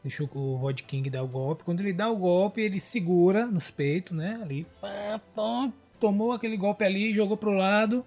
Deixa 0.03 0.23
o- 0.23 0.57
Void 0.57 0.83
King 0.83 1.09
dar 1.09 1.23
o 1.23 1.27
golpe. 1.27 1.63
Quando 1.63 1.79
ele 1.81 1.91
dá 1.93 2.09
o 2.09 2.15
golpe, 2.15 2.61
ele 2.61 2.79
segura 2.79 3.45
nos 3.45 3.69
peitos, 3.71 4.15
né? 4.15 4.39
Ali, 4.41 4.65
pá, 4.79 5.19
tom, 5.35 5.73
tomou 5.99 6.31
aquele 6.31 6.55
golpe 6.55 6.83
ali, 6.85 7.13
jogou 7.13 7.35
pro 7.35 7.51
lado. 7.51 8.05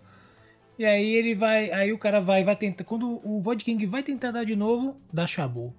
E 0.78 0.84
aí 0.86 1.14
ele 1.14 1.34
vai, 1.34 1.70
aí 1.70 1.92
o 1.92 1.98
cara 1.98 2.20
vai, 2.20 2.42
vai 2.44 2.56
tentar. 2.56 2.84
Quando 2.84 3.20
o 3.26 3.40
Void 3.42 3.62
King 3.64 3.84
vai 3.86 4.02
tentar 4.02 4.30
dar 4.30 4.44
de 4.44 4.56
novo, 4.56 4.96
dá 5.12 5.26
chabu. 5.26 5.74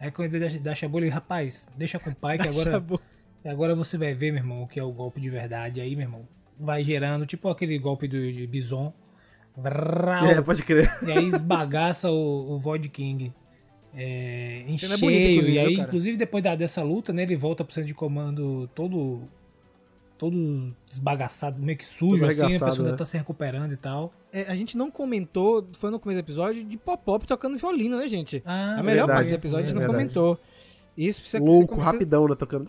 Aí 0.00 0.10
quando 0.10 0.34
ele 0.34 0.48
dá, 0.48 0.58
dá 0.70 0.74
chabu, 0.74 0.98
ele, 0.98 1.08
rapaz, 1.10 1.68
deixa 1.76 1.98
com 1.98 2.10
o 2.10 2.14
pai 2.14 2.38
que 2.38 2.48
agora 2.48 2.70
Acabou. 2.70 3.00
E 3.44 3.48
agora 3.48 3.74
você 3.74 3.96
vai 3.96 4.14
ver, 4.14 4.32
meu 4.32 4.40
irmão, 4.40 4.62
o 4.62 4.68
que 4.68 4.78
é 4.78 4.82
o 4.82 4.92
golpe 4.92 5.20
de 5.20 5.30
verdade. 5.30 5.80
Aí, 5.80 5.94
meu 5.94 6.06
irmão, 6.06 6.28
vai 6.58 6.82
gerando, 6.82 7.24
tipo 7.26 7.48
aquele 7.48 7.78
golpe 7.78 8.08
do 8.08 8.32
de 8.32 8.46
Bison. 8.46 8.92
É, 10.24 10.40
pode 10.40 10.62
crer. 10.62 10.88
E 11.06 11.10
aí 11.10 11.26
esbagaça 11.26 12.10
o, 12.10 12.54
o 12.54 12.58
Void 12.58 12.88
King. 12.88 13.32
É, 13.94 14.64
em 14.66 14.76
cheio. 14.76 14.98
bonita, 14.98 15.30
inclusive, 15.30 15.52
e 15.52 15.58
aí, 15.58 15.74
viu, 15.74 15.84
inclusive, 15.84 16.16
depois 16.16 16.44
da, 16.44 16.54
dessa 16.54 16.82
luta, 16.82 17.12
né, 17.12 17.22
ele 17.22 17.36
volta 17.36 17.64
pro 17.64 17.72
centro 17.72 17.88
de 17.88 17.94
comando 17.94 18.68
todo. 18.74 19.22
Todo 20.16 20.74
desbagaçado, 20.88 21.62
meio 21.62 21.78
que 21.78 21.84
sujo, 21.84 22.22
Todo 22.22 22.28
assim, 22.28 22.56
a 22.56 22.66
pessoa 22.66 22.90
né? 22.90 22.96
tá 22.96 23.06
se 23.06 23.16
recuperando 23.16 23.72
e 23.72 23.76
tal. 23.76 24.12
É, 24.32 24.42
a 24.48 24.56
gente 24.56 24.76
não 24.76 24.90
comentou, 24.90 25.68
foi 25.74 25.92
no 25.92 26.00
começo 26.00 26.20
do 26.20 26.24
episódio, 26.24 26.64
de 26.64 26.76
Pop-Pop 26.76 27.24
tocando 27.24 27.56
violino, 27.56 27.96
né, 27.96 28.08
gente? 28.08 28.42
Ah, 28.44 28.80
a 28.80 28.82
melhor 28.82 29.06
verdade, 29.06 29.12
parte 29.12 29.28
do 29.28 29.34
episódio 29.34 29.64
a 29.64 29.68
gente 29.68 29.76
é 29.76 29.80
não 29.80 29.92
verdade. 29.92 30.12
comentou. 30.12 30.40
Isso 30.98 31.22
você 31.24 31.38
Louco, 31.38 31.76
você- 31.76 31.82
rapidão, 31.82 32.26
né? 32.26 32.34
Tocando. 32.34 32.66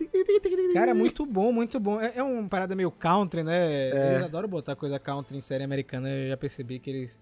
Cara, 0.73 0.91
é 0.91 0.93
muito 0.93 1.25
bom, 1.25 1.51
muito 1.51 1.79
bom. 1.79 1.99
É, 1.99 2.13
é 2.17 2.21
uma 2.23 2.47
parada 2.47 2.75
meio 2.75 2.91
country, 2.91 3.41
né? 3.43 3.89
É. 3.89 4.11
Eles 4.13 4.25
adoram 4.25 4.47
botar 4.47 4.75
coisa 4.75 4.99
country 4.99 5.35
em 5.35 5.41
série 5.41 5.63
americana. 5.63 6.07
Eu 6.07 6.29
já 6.29 6.37
percebi 6.37 6.77
que 6.77 6.91
eles, 6.91 7.19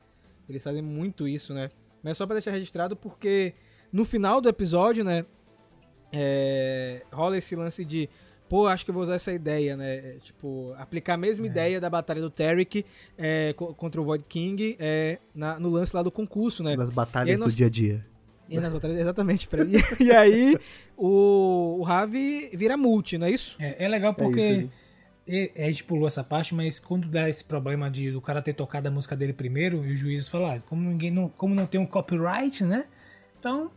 eles 0.50 0.62
fazem 0.62 0.82
muito 0.82 1.26
isso, 1.28 1.54
né? 1.54 1.70
Mas 2.04 2.18
só 2.18 2.26
pra 2.28 2.36
deixar 2.36 2.52
registrado, 2.52 2.96
porque 2.96 3.54
no 3.92 4.04
final 4.04 4.42
do 4.42 4.50
episódio, 4.50 5.04
né? 5.04 5.26
é, 6.12 7.02
rola 7.12 7.38
esse 7.38 7.56
lance 7.56 7.84
de. 7.84 8.10
Pô, 8.50 8.66
acho 8.66 8.86
que 8.86 8.92
eu 8.92 8.94
vou 8.94 9.04
usar 9.04 9.16
essa 9.16 9.34
ideia, 9.34 9.76
né? 9.76 9.96
É, 9.96 10.18
Tipo, 10.22 10.74
aplicar 10.78 11.16
a 11.16 11.18
mesma 11.18 11.46
ideia 11.46 11.82
da 11.82 11.90
batalha 11.90 12.22
do 12.22 12.30
Tarek 12.30 12.86
é, 13.18 13.52
co- 13.54 13.74
contra 13.74 14.00
o 14.00 14.06
Void 14.06 14.24
King 14.28 14.78
é, 14.80 15.20
na- 15.36 15.60
no 15.60 15.70
lance 15.70 15.94
lá 15.94 16.02
do 16.02 16.10
concurso, 16.12 16.64
né? 16.64 16.76
Nas 16.78 16.90
batalhas 16.90 17.38
nós- 17.40 17.54
do 17.54 17.58
dia 17.58 17.66
a 17.68 17.70
dia. 17.70 18.06
E 18.50 18.60
nas 18.60 18.74
outras, 18.74 18.98
exatamente. 18.98 19.48
Pra... 19.48 19.64
E, 19.64 19.76
e 20.04 20.12
aí 20.12 20.58
o, 20.96 21.78
o 21.80 21.84
Ravi 21.84 22.50
vira 22.54 22.76
multi, 22.78 23.18
não 23.18 23.28
é 23.28 23.32
isso? 23.32 23.56
É, 23.60 23.86
é 23.86 23.88
legal 23.88 24.12
É 24.12 24.14
porque 24.16 24.42
isso 24.42 24.70
e- 25.28 25.52
a 25.58 25.66
gente 25.66 25.84
pulou 25.84 26.08
essa 26.08 26.24
parte, 26.24 26.56
mas 26.56 26.80
quando 26.80 27.08
dá 27.10 27.28
esse 27.30 27.44
problema 27.44 27.90
de 27.92 28.16
o 28.16 28.22
cara 28.22 28.42
ter 28.42 28.54
tocado 28.54 28.88
a 28.88 28.92
música 28.92 29.16
dele 29.16 29.34
primeiro 29.34 29.86
e 29.86 29.92
o 29.92 29.96
juiz 29.96 30.28
falar, 30.28 30.56
ah, 30.56 30.60
como 30.68 30.82
ninguém 30.90 31.12
não, 31.12 31.28
como 31.30 31.54
não 31.54 31.66
tem 31.66 31.80
um 31.82 31.86
copyright, 31.86 32.64
né? 32.64 32.86
Então, 33.40 33.70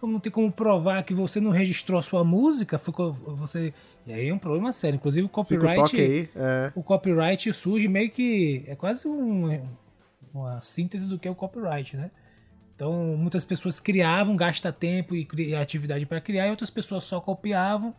como 0.00 0.12
não 0.14 0.20
tem 0.20 0.32
como 0.32 0.50
provar 0.50 1.02
que 1.04 1.14
você 1.14 1.40
não 1.40 1.50
registrou 1.52 1.98
a 1.98 2.02
sua 2.02 2.24
música, 2.24 2.76
ficou 2.78 3.12
você 3.12 3.72
e 4.06 4.12
aí 4.12 4.28
é 4.28 4.34
um 4.34 4.38
problema 4.38 4.72
sério. 4.72 4.96
Inclusive 4.96 5.24
o 5.24 5.26
o 5.26 5.28
copyright, 5.28 5.76
toque 5.76 6.00
aí. 6.00 6.28
É. 6.34 6.72
o 6.74 6.82
copyright 6.82 7.52
surge 7.52 7.86
meio 7.86 8.10
que 8.10 8.64
é 8.66 8.74
quase 8.74 9.06
um- 9.06 9.62
uma 10.34 10.60
síntese 10.62 11.06
do 11.06 11.18
que 11.18 11.28
é 11.28 11.30
o 11.30 11.34
copyright, 11.34 11.96
né? 11.96 12.10
Então, 12.80 13.14
muitas 13.14 13.44
pessoas 13.44 13.78
criavam, 13.78 14.34
gasta 14.34 14.72
tempo 14.72 15.14
e 15.14 15.22
criatividade 15.22 16.06
para 16.06 16.18
criar, 16.18 16.46
e 16.46 16.50
outras 16.50 16.70
pessoas 16.70 17.04
só 17.04 17.20
copiavam. 17.20 17.94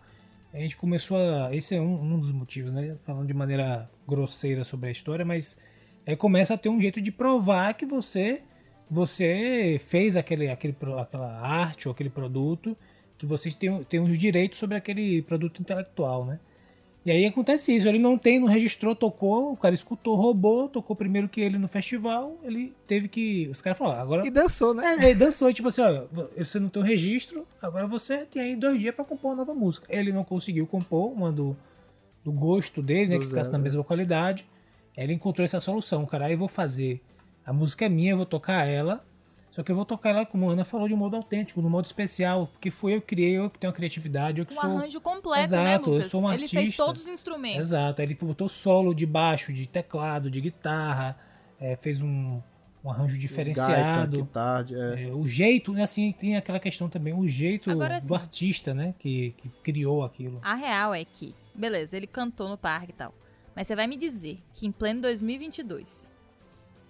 A 0.52 0.58
gente 0.58 0.76
começou 0.76 1.18
a. 1.18 1.56
Esse 1.56 1.76
é 1.76 1.80
um, 1.80 2.02
um 2.02 2.20
dos 2.20 2.32
motivos, 2.32 2.74
né? 2.74 2.98
Falando 3.06 3.28
de 3.28 3.34
maneira 3.36 3.88
grosseira 4.08 4.64
sobre 4.64 4.90
a 4.90 4.92
história, 4.92 5.24
mas 5.24 5.56
aí 6.04 6.16
começa 6.16 6.56
a 6.56 6.58
ter 6.58 6.70
um 6.70 6.82
jeito 6.82 7.00
de 7.00 7.12
provar 7.12 7.76
que 7.76 7.86
você 7.86 8.42
você 8.90 9.80
fez 9.80 10.16
aquele, 10.16 10.50
aquele, 10.50 10.76
aquela 11.00 11.40
arte 11.40 11.88
ou 11.88 11.92
aquele 11.92 12.10
produto, 12.10 12.76
que 13.20 13.26
vocês 13.28 13.54
têm, 13.54 13.84
têm 13.84 14.00
os 14.00 14.18
direitos 14.18 14.58
sobre 14.58 14.76
aquele 14.76 15.22
produto 15.22 15.62
intelectual, 15.62 16.26
né? 16.26 16.40
E 17.04 17.10
aí 17.10 17.26
acontece 17.26 17.76
isso, 17.76 17.88
ele 17.88 17.98
não 17.98 18.16
tem, 18.16 18.40
não 18.40 18.48
registrou, 18.48 18.96
tocou, 18.96 19.54
o 19.54 19.58
cara 19.58 19.74
escutou, 19.74 20.16
roubou, 20.16 20.70
tocou 20.70 20.96
primeiro 20.96 21.28
que 21.28 21.42
ele 21.42 21.58
no 21.58 21.68
festival, 21.68 22.38
ele 22.44 22.76
teve 22.86 23.08
que. 23.08 23.48
Os 23.50 23.60
caras 23.60 23.80
falaram, 23.80 24.02
agora. 24.02 24.28
E 24.28 24.30
dançou, 24.30 24.72
né? 24.74 24.86
É, 24.86 25.06
ele 25.10 25.16
dançou, 25.16 25.52
tipo 25.52 25.68
assim, 25.70 25.82
ó, 25.82 26.06
você 26.38 26.60
não 26.60 26.70
tem 26.70 26.82
o 26.82 26.86
registro, 26.86 27.48
agora 27.60 27.88
você 27.88 28.24
tem 28.28 28.42
aí 28.44 28.56
dois 28.56 28.80
dias 28.80 28.94
pra 28.94 29.04
compor 29.04 29.32
uma 29.32 29.38
nova 29.38 29.54
música. 29.56 29.88
Ele 29.90 30.12
não 30.12 30.24
conseguiu 30.24 30.68
compor 30.68 31.12
uma 31.12 31.32
do, 31.32 31.58
do 32.24 32.32
gosto 32.32 32.84
dele, 32.84 33.08
né, 33.08 33.16
Do 33.16 33.22
que 33.22 33.28
ficasse 33.28 33.46
zero, 33.46 33.54
na 33.54 33.58
né? 33.58 33.64
mesma 33.64 33.84
qualidade. 33.84 34.46
Ele 34.96 35.14
encontrou 35.14 35.44
essa 35.44 35.60
solução, 35.60 36.06
cara, 36.06 36.26
aí 36.26 36.34
eu 36.34 36.38
vou 36.38 36.48
fazer, 36.48 37.02
a 37.44 37.52
música 37.52 37.86
é 37.86 37.90
minha, 37.90 38.12
eu 38.12 38.18
vou 38.18 38.26
tocar 38.28 38.68
ela, 38.68 39.04
só 39.52 39.62
que 39.62 39.72
eu 39.72 39.76
vou 39.76 39.84
tocar 39.86 40.10
ela, 40.12 40.26
como 40.26 40.50
a 40.50 40.54
Ana 40.54 40.64
falou, 40.64 40.88
de 40.88 40.94
um 40.94 40.98
modo 40.98 41.16
autêntico, 41.18 41.62
no 41.62 41.70
modo 41.70 41.86
especial, 41.86 42.48
porque 42.48 42.72
foi 42.72 42.96
eu 42.96 43.02
que 43.02 43.08
criei, 43.08 43.38
eu 43.38 43.50
que 43.50 43.60
tenho 43.60 43.70
a 43.72 43.76
criatividade, 43.76 44.40
eu 44.40 44.46
que 44.46 44.54
Um 44.54 44.62
sou... 44.62 44.78
arranjo 44.78 45.02
completo, 45.02 45.42
Exato, 45.44 45.64
né, 45.64 45.76
eu 45.76 45.94
Lucas? 45.94 46.08
sou 46.12 46.24
um 46.24 46.30
Ele 46.32 46.48
fez 46.48 46.54
artista. 46.56 46.86
todos 46.86 47.02
os 47.02 47.08
instrumentos. 47.10 47.60
Exato, 47.60 48.02
ele 48.02 48.16
botou 48.16 48.48
solo 48.48 48.94
de 48.96 49.06
baixo, 49.06 49.52
de 49.52 49.68
teclado, 49.68 50.32
de 50.32 50.40
guitarra, 50.40 51.18
é, 51.60 51.76
fez 51.76 52.02
um, 52.02 52.40
um 52.84 52.90
arranjo 52.90 53.18
diferenciado. 53.20 54.18
Gaita, 54.20 54.32
tarde. 54.34 54.76
É. 54.76 55.10
É, 55.10 55.14
o 55.14 55.28
jeito, 55.28 55.74
né, 55.74 55.84
assim, 55.84 56.12
tem 56.14 56.38
aquela 56.38 56.60
questão 56.60 56.88
também, 56.88 57.14
o 57.14 57.28
jeito 57.28 57.70
Agora 57.70 58.00
do 58.00 58.08
sim. 58.08 58.14
artista, 58.16 58.74
né, 58.74 58.96
que, 58.98 59.36
que 59.38 59.50
criou 59.62 60.04
aquilo. 60.04 60.40
A 60.42 60.56
real 60.56 60.94
é 60.94 61.04
que, 61.04 61.36
beleza, 61.54 61.98
ele 61.98 62.08
cantou 62.08 62.48
no 62.48 62.58
parque 62.58 62.92
e 62.92 62.94
tal. 62.94 63.14
Mas 63.54 63.68
você 63.68 63.76
vai 63.76 63.86
me 63.86 63.98
dizer 63.98 64.40
que 64.54 64.66
em 64.66 64.72
pleno 64.72 65.02
2022, 65.02 66.10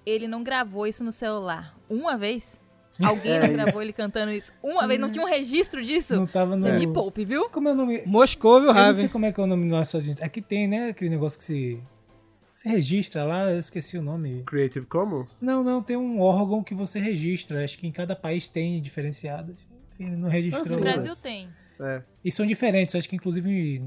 ele 0.05 0.27
não 0.27 0.43
gravou 0.43 0.87
isso 0.87 1.03
no 1.03 1.11
celular 1.11 1.75
uma 1.89 2.17
vez? 2.17 2.59
Alguém 3.01 3.31
É 3.31 3.47
não 3.47 3.53
gravou 3.53 3.81
ele 3.81 3.93
cantando 3.93 4.31
isso 4.31 4.51
uma 4.61 4.87
vez? 4.87 4.99
Não 4.99 5.11
tinha 5.11 5.23
um 5.23 5.27
registro 5.27 5.83
disso? 5.83 6.15
Não 6.15 6.27
tava 6.27 6.55
no... 6.55 6.61
Você 6.61 6.73
me 6.73 6.91
poupe, 6.91 7.25
viu? 7.25 7.49
Como 7.49 7.67
é 7.69 7.71
o 7.71 7.75
nome? 7.75 8.03
Moscou, 8.05 8.59
viu, 8.59 8.69
Eu 8.69 8.73
não 8.75 8.93
sei 8.93 9.03
Ravi? 9.03 9.09
como 9.09 9.25
é 9.25 9.31
que 9.31 9.39
é 9.39 9.43
o 9.43 9.47
nome 9.47 9.67
dos 9.69 9.81
Estados 9.87 10.05
Unidos. 10.05 10.21
Aqui 10.23 10.41
tem, 10.41 10.67
né, 10.67 10.89
aquele 10.89 11.09
negócio 11.09 11.39
que 11.39 11.45
se... 11.45 11.81
Se 12.53 12.67
registra 12.69 13.23
lá, 13.23 13.49
eu 13.49 13.59
esqueci 13.59 13.97
o 13.97 14.01
nome. 14.03 14.43
Creative 14.45 14.85
Commons? 14.85 15.35
Não, 15.41 15.63
não, 15.63 15.81
tem 15.81 15.95
um 15.97 16.19
órgão 16.19 16.61
que 16.61 16.75
você 16.75 16.99
registra. 16.99 17.63
Acho 17.63 17.77
que 17.77 17.87
em 17.87 17.91
cada 17.91 18.15
país 18.15 18.49
tem 18.49 18.79
diferenciadas. 18.81 19.55
Enfim, 19.93 20.11
não 20.15 20.29
registrou. 20.29 20.67
No 20.67 20.79
Brasil 20.81 21.15
tem. 21.15 21.49
É. 21.79 22.03
E 22.23 22.31
são 22.31 22.45
diferentes, 22.45 22.93
acho 22.93 23.09
que 23.09 23.15
inclusive 23.15 23.81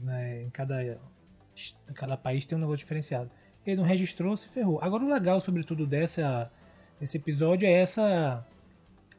né, 0.00 0.42
em, 0.42 0.50
cada, 0.50 0.82
em 0.82 1.92
cada 1.94 2.16
país 2.16 2.44
tem 2.44 2.58
um 2.58 2.60
negócio 2.60 2.78
diferenciado. 2.80 3.30
Ele 3.68 3.76
não 3.76 3.84
registrou, 3.84 4.34
se 4.34 4.48
ferrou. 4.48 4.78
Agora 4.80 5.04
o 5.04 5.08
legal, 5.08 5.42
sobretudo, 5.42 5.86
dessa, 5.86 6.50
desse 6.98 7.18
episódio 7.18 7.68
é 7.68 7.72
essa, 7.72 8.46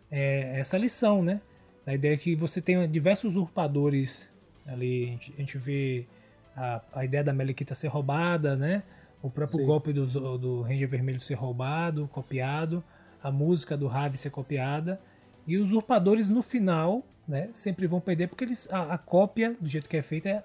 é 0.10 0.60
essa 0.60 0.76
lição, 0.76 1.22
né? 1.22 1.40
A 1.86 1.94
ideia 1.94 2.18
que 2.18 2.36
você 2.36 2.60
tem 2.60 2.90
diversos 2.90 3.36
usurpadores 3.36 4.34
ali. 4.68 5.06
A 5.06 5.12
gente, 5.12 5.34
a 5.34 5.40
gente 5.40 5.58
vê 5.60 6.08
a, 6.56 6.82
a 6.94 7.06
ideia 7.06 7.24
da 7.24 7.32
Meliquita 7.32 7.76
ser 7.76 7.90
roubada, 7.90 8.56
né? 8.56 8.82
O 9.22 9.30
próprio 9.30 9.60
Sim. 9.60 9.66
golpe 9.68 9.94
do, 9.94 10.38
do 10.40 10.62
Ranger 10.64 10.90
Vermelho 10.90 11.20
ser 11.20 11.36
roubado, 11.36 12.08
copiado. 12.08 12.84
A 13.22 13.32
música 13.32 13.78
do 13.78 13.86
Ravi 13.86 14.18
ser 14.18 14.32
copiada. 14.32 15.00
E 15.46 15.58
os 15.58 15.70
usurpadores 15.70 16.28
no 16.28 16.42
final, 16.42 17.04
né, 17.28 17.50
sempre 17.54 17.86
vão 17.86 18.00
perder 18.00 18.28
porque 18.28 18.46
eles, 18.46 18.68
a, 18.72 18.94
a 18.94 18.98
cópia 18.98 19.56
do 19.62 19.70
jeito 19.70 19.88
que 19.88 19.98
é 19.98 20.02
feita 20.02 20.30
é 20.30 20.44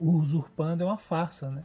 usurpando 0.00 0.82
é 0.82 0.86
uma 0.86 0.98
farsa, 0.98 1.50
né? 1.50 1.64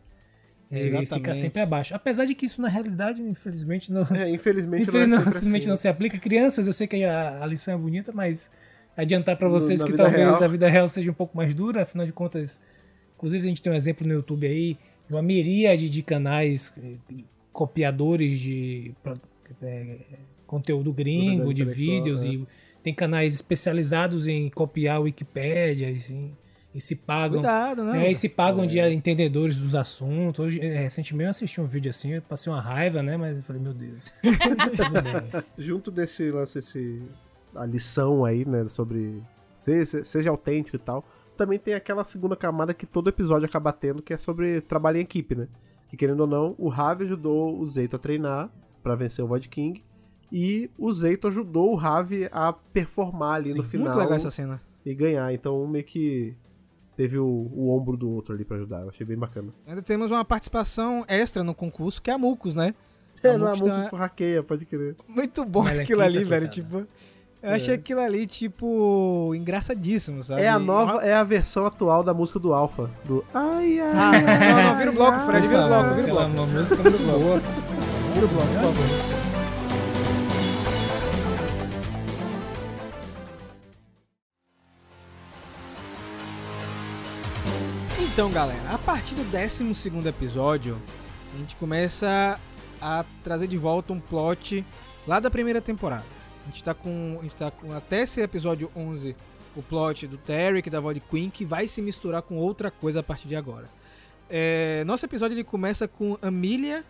Ele 0.71 1.05
fica 1.05 1.33
sempre 1.33 1.61
abaixo. 1.61 1.95
Apesar 1.95 2.25
de 2.25 2.35
que 2.35 2.45
isso 2.45 2.61
na 2.61 2.67
realidade, 2.69 3.21
infelizmente, 3.21 3.91
não, 3.91 4.01
É, 4.15 4.29
infelizmente, 4.29 4.83
infelizmente, 4.83 5.07
não, 5.09 5.17
é 5.17 5.57
assim. 5.57 5.67
não 5.67 5.75
se 5.77 5.87
aplica. 5.87 6.17
Crianças, 6.19 6.67
eu 6.67 6.73
sei 6.73 6.85
que 6.85 7.03
a, 7.03 7.43
a 7.43 7.45
lição 7.47 7.73
é 7.73 7.77
bonita, 7.77 8.11
mas 8.13 8.51
adiantar 8.95 9.35
para 9.37 9.47
No- 9.47 9.53
vocês 9.59 9.79
na 9.79 9.87
que 9.87 9.93
talvez 9.93 10.17
real. 10.17 10.43
a 10.43 10.47
vida 10.47 10.69
real 10.69 10.87
seja 10.87 11.09
um 11.09 11.13
pouco 11.13 11.35
mais 11.35 11.53
dura, 11.55 11.81
afinal 11.81 12.05
de 12.05 12.11
contas, 12.13 12.61
inclusive 13.15 13.45
a 13.45 13.49
gente 13.49 13.61
tem 13.61 13.73
um 13.73 13.75
exemplo 13.75 14.05
no 14.05 14.13
YouTube 14.13 14.45
aí 14.45 14.77
de 15.07 15.15
uma 15.15 15.21
miríade 15.23 15.89
de 15.89 16.03
canais 16.03 16.71
eh, 16.77 16.97
copiadores 17.51 18.39
de 18.39 18.93
eh, 19.61 19.97
conteúdo 20.45 20.93
gringo, 20.93 21.53
de 21.53 21.65
vídeos 21.65 22.23
é. 22.23 22.27
e 22.27 22.47
tem 22.83 22.93
canais 22.93 23.33
especializados 23.33 24.27
em 24.27 24.49
copiar 24.49 25.01
Wikipédia 25.01 25.89
assim, 25.89 26.35
e 26.73 26.79
se 26.79 26.95
pagam 26.95 27.39
Cuidado, 27.39 27.83
né? 27.83 28.05
é, 28.07 28.11
e 28.11 28.15
se 28.15 28.29
pagam 28.29 28.65
de 28.65 28.79
entendedores 28.79 29.57
dos 29.57 29.73
assuntos. 29.73 30.45
Hoje, 30.45 30.59
é, 30.61 30.83
recentemente 30.83 31.25
eu 31.25 31.31
assisti 31.31 31.59
um 31.61 31.65
vídeo 31.65 31.89
assim, 31.89 32.11
eu 32.13 32.21
passei 32.21 32.51
uma 32.51 32.61
raiva, 32.61 33.01
né? 33.01 33.17
Mas 33.17 33.35
eu 33.37 33.41
falei, 33.41 33.61
meu 33.61 33.73
Deus. 33.73 33.99
Tudo 34.21 35.01
bem. 35.01 35.43
Junto 35.57 35.89
desse 35.89 36.29
lance, 36.31 36.59
esse, 36.59 37.01
a 37.55 37.65
lição 37.65 38.23
aí, 38.23 38.45
né, 38.45 38.67
sobre 38.67 39.21
ser, 39.51 39.85
ser- 39.87 40.05
seja 40.05 40.29
autêntico 40.29 40.75
e 40.75 40.79
tal, 40.79 41.03
também 41.35 41.57
tem 41.57 41.73
aquela 41.73 42.03
segunda 42.03 42.35
camada 42.35 42.73
que 42.73 42.85
todo 42.85 43.09
episódio 43.09 43.47
acaba 43.47 43.71
tendo, 43.73 44.01
que 44.03 44.13
é 44.13 44.17
sobre 44.17 44.61
trabalho 44.61 44.97
em 44.97 45.01
equipe, 45.01 45.33
né? 45.35 45.47
Que 45.87 45.97
querendo 45.97 46.19
ou 46.19 46.27
não, 46.27 46.53
o 46.57 46.69
Ravi 46.69 47.05
ajudou 47.05 47.59
o 47.59 47.67
Zeito 47.67 47.95
a 47.95 47.99
treinar 47.99 48.49
para 48.83 48.93
vencer 48.93 49.25
o 49.25 49.27
Void 49.27 49.49
King. 49.49 49.83
E 50.31 50.69
o 50.77 50.93
Zeito 50.93 51.27
ajudou 51.27 51.71
o 51.71 51.75
Ravi 51.75 52.29
a 52.31 52.53
performar 52.53 53.37
ali 53.37 53.49
Sim, 53.49 53.57
no 53.57 53.63
final. 53.63 53.87
Muito 53.87 53.97
legal 53.97 54.15
essa 54.15 54.29
cena. 54.29 54.61
E 54.85 54.93
ganhar. 54.93 55.33
Então 55.33 55.65
meio 55.65 55.83
que 55.83 56.35
teve 56.99 57.17
o, 57.17 57.25
o 57.55 57.73
ombro 57.73 57.95
do 57.95 58.09
outro 58.11 58.35
ali 58.35 58.43
pra 58.43 58.57
ajudar. 58.57 58.81
Eu 58.81 58.89
achei 58.89 59.05
bem 59.07 59.15
bacana. 59.17 59.53
Ainda 59.65 59.81
temos 59.81 60.11
uma 60.11 60.25
participação 60.25 61.05
extra 61.07 61.45
no 61.45 61.55
concurso, 61.55 62.01
que 62.01 62.11
é 62.11 62.13
a 62.13 62.17
Mucos, 62.17 62.53
né? 62.53 62.73
É, 63.23 63.29
A 63.31 63.37
não 63.37 63.47
é 63.47 63.51
Mucos 63.53 63.61
uma- 63.67 63.89
hackeia, 63.97 64.43
pode 64.43 64.65
crer. 64.65 64.95
Muito 65.07 65.43
bom 65.45 65.65
aquilo 65.65 66.01
ali, 66.01 66.23
velho. 66.25 66.47
coitada. 66.47 66.47
Tipo, 66.49 66.87
eu 67.41 67.49
achei 67.51 67.73
É. 67.73 67.75
aquilo 67.77 68.01
ali, 68.01 68.27
tipo, 68.27 69.33
engraçadíssimo, 69.35 70.23
sabe? 70.25 70.41
É 70.41 70.49
a 70.49 70.59
nova, 70.59 71.01
é 71.05 71.13
a 71.13 71.23
versão 71.23 71.65
atual 71.65 72.03
da 72.03 72.13
música 72.13 72.37
do 72.39 72.53
Alpha. 72.53 72.89
Do 73.05 73.23
ai, 73.33 73.79
ai. 73.79 73.91
Ah, 73.93 74.11
não, 74.11 74.55
não, 74.55 74.63
não, 74.71 74.77
vira 74.77 74.91
o 74.91 74.93
bloco, 74.93 75.19
Fred, 75.25 75.47
vira 75.47 75.65
o 75.65 75.67
bloco, 75.67 75.95
vira 75.95 76.07
o 76.07 76.11
bloco. 76.11 76.29
uma 76.31 76.45
música 76.47 76.81
muito 76.83 76.97
boa. 76.97 77.39
Vira 78.13 78.25
o 78.25 78.29
bloco, 78.29 78.47
por 78.47 78.61
favor. 78.61 79.18
Então, 88.19 88.31
galera, 88.31 88.73
a 88.73 88.77
partir 88.77 89.15
do 89.15 89.23
12 89.23 89.97
episódio, 90.05 90.77
a 91.33 91.37
gente 91.37 91.55
começa 91.55 92.37
a 92.81 93.05
trazer 93.23 93.47
de 93.47 93.55
volta 93.55 93.93
um 93.93 93.99
plot 94.01 94.65
lá 95.07 95.21
da 95.21 95.31
primeira 95.31 95.61
temporada. 95.61 96.03
A 96.43 96.47
gente 96.47 96.61
tá 96.61 96.73
com, 96.73 97.15
a 97.17 97.23
gente 97.23 97.35
tá 97.37 97.49
com 97.49 97.71
até 97.71 98.01
esse 98.01 98.19
episódio 98.19 98.69
11 98.75 99.15
o 99.55 99.61
plot 99.61 100.05
do 100.05 100.17
Tarek 100.17 100.67
e 100.67 100.69
da 100.69 100.81
Void 100.81 100.99
Queen 101.09 101.29
que 101.29 101.45
vai 101.45 101.65
se 101.65 101.81
misturar 101.81 102.21
com 102.21 102.35
outra 102.35 102.69
coisa 102.69 102.99
a 102.99 103.03
partir 103.03 103.29
de 103.29 103.37
agora. 103.37 103.69
É, 104.29 104.83
nosso 104.85 105.05
episódio 105.05 105.35
ele 105.35 105.45
começa 105.45 105.87
com 105.87 106.17
Amelia, 106.21 106.83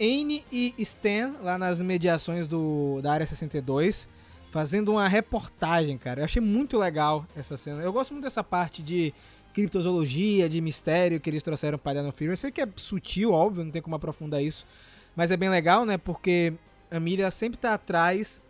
Anne 0.00 0.42
e 0.50 0.74
Stan 0.78 1.34
lá 1.42 1.58
nas 1.58 1.82
mediações 1.82 2.48
do, 2.48 2.98
da 3.02 3.12
Área 3.12 3.26
62 3.26 4.08
fazendo 4.50 4.92
uma 4.92 5.06
reportagem, 5.06 5.98
cara. 5.98 6.22
Eu 6.22 6.24
achei 6.24 6.40
muito 6.40 6.78
legal 6.78 7.26
essa 7.36 7.58
cena. 7.58 7.82
Eu 7.82 7.92
gosto 7.92 8.12
muito 8.12 8.24
dessa 8.24 8.42
parte 8.42 8.82
de 8.82 9.12
criptozoologia, 9.52 10.48
de 10.48 10.60
mistério 10.60 11.20
que 11.20 11.28
eles 11.30 11.42
trouxeram 11.42 11.78
para 11.78 12.00
Dino 12.00 12.12
Fury. 12.12 12.30
Eu 12.30 12.36
sei 12.36 12.50
que 12.50 12.60
é 12.60 12.68
sutil, 12.76 13.32
óbvio, 13.32 13.64
não 13.64 13.70
tem 13.70 13.82
como 13.82 13.96
aprofundar 13.96 14.42
isso, 14.42 14.66
mas 15.14 15.30
é 15.30 15.36
bem 15.36 15.48
legal, 15.48 15.84
né? 15.84 15.98
Porque 15.98 16.52
a 16.90 16.96
Amelia 16.96 17.30
sempre 17.30 17.58
tá 17.58 17.74
atrás 17.74 18.40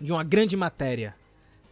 de 0.00 0.12
uma 0.12 0.24
grande 0.24 0.56
matéria. 0.56 1.14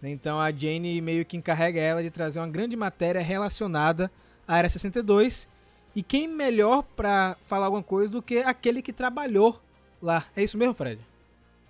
né? 0.00 0.10
Então 0.10 0.40
a 0.40 0.50
Jane 0.52 1.00
meio 1.00 1.24
que 1.24 1.36
encarrega 1.36 1.80
ela 1.80 2.02
de 2.02 2.10
trazer 2.10 2.38
uma 2.40 2.48
grande 2.48 2.76
matéria 2.76 3.20
relacionada 3.20 4.10
à 4.46 4.54
Área 4.54 4.70
62. 4.70 5.48
E 5.94 6.02
quem 6.02 6.28
melhor 6.28 6.84
pra 6.96 7.36
falar 7.46 7.66
alguma 7.66 7.82
coisa 7.82 8.12
do 8.12 8.22
que 8.22 8.38
aquele 8.38 8.80
que 8.82 8.92
trabalhou 8.92 9.60
lá? 10.00 10.24
É 10.36 10.42
isso 10.42 10.56
mesmo, 10.56 10.74
Fred? 10.74 11.00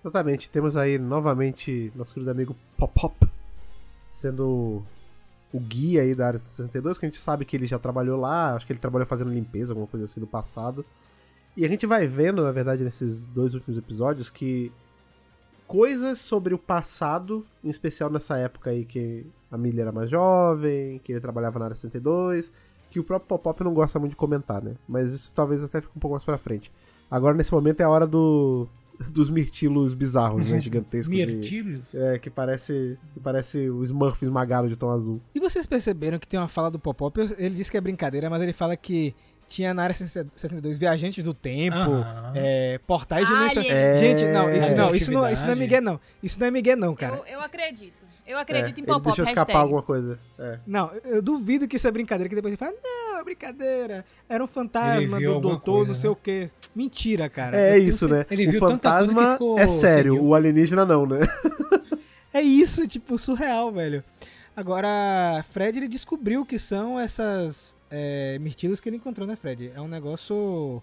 Exatamente, 0.05 0.51
temos 0.51 0.77
aí 0.77 0.99
novamente 0.99 1.91
nosso 1.95 2.13
querido 2.15 2.31
amigo 2.31 2.57
Pop-Pop 2.77 3.27
sendo 4.11 4.83
o 5.53 5.59
guia 5.59 6.03
aí 6.03 6.15
da 6.15 6.29
área 6.29 6.39
62, 6.39 6.99
que 6.99 7.07
a 7.07 7.09
gente 7.09 7.19
sabe 7.19 7.45
que 7.45 7.57
ele 7.57 7.67
já 7.67 7.79
trabalhou 7.79 8.19
lá, 8.19 8.55
acho 8.55 8.67
que 8.67 8.73
ele 8.73 8.79
trabalhou 8.79 9.07
fazendo 9.07 9.33
limpeza, 9.33 9.73
alguma 9.73 9.87
coisa 9.87 10.05
assim 10.05 10.21
no 10.21 10.27
passado. 10.27 10.85
E 11.57 11.65
a 11.65 11.69
gente 11.69 11.87
vai 11.87 12.07
vendo, 12.07 12.43
na 12.43 12.53
verdade, 12.53 12.85
nesses 12.85 13.27
dois 13.27 13.55
últimos 13.55 13.77
episódios, 13.77 14.31
que 14.31 14.73
coisas 15.67 16.21
sobre 16.21 16.55
o 16.55 16.59
passado, 16.59 17.45
em 17.63 17.69
especial 17.69 18.11
nessa 18.11 18.37
época 18.37 18.71
aí 18.71 18.85
que 18.85 19.27
a 19.51 19.59
Millie 19.59 19.81
era 19.81 19.93
mais 19.93 20.09
jovem, 20.09 21.01
que 21.03 21.13
ele 21.13 21.21
trabalhava 21.21 21.59
na 21.59 21.67
área 21.67 21.75
62, 21.75 22.53
que 22.91 23.01
o 23.01 23.05
próprio 23.05 23.29
Pop-Pop 23.29 23.65
não 23.65 23.75
gosta 23.75 23.99
muito 23.99 24.13
de 24.13 24.17
comentar, 24.17 24.63
né? 24.63 24.75
Mas 24.89 25.13
isso 25.13 25.35
talvez 25.35 25.63
até 25.63 25.81
fique 25.81 25.97
um 25.97 26.01
pouco 26.01 26.15
mais 26.15 26.25
pra 26.25 26.39
frente. 26.39 26.73
Agora, 27.11 27.37
nesse 27.37 27.53
momento, 27.53 27.81
é 27.81 27.85
a 27.85 27.91
hora 27.91 28.07
do, 28.07 28.69
dos 29.11 29.31
mirtilos 29.31 29.95
bizarros, 29.95 30.47
né? 30.49 30.59
Gigantescos. 30.61 31.17
e- 31.17 31.27
Mirtilhos. 31.27 31.95
é, 31.95 32.19
que 32.19 32.29
parece, 32.29 32.99
que 33.15 33.21
parece 33.21 33.71
o 33.71 33.83
Smurf 33.85 34.23
esmagado 34.23 34.69
de 34.69 34.77
tom 34.77 34.91
azul. 34.91 35.21
E 35.35 35.41
vocês 35.41 35.65
perceberam 35.67 36.19
que 36.19 36.27
tem 36.29 36.39
uma 36.39 36.49
fala 36.49 36.71
do 36.71 36.79
Popop, 36.79 37.19
ele 37.39 37.55
diz 37.55 37.71
que 37.71 37.77
é 37.77 37.81
brincadeira, 37.81 38.29
mas 38.29 38.43
ele 38.43 38.53
fala 38.53 38.77
que 38.77 39.15
tinha 39.49 39.75
na 39.75 39.83
área 39.83 39.95
62 39.95 40.79
viajantes 40.79 41.25
do 41.25 41.35
tempo, 41.35 41.77
Aham. 41.77 42.33
é, 42.37 42.79
portais 42.87 43.27
dimensionais. 43.27 43.71
É, 43.73 43.99
Gente, 43.99 44.25
não, 44.33 44.49
é. 44.49 44.75
não, 44.77 44.95
isso 44.95 45.11
não, 45.11 45.29
isso 45.29 45.45
não 45.45 45.53
é. 45.53 45.57
Miguel, 45.57 45.83
não. 45.83 46.01
Isso 46.23 46.39
não 46.39 46.47
é 46.47 46.51
Miguel, 46.53 46.77
não, 46.77 46.95
cara. 46.95 47.17
Eu, 47.17 47.25
eu 47.27 47.41
acredito. 47.41 48.10
Eu 48.27 48.39
acredito 48.39 48.79
É, 48.79 48.81
em 48.81 48.85
pop-up. 48.85 49.05
deixou 49.07 49.25
escapar 49.25 49.47
hashtag. 49.53 49.59
alguma 49.63 49.83
coisa. 49.83 50.19
É. 50.39 50.59
Não, 50.67 50.91
eu 51.05 51.21
duvido 51.21 51.67
que 51.67 51.77
isso 51.77 51.89
é 51.89 51.91
brincadeira, 51.91 52.29
que 52.29 52.35
depois 52.35 52.53
ele 52.53 52.57
fala, 52.59 52.73
não, 52.83 53.19
é 53.19 53.25
brincadeira. 53.25 54.05
Era 54.29 54.43
um 54.45 54.47
fantasma 54.47 55.19
do 55.19 55.41
doutor, 55.41 55.73
coisa, 55.79 55.89
não 55.89 55.95
sei 55.95 56.09
né? 56.11 56.13
o 56.13 56.17
quê. 56.17 56.51
Mentira, 56.75 57.29
cara. 57.29 57.57
É 57.57 57.77
Eu 57.77 57.83
isso, 57.83 58.09
né? 58.09 58.25
Ele 58.31 58.47
o 58.47 58.51
viu 58.53 58.61
tanta 58.61 58.91
coisa 58.91 59.09
que 59.09 59.15
fantasma 59.15 59.33
ficou- 59.33 59.59
é 59.59 59.67
sério, 59.69 60.23
o 60.23 60.35
alienígena 60.35 60.85
não, 60.85 61.05
né? 61.07 61.19
É 62.33 62.41
isso, 62.41 62.87
tipo, 62.87 63.19
surreal, 63.19 63.73
velho. 63.73 64.05
Agora, 64.57 65.45
Fred, 65.51 65.79
ele 65.79 65.89
descobriu 65.89 66.47
que 66.47 66.59
são 66.61 66.97
essas 66.99 67.75
é, 67.91 68.39
mirtilos 68.41 68.79
que 68.81 68.89
ele 68.89 68.97
encontrou, 68.99 69.27
né, 69.27 69.35
Fred? 69.35 69.73
É 69.75 69.81
um 69.81 69.89
negócio 69.89 70.81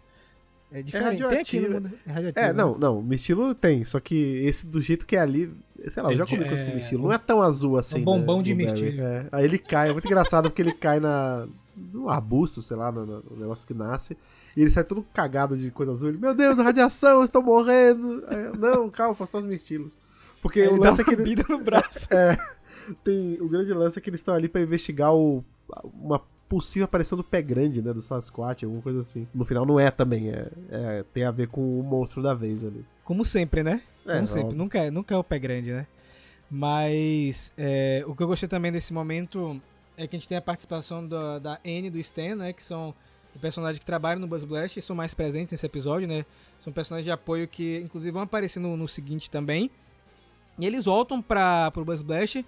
é 0.72 0.82
diferente. 0.82 0.92
Tem 0.92 1.00
aqui 1.02 1.22
no 1.22 1.30
radioativo. 1.30 1.74
mundo. 1.74 1.92
É 2.06 2.12
radioativo. 2.12 2.46
É, 2.46 2.48
né? 2.48 2.54
não, 2.54 2.78
não, 2.78 3.02
mirtilo 3.02 3.56
tem, 3.56 3.86
só 3.86 4.00
que 4.00 4.16
esse 4.46 4.66
do 4.66 4.82
jeito 4.82 5.06
que 5.06 5.16
é 5.16 5.20
ali, 5.20 5.54
sei 5.88 6.04
lá, 6.04 6.10
eu 6.10 6.16
É 6.16 6.18
já 6.18 6.26
comi 6.26 6.46
coisa 6.46 6.64
com 6.64 6.72
é, 6.72 6.76
mirtilo, 6.76 7.04
não 7.04 7.14
é 7.14 7.18
tão 7.18 7.42
azul 7.42 7.78
assim, 7.78 8.02
um 8.02 8.04
bombão 8.04 8.38
né, 8.38 8.44
de 8.44 8.54
mirtilo. 8.54 9.02
É, 9.02 9.28
aí 9.32 9.46
ele 9.46 9.58
cai, 9.58 9.90
é 9.90 9.94
muito 9.94 10.06
engraçado 10.06 10.50
porque 10.50 10.62
ele 10.62 10.74
cai 10.74 11.00
na 11.00 11.48
no 11.76 12.10
arbusto, 12.10 12.62
sei 12.62 12.76
lá, 12.76 12.92
no, 12.92 13.06
no 13.06 13.38
negócio 13.38 13.66
que 13.68 13.74
nasce, 13.74 14.18
e 14.56 14.62
ele 14.62 14.72
sai 14.72 14.84
todo 14.84 15.06
cagado 15.14 15.56
de 15.56 15.70
coisa 15.70 15.92
azul, 15.92 16.10
ele, 16.10 16.18
meu 16.18 16.34
Deus, 16.34 16.58
a 16.58 16.64
radiação, 16.64 17.20
eu 17.20 17.24
estou 17.24 17.44
morrendo. 17.44 18.24
Eu, 18.26 18.56
não, 18.56 18.90
calma, 18.90 19.14
foi 19.14 19.28
só 19.28 19.38
os 19.38 19.46
mirtilos. 19.46 19.98
Porque 20.42 20.68
o 20.68 20.76
lance 20.76 21.02
é 21.02 21.04
que 21.04 21.12
ele, 21.12 21.44
no 21.48 21.60
braço. 21.60 22.08
tem 23.04 23.38
o 23.40 23.48
grande 23.48 23.74
lance 23.74 24.00
é 24.00 24.02
que 24.02 24.10
eles 24.10 24.20
estão 24.20 24.34
ali 24.34 24.48
pra 24.48 24.62
investigar 24.62 25.14
o, 25.14 25.44
uma 25.94 26.22
possível 26.50 26.86
aparição 26.86 27.18
do 27.18 27.24
pé 27.24 27.42
grande, 27.42 27.82
né, 27.82 27.94
do 27.94 28.02
Sasquatch, 28.02 28.64
alguma 28.64 28.82
coisa 28.82 29.00
assim. 29.00 29.28
No 29.34 29.44
final 29.46 29.66
não 29.66 29.80
é 29.80 29.92
também, 29.92 30.30
é, 30.30 30.48
é- 30.70 31.06
tem 31.14 31.24
a 31.24 31.32
ver 31.32 31.48
com 31.48 31.80
o 31.80 31.84
monstro 31.84 32.22
da 32.22 32.34
vez 32.34 32.64
ali. 32.64 32.86
Como 33.04 33.24
sempre, 33.26 33.64
né? 33.64 33.82
É, 34.06 34.16
Como 34.16 34.28
sempre. 34.28 34.44
óbvio. 34.46 34.58
Nunca, 34.58 34.80
é- 34.80 34.92
nunca 34.92 35.14
é 35.14 35.18
o 35.18 35.24
pé 35.24 35.38
grande, 35.40 35.72
né? 35.72 35.86
Mas 36.50 37.52
é, 37.58 38.04
o 38.08 38.16
que 38.16 38.24
eu 38.24 38.28
gostei 38.28 38.48
também 38.48 38.72
desse 38.72 38.94
momento 38.94 39.62
é 39.98 40.08
que 40.08 40.16
a 40.16 40.20
gente 40.20 40.28
tem 40.28 40.38
a 40.38 40.42
participação 40.42 41.06
da, 41.06 41.40
da 41.40 41.54
Anne 41.66 41.88
e 41.88 41.90
do 41.90 42.00
Stan, 42.00 42.36
né? 42.36 42.54
Que 42.54 42.64
são 42.64 42.94
personagens 43.42 43.78
que 43.80 43.86
trabalham 43.86 44.20
no 44.20 44.28
Buzz 44.28 44.44
Blast 44.44 44.80
e 44.80 44.82
são 44.82 44.96
mais 44.96 45.14
presentes 45.14 45.52
nesse 45.52 45.66
episódio, 45.66 46.08
né? 46.08 46.26
São 46.60 46.74
personagens 46.74 47.06
de 47.06 47.12
apoio 47.12 47.48
que, 47.48 47.80
inclusive, 47.84 48.12
vão 48.12 48.24
aparecer 48.24 48.60
no, 48.60 48.76
no 48.76 48.88
seguinte 48.88 49.30
também. 49.30 49.70
E 50.58 50.66
eles 50.66 50.86
voltam 50.86 51.22
para 51.22 51.70
pro 51.72 51.86
Buzz 51.86 52.02
Blast. 52.02 52.44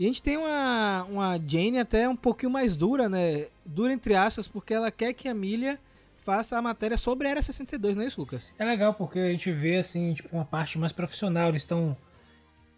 E 0.00 0.04
a 0.04 0.06
gente 0.06 0.22
tem 0.22 0.38
uma, 0.38 1.04
uma 1.10 1.36
Jane 1.46 1.78
até 1.78 2.08
um 2.08 2.16
pouquinho 2.16 2.50
mais 2.50 2.74
dura, 2.74 3.06
né? 3.06 3.48
Dura 3.66 3.92
entre 3.92 4.14
aspas, 4.14 4.48
porque 4.48 4.72
ela 4.72 4.90
quer 4.90 5.12
que 5.12 5.28
a 5.28 5.34
Milha 5.34 5.78
faça 6.24 6.56
a 6.56 6.62
matéria 6.62 6.96
sobre 6.96 7.28
a 7.28 7.32
Era 7.32 7.42
62, 7.42 7.94
não 7.94 8.02
é 8.02 8.06
isso, 8.06 8.18
Lucas? 8.18 8.50
É 8.58 8.64
legal 8.64 8.94
porque 8.94 9.18
a 9.18 9.30
gente 9.30 9.52
vê 9.52 9.76
assim, 9.76 10.14
tipo, 10.14 10.34
uma 10.34 10.44
parte 10.46 10.78
mais 10.78 10.90
profissional. 10.90 11.50
Eles 11.50 11.60
estão. 11.62 11.94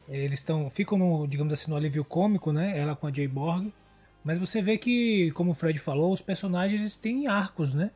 Eles 0.09 0.41
estão. 0.41 0.69
Ficam 0.69 0.99
no, 0.99 1.27
digamos 1.29 1.53
assim, 1.53 1.71
no 1.71 1.77
alívio 1.77 2.05
cômico, 2.05 2.53
né? 2.53 2.77
Ela 2.77 2.97
com 2.97 3.07
a 3.07 3.13
Jay 3.13 3.29
Borg. 3.29 3.73
Mas 4.25 4.39
você 4.39 4.61
vê 4.61 4.77
que, 4.77 5.31
como 5.31 5.53
o 5.53 5.55
Fred 5.55 5.79
falou, 5.79 6.13
os 6.13 6.21
personagens 6.21 6.81
eles 6.81 6.97
têm 6.97 7.29
arcos, 7.29 7.73
né? 7.73 7.93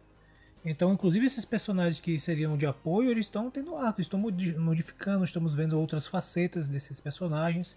Então, 0.64 0.92
inclusive, 0.92 1.26
esses 1.26 1.44
personagens 1.44 1.98
que 2.00 2.16
seriam 2.18 2.56
de 2.56 2.64
apoio, 2.64 3.10
eles 3.10 3.26
estão 3.26 3.50
tendo 3.50 3.74
arcos, 3.76 4.04
estão 4.04 4.20
modi- 4.20 4.56
modificando, 4.56 5.24
estamos 5.24 5.52
vendo 5.52 5.76
outras 5.78 6.06
facetas 6.06 6.68
desses 6.68 7.00
personagens. 7.00 7.76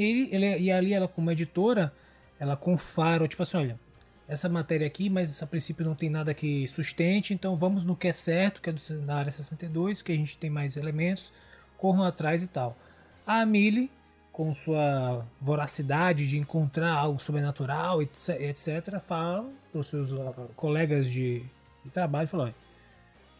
E, 0.00 0.34
ele, 0.34 0.58
e 0.58 0.72
ali, 0.72 0.94
ela, 0.94 1.06
como 1.06 1.30
editora, 1.30 1.92
ela 2.38 2.56
com 2.56 2.78
faro, 2.78 3.28
tipo 3.28 3.42
assim, 3.42 3.58
olha, 3.58 3.78
essa 4.26 4.48
matéria 4.48 4.86
aqui, 4.86 5.10
mas 5.10 5.42
a 5.42 5.46
princípio 5.46 5.84
não 5.84 5.94
tem 5.94 6.08
nada 6.08 6.32
que 6.32 6.66
sustente, 6.68 7.34
então 7.34 7.54
vamos 7.54 7.84
no 7.84 7.94
que 7.94 8.08
é 8.08 8.12
certo, 8.14 8.62
que 8.62 8.70
é 8.70 8.72
do, 8.72 8.80
da 9.02 9.16
área 9.16 9.30
62, 9.30 10.00
que 10.00 10.10
a 10.10 10.14
gente 10.16 10.38
tem 10.38 10.48
mais 10.48 10.78
elementos, 10.78 11.30
corram 11.76 12.02
atrás 12.02 12.42
e 12.42 12.46
tal. 12.46 12.78
A 13.26 13.44
Millie, 13.44 13.90
com 14.32 14.54
sua 14.54 15.26
voracidade 15.38 16.26
de 16.26 16.38
encontrar 16.38 16.92
algo 16.92 17.20
sobrenatural, 17.20 18.00
etc, 18.00 18.98
fala 19.02 19.50
para 19.70 19.80
os 19.82 19.88
seus 19.88 20.14
ah, 20.14 20.32
colegas 20.56 21.10
de, 21.10 21.44
de 21.84 21.90
trabalho, 21.90 22.26
falou, 22.26 22.54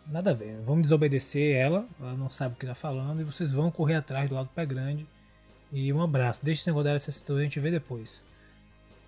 nada 0.06 0.32
a 0.32 0.34
ver, 0.34 0.60
vamos 0.66 0.82
desobedecer 0.82 1.56
ela, 1.56 1.88
ela 1.98 2.12
não 2.12 2.28
sabe 2.28 2.54
o 2.54 2.58
que 2.58 2.66
está 2.66 2.74
falando, 2.74 3.22
e 3.22 3.24
vocês 3.24 3.50
vão 3.50 3.70
correr 3.70 3.94
atrás 3.94 4.28
do 4.28 4.34
lado 4.34 4.48
do 4.48 4.52
pé 4.52 4.66
grande, 4.66 5.06
e 5.72 5.92
um 5.92 6.02
abraço, 6.02 6.40
deixa 6.42 6.62
esse 6.62 6.68
negócio 6.68 6.84
da 6.84 6.90
área 6.90 7.00
62, 7.00 7.40
a 7.40 7.42
gente 7.44 7.60
vê 7.60 7.70
depois. 7.70 8.22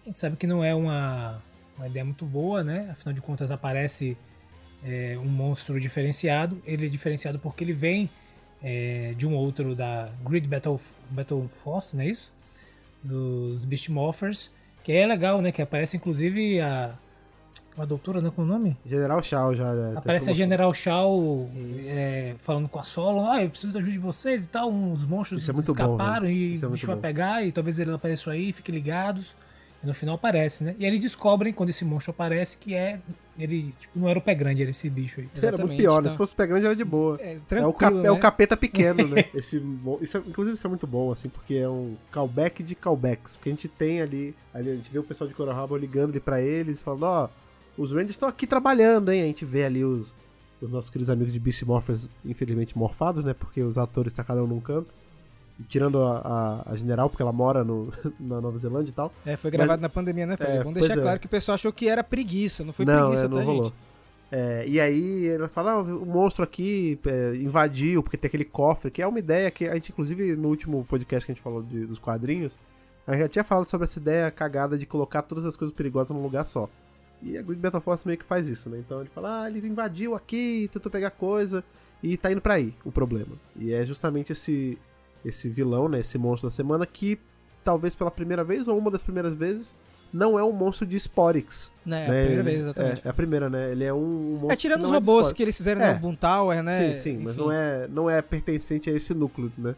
A 0.03 0.07
gente 0.07 0.19
sabe 0.19 0.37
que 0.37 0.47
não 0.47 0.65
é 0.65 0.75
uma, 0.75 1.43
uma 1.77 1.87
ideia 1.87 2.05
muito 2.05 2.25
boa, 2.25 2.63
né? 2.63 2.89
Afinal 2.91 3.13
de 3.15 3.21
contas, 3.21 3.51
aparece 3.51 4.17
é, 4.85 5.17
um 5.19 5.29
monstro 5.29 5.81
diferenciado. 5.81 6.61
Ele 6.65 6.87
é 6.87 6.89
diferenciado 6.89 7.39
porque 7.39 7.65
ele 7.65 7.73
vem 7.73 8.11
é, 8.63 9.15
de 9.17 9.27
um 9.27 9.35
outro 9.35 9.75
da 9.75 10.11
Grid 10.25 10.47
Battle, 10.47 10.81
Battle 11.11 11.49
Force, 11.49 11.97
não 11.97 12.03
é 12.03 12.09
isso? 12.09 12.33
Dos 13.03 13.65
Beast 13.65 13.89
Morphers. 13.89 14.53
Que 14.83 14.93
é 14.93 15.07
legal, 15.07 15.41
né? 15.41 15.53
Que 15.53 15.63
aparece 15.63 15.97
inclusive 15.97 16.61
a. 16.61 16.95
A 17.79 17.85
doutora, 17.87 18.20
né? 18.20 18.31
Com 18.35 18.43
o 18.43 18.45
nome? 18.47 18.77
General 18.85 19.23
Shaw 19.23 19.55
já. 19.55 19.73
né? 19.73 19.89
Tem 19.91 19.99
Aparece 19.99 20.31
a. 20.31 20.33
General 20.35 20.73
Shaw 20.75 21.49
é, 21.87 22.35
falando 22.43 22.68
com 22.68 22.79
a 22.79 22.83
Solo, 22.83 23.27
ah, 23.27 23.43
eu 23.43 23.49
preciso 23.49 23.73
da 23.73 23.79
ajuda 23.79 23.93
de 23.93 23.99
vocês 23.99 24.45
e 24.45 24.49
tal, 24.49 24.70
uns 24.70 25.05
monstros 25.05 25.41
Isso 25.43 25.51
é 25.51 25.55
muito 25.55 25.75
bom, 25.75 25.83
escaparam 25.97 26.27
né? 26.27 26.33
e 26.33 26.55
Isso 26.55 26.64
é 26.64 26.68
o 26.68 26.70
bicho 26.73 26.87
vai 26.87 26.97
pegar 26.97 27.43
e 27.47 27.51
talvez 27.51 27.79
ele 27.79 27.91
apareça 27.93 28.31
aí, 28.31 28.53
fiquem 28.53 28.75
ligados. 28.75 29.35
E 29.83 29.87
no 29.87 29.93
final 29.95 30.14
aparece, 30.14 30.62
né? 30.62 30.77
E 30.79 30.87
eles 30.87 31.01
descobrem, 31.01 31.53
quando 31.53 31.70
esse 31.70 31.85
monstro 31.85 32.12
aparece, 32.12 32.57
que 32.57 32.73
é. 32.75 33.01
Ele, 33.37 33.73
tipo, 33.81 33.99
não 33.99 34.09
era 34.09 34.16
o 34.18 34.23
pé 34.23 34.33
grande, 34.35 34.61
era 34.62 34.70
esse 34.70 34.89
bicho 34.89 35.18
aí. 35.20 35.27
Era 35.35 35.43
muito 35.43 35.47
Exatamente, 35.57 35.77
pior, 35.79 35.95
né? 35.95 35.99
então- 36.01 36.12
Se 36.12 36.18
fosse 36.18 36.35
o 36.35 36.37
pé 36.37 36.47
grande 36.47 36.66
era 36.66 36.77
de 36.77 36.85
boa. 36.85 37.18
É, 37.20 37.39
É 37.51 37.66
o, 37.66 37.73
cap- 37.73 37.97
é 37.97 38.11
o 38.11 38.14
né? 38.14 38.20
capeta 38.20 38.57
pequeno, 38.57 39.09
né? 39.09 39.25
Esse, 39.35 39.61
isso 40.03 40.18
é- 40.18 40.20
inclusive, 40.20 40.55
isso 40.55 40.66
é 40.66 40.70
muito 40.70 40.87
bom, 40.87 41.11
assim, 41.11 41.29
porque 41.29 41.55
é 41.55 41.68
um 41.68 41.97
callback 42.12 42.62
de 42.62 42.75
callbacks. 42.77 43.37
Porque 43.37 43.49
a 43.49 43.53
gente 43.55 43.66
tem 43.66 44.01
ali, 44.03 44.37
ali 44.55 44.70
a 44.70 44.75
gente 44.77 44.89
vê 44.93 44.99
o 45.01 45.03
pessoal 45.03 45.27
de 45.27 45.35
Coral 45.35 45.59
Harbor 45.59 45.79
ligando 45.79 46.11
ali 46.11 46.20
pra 46.20 46.41
eles, 46.41 46.81
falando, 46.81 47.03
ó, 47.05 47.29
os 47.77 47.91
Rangers 47.91 48.11
estão 48.11 48.29
aqui 48.29 48.47
trabalhando, 48.47 49.11
hein? 49.11 49.23
A 49.23 49.27
gente 49.27 49.45
vê 49.45 49.64
ali 49.64 49.85
os, 49.85 50.14
os 50.61 50.70
nossos 50.70 50.91
queridos 50.91 51.11
amigos 51.11 51.33
de 51.33 51.41
Beast 51.41 51.62
Morphers, 51.62 52.09
infelizmente 52.25 52.77
morfados, 52.77 53.25
né? 53.25 53.35
Porque 53.35 53.62
os 53.62 53.79
atores 53.79 54.12
estão 54.12 54.25
cada 54.25 54.43
um 54.43 54.47
num 54.47 54.61
canto. 54.61 54.95
Tirando 55.68 56.03
a, 56.03 56.62
a, 56.66 56.73
a 56.73 56.77
general, 56.77 57.09
porque 57.09 57.23
ela 57.23 57.33
mora 57.33 57.62
no, 57.62 57.93
na 58.18 58.41
Nova 58.41 58.59
Zelândia 58.59 58.91
e 58.91 58.95
tal. 58.95 59.12
É, 59.25 59.37
foi 59.37 59.51
gravado 59.51 59.81
na 59.81 59.89
pandemia, 59.89 60.27
né, 60.27 60.37
Fred? 60.37 60.53
É, 60.53 60.59
Vamos 60.62 60.75
deixar 60.79 60.99
é. 60.99 61.03
claro 61.03 61.20
que 61.20 61.27
o 61.27 61.29
pessoal 61.29 61.55
achou 61.55 61.73
que 61.73 61.89
era 61.89 62.03
preguiça, 62.03 62.64
não 62.64 62.73
foi 62.73 62.85
não, 62.85 63.09
preguiça, 63.11 63.27
é, 63.27 63.29
não 63.29 63.39
tá, 63.39 63.45
rolou. 63.45 63.64
gente? 63.66 63.75
É, 64.35 64.64
e 64.66 64.81
aí 64.81 65.29
ela 65.29 65.47
fala, 65.47 65.73
ah, 65.73 65.83
o 65.83 66.07
monstro 66.07 66.43
aqui 66.43 66.99
é, 67.05 67.35
invadiu, 67.37 68.03
porque 68.03 68.16
tem 68.16 68.29
aquele 68.29 68.47
cofre, 68.47 68.91
que 68.91 69.03
é 69.03 69.07
uma 69.07 69.18
ideia 69.18 69.51
que 69.51 69.68
a 69.68 69.75
gente, 69.75 69.93
inclusive, 69.93 70.35
no 70.37 70.49
último 70.49 70.87
podcast 70.89 71.27
que 71.27 71.33
a 71.33 71.35
gente 71.35 71.45
falou 71.45 71.62
de- 71.62 71.85
dos 71.85 71.99
quadrinhos, 71.99 72.57
a 73.07 73.12
gente 73.12 73.20
já 73.20 73.29
tinha 73.29 73.45
falado 73.45 73.68
sobre 73.68 73.85
essa 73.85 73.99
ideia 73.99 74.31
cagada 74.31 74.79
de 74.79 74.87
colocar 74.87 75.20
todas 75.20 75.45
as 75.45 75.55
coisas 75.55 75.77
perigosas 75.77 76.16
num 76.16 76.23
lugar 76.23 76.45
só. 76.45 76.66
E 77.23 77.39
a 77.39 77.43
Grid 77.43 77.61
Battle 77.61 77.81
Force 77.81 78.07
meio 78.07 78.18
que 78.18 78.25
faz 78.25 78.49
isso, 78.49 78.68
né? 78.68 78.79
Então 78.79 79.01
ele 79.01 79.11
fala, 79.11 79.43
ah, 79.43 79.51
ele 79.51 79.66
invadiu 79.66 80.14
aqui, 80.14 80.68
tentou 80.73 80.91
pegar 80.91 81.11
coisa, 81.11 81.62
e 82.03 82.16
tá 82.16 82.33
indo 82.33 82.41
pra 82.41 82.55
aí, 82.55 82.75
o 82.85 82.91
problema. 82.91 83.37
E 83.57 83.73
é 83.73 83.87
justamente 83.87 84.33
esse, 84.33 84.77
esse 85.25 85.49
vilão, 85.49 85.89
né, 85.89 86.01
esse 86.01 86.18
monstro 86.18 86.49
da 86.49 86.55
semana, 86.55 86.85
que 86.85 87.18
talvez 87.62 87.95
pela 87.95 88.11
primeira 88.11 88.43
vez, 88.43 88.66
ou 88.66 88.77
uma 88.77 88.91
das 88.91 89.03
primeiras 89.03 89.35
vezes, 89.35 89.75
não 90.12 90.39
é 90.39 90.43
um 90.45 90.53
monstro 90.53 90.85
de 90.85 90.97
Sporix. 90.97 91.70
Né, 91.87 92.01
né? 92.01 92.05
a 92.05 92.20
primeira 92.25 92.43
vez, 92.43 92.61
exatamente. 92.61 93.03
É, 93.05 93.07
é 93.07 93.11
a 93.11 93.14
primeira, 93.14 93.49
né? 93.49 93.70
Ele 93.70 93.85
é 93.85 93.95
um, 93.95 93.99
um 93.99 94.33
monstro 94.33 94.53
É, 94.53 94.57
tirando 94.57 94.83
os 94.83 94.91
é 94.91 94.95
robôs 94.95 95.27
Sporix. 95.27 95.33
que 95.33 95.43
eles 95.43 95.57
fizeram 95.57 95.81
É. 95.81 95.95
no 95.95 96.01
Boom 96.01 96.14
Tower, 96.16 96.62
né? 96.62 96.93
Sim, 96.93 96.99
sim, 96.99 97.18
mas 97.18 97.35
Enfim. 97.35 97.41
não 97.41 97.53
é, 97.53 97.89
não 97.89 98.11
é 98.11 98.20
pertencente 98.20 98.91
a 98.91 98.93
esse 98.93 99.14
núcleo, 99.14 99.51
né? 99.57 99.75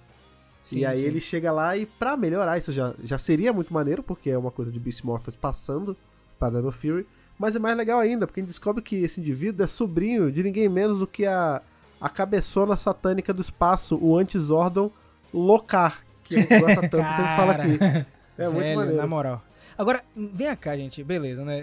Sim, 0.65 0.79
e 0.79 0.87
aí 0.87 1.03
sim. 1.03 1.07
ele 1.07 1.21
chega 1.21 1.53
lá 1.53 1.77
e 1.77 1.85
pra 1.85 2.17
melhorar 2.17 2.57
isso 2.57 2.73
já, 2.73 2.95
já 3.05 3.19
seria 3.19 3.53
muito 3.53 3.73
maneiro, 3.73 4.03
porque 4.03 4.31
é 4.31 4.39
uma 4.39 4.51
coisa 4.51 4.73
de 4.73 4.81
Beast 4.81 5.05
Morphers 5.05 5.37
passando 5.37 5.95
pra 6.39 6.49
Dino 6.49 6.73
Fury, 6.73 7.07
mas 7.39 7.57
é 7.57 7.59
mais 7.59 7.77
legal 7.77 8.01
ainda, 8.01 8.27
porque 8.27 8.41
a 8.41 8.43
gente 8.43 8.49
descobre 8.51 8.83
que 8.83 8.97
esse 8.97 9.21
indivíduo 9.21 9.65
é 9.65 9.67
sobrinho 9.67 10.31
de 10.31 10.43
ninguém 10.43 10.69
menos 10.69 10.99
do 11.01 11.07
que 11.07 11.27
a, 11.27 11.61
a 12.01 12.09
cabeçona 12.09 12.77
satânica 12.77 13.33
do 13.33 13.41
espaço, 13.43 13.99
o 14.01 14.17
Anti-Zordon 14.17 14.91
Locar, 15.33 16.05
que 16.23 16.37
a 16.37 16.41
gente 16.41 16.59
gosta 16.61 16.89
tanto, 16.89 17.09
sempre 17.09 17.37
fala 17.37 17.53
aqui. 17.55 17.79
É 18.39 18.45
muito 18.49 18.59
Velho, 18.61 18.77
maneiro. 18.77 18.97
na 18.97 19.07
moral. 19.07 19.43
Agora, 19.77 20.05
vem 20.15 20.55
cá, 20.55 20.77
gente. 20.77 21.03
Beleza, 21.03 21.45
né? 21.45 21.61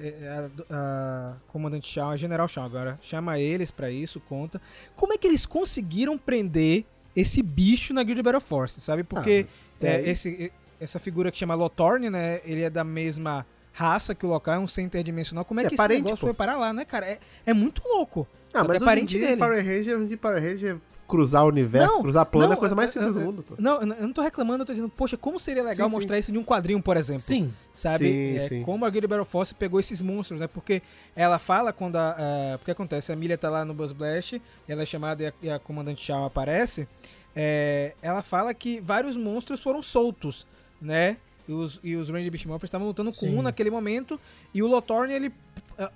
A, 0.69 0.69
a 0.69 1.33
Comandante 1.47 1.87
Shaw, 1.87 2.11
a 2.11 2.17
General 2.17 2.45
Shaw 2.47 2.65
agora, 2.65 2.99
chama 3.01 3.39
eles 3.39 3.71
pra 3.71 3.89
isso, 3.89 4.19
conta. 4.19 4.61
Como 4.95 5.13
é 5.13 5.17
que 5.17 5.25
eles 5.25 5.45
conseguiram 5.45 6.17
prender 6.17 6.83
esse 7.15 7.41
bicho 7.41 7.93
na 7.93 8.03
Guild 8.03 8.21
Battle 8.21 8.41
Force, 8.41 8.81
sabe? 8.81 9.03
Porque 9.03 9.47
Ah, 9.81 9.85
é, 9.85 10.01
é. 10.01 10.09
esse, 10.09 10.51
essa 10.79 10.99
figura 10.99 11.31
que 11.31 11.37
chama 11.37 11.55
Lothorn, 11.55 12.09
né? 12.09 12.41
Ele 12.43 12.61
é 12.63 12.69
da 12.69 12.83
mesma 12.83 13.45
raça 13.71 14.13
que 14.15 14.25
o 14.25 14.29
local, 14.29 14.55
é 14.55 14.59
um 14.59 14.67
ser 14.67 14.81
interdimensional. 14.81 15.45
Como 15.45 15.59
é, 15.59 15.65
É 15.65 15.69
que 15.69 15.75
parente, 15.75 15.97
esse 15.99 16.03
negócio 16.03 16.21
pô. 16.21 16.27
foi 16.27 16.33
parar 16.33 16.57
lá, 16.57 16.73
né, 16.73 16.85
cara? 16.85 17.05
É, 17.07 17.19
é 17.45 17.53
muito 17.53 17.81
louco. 17.87 18.27
Ah, 18.53 18.63
mas 18.63 18.79
é 18.79 18.83
em 18.83 18.85
parente 18.85 19.17
dia, 19.17 19.27
dele. 19.27 19.39
Power 19.39 19.65
Ranger, 19.65 19.97
hoje 19.99 20.13
em 20.13 20.17
Power 20.17 20.43
Ranger, 20.43 20.77
cruzar 21.07 21.43
o 21.43 21.47
universo, 21.47 21.87
Não, 21.95 22.01
cruzar 22.03 22.25
plano 22.25 22.53
é 22.53 22.55
a 22.55 22.57
coisa 22.59 22.73
mais 22.75 22.89
simples 22.91 23.09
eu- 23.09 23.13
do 23.13 23.19
mundo, 23.21 23.43
pô. 23.43 23.55
Não, 23.57 23.81
eu 23.81 23.85
não- 23.85 24.13
tô 24.13 24.21
reclamando, 24.21 24.61
eu 24.63 24.65
tô 24.65 24.71
dizendo, 24.73 24.89
poxa, 24.89 25.17
como 25.17 25.37
seria 25.39 25.61
legal 25.61 25.87
Sim, 25.87 25.93
sim. 25.93 25.99
mostrar 25.99 26.17
isso 26.19 26.31
de 26.31 26.37
um 26.37 26.43
quadrinho, 26.43 26.81
por 26.81 26.95
exemplo. 26.95 27.21
Sim. 27.21 27.53
sabe? 27.73 28.05
Sim, 28.05 28.35
É, 28.37 28.39
sim. 28.47 28.63
Como 28.63 28.85
a 28.85 28.89
Guild 28.89 29.07
Battle 29.07 29.25
Force 29.25 29.53
pegou 29.53 29.77
esses 29.79 29.99
monstros, 30.01 30.39
né? 30.39 30.47
Porque 30.47 30.81
ela 31.15 31.37
fala 31.39 31.71
quando 31.73 31.95
a. 31.97 32.11
a- 32.53 32.57
porque 32.57 32.71
acontece, 32.71 33.11
a 33.11 33.15
Milha 33.15 33.37
tá 33.37 33.49
lá 33.49 33.63
no 33.65 33.73
Buzz 33.73 33.91
Blast, 33.93 34.41
ela 34.67 34.83
é 34.83 34.85
chamada 34.85 35.23
e 35.23 35.27
a, 35.27 35.33
e 35.43 35.49
a 35.49 35.59
comandante 35.59 36.01
Shaw 36.03 36.25
aparece. 36.25 36.87
é, 37.35 37.93
ela 38.01 38.21
fala 38.21 38.53
que 38.53 38.81
vários 38.81 39.15
monstros 39.15 39.61
foram 39.61 39.81
soltos, 39.81 40.45
né? 40.81 41.15
E 41.47 41.51
os, 41.51 41.79
e 41.83 41.95
os 41.95 42.09
Ranger 42.09 42.31
Beast 42.31 42.45
estavam 42.63 42.87
lutando 42.87 43.11
com 43.11 43.17
Sim. 43.17 43.37
um 43.37 43.41
naquele 43.41 43.69
momento. 43.69 44.19
E 44.53 44.61
o 44.61 44.67
Lothorn, 44.67 45.13
ele. 45.13 45.31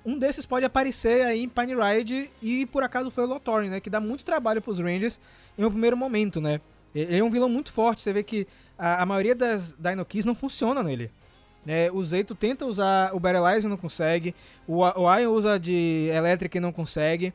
Um 0.04 0.18
desses 0.18 0.46
pode 0.46 0.66
aparecer 0.66 1.26
aí 1.26 1.43
em 1.43 1.50
Pine 1.50 1.76
Ride 1.76 2.32
e 2.41 2.66
por 2.66 2.82
acaso 2.82 3.12
foi 3.12 3.24
o 3.24 3.28
Lothorn, 3.28 3.70
né? 3.70 3.80
Que 3.80 3.89
dá 3.89 4.00
muito 4.00 4.24
trabalho 4.24 4.62
pros 4.62 4.80
Rangers 4.80 5.20
em 5.58 5.64
um 5.64 5.70
primeiro 5.70 5.96
momento, 5.96 6.41
né? 6.41 6.60
Ele 6.93 7.18
é 7.18 7.24
um 7.24 7.30
vilão 7.30 7.50
muito 7.50 7.72
forte. 7.72 8.02
Você 8.02 8.12
vê 8.12 8.24
que 8.24 8.48
a, 8.78 9.04
a 9.04 9.06
maioria 9.06 9.36
das 9.36 9.76
Dino 9.78 10.04
Keys 10.06 10.26
não 10.26 10.34
funciona 10.34 10.82
nele. 10.82 11.12
né? 11.66 11.91
o 11.91 12.04
Zeito 12.04 12.34
tenta 12.34 12.66
usar 12.66 13.14
o 13.14 13.20
Battleize 13.20 13.68
e 13.68 13.70
não 13.70 13.78
consegue. 13.78 14.34
O, 14.68 14.80
o 14.82 15.16
Ion 15.18 15.32
usa 15.32 15.60
de 15.60 16.10
elétrica 16.12 16.58
e 16.58 16.62
não 16.62 16.72
consegue. 16.72 17.34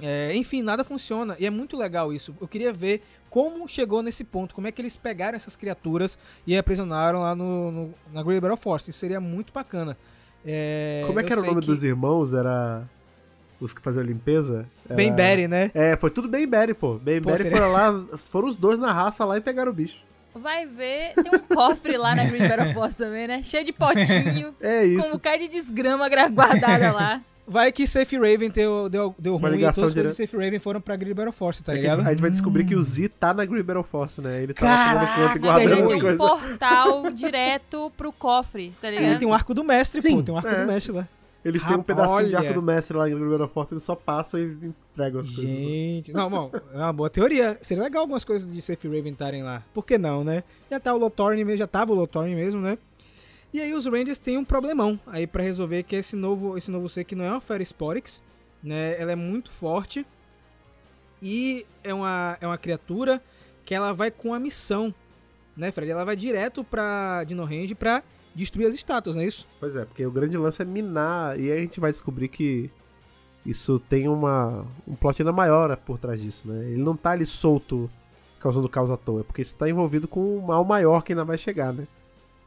É, 0.00 0.34
enfim, 0.36 0.62
nada 0.62 0.84
funciona. 0.84 1.36
E 1.38 1.46
é 1.46 1.50
muito 1.50 1.76
legal 1.76 2.12
isso. 2.12 2.34
Eu 2.40 2.46
queria 2.46 2.72
ver 2.72 3.02
como 3.36 3.68
chegou 3.68 4.02
nesse 4.02 4.24
ponto. 4.24 4.54
Como 4.54 4.66
é 4.66 4.72
que 4.72 4.80
eles 4.80 4.96
pegaram 4.96 5.36
essas 5.36 5.56
criaturas 5.56 6.16
e 6.46 6.56
aprisionaram 6.56 7.18
lá 7.20 7.34
no, 7.34 7.70
no- 7.70 7.94
na 8.10 8.22
Great 8.22 8.40
Battle 8.40 8.56
Force. 8.56 8.88
Isso 8.88 8.98
seria 8.98 9.20
muito 9.20 9.52
bacana. 9.52 9.94
É, 10.42 11.02
Como 11.06 11.20
é 11.20 11.22
que 11.22 11.30
era 11.32 11.42
o 11.42 11.44
nome 11.44 11.60
dos 11.60 11.84
irmãos? 11.84 12.32
Era 12.32 12.84
os 13.60 13.74
que 13.74 13.82
faziam 13.82 14.02
a 14.02 14.06
limpeza? 14.06 14.66
Era... 14.86 14.94
Ben 14.94 15.12
Berry, 15.12 15.46
né? 15.48 15.70
É, 15.74 15.96
foi 15.96 16.08
tudo 16.10 16.28
Ben 16.28 16.46
Berry, 16.46 16.72
pô. 16.72 16.94
Ben 16.94 17.20
Pô, 17.20 17.26
Berry 17.30 17.42
seria- 17.42 17.58
foram 17.58 17.72
lá, 17.72 18.06
foram 18.16 18.48
os 18.48 18.56
dois 18.56 18.78
na 18.78 18.90
raça 18.90 19.22
lá 19.26 19.36
e 19.36 19.40
pegaram 19.42 19.70
o 19.70 19.74
bicho. 19.74 19.98
Vai 20.34 20.64
ver, 20.66 21.12
tem 21.14 21.30
um 21.34 21.38
cofre 21.54 21.96
lá 21.98 22.14
na 22.14 22.24
Green 22.24 22.48
Battle 22.48 22.72
Force 22.72 22.96
também, 22.96 23.26
né? 23.26 23.42
Cheio 23.42 23.64
de 23.66 23.72
potinho, 23.72 24.54
É 24.60 24.80
com 24.82 24.86
um 24.86 24.98
isso. 25.00 25.10
bocado 25.12 25.38
de 25.40 25.48
desgrama 25.48 26.08
gra- 26.08 26.28
guardada 26.28 26.90
lá. 26.92 27.20
Vai 27.48 27.70
que 27.70 27.86
Safe 27.86 28.16
Raven 28.16 28.50
deu, 28.50 28.88
deu, 28.88 29.14
deu 29.16 29.36
Uma 29.36 29.48
ruim 29.48 29.62
e 29.62 29.70
de 29.70 29.94
direta. 29.94 30.14
Safe 30.14 30.36
Raven 30.36 30.58
foram 30.58 30.80
pra 30.80 30.96
Great 30.96 31.14
Battle 31.14 31.32
Force, 31.32 31.62
tá 31.62 31.72
É 31.72 31.76
ligado? 31.76 32.00
a 32.00 32.10
gente 32.10 32.20
vai 32.20 32.30
descobrir 32.30 32.64
que 32.64 32.74
o 32.74 32.82
Z 32.82 33.08
tá 33.20 33.32
na 33.32 33.44
Green 33.44 33.62
Battle 33.62 33.84
Force, 33.84 34.20
né? 34.20 34.42
Ele 34.42 34.52
tá 34.52 34.60
Caraca, 34.62 35.36
e 35.36 35.38
guardando 35.38 35.88
tem 35.88 36.10
um 36.12 36.16
portal 36.16 37.10
direto 37.12 37.92
pro 37.96 38.12
cofre, 38.12 38.72
tá 38.80 38.88
É, 38.88 38.90
ligado? 38.90 39.18
tem 39.20 39.28
um 39.28 39.32
arco 39.34 39.54
do 39.54 39.62
mestre, 39.62 40.00
Sim. 40.00 40.16
pô. 40.16 40.22
Tem 40.24 40.34
um 40.34 40.38
arco 40.38 40.48
É. 40.48 40.60
do 40.62 40.66
mestre 40.66 40.92
lá. 40.92 41.08
Eles 41.44 41.62
têm 41.62 41.74
um 41.74 41.78
Rapaz, 41.78 41.96
pedacinho 41.96 42.28
de 42.28 42.34
olha. 42.34 42.48
arco 42.48 42.60
do 42.60 42.66
mestre 42.66 42.96
lá 42.96 43.08
em 43.08 43.14
Green 43.14 43.30
Battle 43.30 43.48
Force, 43.48 43.72
eles 43.72 43.84
só 43.84 43.94
passam 43.94 44.40
e 44.40 44.44
entregam 44.90 45.20
as 45.20 45.26
coisas. 45.28 45.44
Gente, 45.44 46.12
não, 46.12 46.28
bom, 46.28 46.50
é 46.74 46.78
uma 46.78 46.92
boa 46.92 47.08
teoria. 47.08 47.56
Seria 47.62 47.84
legal 47.84 48.00
algumas 48.00 48.24
coisas 48.24 48.52
de 48.52 48.60
Safe 48.60 48.88
Raven 48.88 49.12
estarem 49.12 49.44
lá. 49.44 49.62
Por 49.72 49.86
que 49.86 49.96
não, 49.96 50.24
né? 50.24 50.42
Já 50.68 50.80
tá 50.80 50.92
o 50.92 50.98
Lothorn 50.98 51.44
mesmo, 51.44 51.58
já 51.58 51.68
tava 51.68 51.92
o 51.92 51.94
Lothorn 51.94 52.34
mesmo, 52.34 52.60
né? 52.60 52.76
E 53.52 53.60
aí 53.60 53.72
os 53.72 53.86
Rangers 53.86 54.18
têm 54.18 54.36
um 54.36 54.44
problemão 54.44 54.98
aí 55.06 55.26
pra 55.26 55.42
resolver, 55.42 55.82
que 55.82 55.96
é 55.96 56.00
esse 56.00 56.14
novo, 56.16 56.58
esse 56.58 56.70
novo 56.70 56.88
ser 56.88 57.04
que 57.04 57.14
não 57.14 57.24
é 57.24 57.30
uma 57.30 57.40
Ferrosporix, 57.40 58.22
né? 58.62 59.00
Ela 59.00 59.12
é 59.12 59.16
muito 59.16 59.50
forte 59.50 60.04
e 61.22 61.66
é 61.82 61.94
uma, 61.94 62.36
é 62.40 62.46
uma 62.46 62.58
criatura 62.58 63.22
que 63.64 63.74
ela 63.74 63.92
vai 63.92 64.10
com 64.10 64.34
a 64.34 64.38
missão, 64.38 64.94
né, 65.56 65.72
Fred? 65.72 65.90
Ela 65.90 66.04
vai 66.04 66.16
direto 66.16 66.62
pra 66.62 67.24
Dino 67.24 67.44
Range 67.44 67.74
pra 67.74 68.02
destruir 68.34 68.66
as 68.66 68.74
estátuas, 68.74 69.16
não 69.16 69.22
é 69.22 69.26
isso? 69.26 69.48
Pois 69.58 69.74
é, 69.74 69.84
porque 69.84 70.04
o 70.04 70.10
grande 70.10 70.36
lance 70.36 70.60
é 70.60 70.64
minar, 70.64 71.40
e 71.40 71.50
aí 71.50 71.58
a 71.58 71.62
gente 71.62 71.80
vai 71.80 71.90
descobrir 71.90 72.28
que 72.28 72.70
isso 73.44 73.78
tem 73.78 74.08
uma 74.08 74.66
um 74.86 74.94
plot 74.94 75.22
ainda 75.22 75.32
maior 75.32 75.74
por 75.78 75.98
trás 75.98 76.20
disso, 76.20 76.46
né? 76.48 76.64
Ele 76.64 76.82
não 76.82 76.96
tá 76.96 77.12
ali 77.12 77.24
solto 77.24 77.90
causando 78.38 78.68
caos 78.68 78.90
à 78.90 78.96
toa, 78.96 79.20
é 79.20 79.24
porque 79.24 79.42
isso 79.42 79.56
tá 79.56 79.68
envolvido 79.68 80.06
com 80.06 80.38
um 80.38 80.42
mal 80.42 80.64
maior 80.64 81.02
que 81.02 81.12
ainda 81.12 81.24
vai 81.24 81.38
chegar, 81.38 81.72
né? 81.72 81.88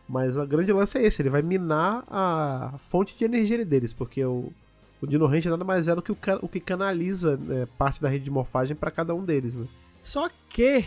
Mas 0.10 0.36
o 0.36 0.46
grande 0.48 0.74
lance 0.74 0.98
é 0.98 1.06
esse, 1.06 1.22
ele 1.22 1.30
vai 1.30 1.44
minar 1.44 2.04
a 2.10 2.74
fonte 2.80 3.16
de 3.16 3.24
energia 3.24 3.64
deles, 3.64 3.94
porque 3.94 4.26
o, 4.26 4.52
o 5.00 5.06
Dino 5.06 5.28
Range 5.28 5.48
nada 5.48 5.64
mais 5.64 5.88
é 5.88 5.94
do 5.94 6.02
que 6.02 6.12
o, 6.12 6.18
o 6.42 6.48
que 6.48 6.60
canaliza 6.60 7.38
né, 7.38 7.68
parte 7.78 8.02
da 8.02 8.10
rede 8.10 8.24
de 8.24 8.32
morfagem 8.32 8.76
pra 8.76 8.90
cada 8.90 9.14
um 9.14 9.24
deles, 9.24 9.54
né? 9.54 9.68
Só 10.02 10.28
que. 10.50 10.86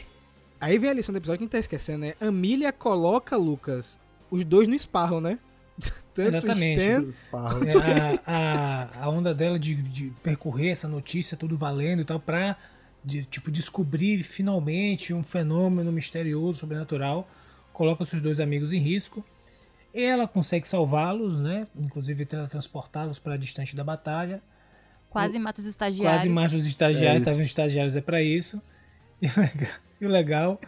Aí 0.61 0.77
vem 0.77 0.91
a 0.91 0.95
lição 0.95 1.13
do 1.13 1.19
episódio 1.19 1.39
que 1.39 1.45
a 1.45 1.47
gente 1.47 1.53
tá 1.53 1.59
esquecendo, 1.59 2.01
né? 2.01 2.15
Amília 2.21 2.73
coloca, 2.73 3.37
Lucas, 3.37 3.97
os 4.29 4.45
dois 4.45 4.67
no 4.67 4.75
esparro, 4.75 5.21
né? 5.21 5.39
Tanto 6.15 6.37
Exatamente. 6.37 7.11
Stan-. 7.11 7.61
É, 7.67 8.21
a, 8.27 8.99
a, 8.99 9.05
a 9.05 9.09
onda 9.09 9.33
dela 9.33 9.59
de, 9.59 9.75
de 9.75 10.13
percorrer 10.23 10.71
essa 10.71 10.89
notícia, 10.89 11.37
tudo 11.37 11.57
valendo 11.57 12.03
e 12.03 12.05
tal, 12.05 12.19
pra 12.19 12.57
de, 13.05 13.25
tipo, 13.25 13.51
descobrir 13.51 14.23
finalmente 14.23 15.13
um 15.13 15.23
fenômeno 15.23 15.91
misterioso, 15.91 16.61
sobrenatural, 16.61 17.29
coloca 17.73 18.05
seus 18.05 18.23
dois 18.23 18.39
amigos 18.41 18.73
em 18.73 18.79
risco. 18.79 19.25
Ela 19.95 20.27
consegue 20.27 20.67
salvá-los, 20.67 21.39
né? 21.41 21.67
Inclusive 21.79 22.25
teletransportá-los 22.25 23.19
para 23.19 23.37
distante 23.37 23.77
da 23.77 23.85
batalha. 23.85 24.41
Quase 25.11 25.39
mata 25.39 25.61
os 25.61 25.67
estagiários. 25.67 26.21
Quase 26.23 26.29
mata 26.31 26.57
os 26.57 26.65
É 26.65 26.69
estagiários, 26.69 27.17
isso. 27.23 27.25
tá 27.25 27.31
vendo? 27.33 27.45
Estagiários 27.47 27.97
é 27.97 28.01
pra 28.01 28.23
isso. 28.23 28.61
E 29.21 29.27
o 29.27 29.31
legal, 29.39 29.71
e 30.01 30.07
o 30.07 30.09
legal 30.09 30.61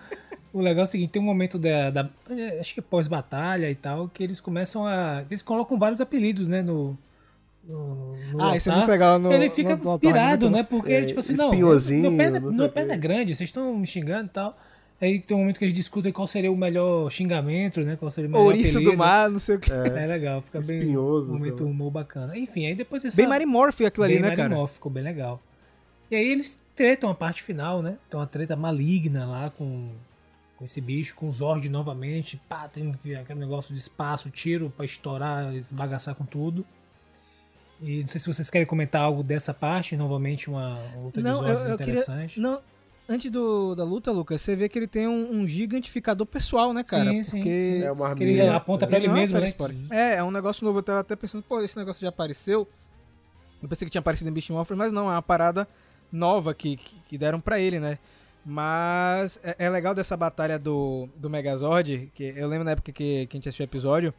O 0.53 0.61
legal 0.61 0.83
é 0.83 0.85
o 0.85 0.87
seguinte, 0.87 1.11
tem 1.11 1.21
um 1.21 1.25
momento 1.25 1.59
da, 1.59 1.91
da- 1.91 2.11
é, 2.31 2.61
acho 2.61 2.73
que 2.75 2.81
pós-batalha 2.83 3.69
e 3.71 3.75
tal, 3.75 4.09
que 4.09 4.23
eles 4.23 4.39
começam 4.41 4.87
a, 4.87 5.25
eles 5.29 5.43
colocam 5.43 5.77
vários 5.77 6.01
apelidos, 6.01 6.47
né, 6.47 6.63
no, 6.63 6.97
no, 7.65 8.17
no 8.33 8.41
Ah, 8.43 8.57
isso 8.57 8.71
é 8.71 8.75
muito 8.77 8.89
legal 8.89 9.19
no- 9.19 9.33
Ele 9.33 9.51
fica 9.51 9.75
no- 9.75 9.83
no 9.83 9.91
altar, 9.91 10.13
pirado, 10.13 10.49
né, 10.51 10.63
porque 10.63 10.93
É, 10.93 10.99
ele, 10.99 11.07
tipo 11.07 11.19
assim, 11.19 11.35
não, 11.35 11.47
espinhozinho, 11.47 12.03
meu 12.03 12.17
perna, 12.17 12.39
não 12.39 12.53
meu 12.53 12.69
quê. 12.69 12.75
perna 12.75 12.93
é 12.95 12.97
grande, 12.97 13.35
vocês 13.35 13.49
estão 13.49 13.77
me 13.77 13.87
xingando 13.87 14.27
e 14.27 14.29
tal. 14.33 14.57
Aí 15.01 15.19
tem 15.19 15.37
um 15.37 15.41
momento 15.41 15.59
que 15.59 15.65
eles 15.65 15.75
discutem 15.75 16.13
qual 16.13 16.27
seria 16.27 16.51
o 16.51 16.57
melhor 16.57 17.11
xingamento, 17.11 17.81
né, 17.81 17.97
qual 17.97 18.11
seria 18.11 18.29
o 18.29 18.33
melhor 18.33 18.45
Ouriço 18.45 18.71
apelido. 18.79 18.93
do 18.93 18.97
mar, 18.97 19.29
não 19.31 19.39
sei 19.39 19.57
o 19.57 19.61
que. 19.61 19.71
É, 19.71 20.07
legal, 20.07 20.41
fica 20.41 20.61
bem 20.61 20.79
Espinhoso, 20.81 21.31
um 21.31 21.35
momento 21.35 21.65
humor 21.67 21.91
bacana. 21.91 22.39
Enfim, 22.39 22.67
aí 22.67 22.75
depois 22.75 23.03
dessa 23.03 23.27
Bem 23.27 23.47
Morphy 23.47 23.85
aquilo 23.87 24.05
ali, 24.05 24.15
bem 24.15 24.23
né, 24.23 24.37
cara? 24.37 24.55
Morph, 24.55 24.75
ficou 24.75 24.91
bem 24.91 25.03
legal. 25.03 25.43
E 26.11 26.17
aí 26.17 26.27
eles 26.29 26.61
tretam 26.77 27.11
a 27.11 27.15
parte 27.15 27.43
final, 27.43 27.83
né? 27.83 27.97
Tem 28.09 28.19
uma 28.19 28.27
treta 28.27 28.55
maligna 28.57 29.27
lá 29.27 29.51
com, 29.51 29.91
com 30.57 30.65
esse 30.65 30.81
bicho, 30.81 31.15
com 31.17 31.29
o 31.29 31.33
Zord 31.33 31.69
novamente. 31.69 32.41
Pá, 32.49 32.69
tem 32.69 32.93
que- 33.03 33.15
aquele 33.17 33.41
negócio 33.41 33.75
de 33.75 33.81
espaço, 33.81 34.31
tiro 34.31 34.73
pra 34.75 34.85
estourar, 34.87 35.55
esbagaçar 35.55 36.15
com 36.15 36.25
tudo. 36.25 36.65
E 37.83 38.01
não 38.03 38.09
sei 38.09 38.21
se 38.21 38.27
vocês 38.33 38.49
querem 38.49 38.67
comentar 38.67 39.03
algo 39.03 39.23
dessa 39.23 39.53
parte, 39.53 39.97
novamente 39.97 40.49
uma 40.49 40.79
outra 41.03 41.21
Não, 41.23 41.43
de 41.43 41.49
eu, 41.51 41.59
Zords 41.59 41.69
eu 41.69 41.77
queria. 41.79 41.93
interessante. 41.95 42.41
Não, 42.41 42.61
antes 43.09 43.31
do, 43.31 43.75
da 43.75 43.85
luta, 43.85 44.11
Lucas, 44.11 44.41
você 44.41 44.57
vê 44.57 44.69
que 44.69 44.79
ele 44.79 44.87
tem 44.87 45.07
um, 45.07 45.41
um 45.41 45.47
gigantificador 45.47 46.27
pessoal, 46.27 46.73
né, 46.73 46.83
cara? 46.83 47.11
Sim, 47.11 47.23
sim, 47.23 47.37
Porque 47.39 47.63
sim. 47.63 47.83
É 47.83 47.93
uma 47.93 48.15
Que 48.15 48.25
ele 48.25 48.49
aponta 48.49 48.87
pra 48.87 48.97
ele 48.97 49.09
não 49.09 49.17
é 49.17 49.21
mesmo, 49.21 49.39
né? 49.39 49.53
É, 49.91 50.15
é 50.17 50.25
um 50.25 50.31
negócio 50.31 50.65
novo. 50.65 50.79
Eu 50.79 50.83
tava 50.83 51.01
até 51.01 51.17
pensando, 51.17 51.43
pô, 51.43 51.61
esse 51.61 51.77
negócio 51.77 52.01
já 52.01 52.09
apareceu. 52.09 52.69
Eu 53.63 53.69
pensei 53.69 53.87
que 53.87 53.93
tinha 53.93 54.01
aparecido 54.01 54.29
em 54.29 54.33
Beast 54.33 54.51
Morphers, 54.51 54.77
mas 54.77 54.93
não, 54.93 55.11
é 55.11 55.15
uma 55.15 55.23
parada 55.23 55.67
nova 56.13 56.55
que, 56.55 56.77
que, 56.77 56.97
que 57.09 57.19
deram 57.19 57.41
pra 57.41 57.59
ele, 57.59 57.81
né? 57.81 57.99
Mas 58.45 59.41
é, 59.43 59.57
é 59.59 59.71
legal 59.71 59.95
dessa 59.95 60.17
batalha 60.17 60.59
do, 60.59 61.09
do 61.17 61.31
Megazord, 61.31 62.13
que 62.15 62.35
eu 62.37 62.47
lembro 62.47 62.65
na 62.65 62.73
época 62.73 62.93
que, 62.93 63.27
que 63.27 63.37
a 63.37 63.39
gente 63.39 63.49
assistiu 63.49 63.65
o 63.65 63.69
episódio, 63.69 64.13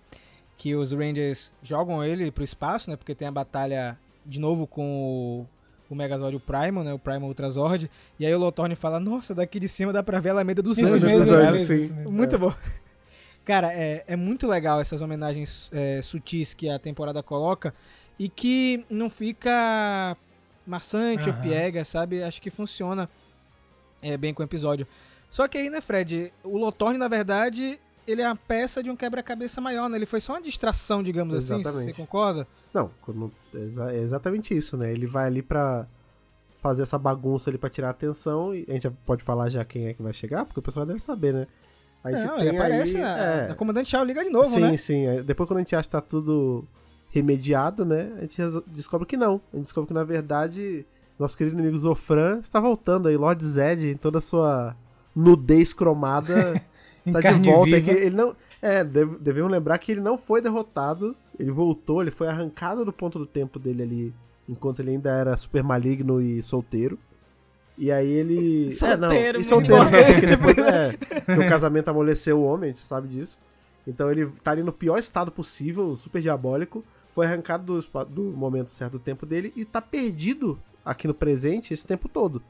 que 0.57 0.75
os 0.75 0.91
Rangers 0.91 1.53
jogam 1.61 2.03
ele 2.03 2.31
pro 2.31 2.43
espaço, 2.43 2.89
né? 2.89 2.95
Porque 2.97 3.13
tem 3.13 3.27
a 3.27 3.31
batalha 3.31 3.97
de 4.25 4.39
novo 4.39 4.65
com 4.65 4.83
o, 5.03 5.47
o 5.89 5.95
Megazord 5.95 6.33
e 6.33 6.37
o 6.37 6.39
Primal, 6.39 6.83
né? 6.83 6.93
O 6.93 6.99
Primal 6.99 7.27
Ultrazord. 7.27 7.89
E 8.19 8.25
aí 8.25 8.33
o 8.33 8.39
Lotorne 8.39 8.75
fala, 8.75 8.99
nossa, 8.99 9.33
daqui 9.33 9.59
de 9.59 9.67
cima 9.67 9.93
dá 9.93 10.01
pra 10.01 10.19
ver 10.19 10.29
a 10.29 10.31
Alameda 10.33 10.61
dos 10.61 10.77
Anjos. 10.77 11.01
mesmo, 11.01 11.35
mesmo, 11.35 11.65
sim. 11.65 11.91
Muito 12.09 12.37
bom. 12.37 12.53
Cara, 13.45 13.71
é, 13.71 14.03
é 14.07 14.15
muito 14.15 14.47
legal 14.47 14.81
essas 14.81 15.01
homenagens 15.01 15.69
é, 15.71 16.01
sutis 16.01 16.53
que 16.53 16.67
a 16.67 16.79
temporada 16.79 17.21
coloca 17.21 17.75
e 18.17 18.27
que 18.27 18.83
não 18.89 19.09
fica 19.09 20.17
maçante 20.65 21.29
ou 21.29 21.35
Aham. 21.35 21.43
piega, 21.43 21.85
sabe? 21.85 22.23
Acho 22.23 22.41
que 22.41 22.49
funciona 22.49 23.07
é, 24.01 24.17
bem 24.17 24.33
com 24.33 24.41
o 24.41 24.45
episódio. 24.45 24.87
Só 25.29 25.47
que 25.47 25.57
aí, 25.57 25.69
né, 25.69 25.79
Fred, 25.79 26.33
o 26.43 26.57
Lotorne, 26.57 26.97
na 26.97 27.07
verdade, 27.07 27.79
ele 28.07 28.21
é 28.21 28.25
a 28.25 28.35
peça 28.35 28.81
de 28.83 28.89
um 28.89 28.95
quebra-cabeça 28.95 29.59
maior, 29.61 29.89
né? 29.89 29.97
Ele 29.97 30.05
foi 30.05 30.21
só 30.21 30.33
uma 30.33 30.41
distração, 30.41 31.01
digamos 31.03 31.35
assim, 31.35 31.59
Exatamente. 31.59 31.87
você 31.87 31.93
concorda? 31.93 32.47
Não, 32.73 32.91
é 33.53 33.57
exa- 33.57 33.95
exatamente 33.95 34.55
isso, 34.55 34.77
né? 34.77 34.91
Ele 34.91 35.07
vai 35.07 35.25
ali 35.27 35.41
pra 35.41 35.85
fazer 36.61 36.81
essa 36.83 36.97
bagunça 36.97 37.49
ali 37.49 37.57
pra 37.57 37.69
tirar 37.69 37.87
a 37.89 37.91
atenção 37.91 38.53
e 38.55 38.65
a 38.67 38.73
gente 38.73 38.83
já 38.83 38.91
pode 39.05 39.23
falar 39.23 39.49
já 39.49 39.63
quem 39.63 39.87
é 39.87 39.93
que 39.93 40.01
vai 40.01 40.13
chegar, 40.13 40.45
porque 40.45 40.59
o 40.59 40.63
pessoal 40.63 40.85
deve 40.85 40.99
saber, 40.99 41.33
né? 41.33 41.47
A 42.03 42.11
gente 42.11 42.25
não, 42.27 42.37
ele 42.39 42.49
aparece, 42.49 42.97
aí- 42.97 43.03
a, 43.03 43.17
é, 43.17 43.51
a 43.51 43.55
Comandante 43.55 43.89
Shao 43.89 44.03
liga 44.03 44.23
de 44.23 44.29
novo, 44.29 44.49
sim, 44.49 44.59
né? 44.59 44.77
sim. 44.77 45.05
é, 45.07 45.23
Depois 45.23 45.47
quando 45.47 45.57
a 45.57 45.61
gente 45.61 45.75
acha 45.75 45.87
que 45.87 45.91
tá 45.91 46.01
tudo 46.01 46.63
remediado, 47.09 47.83
né? 47.85 48.11
A 48.17 48.21
gente 48.21 48.41
descobre 48.67 49.07
que 49.07 49.15
não. 49.17 49.41
A 49.51 49.55
gente 49.55 49.65
descobre 49.65 49.87
que, 49.87 49.93
na 49.93 50.03
verdade, 50.03 50.85
nosso 51.17 51.35
querido 51.37 51.55
inimigo 51.57 51.77
Zofran 51.79 52.39
está 52.39 52.59
voltando 52.59 53.07
aí, 53.07 53.15
Lord 53.17 53.43
Zed, 53.43 53.87
em 53.89 53.97
toda 53.97 54.17
a 54.19 54.21
sua 54.21 54.75
nudez 55.15 55.71
cromada, 55.73 56.61
tá 57.11 57.19
de 57.31 57.49
volta. 57.49 57.65
viva. 57.65 57.91
aqui. 57.91 58.01
Ele 58.01 58.15
não. 58.15 58.35
É, 58.61 58.83
deve- 58.83 59.17
devemos 59.19 59.51
lembrar 59.51 59.77
que 59.77 59.91
ele 59.91 60.01
não 60.01 60.17
foi 60.17 60.41
derrotado. 60.41 61.15
Ele 61.37 61.51
voltou, 61.51 62.01
ele 62.01 62.11
foi 62.11 62.27
arrancado 62.27 62.83
do 62.85 62.91
ponto 62.93 63.19
do 63.19 63.25
tempo 63.25 63.59
dele 63.59 63.83
ali, 63.83 64.13
enquanto 64.47 64.79
ele 64.79 64.91
ainda 64.91 65.11
era 65.11 65.35
super 65.37 65.63
maligno 65.63 66.21
e 66.21 66.41
solteiro. 66.41 66.97
E 67.77 67.91
aí 67.91 68.09
ele. 68.09 68.67
é, 68.81 68.97
não. 68.97 69.09
Solteiro, 69.09 69.41
E 69.41 69.43
muito 69.43 69.47
solteiro, 69.49 69.83
importante. 69.83 70.13
porque 70.13 70.25
depois 70.25 70.57
é. 70.57 71.45
o 71.45 71.49
casamento 71.49 71.89
amoleceu 71.89 72.39
o 72.39 72.43
homem, 72.45 72.73
você 72.73 72.83
sabe 72.85 73.07
disso. 73.09 73.37
Então 73.85 74.09
ele 74.09 74.27
tá 74.43 74.51
ali 74.51 74.63
no 74.63 74.71
pior 74.73 74.97
estado 74.97 75.31
possível, 75.31 75.95
super 75.95 76.21
diabólico. 76.21 76.83
Foi 77.13 77.25
arrancado 77.25 77.79
do, 77.81 78.05
do 78.05 78.21
momento 78.37 78.69
certo 78.69 78.93
do 78.93 78.99
tempo 78.99 79.25
dele 79.25 79.53
e 79.55 79.63
tá 79.63 79.79
perdido 79.81 80.57
aqui 80.83 81.07
no 81.07 81.13
presente 81.13 81.73
esse 81.73 81.85
tempo 81.85 82.09
todo. 82.09 82.41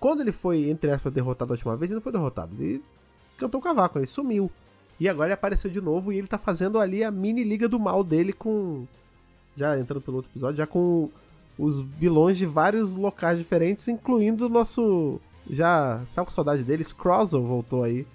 Quando 0.00 0.20
ele 0.22 0.32
foi, 0.32 0.68
entre 0.68 0.90
aspas, 0.90 1.12
derrotado 1.12 1.52
a 1.52 1.54
última 1.54 1.76
vez, 1.76 1.90
ele 1.90 1.96
não 1.96 2.02
foi 2.02 2.12
derrotado. 2.12 2.52
Ele 2.58 2.82
cantou 3.42 3.60
o 3.60 3.62
cavaco, 3.62 3.98
ele 3.98 4.06
sumiu. 4.06 4.50
E 5.00 5.08
agora 5.08 5.28
ele 5.28 5.34
apareceu 5.34 5.70
de 5.70 5.80
novo 5.80 6.12
e 6.12 6.18
ele 6.18 6.26
tá 6.28 6.38
fazendo 6.38 6.78
ali 6.78 7.02
a 7.02 7.10
mini 7.10 7.42
liga 7.42 7.68
do 7.68 7.78
mal 7.78 8.02
dele 8.04 8.32
com. 8.32 8.86
Já 9.56 9.78
entrando 9.78 10.00
pelo 10.00 10.18
outro 10.18 10.30
episódio, 10.30 10.56
já 10.56 10.66
com 10.66 11.10
os 11.58 11.82
vilões 11.82 12.38
de 12.38 12.46
vários 12.46 12.96
locais 12.96 13.38
diferentes, 13.38 13.86
incluindo 13.88 14.46
o 14.46 14.48
nosso. 14.48 15.20
Já. 15.50 16.02
Sabe 16.08 16.26
com 16.26 16.32
saudade 16.32 16.62
dele? 16.64 16.84
Scrozzle 16.84 17.42
voltou 17.42 17.82
aí 17.82 18.06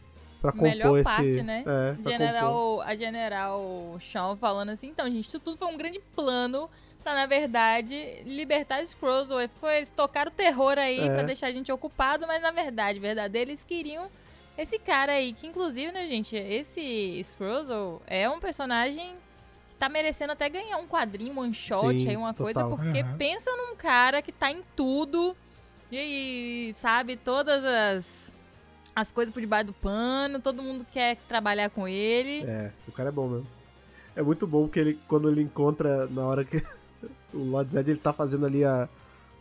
pra 0.41 0.51
compor 0.51 0.69
Melhor 0.69 0.95
esse. 0.97 1.03
parte, 1.03 1.43
né? 1.43 1.63
É. 1.65 2.09
General, 2.09 2.81
a 2.81 2.95
General 2.95 3.95
Shaw 3.99 4.35
falando 4.37 4.69
assim, 4.69 4.87
então, 4.87 5.05
gente, 5.07 5.27
isso 5.27 5.39
tudo 5.39 5.57
foi 5.57 5.67
um 5.67 5.77
grande 5.77 5.99
plano 6.15 6.69
pra, 7.03 7.13
na 7.15 7.25
verdade, 7.25 8.21
libertar 8.25 8.81
os 8.81 8.89
Scrolls. 8.91 9.29
Foi, 9.59 9.77
eles 9.77 9.89
tocaram 9.89 10.31
o 10.31 10.33
terror 10.33 10.77
aí 10.77 10.99
É. 10.99 11.13
pra 11.13 11.23
deixar 11.23 11.47
a 11.47 11.51
gente 11.51 11.71
ocupado, 11.71 12.25
mas 12.27 12.41
na 12.41 12.51
verdade, 12.51 12.99
verdadeiro, 12.99 13.49
eles 13.51 13.63
queriam 13.63 14.07
esse 14.57 14.79
cara 14.79 15.13
aí, 15.13 15.33
que 15.33 15.45
inclusive, 15.47 15.91
né, 15.91 16.07
gente, 16.07 16.35
esse 16.35 17.21
Scrolls 17.23 17.69
é 18.07 18.29
um 18.29 18.39
personagem 18.39 19.15
que 19.69 19.75
tá 19.77 19.87
merecendo 19.87 20.33
até 20.33 20.49
ganhar 20.49 20.77
um 20.77 20.87
quadrinho, 20.87 21.33
um 21.33 21.39
one 21.39 21.53
shot 21.53 21.99
Sim, 21.99 22.09
aí, 22.09 22.17
uma 22.17 22.33
total. 22.33 22.69
coisa, 22.69 22.83
porque 22.83 23.03
Uhum. 23.03 23.17
pensa 23.17 23.51
num 23.55 23.75
cara 23.75 24.21
que 24.21 24.31
tá 24.31 24.51
em 24.51 24.63
tudo 24.75 25.35
e, 25.91 26.73
sabe, 26.75 27.15
todas 27.17 27.63
as... 27.63 28.35
As 28.95 29.11
coisas 29.11 29.31
por 29.31 29.39
debaixo 29.41 29.67
do 29.67 29.73
pano, 29.73 30.39
todo 30.39 30.63
mundo 30.63 30.83
quer 30.91 31.17
trabalhar 31.27 31.69
com 31.69 31.87
ele. 31.87 32.43
É, 32.49 32.71
o 32.87 32.91
cara 32.91 33.09
é 33.09 33.11
bom 33.11 33.27
mesmo. 33.27 33.47
É 34.15 34.23
muito 34.23 34.47
bom 34.47 34.63
porque 34.63 34.79
ele, 34.79 34.99
quando 35.07 35.29
ele 35.29 35.43
encontra, 35.43 36.07
na 36.07 36.23
hora 36.25 36.43
que 36.43 36.57
o 37.31 37.37
Lord 37.37 37.71
Zed 37.71 37.91
ele 37.91 37.99
tá 37.99 38.11
fazendo 38.11 38.47
ali 38.47 38.65
a, 38.65 38.89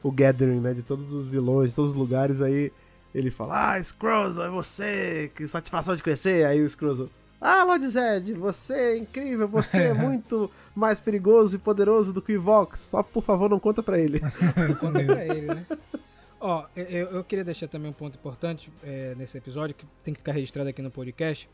o 0.03 0.13
gathering, 0.13 0.61
né, 0.61 0.75
de 0.75 0.83
todos 0.83 1.11
os 1.11 1.27
vilões, 1.27 1.71
de 1.71 1.77
todos 1.77 1.93
os 1.93 1.97
lugares, 1.97 2.43
aí 2.43 2.71
ele 3.17 3.31
fala, 3.31 3.73
ah, 3.73 3.83
Scrooge, 3.83 4.41
é 4.41 4.49
você, 4.49 5.33
que 5.35 5.49
satisfação 5.49 5.97
de 5.97 6.03
conhecer. 6.03 6.45
Aí 6.45 6.63
o 6.63 6.69
Scrooge, 6.69 7.09
ah, 7.41 7.65
Lord 7.65 7.89
Zed, 7.89 8.35
você 8.35 8.75
é 8.75 8.97
incrível, 8.99 9.49
você 9.49 9.85
é 9.85 9.95
muito 9.95 10.51
mais 10.75 11.01
perigoso 11.01 11.57
e 11.57 11.59
poderoso 11.59 12.13
do 12.13 12.21
que 12.21 12.37
o 12.37 12.43
Vox, 12.43 12.81
só 12.81 13.03
por 13.03 13.23
favor 13.23 13.49
não 13.49 13.59
conta 13.59 13.83
pra 13.83 13.99
ele. 13.99 14.21
Isso 14.71 14.81
Conta 14.81 15.03
pra 15.03 15.25
ele, 15.25 15.47
né? 15.47 15.67
Ó, 16.39 16.67
eu, 16.77 17.07
eu 17.09 17.25
queria 17.25 17.45
deixar 17.45 17.67
também 17.69 17.91
um 17.91 17.95
ponto 17.95 18.17
importante 18.19 18.71
é, 18.85 19.15
nesse 19.17 19.39
episódio, 19.39 19.75
que 19.75 19.87
tem 20.05 20.13
que 20.13 20.21
ficar 20.21 20.33
registrado 20.33 20.69
aqui 20.69 20.83
no 20.83 20.91
podcast. 20.91 21.49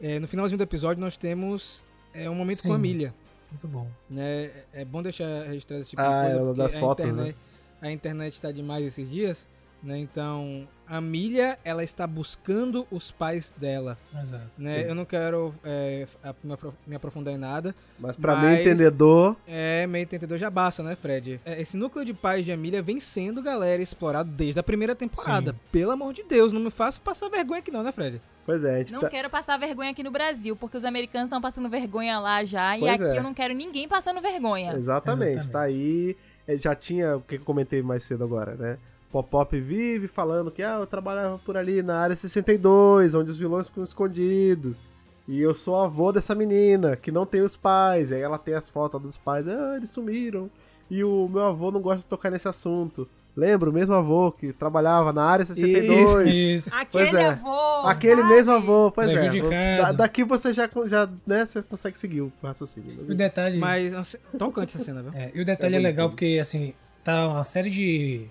É, 0.00 0.18
no 0.18 0.26
finalzinho 0.26 0.58
do 0.58 0.64
episódio 0.64 1.00
nós 1.00 1.16
temos 1.16 1.84
é, 2.12 2.28
um 2.28 2.34
momento 2.34 2.62
Sim. 2.62 2.68
com 2.68 2.74
a 2.74 2.78
Milha. 2.78 3.14
Muito 3.50 3.68
bom. 3.68 3.88
Né? 4.10 4.50
É 4.72 4.84
bom 4.84 5.00
deixar 5.00 5.46
registrado 5.46 5.82
esse 5.82 5.90
tipo 5.90 6.02
Ah, 6.02 6.06
de 6.06 6.30
coisa, 6.30 6.36
é, 6.36 6.44
porque 6.46 6.58
das 6.58 6.74
a 6.74 6.80
fotos, 6.80 7.04
internet, 7.04 7.36
a 7.80 7.92
internet 7.92 8.40
tá 8.40 8.50
demais 8.50 8.84
esses 8.86 9.08
dias. 9.08 9.46
Né? 9.82 9.98
Então, 9.98 10.68
a 10.86 11.00
Milha, 11.00 11.58
ela 11.64 11.82
está 11.82 12.06
buscando 12.06 12.86
os 12.88 13.10
pais 13.10 13.52
dela. 13.56 13.98
Exato. 14.20 14.44
Né? 14.56 14.88
Eu 14.88 14.94
não 14.94 15.04
quero 15.04 15.52
é, 15.64 16.06
me 16.44 16.52
apro- 16.52 16.74
me 16.86 16.94
aprofundar 16.94 17.34
em 17.34 17.36
nada, 17.38 17.74
Mas 17.98 18.16
pra 18.16 18.36
Mas- 18.36 18.44
mim, 18.58 18.60
entendedor, 18.60 19.36
é, 19.44 19.84
meio 19.88 20.04
entendedor 20.04 20.38
já 20.38 20.48
basta, 20.48 20.84
né, 20.84 20.94
Fred? 20.94 21.40
É, 21.44 21.60
esse 21.60 21.76
núcleo 21.76 22.04
de 22.04 22.14
pais 22.14 22.44
de 22.44 22.52
Emília 22.52 22.80
vem 22.80 23.00
sendo, 23.00 23.42
galera, 23.42 23.82
explorado 23.82 24.30
desde 24.30 24.60
a 24.60 24.62
primeira 24.62 24.94
temporada. 24.94 25.50
Sim. 25.52 25.58
Pelo 25.72 25.90
amor 25.90 26.12
de 26.12 26.22
Deus, 26.22 26.52
não 26.52 26.60
me 26.60 26.70
faça 26.70 27.00
passar 27.00 27.28
vergonha 27.28 27.58
aqui 27.58 27.70
não, 27.72 27.82
né, 27.82 27.90
Fred? 27.90 28.20
pois 28.46 28.62
é, 28.64 28.74
a 28.74 28.78
gente 28.78 28.92
Não 28.92 29.00
tá... 29.00 29.08
quero 29.08 29.30
passar 29.30 29.56
vergonha 29.58 29.90
aqui 29.90 30.02
no 30.02 30.10
Brasil, 30.12 30.54
porque 30.56 30.76
os 30.76 30.84
americanos 30.84 31.26
estão 31.26 31.40
passando 31.40 31.68
vergonha 31.68 32.18
lá 32.20 32.44
já. 32.44 32.76
e 32.76 32.80
Pois 32.80 33.00
aqui 33.00 33.14
é. 33.14 33.18
eu 33.18 33.22
não 33.22 33.34
quero 33.34 33.52
ninguém 33.54 33.88
passando 33.88 34.20
vergonha. 34.20 34.74
Exatamente, 34.76 35.38
Exatamente. 35.38 35.50
tá 35.50 35.60
aí. 35.62 36.16
É, 36.46 36.56
Já 36.56 36.74
tinha 36.74 37.16
o 37.16 37.20
que 37.20 37.36
eu 37.36 37.40
comentei 37.40 37.82
mais 37.82 38.02
cedo 38.04 38.22
agora, 38.24 38.54
né? 38.56 38.78
Pop-Pop 39.12 39.60
vive 39.60 40.08
falando 40.08 40.50
que 40.50 40.62
ah, 40.62 40.78
eu 40.80 40.86
trabalhava 40.86 41.38
por 41.38 41.56
ali 41.56 41.82
na 41.82 41.98
área 42.00 42.16
62, 42.16 43.14
onde 43.14 43.30
os 43.30 43.38
vilões 43.38 43.68
ficam 43.68 43.84
escondidos. 43.84 44.80
E 45.28 45.40
eu 45.40 45.54
sou 45.54 45.76
avô 45.80 46.10
dessa 46.10 46.34
menina, 46.34 46.96
que 46.96 47.12
não 47.12 47.24
tem 47.26 47.42
os 47.42 47.56
pais. 47.56 48.10
E 48.10 48.14
aí 48.14 48.20
ela 48.22 48.38
tem 48.38 48.54
as 48.54 48.68
fotos 48.68 49.00
dos 49.00 49.16
pais, 49.16 49.46
ah, 49.46 49.74
eles 49.76 49.90
sumiram. 49.90 50.50
E 50.90 51.04
o 51.04 51.28
meu 51.28 51.42
avô 51.44 51.70
não 51.70 51.80
gosta 51.80 52.00
de 52.00 52.06
tocar 52.06 52.30
nesse 52.30 52.48
assunto. 52.48 53.08
Lembra 53.34 53.70
o 53.70 53.72
mesmo 53.72 53.94
avô 53.94 54.30
que 54.30 54.52
trabalhava 54.52 55.10
na 55.12 55.24
área 55.24 55.44
62? 55.44 56.28
Isso. 56.34 56.74
Aquele 56.74 56.88
Pois 57.10 57.14
é. 57.14 57.28
avô. 57.28 57.86
Aquele 57.86 58.20
sabe? 58.20 58.34
mesmo 58.34 58.52
avô, 58.52 58.92
pois 58.92 59.08
é. 59.08 59.14
Prejudicado. 59.14 59.82
Da- 59.82 59.92
daqui 59.92 60.22
você 60.22 60.52
já, 60.52 60.68
já, 60.86 61.08
né, 61.26 61.46
você 61.46 61.62
consegue 61.62 61.98
seguir 61.98 62.20
o 62.20 62.32
raciocínio. 62.42 63.04
E 63.08 63.12
o 63.12 63.14
detalhe. 63.14 63.58
Mas, 63.58 64.16
tocante 64.38 64.76
essa 64.76 64.84
cena, 64.84 65.02
viu? 65.02 65.12
É, 65.14 65.30
e 65.34 65.40
o 65.40 65.44
detalhe 65.46 65.76
É 65.76 65.78
é, 65.78 65.80
legal 65.80 66.08
bonito. 66.08 66.18
porque, 66.18 66.38
assim, 66.42 66.74
tá 67.02 67.26
uma 67.28 67.44
série 67.46 67.70
de, 67.70 68.26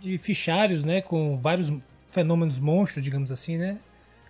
de 0.00 0.18
fichários, 0.18 0.84
né, 0.84 1.00
com 1.00 1.36
vários 1.36 1.72
fenômenos 2.10 2.58
monstros, 2.58 3.04
digamos 3.04 3.30
assim, 3.30 3.56
né? 3.56 3.78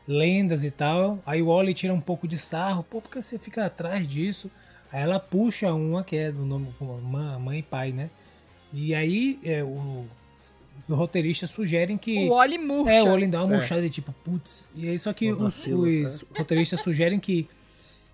lendas 0.06 0.64
e 0.64 0.70
tal. 0.70 1.20
Aí 1.24 1.40
o 1.40 1.46
Wally 1.46 1.72
tira 1.72 1.94
um 1.94 2.00
pouco 2.00 2.26
de 2.26 2.36
sarro, 2.36 2.82
pô, 2.82 3.00
porque 3.00 3.22
você 3.22 3.38
fica 3.38 3.66
atrás 3.66 4.06
disso? 4.08 4.50
Aí 4.92 5.02
ela 5.02 5.20
puxa 5.20 5.72
uma 5.72 6.02
que 6.02 6.16
é 6.16 6.32
do 6.32 6.44
nome 6.44 6.68
mãe, 7.02 7.38
mãe 7.38 7.58
e 7.60 7.62
pai, 7.62 7.92
né? 7.92 8.10
E 8.72 8.92
aí 8.92 9.38
é, 9.44 9.62
o, 9.62 10.04
os 10.88 10.96
roteiristas 10.96 11.50
sugerem 11.50 11.96
que. 11.96 12.28
O 12.28 12.34
Wally 12.34 12.58
murcha. 12.58 12.92
É, 12.92 13.02
o 13.02 13.06
Wally 13.06 13.28
dá 13.28 13.44
uma 13.44 13.54
É. 13.54 13.56
murchada 13.58 13.82
de 13.82 13.90
tipo, 13.90 14.12
putz. 14.24 14.68
E 14.74 14.88
aí 14.88 14.98
só 14.98 15.12
que 15.12 15.30
os, 15.30 15.38
vacilo, 15.38 15.82
os 15.82 16.24
roteiristas 16.36 16.80
sugerem 16.80 17.20
que 17.20 17.48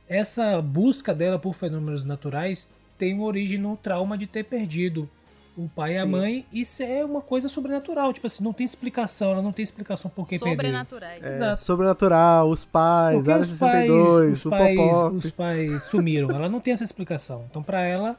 essa 0.06 0.60
busca 0.60 1.14
dela 1.14 1.38
por 1.38 1.54
fenômenos 1.54 2.04
naturais 2.04 2.70
tem 2.98 3.14
uma 3.14 3.24
origem 3.24 3.58
no 3.58 3.76
trauma 3.76 4.18
de 4.18 4.26
ter 4.26 4.44
perdido 4.44 5.08
o 5.56 5.68
pai 5.68 5.94
e 5.94 5.98
a 5.98 6.02
Sim. 6.02 6.08
mãe. 6.10 6.46
Isso 6.52 6.82
é 6.82 7.04
uma 7.04 7.20
coisa 7.22 7.48
sobrenatural. 7.48 8.12
Tipo 8.12 8.26
assim, 8.26 8.44
não 8.44 8.52
tem 8.52 8.64
explicação. 8.64 9.30
Ela 9.30 9.42
não 9.42 9.52
tem 9.52 9.62
explicação 9.62 10.10
por 10.10 10.28
que 10.28 10.38
perdeu. 10.38 10.54
Sobrenaturais. 10.54 11.22
É, 11.22 11.34
Exato. 11.34 11.62
sobrenatural, 11.62 12.50
os 12.50 12.64
pais, 12.64 13.16
Porque 13.16 13.30
Área 13.30 13.42
os 13.42 13.58
pais, 13.58 13.72
62, 13.86 14.32
os, 14.38 14.44
o 14.46 14.50
pais, 14.50 14.78
os 15.24 15.30
pais 15.30 15.82
sumiram. 15.84 16.30
Ela 16.30 16.48
não 16.48 16.60
tem 16.60 16.74
essa 16.74 16.84
explicação. 16.84 17.46
Então, 17.50 17.62
pra 17.62 17.80
ela, 17.82 18.18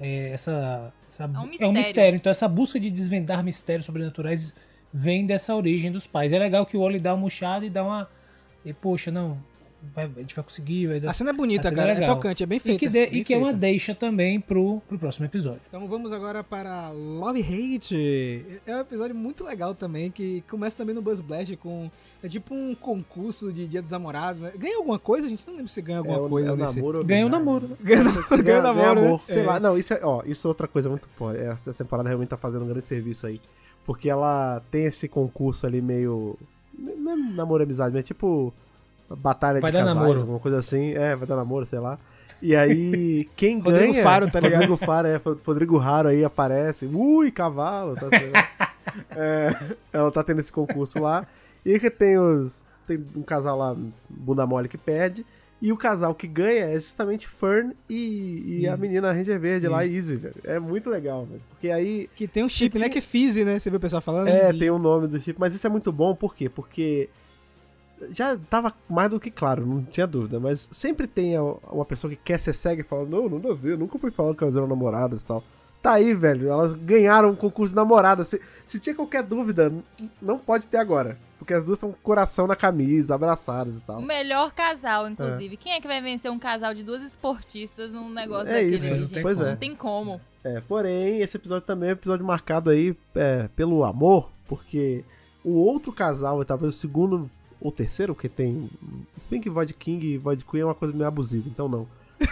é, 0.00 0.30
essa, 0.32 0.92
essa- 1.08 1.26
um 1.26 1.30
é 1.36 1.38
um 1.40 1.46
mistério. 1.46 1.72
mistério. 1.72 2.16
Então, 2.16 2.30
essa 2.30 2.48
busca 2.48 2.80
de 2.80 2.90
desvendar 2.90 3.44
mistérios 3.44 3.86
sobrenaturais 3.86 4.54
vem 4.92 5.24
dessa 5.24 5.54
origem 5.54 5.92
dos 5.92 6.06
pais. 6.06 6.32
É 6.32 6.38
legal 6.38 6.66
que 6.66 6.76
o 6.76 6.80
Oli 6.80 6.98
dá 6.98 7.12
uma 7.14 7.20
murchada 7.20 7.64
e 7.64 7.70
dá 7.70 7.84
uma. 7.84 8.08
E, 8.64 8.72
poxa, 8.72 9.10
não, 9.10 9.38
vai- 9.94 10.10
a 10.16 10.20
gente 10.20 10.34
vai 10.34 10.44
conseguir. 10.44 10.86
Vai 10.86 11.00
dar... 11.00 11.10
A 11.10 11.12
cena 11.12 11.30
é 11.30 11.32
bonita, 11.32 11.68
cena 11.68 11.74
é 11.74 11.76
cara. 11.86 11.92
É 11.92 12.00
legal. 12.00 12.16
tocante, 12.16 12.42
é 12.42 12.46
bem 12.46 12.56
E 12.56 12.60
feita. 12.60 12.78
que, 12.78 12.88
de- 12.88 13.04
e 13.16 13.24
que 13.24 13.34
é 13.34 13.38
uma 13.38 13.52
deixa 13.52 13.94
também 13.94 14.40
pro, 14.40 14.80
pro 14.88 14.98
próximo 14.98 15.26
episódio. 15.26 15.60
Então 15.68 15.86
vamos 15.88 16.12
agora 16.12 16.44
para 16.44 16.90
Love 16.90 17.40
Hate. 17.40 18.60
É 18.66 18.76
um 18.76 18.80
episódio 18.80 19.14
muito 19.14 19.44
legal 19.44 19.74
também, 19.74 20.10
que 20.10 20.42
começa 20.50 20.76
também 20.76 20.94
no 20.94 21.02
Buzz 21.02 21.20
Blast 21.20 21.56
com. 21.56 21.90
É 22.22 22.28
tipo 22.28 22.54
um 22.54 22.72
concurso 22.72 23.52
de 23.52 23.66
Dia 23.66 23.82
dos 23.82 23.90
Namorados. 23.90 24.40
Né? 24.40 24.52
Ganha 24.56 24.76
alguma 24.76 24.98
coisa? 24.98 25.26
A 25.26 25.30
gente 25.30 25.44
não 25.44 25.54
lembra 25.56 25.68
se 25.72 25.82
ganha 25.82 25.98
alguma 25.98 26.16
É 26.18 26.20
o, 26.20 26.28
coisa 26.28 26.48
é 26.48 26.52
o 26.52 26.56
nesse. 26.56 26.76
namoro. 26.76 27.04
Ganha 27.04 27.24
o 27.24 27.28
ordinário. 27.28 27.44
namoro. 27.46 27.68
né? 27.68 27.76
Ganha, 27.82 28.02
ganha, 28.04 28.14
ganha 28.28 28.42
Ganha- 28.42 28.62
namoro, 28.62 29.00
ganha 29.00 29.12
né? 29.12 29.18
Sei 29.26 29.38
É. 29.38 29.42
lá, 29.42 29.58
não, 29.58 29.76
isso 29.76 29.92
é, 29.94 30.00
ó, 30.04 30.22
isso 30.24 30.46
é 30.46 30.48
outra 30.48 30.68
coisa 30.68 30.88
muito 30.88 31.08
pô, 31.16 31.32
Essa 31.32 31.72
temporada 31.74 32.08
realmente 32.08 32.28
tá 32.28 32.36
fazendo 32.36 32.64
um 32.64 32.68
grande 32.68 32.86
serviço 32.86 33.26
aí. 33.26 33.40
Porque 33.84 34.08
ela 34.08 34.62
tem 34.70 34.84
esse 34.84 35.08
concurso 35.08 35.66
ali 35.66 35.82
meio. 35.82 36.38
Não 36.78 37.12
é 37.12 37.16
namoro 37.16 37.62
e 37.62 37.64
amizade, 37.64 37.92
mas 37.92 38.00
é 38.00 38.04
tipo. 38.04 38.54
Batalha 39.16 39.60
Vai 39.60 39.70
de 39.70 39.76
dar 39.76 39.84
casais, 39.84 39.96
namoro. 40.02 40.20
alguma 40.20 40.38
coisa 40.38 40.58
assim. 40.58 40.92
É, 40.92 41.14
vai 41.16 41.26
dar 41.26 41.36
namoro, 41.36 41.64
sei 41.66 41.78
lá. 41.78 41.98
E 42.40 42.56
aí, 42.56 43.28
quem 43.36 43.60
Rodrigo 43.60 43.92
ganha. 43.92 44.02
Faro, 44.02 44.30
tá 44.30 44.40
ligado? 44.40 44.60
Rodrigo 44.62 44.76
Faro, 44.84 45.08
é. 45.08 45.20
Rodrigo 45.46 45.76
Raro 45.78 46.08
aí 46.08 46.24
aparece. 46.24 46.86
Ui, 46.86 47.30
cavalo. 47.30 47.94
Tá? 47.96 48.08
É, 49.16 49.54
ela 49.92 50.10
tá 50.10 50.22
tendo 50.22 50.40
esse 50.40 50.52
concurso 50.52 51.00
lá. 51.00 51.26
E 51.64 51.78
que 51.78 51.88
tem 51.88 52.18
os. 52.18 52.66
Tem 52.86 53.02
um 53.16 53.22
casal 53.22 53.56
lá, 53.56 53.76
bunda 54.10 54.44
mole, 54.46 54.68
que 54.68 54.76
perde. 54.76 55.24
E 55.62 55.72
o 55.72 55.76
casal 55.76 56.12
que 56.14 56.26
ganha 56.26 56.64
é 56.66 56.74
justamente 56.74 57.28
Fern 57.28 57.72
e, 57.88 58.60
e 58.62 58.66
a 58.66 58.72
Easy. 58.72 58.82
menina 58.82 59.12
Ranger 59.12 59.38
Verde 59.38 59.68
lá. 59.68 59.86
Easy, 59.86 60.16
velho. 60.16 60.34
É 60.42 60.58
muito 60.58 60.90
legal, 60.90 61.24
velho. 61.24 61.40
Porque 61.50 61.70
aí. 61.70 62.10
Que 62.16 62.26
tem 62.26 62.42
um 62.44 62.48
chip, 62.48 62.72
Você 62.72 62.78
né? 62.80 62.88
tinha- 62.88 62.92
Que 62.92 62.98
é 62.98 63.00
Fizzy, 63.00 63.44
né? 63.44 63.58
Você 63.60 63.70
viu 63.70 63.76
o 63.76 63.80
pessoal 63.80 64.02
falando? 64.02 64.26
É, 64.28 64.48
Fizzy. 64.48 64.58
tem 64.58 64.70
o 64.70 64.78
nome 64.78 65.06
do 65.06 65.20
chip. 65.20 65.38
Mas 65.38 65.54
isso 65.54 65.64
é 65.66 65.70
muito 65.70 65.92
bom, 65.92 66.14
por 66.14 66.34
quê? 66.34 66.48
Porque. 66.48 67.08
Já 68.10 68.36
tava 68.36 68.72
mais 68.88 69.10
do 69.10 69.20
que 69.20 69.30
claro, 69.30 69.66
não 69.66 69.82
tinha 69.84 70.06
dúvida. 70.06 70.40
Mas 70.40 70.68
sempre 70.72 71.06
tem 71.06 71.38
uma 71.38 71.84
pessoa 71.84 72.10
que 72.10 72.16
quer 72.16 72.38
ser 72.38 72.52
cega 72.54 72.80
e 72.80 72.84
fala: 72.84 73.04
Não, 73.06 73.28
não 73.28 73.38
dá 73.40 73.50
a 73.50 73.54
ver, 73.54 73.78
nunca 73.78 73.98
fui 73.98 74.10
falando 74.10 74.36
que 74.36 74.42
elas 74.44 74.56
eram 74.56 74.66
namoradas 74.66 75.22
e 75.22 75.26
tal. 75.26 75.42
Tá 75.82 75.94
aí, 75.94 76.14
velho. 76.14 76.48
Elas 76.48 76.74
ganharam 76.74 77.30
um 77.30 77.34
concurso 77.34 77.72
de 77.72 77.76
namorada. 77.76 78.24
Se, 78.24 78.40
se 78.66 78.78
tinha 78.78 78.94
qualquer 78.94 79.22
dúvida, 79.24 79.72
não 80.20 80.38
pode 80.38 80.68
ter 80.68 80.76
agora. 80.76 81.18
Porque 81.38 81.52
as 81.52 81.64
duas 81.64 81.76
são 81.76 81.92
coração 82.04 82.46
na 82.46 82.54
camisa, 82.54 83.16
abraçadas 83.16 83.76
e 83.78 83.80
tal. 83.80 83.98
O 83.98 84.02
melhor 84.02 84.52
casal, 84.52 85.08
inclusive. 85.08 85.56
Quem 85.56 85.72
é 85.72 85.80
que 85.80 85.88
vai 85.88 86.00
vencer 86.00 86.30
um 86.30 86.38
casal 86.38 86.72
de 86.72 86.84
duas 86.84 87.02
esportistas 87.02 87.90
num 87.90 88.08
negócio 88.10 88.48
É 88.48 88.54
daquele, 88.54 88.76
isso, 88.76 88.86
gente? 88.86 89.12
tem 89.12 89.22
pois 89.24 89.34
como. 89.36 89.46
é. 89.48 89.50
Não 89.50 89.56
tem 89.58 89.74
como. 89.74 90.20
É, 90.44 90.60
porém, 90.60 91.20
esse 91.20 91.36
episódio 91.36 91.66
também 91.66 91.88
é 91.88 91.92
um 91.92 91.96
episódio 91.96 92.24
marcado 92.24 92.70
aí 92.70 92.96
é, 93.16 93.48
pelo 93.56 93.82
amor, 93.84 94.30
porque 94.46 95.04
o 95.44 95.54
outro 95.54 95.92
casal, 95.92 96.44
talvez 96.44 96.76
o 96.76 96.78
segundo 96.78 97.28
ou 97.62 97.70
terceiro, 97.72 98.14
que 98.14 98.28
tem. 98.28 98.68
Se 99.16 99.28
bem 99.28 99.40
que 99.40 99.48
Void 99.50 99.72
King 99.74 100.06
e 100.14 100.18
Void 100.18 100.44
Queen 100.44 100.62
é 100.62 100.64
uma 100.64 100.74
coisa 100.74 100.92
meio 100.94 101.06
abusiva, 101.06 101.48
então 101.48 101.68
não. 101.68 101.86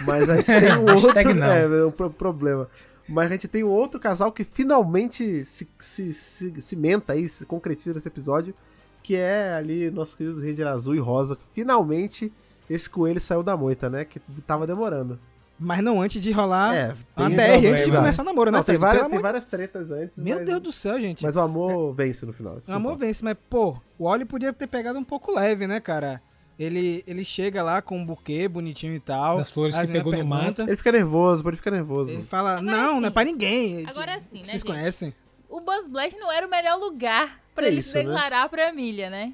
Mas 0.05 0.29
a 0.29 0.35
gente 0.37 0.45
tem 0.59 0.77
um 0.77 0.93
outro. 0.93 1.33
Não. 1.35 1.47
É, 1.47 1.63
é 1.63 1.85
um 1.85 1.91
pro- 1.91 2.09
problema. 2.09 2.67
Mas 3.07 3.27
a 3.27 3.29
gente 3.35 3.47
tem 3.47 3.63
um 3.63 3.69
outro 3.69 3.99
casal 3.99 4.31
que 4.31 4.43
finalmente 4.43 5.43
se, 5.45 5.67
se, 5.79 6.13
se 6.13 6.61
cimenta 6.61 7.13
aí, 7.13 7.27
se 7.27 7.45
concretiza 7.45 7.93
nesse 7.93 8.07
episódio, 8.07 8.53
que 9.03 9.15
é 9.15 9.53
ali 9.53 9.89
nosso 9.91 10.15
querido 10.15 10.39
Ranger 10.39 10.67
Azul 10.67 10.95
e 10.95 10.99
Rosa. 10.99 11.37
Finalmente 11.53 12.31
esse 12.69 12.89
coelho 12.89 13.19
saiu 13.19 13.43
da 13.43 13.57
moita, 13.57 13.89
né? 13.89 14.05
Que 14.05 14.19
tava 14.47 14.65
demorando. 14.65 15.19
Mas 15.59 15.83
não 15.83 16.01
antes 16.01 16.21
de 16.21 16.31
rolar 16.31 16.75
é, 16.75 16.95
uma 17.15 17.27
tem 17.27 17.35
DR 17.37 17.43
antes 17.43 17.61
de 17.61 17.67
problema. 17.69 17.97
começar 17.99 18.21
o 18.23 18.25
namoro, 18.25 18.51
né, 18.51 18.57
Não, 18.57 18.63
tem 18.63 18.73
Fred? 18.75 18.79
várias, 18.79 19.03
tem 19.03 19.11
amor- 19.11 19.21
várias 19.21 19.45
tretas 19.45 19.91
antes. 19.91 20.17
Meu 20.17 20.37
mas, 20.37 20.45
Deus 20.45 20.59
do 20.59 20.71
céu, 20.71 20.99
gente. 20.99 21.23
Mas 21.23 21.35
o 21.35 21.39
amor 21.39 21.93
vence 21.93 22.25
no 22.25 22.33
final. 22.33 22.53
O 22.67 22.71
amor 22.71 22.93
importa. 22.93 23.05
vence, 23.05 23.23
mas, 23.23 23.35
pô, 23.49 23.77
o 23.99 24.05
Oli 24.05 24.25
podia 24.25 24.51
ter 24.51 24.65
pegado 24.67 24.97
um 24.97 25.03
pouco 25.03 25.31
leve, 25.33 25.67
né, 25.67 25.79
cara? 25.79 26.19
Ele, 26.59 27.03
ele 27.07 27.23
chega 27.23 27.61
lá 27.63 27.81
com 27.81 27.97
um 27.97 28.05
buquê 28.05 28.47
bonitinho 28.47 28.93
e 28.93 28.99
tal. 28.99 29.37
Das 29.37 29.49
flores 29.49 29.75
a 29.77 29.85
que 29.85 29.91
pegou 29.91 30.11
no 30.11 30.17
pergunta, 30.17 30.63
Ele 30.63 30.75
fica 30.75 30.91
nervoso, 30.91 31.43
pode 31.43 31.57
ficar 31.57 31.71
nervoso. 31.71 32.11
Ele 32.11 32.23
fala, 32.23 32.57
Agora 32.57 32.65
não, 32.65 32.95
sim. 32.95 32.99
não 33.01 33.07
é 33.07 33.11
pra 33.11 33.23
ninguém. 33.23 33.85
Agora 33.87 34.19
sim, 34.19 34.39
né, 34.39 34.43
Vocês 34.45 34.61
gente? 34.61 34.65
conhecem? 34.65 35.13
O 35.49 35.59
Buzz 35.61 35.87
Blast 35.87 36.15
não 36.19 36.31
era 36.31 36.45
o 36.45 36.49
melhor 36.49 36.77
lugar 36.79 37.39
pra 37.55 37.65
É 37.65 37.69
ele 37.69 37.79
isso, 37.79 37.89
se 37.91 37.97
né? 37.99 38.03
declarar 38.05 38.47
pra 38.49 38.69
Emília, 38.69 39.09
né? 39.09 39.33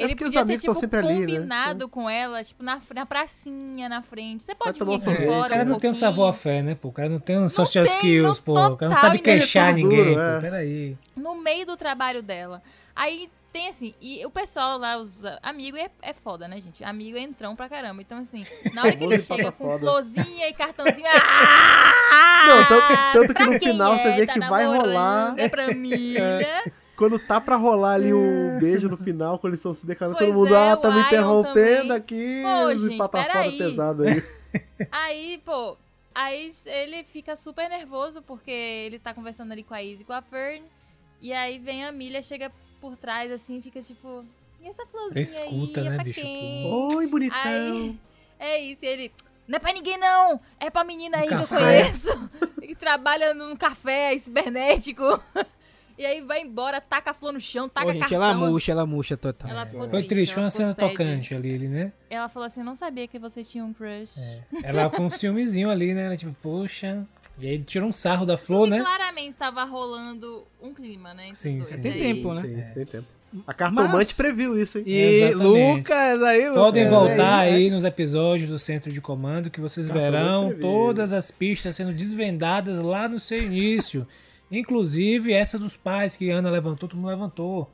É 0.00 0.04
Ele 0.04 0.14
porque 0.14 0.24
os 0.24 0.28
podia 0.28 0.40
ter, 0.40 0.42
amigos 0.44 0.62
tipo, 0.62 0.72
tão 0.72 0.80
sempre 0.80 0.98
ali, 0.98 1.08
né? 1.14 1.20
combinado 1.20 1.88
com 1.88 2.08
ela, 2.08 2.42
tipo, 2.42 2.62
na, 2.62 2.80
na 2.94 3.04
pracinha, 3.06 3.88
na 3.88 4.02
frente. 4.02 4.42
Você 4.44 4.54
pode 4.54 4.78
vir 4.78 4.84
fora 5.00 5.00
o 5.00 5.06
cara 5.06 5.16
um 5.16 5.36
não 5.36 5.48
tem 5.48 5.62
um 5.62 5.70
pouquinho. 5.72 5.94
savoir-faire, 5.94 6.62
né, 6.64 6.74
pô? 6.74 6.88
O 6.88 6.92
cara 6.92 7.08
não 7.08 7.20
tem 7.20 7.38
um 7.38 7.48
social 7.48 7.84
tem, 7.84 7.94
skills, 7.94 8.40
pô. 8.40 8.52
O 8.58 8.76
cara 8.76 8.92
não 8.94 9.00
sabe 9.00 9.18
queixar 9.18 9.68
Tudo 9.74 9.76
ninguém, 9.82 10.04
duro, 10.04 10.20
é. 10.20 10.34
pô. 10.36 10.40
Peraí. 10.40 10.96
no 11.16 11.34
meio 11.42 11.66
do 11.66 11.76
trabalho 11.76 12.22
dela. 12.22 12.62
Aí 12.96 13.28
tem 13.52 13.68
assim, 13.68 13.94
e 14.00 14.24
o 14.24 14.30
pessoal 14.30 14.78
lá, 14.78 14.96
os 14.96 15.18
amigos 15.42 15.80
é, 15.80 15.90
é 16.02 16.12
foda, 16.14 16.46
né, 16.46 16.60
gente? 16.60 16.84
Amigo 16.84 17.18
é 17.18 17.20
entrão 17.20 17.56
pra 17.56 17.68
caramba. 17.68 18.00
Então, 18.00 18.18
assim, 18.18 18.44
na 18.72 18.82
hora 18.82 18.96
que 18.96 19.02
ele 19.02 19.18
chega 19.20 19.50
com 19.50 19.64
foda. 19.64 19.78
florzinha 19.80 20.48
e 20.48 20.54
cartãozinho. 20.54 21.06
Ah, 22.12 22.46
Não, 22.46 22.64
tanto- 22.64 23.12
tanto 23.12 23.28
que 23.28 23.34
pra 23.34 23.46
no 23.46 23.50
quem 23.58 23.68
final 23.72 23.94
é? 23.94 23.98
você 23.98 24.12
vê 24.12 24.26
Tá 24.26 24.32
que 24.34 24.40
vai 24.40 24.64
rolar. 24.66 25.34
É 25.36 25.48
pra 25.48 25.68
milha. 25.74 26.60
Quando 27.00 27.18
tá 27.18 27.40
pra 27.40 27.56
rolar 27.56 27.94
ali 27.94 28.12
o 28.12 28.58
beijo 28.60 28.86
no 28.86 28.98
final, 28.98 29.38
quando 29.38 29.52
eles 29.52 29.60
estão 29.60 29.72
se 29.72 29.86
declarando, 29.86 30.18
Pois 30.18 30.28
todo 30.28 30.38
mundo, 30.38 30.54
é, 30.54 30.70
ah, 30.70 30.76
tá 30.76 30.90
me 30.90 31.00
interrompendo 31.00 31.54
também. 31.54 31.92
aqui. 31.96 32.42
Pô, 32.42 32.74
gente, 32.74 33.10
peraí. 33.10 33.56
pesado 33.56 34.02
aí. 34.02 34.22
Aí, 34.92 35.40
pô, 35.42 35.78
aí 36.14 36.50
ele 36.66 37.02
fica 37.04 37.36
super 37.36 37.70
nervoso 37.70 38.20
porque 38.20 38.50
ele 38.50 38.98
tá 38.98 39.14
conversando 39.14 39.52
ali 39.52 39.62
com 39.62 39.72
a 39.72 39.82
Izzy 39.82 40.02
e 40.02 40.04
com 40.04 40.12
a 40.12 40.20
Fern. 40.20 40.62
E 41.22 41.32
aí 41.32 41.58
vem 41.58 41.86
a 41.86 41.92
Milha, 41.92 42.22
chega 42.22 42.52
por 42.82 42.96
trás 42.96 43.32
assim 43.32 43.62
fica 43.62 43.80
tipo. 43.80 44.22
E 44.60 44.68
essa 44.68 44.84
florzinha 44.86 45.22
Escuta, 45.22 45.80
aí, 45.80 45.86
é 45.86 45.90
né, 45.90 45.94
pra 45.94 46.04
bicho? 46.04 46.20
quem? 46.20 46.66
Oi, 46.66 47.06
bonitão. 47.06 47.40
Aí, 47.42 47.98
é 48.38 48.58
isso, 48.58 48.84
e 48.84 48.88
ele. 48.88 49.12
Não 49.48 49.56
é 49.56 49.58
pra 49.58 49.72
ninguém, 49.72 49.96
não! 49.96 50.38
É 50.58 50.68
pra 50.68 50.84
menina 50.84 51.18
aí 51.18 51.28
que 51.28 51.34
eu 51.34 51.46
conheço, 51.46 52.30
que 52.60 52.74
trabalha 52.74 53.32
num 53.32 53.56
café 53.56 54.18
cibernético. 54.18 55.18
E 56.00 56.06
aí 56.06 56.22
vai 56.22 56.40
embora, 56.40 56.80
taca 56.80 57.10
a 57.10 57.14
flor 57.14 57.30
no 57.30 57.38
chão, 57.38 57.68
taca 57.68 57.84
Pô, 57.84 57.92
gente, 57.92 58.00
cartão. 58.00 58.16
ela 58.16 58.34
murcha, 58.34 58.72
ela 58.72 58.86
murcha 58.86 59.18
total. 59.18 59.50
Ela 59.50 59.66
ficou 59.66 59.90
Foi 59.90 60.02
triste, 60.04 60.32
foi 60.32 60.42
uma 60.42 60.48
cena 60.48 60.74
tocante 60.74 61.34
ali, 61.34 61.50
ele, 61.50 61.68
né? 61.68 61.92
Ela 62.08 62.26
falou 62.26 62.46
assim, 62.46 62.62
não 62.62 62.74
sabia 62.74 63.06
que 63.06 63.18
você 63.18 63.44
tinha 63.44 63.62
um 63.62 63.74
crush. 63.74 64.14
Ela 64.64 64.88
com 64.88 65.04
um 65.04 65.10
ciúmezinho 65.10 65.68
ali, 65.68 65.92
né? 65.92 66.06
Ela, 66.06 66.16
tipo, 66.16 66.34
poxa. 66.40 67.06
E 67.38 67.46
aí 67.46 67.58
tirou 67.58 67.86
um 67.86 67.92
sarro 67.92 68.24
da 68.24 68.38
flor, 68.38 68.66
e 68.66 68.70
né? 68.70 68.80
claramente 68.80 69.28
estava 69.28 69.62
rolando 69.64 70.42
um 70.62 70.72
clima, 70.72 71.12
né? 71.12 71.32
Sim, 71.34 71.62
sim. 71.64 71.82
Tem 71.82 71.92
Aí- 71.92 71.98
tempo, 72.00 72.32
né? 72.32 72.40
Sim, 72.40 72.64
tem 72.72 72.86
tempo. 72.86 73.06
A 73.46 73.52
cartomante 73.52 73.92
Mas- 73.92 74.12
previu 74.12 74.58
isso, 74.58 74.78
hein? 74.78 74.84
E 74.86 74.96
Exatamente. 74.96 75.76
Lucas, 75.76 76.22
aí, 76.22 76.48
Lucas. 76.48 76.64
Podem 76.64 76.82
é, 76.84 76.88
voltar 76.88 77.46
é, 77.46 77.52
aí 77.52 77.70
nos 77.70 77.84
episódios 77.84 78.48
do 78.48 78.58
Centro 78.58 78.90
de 78.90 79.02
Comando 79.02 79.50
que 79.50 79.60
vocês 79.60 79.86
Cartomante 79.86 80.12
verão 80.12 80.46
previu. 80.48 80.62
todas 80.62 81.12
as 81.12 81.30
pistas 81.30 81.76
sendo 81.76 81.92
desvendadas 81.92 82.78
lá 82.80 83.06
no 83.06 83.20
seu 83.20 83.38
início. 83.42 84.06
Inclusive 84.50 85.32
essa 85.32 85.58
dos 85.58 85.76
pais 85.76 86.16
que 86.16 86.30
a 86.30 86.36
Ana 86.36 86.50
levantou, 86.50 86.88
todo 86.88 86.98
mundo 86.98 87.08
levantou. 87.10 87.70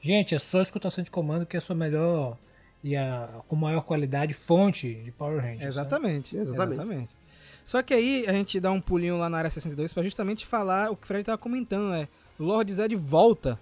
Gente, 0.00 0.34
é 0.34 0.38
só 0.38 0.62
escutar 0.62 0.88
o 0.88 0.90
Centro 0.90 1.06
de 1.06 1.10
Comando 1.10 1.46
que 1.46 1.56
é 1.56 1.58
a 1.58 1.60
sua 1.60 1.74
melhor 1.76 2.36
e 2.82 2.96
a 2.96 3.28
com 3.48 3.56
maior 3.56 3.82
qualidade 3.82 4.34
fonte 4.34 4.94
de 4.94 5.12
Power 5.12 5.40
Rangers. 5.40 5.60
né? 5.60 5.68
Exatamente, 5.68 6.36
Exatamente. 6.36 6.72
exatamente. 6.74 7.16
Só 7.64 7.80
que 7.82 7.94
aí 7.94 8.24
a 8.26 8.32
gente 8.32 8.58
dá 8.58 8.72
um 8.72 8.80
pulinho 8.80 9.16
lá 9.16 9.28
na 9.28 9.38
área 9.38 9.50
62 9.50 9.92
pra 9.92 10.02
justamente 10.02 10.44
falar 10.44 10.90
o 10.90 10.96
que 10.96 11.04
o 11.04 11.06
Fred 11.06 11.24
tava 11.24 11.38
comentando, 11.38 11.90
né? 11.90 12.08
O 12.38 12.42
Lord 12.44 12.72
Zed 12.72 12.94
volta, 12.96 13.58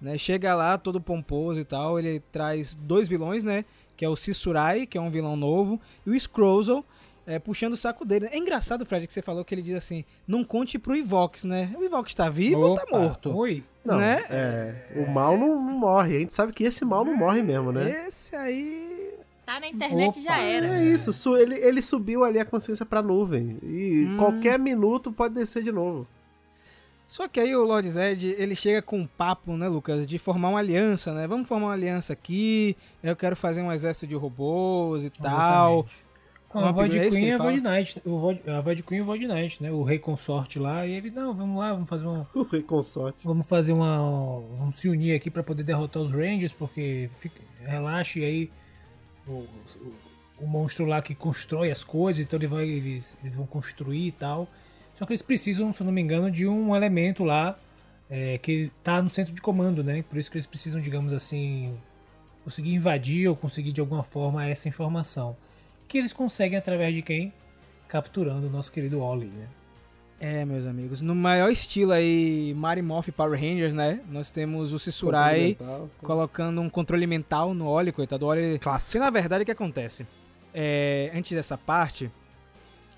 né? 0.00 0.18
Chega 0.18 0.52
lá 0.54 0.76
todo 0.76 1.00
pomposo 1.00 1.60
e 1.60 1.64
tal, 1.64 1.98
ele 1.98 2.18
traz 2.32 2.74
dois 2.74 3.06
vilões, 3.06 3.44
né? 3.44 3.64
Que 3.96 4.04
é 4.04 4.08
o 4.08 4.16
Sisurai, 4.16 4.84
que 4.84 4.98
é 4.98 5.00
um 5.00 5.10
vilão 5.10 5.36
novo, 5.36 5.80
e 6.04 6.10
o 6.10 6.18
Scrozel, 6.18 6.84
é, 7.26 7.38
puxando 7.38 7.72
o 7.72 7.76
saco 7.76 8.04
dele. 8.04 8.28
É 8.30 8.38
engraçado, 8.38 8.86
Fred, 8.86 9.06
que 9.06 9.12
você 9.12 9.20
falou 9.22 9.44
que 9.44 9.54
ele 9.54 9.62
diz 9.62 9.76
assim, 9.76 10.04
não 10.26 10.44
conte 10.44 10.78
pro 10.78 10.94
Ivox, 10.96 11.44
né? 11.44 11.74
O 11.78 11.82
Ivox 11.84 12.14
tá 12.14 12.28
vivo 12.30 12.60
ou 12.60 12.74
tá 12.76 12.82
Opa, 12.84 12.98
morto? 12.98 13.36
Oi. 13.36 13.64
Não, 13.84 13.96
Né? 13.98 14.22
é, 14.30 14.74
o 14.96 15.10
mal 15.10 15.36
não, 15.36 15.48
não 15.56 15.78
morre. 15.78 16.16
A 16.16 16.20
gente 16.20 16.34
sabe 16.34 16.52
que 16.52 16.64
esse 16.64 16.84
mal 16.84 17.04
não 17.04 17.16
morre 17.16 17.42
mesmo, 17.42 17.72
né? 17.72 18.06
Esse 18.08 18.34
aí. 18.36 19.14
Tá 19.44 19.60
na 19.60 19.68
internet 19.68 20.10
Opa, 20.18 20.20
já 20.20 20.38
era. 20.38 20.66
É 20.80 20.84
isso, 20.84 21.12
su- 21.12 21.36
ele, 21.36 21.54
ele 21.56 21.80
subiu 21.80 22.24
ali 22.24 22.38
a 22.38 22.44
consciência 22.44 22.84
pra 22.84 23.00
nuvem. 23.02 23.58
E 23.62 24.06
Hum. 24.08 24.16
qualquer 24.16 24.58
minuto 24.58 25.12
pode 25.12 25.34
descer 25.34 25.62
de 25.62 25.70
novo. 25.70 26.06
Só 27.08 27.28
que 27.28 27.38
aí 27.38 27.54
o 27.54 27.62
Lord 27.62 27.88
Zed, 27.88 28.34
ele 28.36 28.56
chega 28.56 28.82
com 28.82 28.98
um 28.98 29.06
papo, 29.06 29.56
né, 29.56 29.68
Lucas, 29.68 30.04
de 30.04 30.18
formar 30.18 30.48
uma 30.48 30.58
aliança, 30.58 31.14
né? 31.14 31.24
Vamos 31.28 31.46
formar 31.46 31.66
uma 31.68 31.72
aliança 31.72 32.12
aqui, 32.12 32.76
eu 33.00 33.14
quero 33.14 33.36
fazer 33.36 33.62
um 33.62 33.70
exército 33.70 34.08
de 34.08 34.16
robôs 34.16 35.04
e 35.04 35.10
tal. 35.10 35.80
Exatamente. 35.80 35.96
Com 36.02 36.05
Uma 36.60 36.68
a 36.68 36.72
Void 36.72 36.96
upgrade 36.96 37.08
que 37.08 37.14
Queen 37.14 37.24
e 37.24 37.28
ele 37.28 37.34
a 37.34 37.38
fala. 37.38 37.50
Void 37.50 37.68
Knight. 37.68 38.02
O 38.04 38.18
Void, 38.18 38.50
a 38.50 38.60
Void 38.60 38.82
Queen 38.82 38.98
e 38.98 39.02
o 39.02 39.04
Void 39.04 39.26
Knight, 39.26 39.62
né? 39.62 39.70
O 39.70 39.82
rei 39.82 39.98
consorte 39.98 40.58
lá. 40.58 40.86
E 40.86 40.92
ele, 40.92 41.10
não, 41.10 41.34
vamos 41.34 41.58
lá, 41.58 41.72
vamos 41.72 41.88
fazer 41.88 42.06
uma. 42.06 42.28
O 42.34 42.42
rei 42.42 42.62
consorte. 42.62 43.18
Vamos 43.24 43.46
fazer 43.46 43.72
uma. 43.72 44.40
Vamos 44.58 44.76
se 44.76 44.88
unir 44.88 45.14
aqui 45.14 45.30
pra 45.30 45.42
poder 45.42 45.62
derrotar 45.62 46.02
os 46.02 46.10
Rangers, 46.10 46.52
porque 46.52 47.10
fica, 47.18 47.40
relaxa 47.60 48.18
e 48.18 48.24
aí. 48.24 48.50
O, 49.26 49.32
o, 49.32 49.94
o 50.38 50.46
monstro 50.46 50.84
lá 50.84 51.00
que 51.00 51.14
constrói 51.14 51.70
as 51.70 51.82
coisas, 51.82 52.22
então 52.22 52.38
ele 52.38 52.46
vai, 52.46 52.68
eles, 52.68 53.16
eles 53.22 53.34
vão 53.34 53.46
construir 53.46 54.08
e 54.08 54.12
tal. 54.12 54.48
Só 54.98 55.04
que 55.04 55.12
eles 55.12 55.22
precisam, 55.22 55.72
se 55.72 55.82
eu 55.82 55.84
não 55.84 55.92
me 55.92 56.00
engano, 56.00 56.30
de 56.30 56.46
um 56.46 56.74
elemento 56.74 57.24
lá 57.24 57.58
é, 58.08 58.38
que 58.38 58.52
está 58.52 59.02
no 59.02 59.10
centro 59.10 59.34
de 59.34 59.40
comando, 59.40 59.82
né? 59.82 60.02
Por 60.02 60.18
isso 60.18 60.30
que 60.30 60.36
eles 60.36 60.46
precisam, 60.46 60.80
digamos 60.80 61.12
assim, 61.12 61.74
conseguir 62.44 62.74
invadir 62.74 63.28
ou 63.28 63.36
conseguir 63.36 63.72
de 63.72 63.80
alguma 63.80 64.02
forma 64.02 64.44
essa 64.46 64.68
informação. 64.68 65.36
Que 65.88 65.98
eles 65.98 66.12
conseguem 66.12 66.58
através 66.58 66.94
de 66.94 67.02
quem? 67.02 67.32
Capturando 67.88 68.46
o 68.46 68.50
nosso 68.50 68.72
querido 68.72 69.00
Oli, 69.00 69.26
né? 69.26 69.48
É, 70.18 70.46
meus 70.46 70.66
amigos, 70.66 71.02
no 71.02 71.14
maior 71.14 71.50
estilo 71.50 71.92
aí, 71.92 72.54
Mary 72.56 72.80
Morph 72.80 73.08
Power 73.10 73.38
Rangers, 73.38 73.74
né? 73.74 74.00
Nós 74.08 74.30
temos 74.30 74.72
o 74.72 74.78
Sisurai 74.78 75.54
Continental. 75.54 75.90
colocando 75.98 76.60
um 76.62 76.70
controle 76.70 77.06
mental 77.06 77.52
no 77.52 77.66
Oli, 77.66 77.92
coitado. 77.92 78.24
O 78.24 78.28
Oli... 78.28 78.58
Clássico. 78.58 78.92
Se 78.92 78.98
na 78.98 79.10
verdade 79.10 79.42
o 79.42 79.44
que 79.44 79.52
acontece? 79.52 80.06
É, 80.54 81.12
antes 81.14 81.32
dessa 81.32 81.58
parte, 81.58 82.10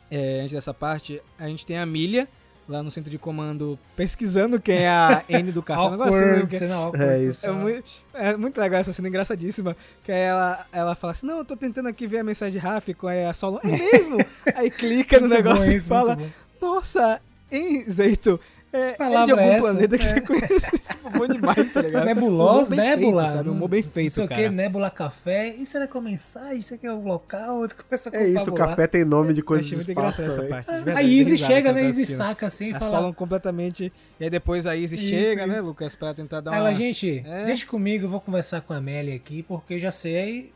é, 0.09 0.41
antes 0.41 0.53
dessa 0.53 0.73
parte, 0.73 1.21
a 1.37 1.49
gente 1.49 1.67
tem 1.67 1.77
a 1.77 1.85
Milha 1.85 2.29
lá 2.69 2.83
no 2.83 2.91
centro 2.91 3.11
de 3.11 3.19
comando 3.19 3.79
pesquisando 3.97 4.61
quem 4.61 4.79
é 4.79 4.89
a 4.89 5.25
N 5.29 5.51
do 5.51 5.63
cartão. 5.63 5.89
Um 5.89 5.91
negócio 5.93 6.15
assim, 6.15 6.25
né? 6.25 6.33
Awkward, 6.33 6.59
cena 6.59 6.75
awkward. 6.75 7.13
É 7.13 7.25
isso. 7.25 7.47
É 7.47 7.53
muito, 7.53 7.91
é 8.15 8.37
muito 8.37 8.61
legal 8.61 8.81
essa 8.81 8.93
cena 8.93 9.09
engraçadíssima. 9.09 9.77
Que 10.05 10.13
aí 10.13 10.21
ela, 10.21 10.67
ela 10.73 10.95
fala 10.95 11.13
assim: 11.13 11.27
Não, 11.27 11.39
eu 11.39 11.45
tô 11.45 11.57
tentando 11.57 11.89
aqui 11.89 12.07
ver 12.07 12.19
a 12.19 12.25
mensagem 12.25 12.53
de 12.53 12.59
Raf. 12.59 12.89
Aí 13.05 13.25
a 13.25 13.33
Solo, 13.33 13.61
é 13.65 13.69
mesmo? 13.69 14.19
aí 14.55 14.71
clica 14.71 15.19
no 15.19 15.29
negócio 15.29 15.73
e 15.73 15.77
isso, 15.77 15.89
fala: 15.89 16.17
muito 16.17 16.33
Nossa, 16.61 17.21
hein, 17.51 17.85
Zeito? 17.91 18.39
É, 18.73 18.97
é 18.99 19.09
de 19.09 19.33
algum 19.33 19.39
essa, 19.39 19.61
planeta 19.61 19.99
que 19.99 20.05
é. 20.05 20.09
você 20.09 20.21
conhece. 20.21 20.83
Bom 21.19 21.27
demais, 21.27 21.73
tá 21.73 21.83
ligado? 21.83 22.05
Nebulosa, 22.07 22.75
Nebula. 22.75 23.23
Feito, 23.23 23.37
sabe? 23.37 23.49
Um 23.51 23.53
humor 23.53 23.69
bem 23.69 23.83
Não 23.83 23.91
feito, 23.91 24.13
sei 24.13 24.25
o 24.25 24.29
cara. 24.29 24.43
que, 24.43 24.49
Nebula 24.49 24.91
Café. 24.91 25.49
Isso 25.49 25.73
será 25.73 25.87
que 25.87 25.97
é 25.97 26.01
uma 26.01 26.09
mensagem? 26.11 26.59
Isso 26.59 26.75
aqui 26.75 26.87
é 26.87 26.93
o 26.93 27.03
local? 27.03 27.67
Tu 27.69 27.77
começa 27.77 28.11
a 28.11 28.17
É 28.17 28.29
isso, 28.29 28.51
o 28.51 28.55
café 28.55 28.87
tem 28.87 29.05
nome 29.05 29.35
de 29.35 29.43
coisa 29.43 29.65
de 29.65 29.75
muito 29.75 29.89
espaço 29.91 30.23
essa 30.23 30.43
parte. 30.45 30.67
de 30.67 30.73
verdade, 30.77 30.99
A 30.99 31.03
Izzy 31.03 31.39
chega, 31.39 31.73
né? 31.73 31.85
Izzy 31.89 32.07
saca 32.07 32.47
assim 32.47 32.71
e 32.71 32.75
A 32.75 32.79
fala. 32.81 32.91
Solon 32.91 33.13
completamente. 33.13 33.93
E 34.21 34.25
aí 34.25 34.31
depois 34.31 34.67
a 34.67 34.75
Izzy 34.77 34.95
Isso, 34.97 35.07
chega, 35.09 35.47
né, 35.47 35.57
isso. 35.59 35.67
Lucas, 35.67 35.95
pra 35.95 36.15
tentar 36.15 36.41
dar 36.41 36.51
uma. 36.53 36.57
ela, 36.57 36.73
gente, 36.75 37.23
É. 37.27 37.45
deixa 37.45 37.67
comigo, 37.67 38.07
eu 38.07 38.09
vou 38.11 38.21
conversar 38.21 38.61
com 38.61 38.73
a 38.73 38.77
Amélia 38.77 39.15
aqui, 39.15 39.43
porque 39.43 39.75
eu 39.75 39.79
já 39.79 39.91
sei. 39.91 40.17
Aí 40.17 40.53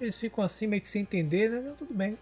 eles 0.00 0.16
ficam 0.16 0.44
assim, 0.44 0.66
meio 0.66 0.80
que 0.82 0.88
sem 0.88 1.02
entender, 1.02 1.48
né? 1.50 1.72
Tudo 1.78 1.92
bem. 1.94 2.16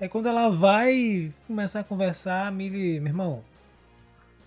Aí 0.00 0.08
quando 0.08 0.28
ela 0.28 0.50
vai 0.50 1.32
começar 1.46 1.80
a 1.80 1.84
conversar, 1.84 2.46
a 2.46 2.50
Millie, 2.50 3.00
meu 3.00 3.08
irmão, 3.10 3.42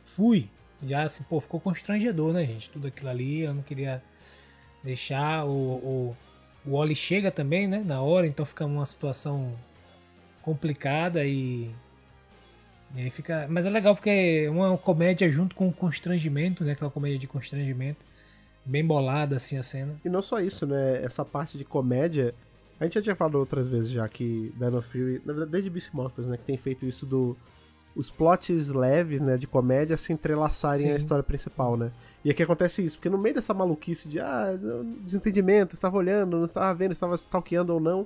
fui. 0.04 0.48
Já 0.82 1.04
assim, 1.04 1.24
pô, 1.24 1.40
ficou 1.40 1.60
constrangedor, 1.60 2.34
né, 2.34 2.46
gente? 2.46 2.70
Tudo 2.70 2.88
aquilo 2.88 3.10
ali, 3.10 3.44
ela 3.44 3.54
não 3.54 3.62
queria 3.64 4.02
deixar. 4.84 5.46
O, 5.46 5.52
o, 5.52 6.18
o 6.66 6.74
Oli 6.74 6.96
chega 6.96 7.32
também, 7.32 7.68
né? 7.68 7.84
Na 7.86 8.02
hora, 8.02 8.26
então 8.26 8.46
fica 8.46 8.66
uma 8.66 8.86
situação 8.86 9.54
complicada 10.42 11.26
e. 11.26 11.70
E 12.96 13.02
aí 13.02 13.10
fica. 13.10 13.48
Mas 13.50 13.66
é 13.66 13.70
legal 13.70 13.94
porque 13.94 14.44
é 14.46 14.50
uma 14.50 14.78
comédia 14.78 15.30
junto 15.32 15.56
com 15.56 15.68
o 15.68 15.74
constrangimento, 15.74 16.64
né? 16.64 16.72
Aquela 16.72 16.92
comédia 16.92 17.20
de 17.20 17.28
constrangimento. 17.28 18.04
Bem 18.66 18.86
bolada, 18.86 19.36
assim, 19.36 19.58
a 19.58 19.64
cena. 19.64 19.96
E 20.04 20.10
não 20.10 20.22
só 20.22 20.40
isso, 20.40 20.66
né? 20.66 21.04
Essa 21.04 21.26
parte 21.26 21.58
de 21.58 21.66
comédia. 21.66 22.34
A 22.80 22.86
gente 22.86 22.94
já 22.94 23.02
tinha 23.02 23.16
falado 23.16 23.36
outras 23.36 23.68
vezes 23.68 23.90
já 23.90 24.08
que 24.08 24.54
Dino 24.56 24.82
Fury, 24.82 25.22
na 25.26 25.34
verdade, 25.34 25.52
desde 25.52 25.70
Beast 25.70 25.90
Morphers, 25.92 26.28
né? 26.28 26.38
Que 26.38 26.44
tem 26.44 26.58
feito 26.58 26.86
isso 26.86 27.06
do. 27.06 27.36
Os 27.96 28.10
plots 28.12 28.70
leves, 28.70 29.20
né? 29.20 29.38
De 29.38 29.48
comédia 29.48 29.98
se 29.98 30.14
entrelaçarem 30.14 30.88
Sim. 30.88 30.92
à 30.94 30.96
história 30.96 31.24
principal, 31.24 31.76
né? 31.76 31.92
E 32.24 32.30
aqui 32.30 32.44
acontece 32.44 32.84
isso, 32.84 32.98
porque 32.98 33.10
no 33.10 33.18
meio 33.18 33.36
dessa 33.36 33.54
maluquice 33.54 34.10
de 34.10 34.20
ah, 34.20 34.58
desentendimento, 35.02 35.74
estava 35.74 35.98
olhando, 35.98 36.38
não 36.38 36.46
estava 36.46 36.74
vendo, 36.74 36.92
estava 36.92 37.16
stalkeando 37.16 37.74
ou 37.74 37.80
não, 37.80 38.06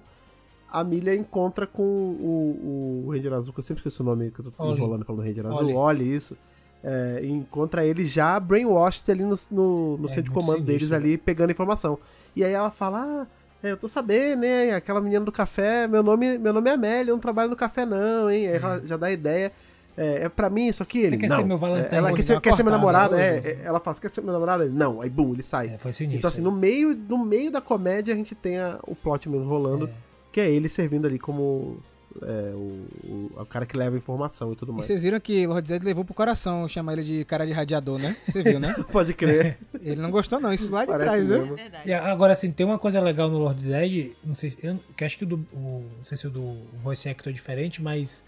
a 0.72 0.84
Milha 0.84 1.16
encontra 1.16 1.66
com 1.66 1.84
o, 1.84 3.04
o 3.06 3.12
Ranger 3.12 3.34
Azul, 3.34 3.54
que 3.54 3.60
eu 3.60 3.64
sempre 3.64 3.80
esqueço 3.82 4.04
o 4.04 4.06
nome 4.06 4.32
que 4.32 4.40
eu 4.40 4.52
tô 4.52 4.74
enrolando 4.74 5.06
falando 5.06 5.24
Ranger 5.24 5.48
Azul. 5.48 5.76
Oli, 5.76 6.16
isso. 6.16 6.38
É, 6.84 7.22
encontra 7.24 7.86
ele 7.86 8.06
já 8.06 8.40
brainwashed 8.40 9.10
ali 9.10 9.24
no, 9.24 9.38
no, 9.50 9.98
no 9.98 10.06
É, 10.06 10.10
centro 10.10 10.24
de 10.24 10.32
comando 10.32 10.58
sinistro, 10.58 10.66
deles 10.66 10.92
ali, 10.92 11.18
pegando 11.18 11.52
informação. 11.52 11.98
E 12.36 12.44
aí 12.44 12.52
ela 12.52 12.70
fala, 12.72 13.04
ah, 13.04 13.28
é, 13.64 13.72
eu 13.72 13.78
tô 13.78 13.88
sabendo, 13.88 14.42
né, 14.42 14.74
aquela 14.74 15.00
menina 15.00 15.24
do 15.24 15.32
café, 15.32 15.88
meu 15.88 16.04
nome, 16.04 16.38
meu 16.38 16.52
nome 16.52 16.70
é 16.70 16.74
Amélia, 16.74 17.12
eu 17.12 17.16
não 17.16 17.22
trabalho 17.22 17.50
no 17.50 17.56
café 17.56 17.86
não, 17.86 18.30
hein. 18.30 18.48
Aí 18.48 18.56
ela 18.56 18.82
já 18.84 18.98
dá 18.98 19.08
a 19.08 19.12
ideia, 19.12 19.52
é, 19.98 20.24
é 20.24 20.30
pra 20.30 20.50
mim 20.50 20.68
isso 20.68 20.82
aqui, 20.84 21.00
ele, 21.00 21.18
quer 21.18 21.30
não. 21.30 21.38
ser 21.38 21.46
meu 21.46 21.58
Valentine? 21.58 21.90
É, 21.94 21.98
ela 21.98 22.14
quer 22.14 22.22
ser, 22.22 22.42
quer 22.42 22.56
ser 22.56 22.64
meu 22.64 22.72
namorado, 22.72 23.16
é, 23.16 23.38
é, 23.38 23.62
ela 23.64 23.80
fala, 23.80 23.98
quer 24.00 24.10
ser 24.10 24.22
meu 24.22 24.34
namorado? 24.34 24.64
Ele, 24.64 24.74
não, 24.74 25.02
aí 25.02 25.10
bum, 25.10 25.34
ele 25.34 25.44
sai. 25.44 25.68
É, 25.70 25.78
foi 25.78 25.94
sinistro. 25.94 26.20
Então 26.20 26.30
assim, 26.30 26.42
é. 26.42 26.44
no 26.44 26.52
meio, 26.52 26.96
no 26.96 27.24
meio 27.26 27.52
da 27.52 27.62
comédia 27.62 28.14
a 28.14 28.18
gente 28.18 28.34
tem 28.36 28.58
a- 28.58 28.80
o 28.88 28.96
plot 28.96 29.30
mesmo 29.30 29.48
rolando, 29.48 29.90
que 30.32 30.40
é 30.42 30.50
ele 30.50 30.68
servindo 30.68 31.06
ali 31.08 31.20
como 31.20 31.78
é, 32.22 32.52
o, 32.54 32.86
o, 33.04 33.32
o 33.42 33.46
cara 33.46 33.66
que 33.66 33.76
leva 33.76 33.96
a 33.96 33.98
informação 33.98 34.54
e 34.54 34.56
tudo 34.56 34.72
E 34.72 34.76
mais. 34.76 34.86
vocês 34.86 35.02
viram 35.02 35.20
que 35.20 35.46
Lord 35.48 35.68
Zed 35.68 35.84
levou 35.84 36.06
pro 36.06 36.14
coração 36.14 36.68
chamar 36.68 36.94
ele 36.94 37.04
de 37.04 37.26
cara 37.26 37.46
de 37.46 37.52
radiador, 37.52 38.00
né? 38.00 38.16
Você 38.28 38.44
viu, 38.44 38.60
né? 38.60 38.76
Pode 38.92 39.14
crer. 39.14 39.58
Ele 39.82 40.02
não 40.02 40.12
gostou, 40.12 40.40
não. 40.40 40.54
Isso 40.54 40.70
lá 40.70 40.86
de 40.86 40.92
Parece 40.92 41.10
trás, 41.10 41.28
viu? 41.28 41.56
Verdade. 41.56 41.90
E 41.90 41.94
agora, 41.94 42.34
assim, 42.34 42.52
tem 42.52 42.66
uma 42.66 42.78
coisa 42.78 43.00
legal 43.02 43.30
no 43.30 43.38
Lord 43.40 43.62
Zed, 43.62 44.16
não 44.24 44.36
sei 44.36 44.52
se, 44.52 44.58
eu, 44.62 44.80
que 44.96 45.04
acho 45.04 45.18
que 45.18 45.24
o 45.24 45.28
do, 45.28 45.36
o, 45.54 45.86
não 45.98 46.06
sei 46.06 46.18
se 46.18 46.28
o 46.28 46.30
do 46.30 46.58
voice 46.76 47.10
actor 47.10 47.32
é 47.32 47.34
diferente, 47.34 47.82
mas 47.82 48.24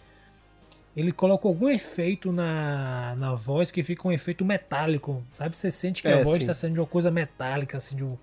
ele 0.96 1.12
colocou 1.12 1.50
algum 1.50 1.68
efeito 1.70 2.32
na, 2.32 3.16
na 3.18 3.36
voz 3.36 3.70
que 3.72 3.84
fica 3.84 4.08
um 4.08 4.12
efeito 4.12 4.46
metálico, 4.46 5.24
sabe? 5.34 5.58
Você 5.58 5.70
sente 5.70 6.02
que 6.02 6.08
É, 6.08 6.22
a 6.22 6.24
voz 6.24 6.38
está 6.42 6.54
sendo 6.54 6.74
de 6.76 6.80
uma 6.80 6.86
coisa 6.88 7.12
metálica, 7.12 7.78
assim, 7.78 7.96
de 7.96 8.04
um... 8.04 8.18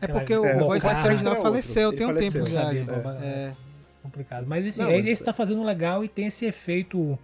É 0.00 0.06
porque 0.06 0.36
o 0.36 0.44
É, 0.44 0.56
o 0.56 0.80
cara 0.80 1.06
original 1.08 1.34
é 1.36 1.40
faleceu 1.40 1.88
Ele 1.90 1.96
tem 1.98 2.06
um 2.06 2.10
faleceu, 2.10 2.32
tempo 2.32 2.46
já. 2.50 2.62
sabe? 2.64 2.78
gente. 2.78 2.90
É. 2.90 3.26
É. 3.26 3.52
complicado. 4.02 4.46
Mas 4.46 4.66
esse, 4.66 4.80
Não, 4.82 4.90
mas- 4.90 5.06
esse 5.06 5.24
tá 5.24 5.32
fazendo 5.32 5.62
legal 5.62 6.04
e 6.04 6.08
tem 6.08 6.26
esse 6.26 6.44
efeito 6.44 7.16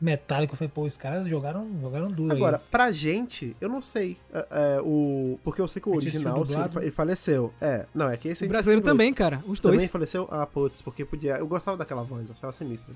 metálico. 0.00 0.52
Eu 0.54 0.58
falei, 0.58 0.70
pô, 0.74 0.82
os 0.82 0.96
caras 0.96 1.26
jogaram, 1.26 1.68
jogaram 1.80 2.10
duro 2.10 2.34
Agora, 2.34 2.56
aí. 2.58 2.62
pra 2.70 2.90
gente, 2.92 3.56
eu 3.60 3.68
não 3.68 3.80
sei. 3.80 4.16
é, 4.32 4.46
é, 4.50 4.80
o, 4.80 5.38
porque 5.42 5.60
eu 5.60 5.68
sei 5.68 5.80
que 5.80 5.88
o 5.88 5.94
original 5.94 6.44
sim, 6.44 6.54
ele, 6.80 6.90
faleceu. 6.90 7.52
É, 7.60 7.86
não, 7.94 8.10
é 8.10 8.16
que 8.16 8.28
esse. 8.28 8.44
O 8.44 8.48
brasileiro 8.48 8.80
assistiu 8.80 8.92
também, 8.92 9.12
cara. 9.14 9.36
Os 9.46 9.60
dois. 9.60 9.76
Também 9.76 9.88
faleceu? 9.88 10.28
Ah, 10.30 10.46
putz, 10.46 10.82
porque 10.82 11.04
podia. 11.04 11.36
Eu 11.36 11.46
gostava 11.46 11.76
daquela 11.76 12.02
voz, 12.02 12.30
achava 12.30 12.52
sinistra. 12.52 12.94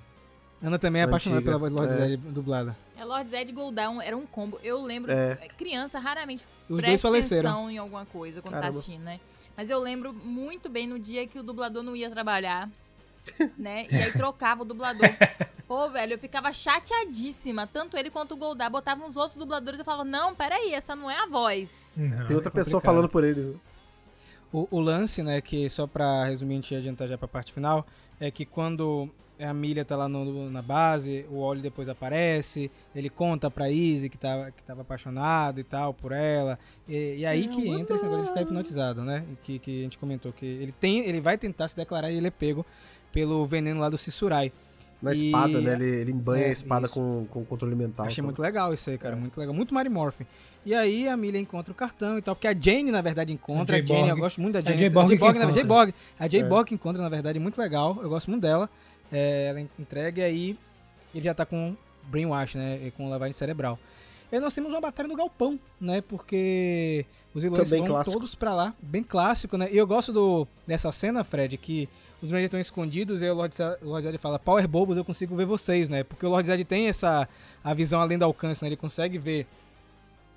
Ana 0.63 0.79
também 0.79 1.01
é 1.01 1.05
apaixonada 1.05 1.39
Antiga. 1.41 1.51
pela 1.53 1.59
voz 1.59 1.73
do 1.73 1.79
Lord 1.79 1.95
É. 1.95 1.99
Zed 1.99 2.17
dublada. 2.19 2.77
É 2.97 3.05
Lord 3.05 3.31
Zed 3.31 3.51
e 3.51 3.55
Goldown 3.55 4.01
era 4.03 4.17
um 4.17 4.27
combo. 4.27 4.59
Eu 4.63 4.83
lembro, 4.83 5.11
É. 5.11 5.37
criança 5.57 5.99
raramente 5.99 6.45
Os 6.65 6.69
dois 6.69 6.83
presta 6.83 7.09
faleceram. 7.09 7.51
atenção 7.51 7.71
em 7.71 7.79
alguma 7.79 8.05
coisa 8.07 8.43
quando 8.43 8.55
tá 8.55 8.61
Caramba. 8.61 8.79
assistindo, 8.79 9.03
né? 9.03 9.19
Mas 9.57 9.71
eu 9.71 9.79
lembro 9.79 10.13
muito 10.13 10.69
bem 10.69 10.87
no 10.87 10.99
dia 10.99 11.27
que 11.27 11.39
o 11.39 11.43
dublador 11.43 11.83
não 11.83 11.97
ia 11.97 12.11
trabalhar, 12.11 12.69
né? 13.57 13.87
E 13.91 13.95
aí 13.97 14.13
trocava 14.13 14.63
o 14.63 14.65
dublador. 14.65 15.09
Pô, 15.67 15.89
velho, 15.89 16.15
eu 16.15 16.19
ficava 16.19 16.53
chateadíssima. 16.53 17.67
Tanto 17.67 17.97
ele 17.97 18.11
quanto 18.11 18.33
o 18.35 18.37
Goldar 18.37 18.71
botavam 18.71 19.07
os 19.09 19.17
outros 19.17 19.37
dubladores 19.37 19.79
e 19.79 19.83
eu 19.83 19.85
falava, 19.85 20.05
não, 20.05 20.35
peraí, 20.35 20.75
essa 20.75 20.97
não 20.97 21.11
é 21.11 21.17
a 21.23 21.27
voz. 21.27 21.95
Não, 21.97 22.27
Tem 22.27 22.35
outra 22.37 22.51
é 22.51 22.55
pessoa 22.55 22.81
falando 22.81 23.09
por 23.09 23.23
ele. 23.23 23.57
O, 24.53 24.67
o 24.71 24.81
lance, 24.81 25.23
né, 25.23 25.41
que 25.41 25.69
só 25.69 25.87
pra 25.87 26.25
resumir, 26.25 26.55
a 26.55 26.57
gente 26.57 26.75
adiantar 26.75 27.07
já 27.07 27.17
pra 27.17 27.29
parte 27.29 27.53
final, 27.53 27.87
é 28.19 28.31
que 28.33 28.45
quando 28.45 29.09
a 29.43 29.55
Milha 29.55 29.85
tá 29.85 29.97
lá 29.97 30.09
no- 30.09 30.51
na 30.51 30.63
base, 30.63 31.25
o 31.31 31.39
Oli 31.39 31.61
depois 31.63 31.89
aparece, 31.89 32.71
ele 32.95 33.09
conta 33.09 33.51
pra 33.51 33.71
Izzy 33.71 34.09
que 34.09 34.19
tava, 34.19 34.51
que 34.51 34.63
tava 34.63 34.83
apaixonado 34.83 35.59
e 35.61 35.65
tal 35.65 35.95
por 35.95 36.13
ela, 36.13 36.59
e, 36.89 37.17
e 37.19 37.27
aí 37.27 37.49
que 37.49 37.69
entra 37.69 37.97
esse 37.97 38.05
negócio 38.05 38.25
de 38.25 38.29
ficar 38.31 38.43
hipnotizado, 38.43 39.03
né, 39.03 39.25
que, 39.43 39.59
que 39.59 39.81
a 39.81 39.83
gente 39.85 39.99
comentou, 39.99 40.33
que 40.33 40.45
ele 40.47 40.73
tem, 40.79 41.01
ele 41.09 41.21
vai 41.21 41.39
tentar 41.39 41.69
se 41.69 41.77
declarar 41.77 42.11
e 42.11 42.17
ele 42.17 42.27
é 42.27 42.31
pego 42.31 42.65
pelo 43.13 43.45
veneno 43.47 43.81
lá 43.81 43.89
do 43.89 43.99
Sissurai. 43.99 44.53
Na 45.03 45.15
E- 45.15 45.27
espada, 45.29 45.61
né? 45.63 45.73
Ele, 45.73 45.85
ele 45.87 46.13
embanha 46.13 46.45
É, 46.45 46.49
a 46.51 46.53
espada 46.53 46.85
isso. 46.85 46.95
com, 46.95 47.25
com 47.31 47.43
controle 47.47 47.75
mental. 47.75 48.05
Achei 48.05 48.21
tá? 48.21 48.27
muito 48.27 48.43
legal 48.43 48.75
isso 48.75 48.91
aí, 48.91 48.99
cara. 48.99 49.17
É. 49.17 49.19
Muito 49.19 49.41
legal. 49.41 49.55
Muito 49.55 49.73
Mary 49.73 49.89
Morphin. 49.89 50.27
E 50.67 50.75
aí 50.75 51.09
a 51.09 51.17
Milha 51.17 51.39
encontra 51.39 51.73
o 51.73 51.75
cartão 51.75 52.19
e 52.19 52.21
tal. 52.23 52.37
Porque 52.37 52.47
a 52.47 52.53
Jane, 52.53 52.91
na 52.93 53.01
verdade, 53.01 53.33
encontra. 53.33 53.79
A 53.79 53.81
A, 53.81 53.83
Jane, 53.83 54.11
eu 54.11 54.17
gosto 54.19 54.43
muito 54.43 54.53
da 54.53 54.59
A 54.59 54.63
Jane. 54.63 54.77
J-Borg 54.77 55.09
que 55.09 55.15
J-Borg, 55.15 55.39
na 55.39 55.47
verdade, 55.47 55.67
encontra. 55.67 55.87
J-Borg. 55.87 55.95
A 56.19 56.29
J-Borg 56.29 56.73
encontra, 56.75 57.03
na 57.03 57.09
verdade, 57.09 57.39
muito 57.39 57.59
legal. 57.59 57.99
Eu 58.03 58.11
gosto 58.11 58.29
muito 58.31 58.43
dela. 58.43 58.69
É, 59.13 59.49
ela 59.49 59.61
entrega 59.79 60.23
e 60.23 60.25
aí 60.25 60.59
ele 61.15 61.25
já 61.25 61.35
tá 61.35 61.45
com 61.45 61.77
brainwash, 62.05 62.55
né? 62.55 62.81
e 62.87 62.91
Com 62.91 63.09
lavagem 63.09 63.33
cerebral. 63.33 63.79
E 64.31 64.37
aí 64.37 64.41
nós 64.41 64.55
temos 64.55 64.71
uma 64.71 64.81
batalha 64.81 65.09
no 65.09 65.17
galpão, 65.17 65.59
né? 65.81 66.01
Porque 66.01 67.05
os 67.35 67.43
vilões 67.43 67.69
Também 67.69 67.81
vão 67.81 67.89
clássico. 67.89 68.13
todos 68.13 68.35
pra 68.35 68.55
lá. 68.55 68.75
Bem 68.81 69.03
clássico, 69.03 69.57
né? 69.57 69.69
E 69.73 69.77
eu 69.77 69.87
gosto 69.87 70.13
do, 70.13 70.47
dessa 70.67 70.93
cena, 70.93 71.25
Fred, 71.25 71.57
que 71.57 71.89
os 72.23 72.31
Rangers 72.31 72.45
estão 72.45 72.61
escondidos 72.61 73.23
e 73.23 73.29
o 73.29 73.35
Lord 73.35 73.57
Zed, 73.57 73.79
o 73.83 73.89
Lord 73.89 74.07
Zed 74.07 74.19
fala, 74.19 74.39
Power 74.39 74.69
Bobos, 74.69 74.97
eu 74.97 75.05
consigo 75.05 75.35
ver 75.35 75.47
vocês, 75.47 75.89
né? 75.89 76.05
Porque 76.05 76.25
o 76.25 76.29
Lord 76.29 76.47
Zed 76.47 76.65
tem 76.65 76.87
essa 76.87 77.29
a 77.65 77.75
visão 77.75 78.01
além 78.01 78.19
do 78.19 78.25
alcance, 78.25 78.63
né? 78.63 78.69
Ele 78.69 78.77
consegue 78.77 79.19
ver 79.19 79.47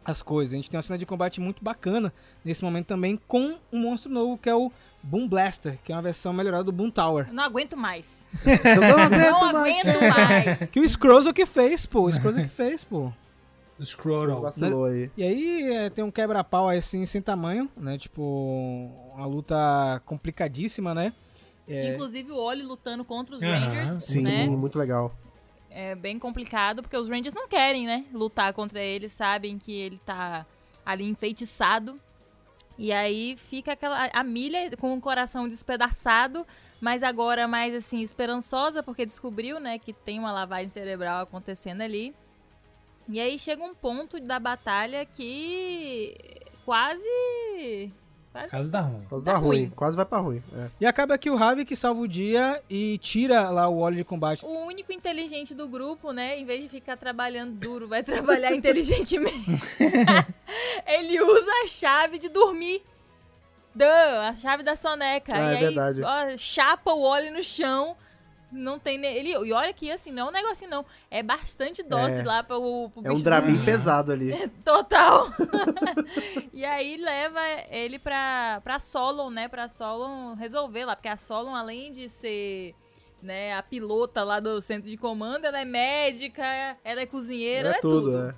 as 0.04 0.24
coisas. 0.24 0.54
A 0.54 0.58
gente 0.58 0.72
tem 0.72 0.78
uma 0.78 0.82
cena 0.82 0.98
de 0.98 1.06
combate 1.06 1.40
muito 1.40 1.64
bacana 1.64 2.12
nesse 2.44 2.64
momento 2.64 2.88
também 2.88 3.20
com 3.28 3.58
um 3.72 3.80
monstro 3.80 4.12
novo 4.12 4.38
que 4.38 4.50
é 4.50 4.56
o 4.56 4.72
Boom 5.04 5.28
Blaster, 5.28 5.78
que 5.84 5.92
é 5.92 5.96
uma 5.96 6.02
versão 6.02 6.32
melhorada 6.32 6.64
do 6.64 6.72
Boom 6.72 6.90
Tower. 6.90 7.28
Eu 7.28 7.34
não 7.34 7.44
aguento 7.44 7.76
mais. 7.76 8.26
Eu 8.46 8.82
não 8.82 8.98
aguento 9.00 9.20
Não 9.22 9.52
mais. 9.52 9.88
aguento 9.88 10.02
mais. 10.18 10.70
Que 10.70 10.80
o 10.80 10.88
Scrozo 10.90 11.34
que 11.34 11.46
fez, 11.46 11.86
pô. 11.86 12.04
O 12.04 12.12
Scrozo 12.12 12.42
que 12.42 12.48
fez, 12.48 12.84
pô. 12.84 13.12
O 13.78 13.86
Scroll. 13.86 14.40
Vacilou 14.42 14.86
aí. 14.86 15.12
E 15.18 15.24
aí 15.24 15.74
é, 15.74 15.90
tem 15.90 16.04
um 16.04 16.12
quebra-pau 16.12 16.70
assim 16.70 17.06
sem 17.06 17.22
tamanho, 17.22 17.70
né? 17.76 17.98
Tipo, 17.98 18.90
uma 19.14 19.26
luta 19.26 20.02
complicadíssima, 20.06 20.94
né? 20.94 21.12
É, 21.68 21.94
Inclusive 21.94 22.32
o 22.32 22.36
Oli 22.38 22.64
lutando 22.64 23.04
contra 23.04 23.36
os 23.36 23.42
Aham, 23.42 23.52
Rangers, 23.60 24.04
Sim, 24.06 24.22
né? 24.22 24.46
muito 24.48 24.78
legal. 24.78 25.14
É 25.70 25.96
bem 25.96 26.20
complicado, 26.20 26.82
porque 26.82 26.96
os 26.96 27.10
Rangers 27.10 27.34
não 27.34 27.48
querem, 27.48 27.86
né? 27.86 28.06
Lutar 28.14 28.54
contra 28.54 28.82
ele, 28.82 29.10
sabem 29.10 29.58
que 29.58 29.72
ele 29.74 30.00
tá 30.06 30.46
ali 30.86 31.04
enfeitiçado. 31.06 32.00
E 32.78 32.92
aí 32.92 33.36
fica 33.38 33.74
aquela. 33.74 34.10
A 34.12 34.24
milha 34.24 34.76
com 34.78 34.94
o 34.94 35.02
coração 35.02 35.48
despedaçado, 35.48 36.46
mas 36.82 37.04
agora 37.04 37.48
mais 37.48 37.74
assim, 37.74 38.02
esperançosa, 38.02 38.82
porque 38.82 39.06
descobriu, 39.06 39.60
né, 39.60 39.78
que 39.78 39.94
tem 39.94 40.20
uma 40.20 40.32
lavagem 40.32 40.70
cerebral 40.70 41.22
acontecendo 41.24 41.82
ali. 41.82 42.14
E 43.08 43.20
aí 43.20 43.38
chega 43.38 43.64
um 43.64 43.76
ponto 43.76 44.20
da 44.20 44.40
batalha 44.40 45.06
que 45.06 46.16
quase. 46.66 47.92
Quase 48.34 48.50
Caso 48.50 48.72
da 48.72 48.82
ruim. 48.82 49.06
Quase 49.10 49.26
Tá 49.26 49.32
dá 49.32 49.38
ruim. 49.38 49.48
ruim. 49.48 49.70
Quase 49.76 49.96
vai 49.96 50.06
pra 50.06 50.18
ruim. 50.18 50.44
É. 50.58 50.68
E 50.82 50.86
acaba 50.86 51.18
que 51.18 51.30
o 51.30 51.36
Ravi 51.36 51.64
que 51.64 51.76
salva 51.76 52.02
o 52.02 52.08
dia 52.08 52.62
e 52.70 52.98
tira 52.98 53.50
lá 53.50 53.68
o 53.70 53.80
óleo 53.80 53.98
de 53.98 54.04
combate. 54.04 54.44
O 54.46 54.66
único 54.66 54.92
inteligente 54.92 55.54
do 55.54 55.68
grupo, 55.68 56.12
né? 56.12 56.38
Em 56.38 56.46
vez 56.46 56.62
de 56.64 56.70
ficar 56.70 56.98
trabalhando 56.98 57.54
duro, 57.54 57.88
vai 57.88 58.02
trabalhar 58.04 58.54
inteligentemente. 58.54 59.46
Ele 60.88 61.22
usa 61.22 61.52
a 61.64 61.68
chave 61.68 62.18
de 62.20 62.30
dormir. 62.30 62.84
Duh, 63.76 63.86
a 64.30 64.36
chave 64.36 64.62
da 64.64 64.76
soneca. 64.76 65.34
Ah, 65.36 65.40
e 65.40 65.42
é 65.42 65.58
aí, 65.58 65.66
verdade. 65.66 66.02
ó, 66.04 66.38
chapa 66.38 66.92
o 66.94 67.02
óleo 67.02 67.34
no 67.34 67.42
chão. 67.42 67.96
Não 68.54 68.78
tem. 68.78 68.98
ne- 68.98 69.14
Ele, 69.14 69.32
e 69.32 69.52
olha 69.52 69.74
que 69.74 69.90
assim, 69.92 70.12
não 70.12 70.28
é 70.28 70.30
um 70.30 70.32
negocinho, 70.34 70.70
não. 70.70 70.86
É 71.10 71.24
bastante 71.24 71.82
dose 71.82 72.20
É. 72.20 72.24
lá 72.24 72.44
pro, 72.44 72.90
pro 72.94 73.02
É 73.06 73.12
um 73.12 73.20
Dramin 73.20 73.54
dormir. 73.54 73.66
pesado 73.66 74.12
ali. 74.12 74.32
Total. 74.64 75.28
e 76.54 76.64
aí 76.66 76.98
leva 76.98 77.40
ele 77.70 78.00
pra, 78.00 78.62
pra 78.64 78.80
Solon, 78.80 79.30
né? 79.30 79.48
Pra 79.48 79.68
Solon 79.68 80.36
resolver 80.36 80.86
lá. 80.86 80.96
Porque 80.96 81.08
a 81.10 81.18
Solon, 81.18 81.56
além 81.56 81.92
de 81.92 82.08
ser 82.10 82.76
né, 83.22 83.54
a 83.56 83.64
pilota 83.64 84.24
lá 84.24 84.40
do 84.40 84.60
centro 84.62 84.90
de 84.90 84.98
comando, 84.98 85.46
ela 85.46 85.60
é 85.62 85.66
médica, 85.66 86.44
ela 86.84 87.02
é 87.02 87.06
cozinheira, 87.06 87.70
ela 87.70 87.76
É 87.76 87.80
é 87.80 87.82
tudo, 87.82 88.02
tudo. 88.12 88.18
é. 88.30 88.36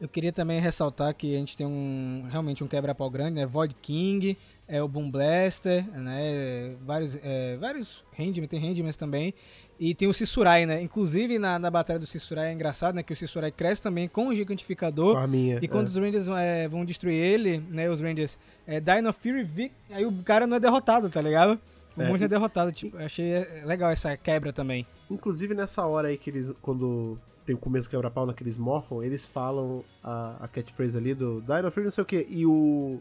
Eu 0.00 0.08
queria 0.08 0.32
também 0.32 0.58
ressaltar 0.58 1.14
que 1.14 1.34
a 1.34 1.38
gente 1.38 1.54
tem 1.54 1.66
um 1.66 2.26
realmente 2.30 2.64
um 2.64 2.66
quebra-pau 2.66 3.10
grande, 3.10 3.34
né? 3.34 3.44
Void 3.44 3.74
King, 3.82 4.36
é 4.70 4.80
o 4.80 4.86
Boom 4.86 5.10
Blaster, 5.10 5.84
né? 5.98 6.76
Vários, 6.86 7.18
é, 7.22 7.56
vários 7.56 8.04
Handmans, 8.16 8.48
tem 8.48 8.60
Handmans 8.60 8.96
também. 8.96 9.34
E 9.78 9.94
tem 9.94 10.06
o 10.06 10.12
Sissurai, 10.14 10.64
né? 10.64 10.80
Inclusive 10.80 11.38
na, 11.38 11.58
na 11.58 11.70
batalha 11.70 11.98
do 11.98 12.06
Sissurai 12.06 12.50
é 12.50 12.52
engraçado, 12.52 12.94
né? 12.94 13.02
Que 13.02 13.12
o 13.12 13.16
Sissurai 13.16 13.50
cresce 13.50 13.82
também 13.82 14.06
com 14.06 14.28
o 14.28 14.34
gigantificador. 14.34 15.14
Com 15.14 15.20
a 15.20 15.26
minha. 15.26 15.58
E 15.60 15.66
quando 15.66 15.86
é. 15.86 15.90
os 15.90 15.96
Rangers 15.96 16.28
é, 16.28 16.68
vão 16.68 16.84
destruir 16.84 17.16
ele, 17.16 17.58
né? 17.68 17.90
Os 17.90 18.00
Rangers 18.00 18.38
é, 18.66 18.78
Dino 18.78 19.12
Fury, 19.12 19.42
Vic, 19.42 19.72
aí 19.90 20.04
o 20.04 20.12
cara 20.22 20.46
não 20.46 20.56
é 20.56 20.60
derrotado, 20.60 21.08
tá 21.08 21.20
ligado? 21.20 21.58
O 21.96 22.02
É. 22.02 22.24
é 22.24 22.28
derrotado. 22.28 22.70
Tipo, 22.70 22.96
achei 22.98 23.32
é, 23.32 23.62
legal 23.64 23.90
essa 23.90 24.16
quebra 24.16 24.52
também. 24.52 24.86
Inclusive 25.10 25.54
nessa 25.54 25.84
hora 25.84 26.08
aí 26.08 26.16
que 26.16 26.30
eles. 26.30 26.52
Quando 26.62 27.18
tem 27.44 27.54
o 27.54 27.58
começo 27.58 27.90
quebra-pau 27.90 28.26
naqueles 28.26 28.56
morpham, 28.56 29.02
eles 29.02 29.26
falam 29.26 29.82
a, 30.04 30.36
a 30.40 30.48
catchphrase 30.48 30.96
ali 30.96 31.14
do 31.14 31.40
Dino 31.40 31.70
Fury, 31.70 31.84
não 31.84 31.90
sei 31.90 32.02
o 32.02 32.06
que. 32.06 32.26
E 32.28 32.46
o. 32.46 33.00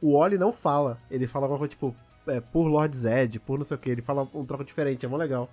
O 0.00 0.14
Oli 0.16 0.38
não 0.38 0.52
fala. 0.52 1.00
Ele 1.10 1.26
fala 1.26 1.44
alguma 1.46 1.58
coisa 1.58 1.70
tipo, 1.70 1.94
é, 2.26 2.40
por 2.40 2.66
Lord 2.66 2.96
Zed, 2.96 3.38
por 3.40 3.58
não 3.58 3.64
sei 3.64 3.76
o 3.76 3.80
que. 3.80 3.90
Ele 3.90 4.02
fala 4.02 4.28
um 4.34 4.44
troco 4.44 4.64
diferente, 4.64 5.04
é 5.04 5.08
mó 5.08 5.16
legal. 5.16 5.48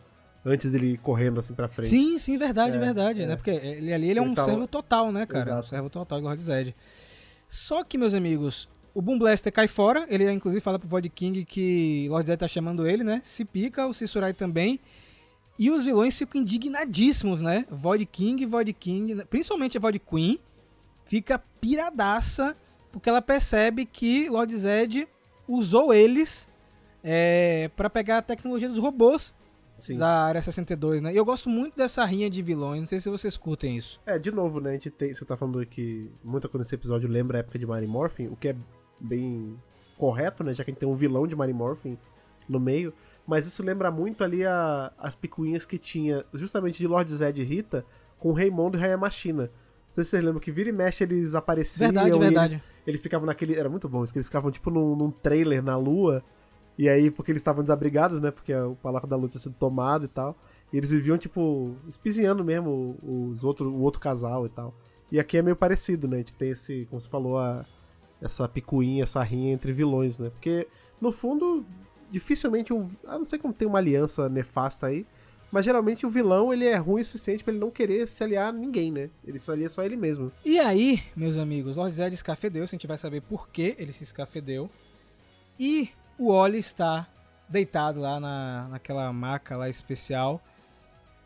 Antes 0.46 0.72
dele 0.72 0.98
correndo 1.02 1.40
assim 1.40 1.56
pra 1.56 1.68
frente. 1.68 1.90
Sim, 1.90 2.18
sim, 2.20 2.38
verdade, 2.38 2.78
É, 2.78 2.80
verdade, 2.80 3.24
é. 3.24 3.26
né? 3.28 3.36
Porque 3.36 3.50
ele 3.50 3.92
ali 3.92 4.10
ele 4.10 4.20
é 4.20 4.22
Ele 4.22 4.30
um 4.30 4.36
tá- 4.36 4.46
servo 4.46 4.68
total, 4.68 5.12
né, 5.12 5.26
cara? 5.26 5.50
Exato. 5.50 5.66
Um 5.66 5.70
servo 5.70 5.90
total 5.90 6.20
do 6.20 6.26
Lord 6.28 6.44
Zed. 6.44 6.76
Só 7.48 7.84
que, 7.84 7.98
meus 7.98 8.14
amigos, 8.14 8.70
o 8.94 9.02
Boom 9.02 9.18
Blaster 9.18 9.52
cai 9.52 9.68
fora. 9.68 10.06
Ele 10.08 10.32
inclusive 10.32 10.62
fala 10.62 10.78
pro 10.78 10.88
Void 10.88 11.10
King 11.10 11.44
que 11.46 12.08
Lord 12.10 12.28
Zed 12.28 12.38
tá 12.40 12.48
chamando 12.48 12.88
ele, 12.88 13.04
né? 13.04 13.22
Se 13.24 13.44
pica, 13.44 13.88
o 13.88 13.94
Sissurai 13.94 14.34
também. 14.34 14.80
E 15.58 15.72
os 15.72 15.84
vilões 15.84 16.16
ficam 16.18 16.42
indignadíssimos, 16.42 17.42
né? 17.42 17.66
Void 17.72 18.06
King, 18.06 18.46
Void 18.46 18.74
King, 18.74 19.24
principalmente 19.26 19.78
a 19.78 19.82
Void 19.82 19.98
Queen, 20.00 20.38
fica 21.06 21.40
piradaça 21.62 22.56
porque 22.96 23.10
ela 23.10 23.22
percebe 23.22 23.86
que 23.86 24.30
Lord 24.30 24.58
Zed 24.58 25.06
usou 25.48 25.94
eles 25.94 26.48
é, 27.04 27.70
para 27.76 27.90
pegar 27.90 28.20
a 28.20 28.22
tecnologia 28.22 28.70
dos 28.70 28.78
robôs 28.78 29.36
Sim. 29.78 29.98
da 29.98 30.26
área 30.26 30.42
62, 30.42 31.02
né? 31.02 31.14
E 31.14 31.18
eu 31.18 31.26
gosto 31.26 31.50
muito 31.50 31.76
dessa 31.78 32.06
rinha 32.06 32.30
de 32.30 32.42
vilões, 32.42 32.80
não 32.80 32.88
sei 32.88 33.00
se 33.02 33.10
vocês 33.10 33.36
curtem 33.36 33.76
isso. 33.78 34.00
É, 34.06 34.18
de 34.18 34.32
novo, 34.32 34.60
né? 34.62 34.70
A 34.70 34.74
gente 34.74 34.90
tem. 34.90 35.14
Você 35.14 35.26
tá 35.26 35.36
falando 35.36 35.64
que 35.66 36.10
muita 36.24 36.48
coisa 36.48 36.64
nesse 36.64 36.76
episódio 36.76 37.10
lembra 37.10 37.38
a 37.38 37.42
época 37.42 37.60
de 37.60 37.68
Mighty 37.68 37.86
Morphin, 37.86 38.28
o 38.28 38.36
que 38.38 38.48
é 38.48 38.56
bem 39.00 39.60
correto, 39.98 40.44
né? 40.44 40.54
Já 40.54 40.64
que 40.64 40.72
a 40.72 40.74
gente 40.74 40.80
tem 40.80 40.88
um 40.90 40.96
vilão 40.96 41.28
de 41.28 41.36
Mighty 41.36 41.54
Morphin 41.54 41.98
no 42.48 42.60
meio. 42.60 42.94
Mas 43.28 43.46
isso 43.46 43.62
lembra 43.62 43.92
muito 43.92 44.24
ali 44.24 44.46
a- 44.46 44.92
as 44.98 45.16
picuinhas 45.16 45.66
que 45.66 45.78
tinha, 45.78 46.24
justamente 46.34 46.78
de 46.78 46.88
Lord 46.88 47.12
Zed 47.14 47.42
e 47.42 47.44
Rita, 47.44 47.86
com 48.20 48.32
Raimundo 48.32 48.78
e 48.78 48.84
Hayamashina. 48.84 49.52
Não 49.96 50.04
sei 50.04 50.04
se 50.04 50.10
vocês 50.10 50.24
lembram 50.24 50.42
que 50.42 50.52
vira 50.52 50.68
e 50.70 50.74
mexe 50.74 51.06
eles 51.06 51.34
apareciam 51.36 51.88
Verdade, 51.88 52.20
verdade. 52.20 52.54
Eles, 52.56 52.64
eles 52.86 53.02
ficavam 53.02 53.26
naquele. 53.26 53.56
Era 53.56 53.70
muito 53.70 53.88
bom 53.88 54.04
isso, 54.04 54.12
que 54.12 54.20
eles 54.20 54.28
ficavam 54.28 54.52
tipo 54.52 54.70
num, 54.70 54.94
num 54.94 55.10
trailer 55.10 55.64
na 55.64 55.78
lua. 55.78 56.22
E 56.78 56.90
aí, 56.90 57.10
porque 57.10 57.32
eles 57.32 57.40
estavam 57.40 57.64
desabrigados, 57.64 58.22
né? 58.22 58.30
Porque 58.30 58.54
o 58.54 58.76
Palácio 58.76 59.08
da 59.08 59.16
Lua 59.16 59.30
tinha 59.30 59.40
sido 59.40 59.56
tomado 59.56 60.04
e 60.04 60.10
tal. 60.10 60.38
E 60.74 60.78
eles 60.78 60.90
viviam, 60.90 61.18
tipo, 61.18 61.74
espizinhando 61.88 62.44
mesmo 62.44 62.98
os 63.02 63.46
outro, 63.46 63.72
o 63.72 63.80
outro 63.80 64.02
casal 64.02 64.46
e 64.46 64.50
tal. 64.50 64.76
E 65.10 65.18
aqui 65.18 65.38
é 65.38 65.42
meio 65.42 65.56
parecido, 65.56 66.06
né? 66.06 66.18
A 66.18 66.20
gente 66.20 66.34
tem 66.34 66.50
esse, 66.50 66.86
como 66.90 67.00
você 67.00 67.08
falou, 67.08 67.40
a, 67.40 67.66
essa 68.22 68.46
picuinha, 68.50 69.04
essa 69.04 69.24
rinha 69.24 69.54
entre 69.54 69.72
vilões, 69.72 70.20
né? 70.20 70.30
Porque, 70.30 70.68
no 71.00 71.14
fundo, 71.14 71.66
dificilmente 72.12 72.74
um. 72.74 72.90
A 73.08 73.18
não 73.18 73.24
ser 73.24 73.38
que 73.38 73.46
não 73.46 73.54
tem 73.54 73.68
uma 73.68 73.80
aliança 73.80 74.28
nefasta 74.28 74.88
aí. 74.88 75.06
Mas 75.52 75.64
geralmente 75.64 76.06
o 76.06 76.10
vilão 76.10 76.52
ele 76.54 76.66
é 76.66 76.76
ruim 76.76 77.02
o 77.02 77.06
suficiente 77.06 77.44
pra 77.44 77.54
ele 77.54 77.60
não 77.62 77.72
querer 77.72 78.08
se 78.08 78.24
aliar 78.24 78.50
a 78.50 78.52
ninguém, 78.52 78.92
né? 78.92 79.10
Ele 79.26 79.40
se 79.40 79.50
alia 79.50 79.70
só 79.70 79.82
a 79.82 79.86
ele 79.86 79.96
mesmo. 79.96 80.32
E 80.44 80.60
aí, 80.60 81.02
meus 81.16 81.38
amigos, 81.38 81.78
Lord 81.78 81.96
Zed 81.96 82.14
escafedeu, 82.14 82.64
a 82.64 82.68
gente 82.68 82.86
vai 82.88 82.98
saber 82.98 83.22
por 83.22 83.48
que 83.50 83.76
ele 83.78 83.94
se 83.94 84.04
escafedeu. 84.04 84.70
E 85.60 85.90
o 86.18 86.28
Oli 86.30 86.58
está 86.58 87.08
deitado 87.48 88.00
lá 88.02 88.20
na, 88.20 88.68
naquela 88.70 89.12
maca 89.14 89.56
lá 89.56 89.70
especial. 89.70 90.42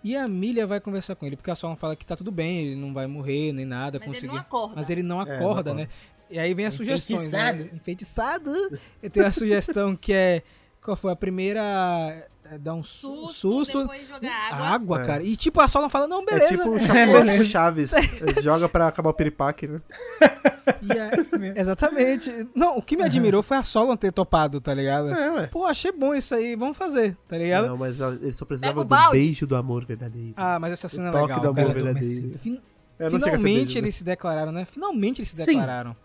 E 0.04 0.16
a 0.16 0.28
Milha 0.28 0.66
vai 0.68 0.80
conversar 0.80 1.16
com 1.16 1.26
ele, 1.26 1.36
porque 1.36 1.52
a 1.52 1.56
Solon 1.56 1.76
fala 1.76 1.96
que 1.96 2.06
tá 2.06 2.16
tudo 2.16 2.32
bem, 2.32 2.68
ele 2.68 2.76
não 2.76 2.94
vai 2.94 3.06
morrer 3.08 3.52
nem 3.52 3.66
nada, 3.66 4.00
Mas 4.00 4.08
ele 4.08 4.14
conseguir. 4.16 4.28
não 4.34 4.38
acorda. 4.40 4.74
Mas 4.76 4.90
ele 4.90 5.04
não 5.04 5.22
É, 5.22 5.26
não 5.26 5.34
acorda, 5.36 5.72
acorda. 5.72 5.74
né? 5.74 5.90
E 6.30 6.38
aí 6.38 6.54
vem 6.54 6.66
as 6.68 6.76
sugestões. 6.76 7.32
Né? 7.32 7.52
Enfeitiçado. 7.74 7.76
Enfeitiçado. 7.76 8.80
E 9.02 9.10
tem 9.10 9.24
a 9.24 9.32
sugestão 9.32 9.96
que 9.96 10.14
é. 10.14 10.44
Qual 10.82 10.96
foi 10.96 11.12
a 11.12 11.16
primeira? 11.16 12.28
É 12.52 12.58
dar 12.58 12.74
um 12.74 12.84
su- 12.84 13.28
Susto, 13.28 13.34
susto. 13.34 13.80
depois 13.82 14.08
jogar 14.08 14.32
água. 14.52 14.68
Água, 14.68 15.02
É. 15.02 15.06
cara. 15.06 15.24
E 15.24 15.38
tipo, 15.38 15.62
a 15.62 15.68
Solon 15.68 15.88
fala, 15.90 16.08
não, 16.08 16.26
beleza. 16.26 16.46
É 16.54 16.58
tipo 16.58 16.70
o 16.72 16.80
Chapolin 16.80 17.46
Chaves. 17.46 17.92
Joga 18.42 18.68
pra 18.68 18.88
acabar 18.88 19.10
o 19.12 19.14
piripaque, 19.14 19.68
né? 19.68 19.82
Aí- 20.82 21.54
exatamente. 21.56 22.48
Não, 22.56 22.78
o 22.78 22.82
que 22.82 22.96
me 22.98 23.04
admirou 23.04 23.44
foi 23.44 23.58
a 23.58 23.64
Solon 23.64 23.96
ter 23.96 24.12
topado, 24.12 24.60
tá 24.62 24.74
ligado? 24.74 25.10
É, 25.14 25.32
ué. 25.32 25.48
Pô, 25.48 25.66
achei 25.66 25.92
bom 25.92 26.14
isso 26.14 26.34
aí, 26.34 26.56
vamos 26.56 26.78
fazer, 26.78 27.16
tá 27.28 27.38
ligado? 27.38 27.68
Não, 27.68 27.78
mas 27.78 28.00
ele 28.00 28.34
só 28.34 28.46
precisava 28.46 28.82
o 28.82 28.84
do 28.84 28.96
beijo 29.12 29.46
do 29.48 29.56
amor 29.56 29.86
verdadeiro. 29.86 30.34
Ah, 30.36 30.60
mas 30.60 30.74
essa 30.74 30.90
cena 30.90 31.06
o 31.06 31.10
é 31.10 31.12
toque 31.12 31.24
legal. 31.34 31.40
do 31.42 31.48
amor 31.50 31.68
cara. 31.74 31.74
verdadeiro. 31.84 32.40
Fin- 32.40 32.62
É, 32.98 33.10
Finalmente 33.10 33.44
beijo, 33.44 33.74
né? 33.76 33.80
eles 33.80 33.96
se 33.96 34.04
declararam, 34.04 34.52
né? 34.52 34.66
Finalmente 34.70 35.20
eles 35.22 35.30
se 35.32 35.46
declararam. 35.46 35.96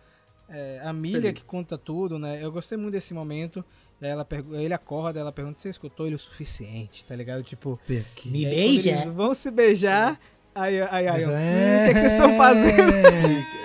É, 0.49 0.81
a 0.85 0.93
Milha 0.93 1.23
Feliz. 1.23 1.41
que 1.41 1.45
conta 1.45 1.77
tudo, 1.79 2.19
né? 2.19 2.39
Eu 2.43 2.53
gostei 2.53 2.77
muito 2.79 2.93
desse 2.93 3.13
momento. 3.15 3.65
Ela 4.01 4.27
ele 4.53 4.75
acorda, 4.75 5.19
ela 5.21 5.33
pergunta 5.33 5.57
se 5.57 5.63
você 5.63 5.69
escutou 5.71 6.07
ele 6.07 6.17
o 6.17 6.19
suficiente, 6.19 7.05
tá 7.05 7.15
ligado? 7.17 7.43
Tipo. 7.43 7.79
Me 8.27 8.45
beija. 8.45 8.91
Eles 8.91 9.05
vão 9.07 9.35
se 9.35 9.51
beijar. 9.51 10.19
Aí, 10.55 10.81
aí, 10.83 11.09
aí, 11.09 11.27
"Hum, 11.27 11.31
é- 11.33 11.85
o 11.85 11.89
que, 11.89 11.95
que 11.95 12.01
vocês 12.01 12.13
estão 12.13 12.37
fazendo? 12.37 12.93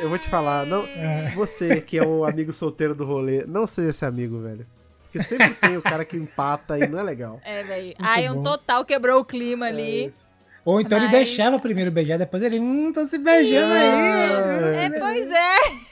Eu 0.01 0.09
vou 0.09 0.17
te 0.17 0.27
falar, 0.27 0.65
não, 0.65 0.87
você 1.35 1.81
que 1.81 1.97
é 1.99 2.03
o 2.03 2.25
amigo 2.25 2.51
solteiro 2.51 2.95
do 2.95 3.05
rolê, 3.05 3.43
não 3.45 3.67
seja 3.67 3.89
esse 3.89 4.05
amigo, 4.05 4.39
velho. 4.39 4.65
Porque 5.03 5.21
sempre 5.23 5.49
tem 5.55 5.77
o 5.77 5.81
cara 5.81 6.03
que 6.05 6.15
empata 6.17 6.79
e 6.79 6.87
não 6.87 6.99
é 6.99 7.03
legal. 7.03 7.39
É, 7.43 7.61
velho. 7.63 7.93
Aí 7.99 8.29
um 8.29 8.41
total 8.41 8.85
quebrou 8.85 9.19
o 9.21 9.25
clima 9.25 9.65
ali. 9.67 9.81
É 9.81 10.07
isso. 10.07 10.29
Ou 10.65 10.79
então 10.81 10.97
ele 10.97 11.07
Mas- 11.07 11.15
deixava 11.15 11.59
primeiro 11.59 11.91
beijar, 11.91 12.17
depois 12.17 12.41
ele, 12.43 12.59
hum, 12.59 12.91
tô 12.93 13.05
se 13.05 13.17
beijando 13.17 13.73
aí. 13.73 14.85
É, 14.85 14.89
pois 14.99 15.29
é. 15.31 15.88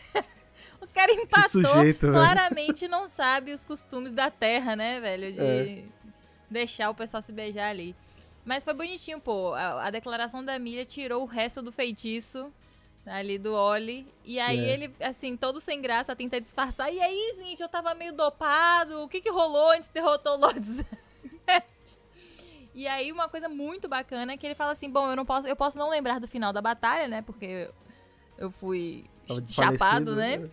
Cara 0.98 1.12
empatou. 1.14 1.50
sujeito, 1.50 2.02
velho. 2.08 2.14
claramente 2.14 2.88
não 2.88 3.08
sabe 3.08 3.52
os 3.54 3.64
costumes 3.64 4.12
da 4.12 4.32
terra, 4.32 4.76
né, 4.76 5.00
velho? 5.00 5.32
De 5.32 5.40
É. 5.42 5.84
deixar 6.50 6.90
o 6.90 6.96
pessoal 6.96 7.22
se 7.22 7.32
beijar 7.32 7.70
ali. 7.70 7.96
Mas 8.44 8.64
foi 8.64 8.74
bonitinho, 8.74 9.20
pô. 9.20 9.54
A, 9.54 9.88
a 9.88 9.90
declaração 9.92 10.44
da 10.44 10.58
Miriam 10.58 10.86
tirou 10.86 11.22
o 11.22 11.26
resto 11.26 11.62
do 11.62 11.72
feitiço 11.72 12.52
ali 13.06 13.38
do 13.38 13.54
Oli. 13.54 14.08
E 14.26 14.40
aí 14.40 14.60
É. 14.60 14.74
ele, 14.74 14.96
assim, 15.02 15.38
todo 15.38 15.60
sem 15.62 15.82
graça, 15.82 16.16
tenta 16.16 16.42
disfarçar. 16.42 16.92
E 16.94 17.00
aí, 17.00 17.34
gente, 17.38 17.62
eu 17.62 17.70
tava 17.70 17.94
meio 17.94 18.14
dopado. 18.14 19.02
O 19.04 19.08
que 19.08 19.22
que 19.22 19.30
rolou? 19.30 19.72
A 19.72 19.76
gente 19.76 19.92
derrotou 19.92 20.34
o 20.34 20.38
Lord. 20.40 20.86
E 22.74 22.88
aí, 22.88 23.12
uma 23.12 23.28
coisa 23.28 23.50
muito 23.50 23.88
bacana 23.88 24.34
é 24.34 24.38
que 24.38 24.46
ele 24.46 24.54
fala 24.56 24.72
assim: 24.72 24.90
bom, 24.90 25.10
eu 25.10 25.16
não 25.16 25.26
posso, 25.26 25.48
eu 25.48 25.56
posso 25.56 25.78
não 25.78 25.90
lembrar 25.90 26.20
do 26.20 26.28
final 26.28 26.54
da 26.54 26.62
batalha, 26.62 27.08
né? 27.08 27.22
Porque 27.24 27.70
eu 28.38 28.52
fui 28.52 29.04
chapado, 29.48 30.16
né? 30.16 30.48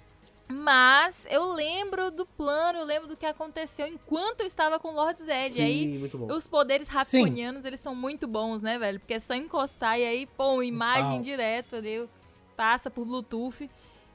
Mas 0.46 1.26
eu 1.30 1.52
lembro 1.52 2.10
do 2.10 2.26
plano, 2.26 2.78
eu 2.78 2.84
lembro 2.84 3.08
do 3.08 3.16
que 3.16 3.24
aconteceu 3.24 3.86
enquanto 3.86 4.40
eu 4.40 4.46
estava 4.46 4.78
com 4.78 4.88
o 4.88 4.94
Lord 4.94 5.22
Zed. 5.22 5.50
Sim, 5.54 5.62
E 5.62 5.64
aí, 5.64 5.98
muito 5.98 6.18
bom. 6.18 6.32
os 6.34 6.46
poderes 6.46 6.86
raponianos, 6.88 7.64
eles 7.64 7.80
são 7.80 7.94
muito 7.94 8.26
bons, 8.26 8.60
né, 8.60 8.78
velho? 8.78 9.00
Porque 9.00 9.14
é 9.14 9.20
só 9.20 9.34
encostar 9.34 9.98
e 9.98 10.04
aí, 10.04 10.26
pô, 10.26 10.62
imagem 10.62 11.14
Pau. 11.14 11.22
direto 11.22 11.76
ali, 11.76 12.06
passa 12.56 12.90
por 12.90 13.06
Bluetooth. 13.06 13.70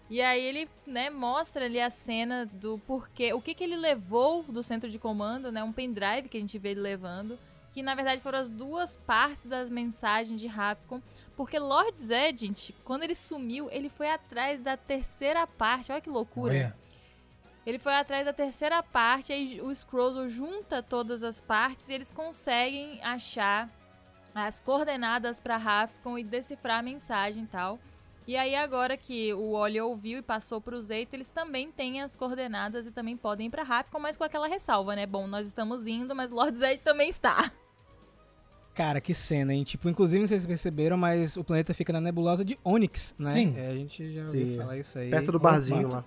E 0.09 0.21
aí 0.21 0.41
ele, 0.43 0.67
né, 0.87 1.09
mostra 1.09 1.65
ali 1.65 1.79
a 1.79 1.89
cena 1.89 2.45
do 2.45 2.79
porquê, 2.79 3.31
o 3.33 3.41
que 3.41 3.53
que 3.53 3.63
ele 3.63 3.75
levou 3.75 4.43
do 4.43 4.63
centro 4.63 4.89
de 4.89 4.97
comando, 4.97 5.51
né, 5.51 5.63
um 5.63 5.71
pendrive 5.71 6.29
que 6.29 6.37
a 6.37 6.39
gente 6.39 6.57
vê 6.57 6.69
ele 6.69 6.79
levando, 6.79 7.37
que 7.73 7.83
na 7.83 7.93
verdade 7.93 8.19
foram 8.21 8.39
as 8.39 8.49
duas 8.49 8.97
partes 8.97 9.45
das 9.45 9.69
mensagens 9.69 10.41
de 10.41 10.47
Rapcon, 10.47 10.99
porque 11.39 11.57
Lord 11.57 11.97
Zed, 11.97 12.37
gente, 12.47 12.75
quando 12.83 13.03
ele 13.03 13.15
sumiu, 13.15 13.69
ele 13.71 13.87
foi 13.87 14.09
atrás 14.09 14.59
da 14.59 14.75
terceira 14.75 15.47
parte, 15.47 15.89
olha 15.89 16.01
que 16.01 16.09
loucura. 16.09 16.51
Olha, 16.51 16.75
Ele 17.65 17.79
foi 17.79 17.95
atrás 17.95 18.25
da 18.25 18.33
terceira 18.33 18.83
parte, 18.83 19.31
aí 19.31 19.61
o 19.61 19.73
Scrolls 19.73 20.35
junta 20.35 20.83
todas 20.83 21.23
as 21.23 21.39
partes 21.39 21.87
e 21.87 21.93
eles 21.93 22.11
conseguem 22.11 23.01
achar 23.01 23.69
as 24.35 24.59
coordenadas 24.59 25.39
para 25.39 25.55
Rafcon 25.55 26.17
e 26.17 26.25
decifrar 26.25 26.79
a 26.79 26.83
mensagem 26.83 27.45
e 27.45 27.47
tal. 27.47 27.79
E 28.27 28.35
aí 28.35 28.53
agora 28.53 28.97
que 28.97 29.33
o 29.33 29.51
Oli 29.51 29.79
ouviu 29.79 30.19
e 30.19 30.21
passou 30.21 30.59
para 30.59 30.75
os 30.75 30.89
Eita, 30.89 31.15
eles 31.15 31.29
também 31.29 31.71
têm 31.71 32.01
as 32.01 32.17
coordenadas 32.17 32.85
e 32.85 32.91
também 32.91 33.15
podem 33.15 33.47
ir 33.47 33.49
para 33.49 33.63
Rafcon, 33.63 33.99
mas 33.99 34.17
com 34.17 34.25
aquela 34.25 34.49
ressalva, 34.49 34.93
né? 34.93 35.05
Bom, 35.05 35.25
nós 35.25 35.47
estamos 35.47 35.87
indo, 35.87 36.13
mas 36.13 36.31
Lord 36.31 36.57
Zed 36.57 36.81
também 36.83 37.07
está. 37.07 37.49
Cara, 38.73 39.01
que 39.01 39.13
cena, 39.13 39.53
hein? 39.53 39.63
Tipo, 39.63 39.89
inclusive, 39.89 40.19
não 40.21 40.27
sei 40.27 40.37
se 40.37 40.45
vocês 40.45 40.47
perceberam, 40.47 40.95
mas 40.95 41.35
o 41.35 41.43
planeta 41.43 41.73
fica 41.73 41.91
na 41.91 41.99
nebulosa 41.99 42.45
de 42.45 42.57
Onyx, 42.63 43.13
né? 43.19 43.29
Sim. 43.29 43.53
É, 43.57 43.67
a 43.67 43.75
gente 43.75 44.13
já 44.13 44.23
Sim, 44.23 44.39
ouviu 44.39 44.53
é. 44.53 44.57
falar 44.57 44.77
isso 44.77 44.97
aí. 44.99 45.09
Perto 45.09 45.31
do 45.31 45.37
Opa, 45.37 45.51
barzinho 45.51 45.89
lá. 45.89 46.05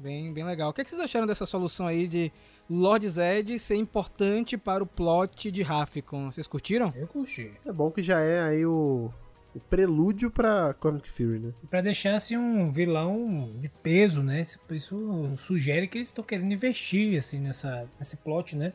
Bem, 0.00 0.32
bem 0.32 0.44
legal. 0.44 0.70
O 0.70 0.72
que, 0.72 0.80
é 0.80 0.84
que 0.84 0.90
vocês 0.90 1.02
acharam 1.02 1.26
dessa 1.26 1.44
solução 1.44 1.86
aí 1.86 2.06
de 2.06 2.30
Lord 2.70 3.08
Zed 3.08 3.58
ser 3.58 3.74
importante 3.74 4.56
para 4.56 4.82
o 4.82 4.86
plot 4.86 5.50
de 5.50 5.62
Rafcon? 5.62 6.30
Vocês 6.30 6.46
curtiram? 6.46 6.92
eu 6.94 7.08
curti. 7.08 7.50
É 7.66 7.72
bom 7.72 7.90
que 7.90 8.00
já 8.00 8.20
é 8.20 8.42
aí 8.42 8.64
o, 8.64 9.12
o 9.54 9.58
prelúdio 9.58 10.30
pra 10.30 10.74
Comic 10.74 11.10
Fury, 11.10 11.40
né? 11.40 11.52
E 11.64 11.66
pra 11.66 11.80
deixar 11.80 12.14
assim 12.14 12.36
um 12.36 12.70
vilão 12.70 13.50
de 13.56 13.68
peso, 13.68 14.22
né? 14.22 14.40
Isso, 14.40 14.60
isso 14.70 15.34
sugere 15.36 15.88
que 15.88 15.98
eles 15.98 16.10
estão 16.10 16.22
querendo 16.22 16.52
investir 16.52 17.18
assim 17.18 17.40
nessa 17.40 17.88
nesse 17.98 18.16
plot, 18.18 18.54
né? 18.54 18.72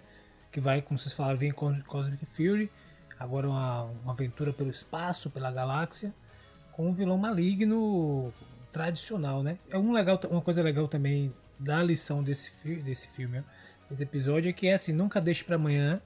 Que 0.51 0.59
vai, 0.59 0.81
como 0.81 0.99
vocês 0.99 1.13
falaram, 1.13 1.37
vem 1.37 1.51
com 1.51 1.81
Cosmic 1.83 2.25
Fury, 2.25 2.69
agora 3.23 3.47
uma, 3.47 3.83
uma 4.03 4.11
aventura 4.11 4.51
pelo 4.51 4.69
espaço, 4.69 5.29
pela 5.29 5.49
galáxia, 5.49 6.13
com 6.73 6.89
um 6.89 6.93
vilão 6.93 7.17
maligno 7.17 8.33
tradicional, 8.69 9.41
né? 9.41 9.57
É 9.69 9.77
um 9.77 9.93
legal, 9.93 10.19
uma 10.29 10.41
coisa 10.41 10.61
legal 10.61 10.89
também 10.89 11.33
da 11.57 11.81
lição 11.81 12.21
desse 12.21 12.51
desse 12.81 13.07
filme, 13.07 13.41
desse 13.89 14.03
episódio 14.03 14.49
é 14.49 14.53
que 14.53 14.67
é 14.67 14.73
assim, 14.73 14.91
nunca 14.91 15.21
deixe 15.21 15.41
pra 15.43 15.55
amanhã 15.55 16.01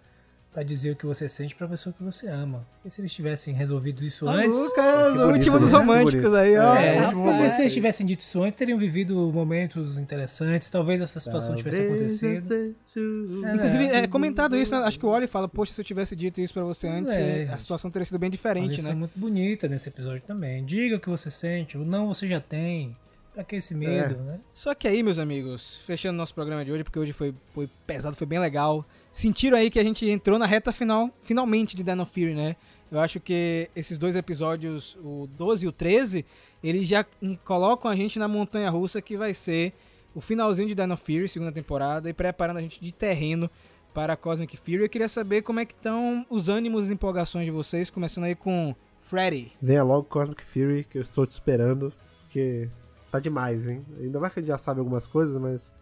pra 0.58 0.64
dizer 0.64 0.90
o 0.90 0.96
que 0.96 1.06
você 1.06 1.30
sente 1.30 1.56
pra 1.56 1.68
pessoa 1.68 1.94
que 1.96 2.04
você 2.04 2.28
ama. 2.28 2.66
E 2.84 2.90
se 2.90 3.00
eles 3.00 3.14
tivessem 3.14 3.54
resolvido 3.54 4.04
isso 4.04 4.28
antes, 4.28 4.58
Lucas, 4.58 5.10
o 5.14 5.18
bonito, 5.20 5.34
último 5.34 5.60
dos 5.60 5.72
né? 5.72 5.78
românticos 5.78 6.34
aí, 6.34 6.58
ó. 6.58 6.74
é, 6.76 6.96
rapaz. 6.96 7.14
porque 7.20 7.50
se 7.52 7.62
eles 7.62 7.74
tivessem 7.74 8.08
dito 8.08 8.22
isso 8.22 8.42
antes, 8.42 8.58
teriam 8.58 8.80
vivido 8.80 9.14
momentos 9.32 10.00
interessantes. 10.00 10.68
Talvez 10.72 11.00
essa 11.00 11.20
situação 11.20 11.54
tivesse 11.56 11.78
Talvez 11.78 11.94
acontecido. 12.22 12.32
eu 12.34 12.74
seja- 12.88 13.48
É, 13.48 13.54
Inclusive, 13.56 13.84
É. 13.86 13.96
é 14.00 14.08
comentado 14.08 14.56
isso, 14.58 14.72
né? 14.76 14.84
acho 14.84 14.98
que 14.98 15.06
o 15.06 15.10
Oli 15.10 15.28
fala, 15.28 15.48
poxa, 15.48 15.74
se 15.74 15.80
eu 15.80 15.86
tivesse 15.86 16.16
dito 16.16 16.42
isso 16.42 16.56
pra 16.56 16.64
você 16.64 16.88
antes, 16.88 17.14
É. 17.14 17.48
a 17.54 17.58
situação 17.60 17.92
teria 17.92 18.06
sido 18.08 18.18
bem 18.18 18.32
diferente, 18.32 18.72
lição 18.78 18.94
né? 18.94 18.98
muito 19.00 19.12
bonita 19.16 19.68
nesse 19.68 19.90
episódio 19.90 20.24
também. 20.26 20.66
Diga 20.66 20.96
o 20.96 21.00
que 21.00 21.08
você 21.08 21.30
sente, 21.30 21.78
o 21.78 21.86
não 21.86 22.08
você 22.08 22.28
já 22.28 22.42
tem. 22.42 22.98
Pra 23.32 23.44
que 23.44 23.56
esse 23.58 23.76
medo, 23.76 24.16
É. 24.16 24.32
né? 24.32 24.40
Só 24.52 24.74
que 24.74 24.88
aí, 24.88 25.04
meus 25.04 25.20
amigos, 25.20 25.80
fechando 25.86 26.18
nosso 26.18 26.34
programa 26.34 26.66
de 26.66 26.72
hoje, 26.72 26.84
porque 26.84 26.98
hoje 26.98 27.14
foi, 27.14 27.36
foi 27.54 27.70
pesado, 27.86 28.16
foi 28.18 28.26
bem 28.26 28.40
legal. 28.40 28.84
Sentiram 29.18 29.58
aí 29.58 29.72
que 29.72 29.80
a 29.80 29.84
gente 29.84 30.08
entrou 30.08 30.38
na 30.38 30.46
reta 30.46 30.72
final, 30.72 31.10
finalmente, 31.24 31.76
de 31.76 31.82
Dino 31.82 32.06
Fury, 32.06 32.36
né? 32.36 32.56
Eu 32.92 33.00
acho 33.00 33.20
que 33.20 33.68
esses 33.76 33.98
dois 33.98 34.16
episódios, 34.16 34.96
o 35.04 35.28
12 35.36 35.66
e 35.66 35.68
o 35.68 35.72
13, 35.72 36.24
eles 36.64 36.88
já 36.88 37.04
colocam 37.44 37.90
a 37.90 37.96
gente 37.96 38.20
na 38.20 38.28
montanha 38.28 38.70
russa 38.70 39.02
que 39.02 39.18
vai 39.18 39.34
ser 39.34 39.74
o 40.14 40.22
finalzinho 40.22 40.68
de 40.68 40.76
Dino 40.76 40.96
Fury, 40.96 41.28
segunda 41.28 41.52
temporada, 41.52 42.08
e 42.08 42.14
preparando 42.14 42.58
a 42.58 42.62
gente 42.62 42.80
de 42.80 42.92
terreno 42.92 43.50
para 43.92 44.16
Cosmic 44.16 44.56
Fury. 44.56 44.84
Eu 44.84 44.90
queria 44.90 45.10
saber 45.10 45.42
como 45.42 45.60
é 45.60 45.66
que 45.66 45.74
estão 45.74 46.24
os 46.30 46.48
ânimos 46.48 46.88
e 46.88 46.94
empolgações 46.94 47.46
de 47.46 47.52
vocês, 47.52 47.90
começando 47.90 48.26
aí 48.26 48.36
com 48.36 48.76
Freddy. 49.02 49.52
Venha 49.60 49.84
logo 49.84 50.04
Cosmic 50.04 50.46
Fury, 50.46 50.84
que 50.88 51.00
eu 51.00 51.02
estou 51.02 51.26
te 51.26 51.32
esperando, 51.32 51.92
porque 52.22 52.70
tá 53.12 53.20
demais, 53.20 53.68
hein? 53.68 53.84
Ainda 54.00 54.20
mais 54.20 54.32
que 54.32 54.42
a 54.42 54.44
gente 54.44 54.50
já 54.50 54.60
sabe 54.60 54.80
algumas 54.80 55.08
coisas, 55.08 55.42
mas 55.42 55.74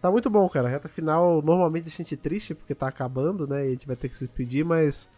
tá 0.00 0.10
muito 0.10 0.28
bom, 0.30 0.48
cara. 0.48 0.68
A 0.68 0.70
reta 0.70 0.88
final 0.88 1.42
normalmente 1.42 1.84
deixa 1.84 2.02
a 2.02 2.04
gente 2.04 2.16
triste, 2.16 2.54
porque 2.54 2.74
tá 2.74 2.88
acabando, 2.88 3.46
né? 3.46 3.64
E 3.64 3.68
a 3.68 3.70
gente 3.70 3.86
vai 3.86 3.96
ter 3.96 4.08
que 4.08 4.16
se 4.16 4.26
despedir, 4.26 4.64
mas 4.64 5.08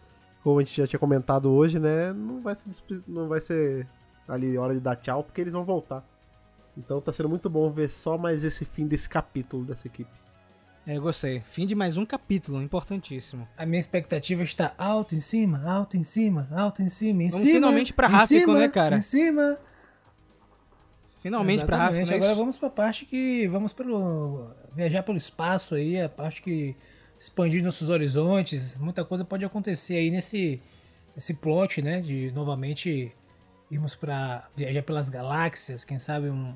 como 0.43 0.59
a 0.59 0.63
gente 0.63 0.75
já 0.77 0.87
tinha 0.87 0.99
comentado 0.99 1.49
hoje, 1.51 1.79
né? 1.79 2.13
Não 2.13 2.41
vai, 2.41 2.55
se 2.55 2.67
despe- 2.67 3.03
não 3.07 3.27
vai 3.27 3.41
ser 3.41 3.87
ali 4.27 4.57
hora 4.57 4.73
de 4.73 4.79
dar 4.79 4.95
tchau, 4.95 5.23
porque 5.23 5.41
eles 5.41 5.53
vão 5.53 5.63
voltar. 5.63 6.03
Então 6.77 7.01
tá 7.01 7.11
sendo 7.11 7.27
muito 7.29 7.49
bom 7.49 7.69
ver 7.71 7.89
só 7.89 8.17
mais 8.17 8.43
esse 8.43 8.63
fim 8.63 8.87
desse 8.87 9.09
capítulo 9.09 9.65
dessa 9.65 9.87
equipe. 9.87 10.11
É, 10.87 10.95
eu 10.97 11.01
gostei. 11.01 11.41
Fim 11.41 11.67
de 11.67 11.75
mais 11.75 11.97
um 11.97 12.05
capítulo, 12.05 12.61
importantíssimo. 12.63 13.47
A 13.57 13.65
minha 13.65 13.79
expectativa 13.79 14.41
está 14.43 14.73
alto 14.77 15.13
em 15.13 15.19
cima, 15.19 15.61
alto 15.69 15.97
em 15.97 16.03
cima, 16.03 16.47
alto 16.51 16.81
em 16.81 16.89
cima, 16.89 17.21
em 17.23 17.29
Vamos 17.29 17.45
cima. 17.45 17.55
finalmente 17.59 17.93
pra 17.93 18.25
cima, 18.25 18.57
né, 18.59 18.69
cara? 18.69 18.97
Em 18.97 19.01
cima. 19.01 19.57
Finalmente 21.21 21.65
pra 21.65 21.77
Exatamente. 21.77 21.99
Rafa, 22.01 22.11
né? 22.11 22.17
Agora 22.17 22.35
vamos 22.35 22.57
pra 22.57 22.69
parte 22.69 23.05
que 23.05 23.47
vamos 23.47 23.73
pelo 23.73 24.53
viajar 24.73 25.03
pelo 25.03 25.17
espaço 25.17 25.75
aí, 25.75 25.99
a 26.01 26.07
parte 26.07 26.41
que 26.41 26.75
expandir 27.19 27.61
nossos 27.61 27.89
horizontes, 27.89 28.77
muita 28.77 29.03
coisa 29.03 29.25
pode 29.25 29.43
acontecer 29.43 29.95
aí 29.95 30.09
nesse 30.09 30.61
esse 31.17 31.33
plot, 31.33 31.81
né, 31.81 31.99
de 31.99 32.31
novamente 32.31 33.13
irmos 33.69 33.93
pra 33.93 34.47
viajar 34.55 34.81
pelas 34.83 35.09
galáxias, 35.09 35.83
quem 35.83 35.99
sabe 35.99 36.29
um, 36.29 36.55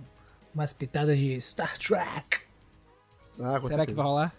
umas 0.55 0.71
pitadas 0.71 1.17
de 1.17 1.39
Star 1.41 1.77
Trek. 1.77 2.41
Ah, 3.37 3.59
Será 3.59 3.59
que 3.59 3.67
certeza. 3.67 3.95
vai 3.95 4.05
rolar? 4.05 4.35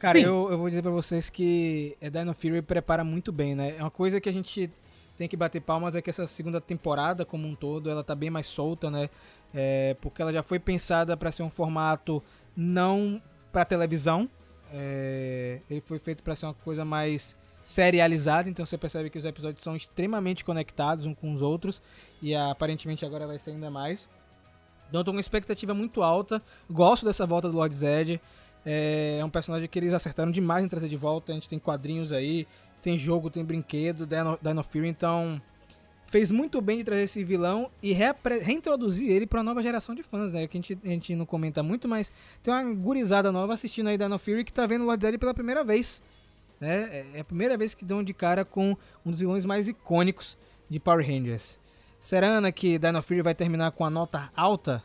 Cara, 0.00 0.18
Sim. 0.18 0.24
eu, 0.24 0.48
eu 0.50 0.58
vou 0.58 0.68
dizer 0.68 0.80
pra 0.80 0.90
vocês 0.90 1.28
que 1.28 1.96
é 2.00 2.08
Dino 2.08 2.32
Fury 2.32 2.62
prepara 2.62 3.02
muito 3.02 3.32
bem, 3.32 3.54
né? 3.54 3.76
É 3.76 3.80
uma 3.80 3.90
coisa 3.90 4.20
que 4.20 4.28
a 4.28 4.32
gente 4.32 4.70
tem 5.18 5.28
que 5.28 5.36
bater 5.36 5.60
palmas 5.60 5.94
é 5.94 6.02
que 6.02 6.10
essa 6.10 6.26
segunda 6.26 6.60
temporada 6.60 7.24
como 7.24 7.46
um 7.46 7.54
todo, 7.54 7.90
ela 7.90 8.02
tá 8.02 8.14
bem 8.14 8.30
mais 8.30 8.46
solta, 8.46 8.90
né? 8.90 9.10
É, 9.54 9.96
porque 10.00 10.20
ela 10.20 10.32
já 10.32 10.42
foi 10.42 10.58
pensada 10.58 11.16
pra 11.16 11.30
ser 11.30 11.44
um 11.44 11.50
formato 11.50 12.22
não 12.56 13.22
pra 13.52 13.64
televisão. 13.64 14.28
É, 14.72 15.60
ele 15.70 15.80
foi 15.80 15.98
feito 15.98 16.22
pra 16.22 16.34
ser 16.34 16.46
uma 16.46 16.54
coisa 16.54 16.84
mais 16.84 17.36
serializada, 17.62 18.50
então 18.50 18.66
você 18.66 18.76
percebe 18.76 19.08
que 19.08 19.18
os 19.18 19.24
episódios 19.24 19.62
são 19.62 19.74
extremamente 19.74 20.44
conectados 20.44 21.06
uns 21.06 21.14
com 21.14 21.32
os 21.32 21.40
outros 21.40 21.80
e 22.20 22.34
aparentemente 22.34 23.06
agora 23.06 23.26
vai 23.26 23.38
ser 23.38 23.52
ainda 23.52 23.70
mais. 23.70 24.08
Então 24.88 25.00
eu 25.00 25.04
tô 25.04 25.12
com 25.12 25.16
uma 25.16 25.20
expectativa 25.20 25.72
muito 25.72 26.02
alta. 26.02 26.42
Gosto 26.70 27.06
dessa 27.06 27.24
volta 27.24 27.48
do 27.48 27.56
Lord 27.56 27.74
Zed. 27.74 28.20
É 28.66 29.20
um 29.24 29.30
personagem 29.30 29.68
que 29.68 29.78
eles 29.78 29.92
acertaram 29.92 30.30
demais 30.30 30.64
em 30.64 30.68
trazer 30.68 30.88
de 30.88 30.96
volta. 30.96 31.32
A 31.32 31.34
gente 31.34 31.48
tem 31.48 31.58
quadrinhos 31.58 32.12
aí, 32.12 32.46
tem 32.82 32.98
jogo, 32.98 33.30
tem 33.30 33.44
brinquedo, 33.44 34.06
Dino, 34.06 34.38
Dino 34.42 34.62
Fury, 34.62 34.88
então 34.88 35.40
fez 36.14 36.30
muito 36.30 36.60
bem 36.60 36.78
de 36.78 36.84
trazer 36.84 37.02
esse 37.02 37.24
vilão 37.24 37.68
e 37.82 37.92
reintroduzir 37.92 39.10
ele 39.10 39.26
para 39.26 39.38
uma 39.38 39.42
nova 39.46 39.60
geração 39.60 39.96
de 39.96 40.02
fãs, 40.04 40.30
né? 40.30 40.46
Que 40.46 40.56
a 40.56 40.60
gente, 40.60 40.78
a 40.84 40.86
gente 40.88 41.16
não 41.16 41.26
comenta 41.26 41.60
muito, 41.60 41.88
mas 41.88 42.12
tem 42.40 42.54
uma 42.54 42.62
gurizada 42.72 43.32
nova 43.32 43.52
assistindo 43.54 43.88
aí 43.88 43.98
Dino 43.98 44.16
Fury 44.16 44.44
que 44.44 44.52
tá 44.52 44.64
vendo 44.64 44.82
o 44.82 44.84
Lord 44.86 45.04
Zed 45.04 45.18
pela 45.18 45.34
primeira 45.34 45.64
vez. 45.64 46.00
Né? 46.60 46.82
É- 46.84 47.06
É 47.14 47.20
a 47.20 47.24
primeira 47.24 47.56
vez 47.56 47.74
que 47.74 47.84
dão 47.84 48.00
de 48.00 48.14
cara 48.14 48.44
com 48.44 48.76
um 49.04 49.10
dos 49.10 49.18
vilões 49.18 49.44
mais 49.44 49.66
icônicos 49.66 50.38
de 50.70 50.78
Power 50.78 51.04
Rangers. 51.04 51.58
Será, 52.00 52.40
que 52.52 52.78
Dino 52.78 53.02
Fury 53.02 53.20
vai 53.20 53.34
terminar 53.34 53.72
com 53.72 53.84
a 53.84 53.90
nota 53.90 54.30
alta? 54.36 54.84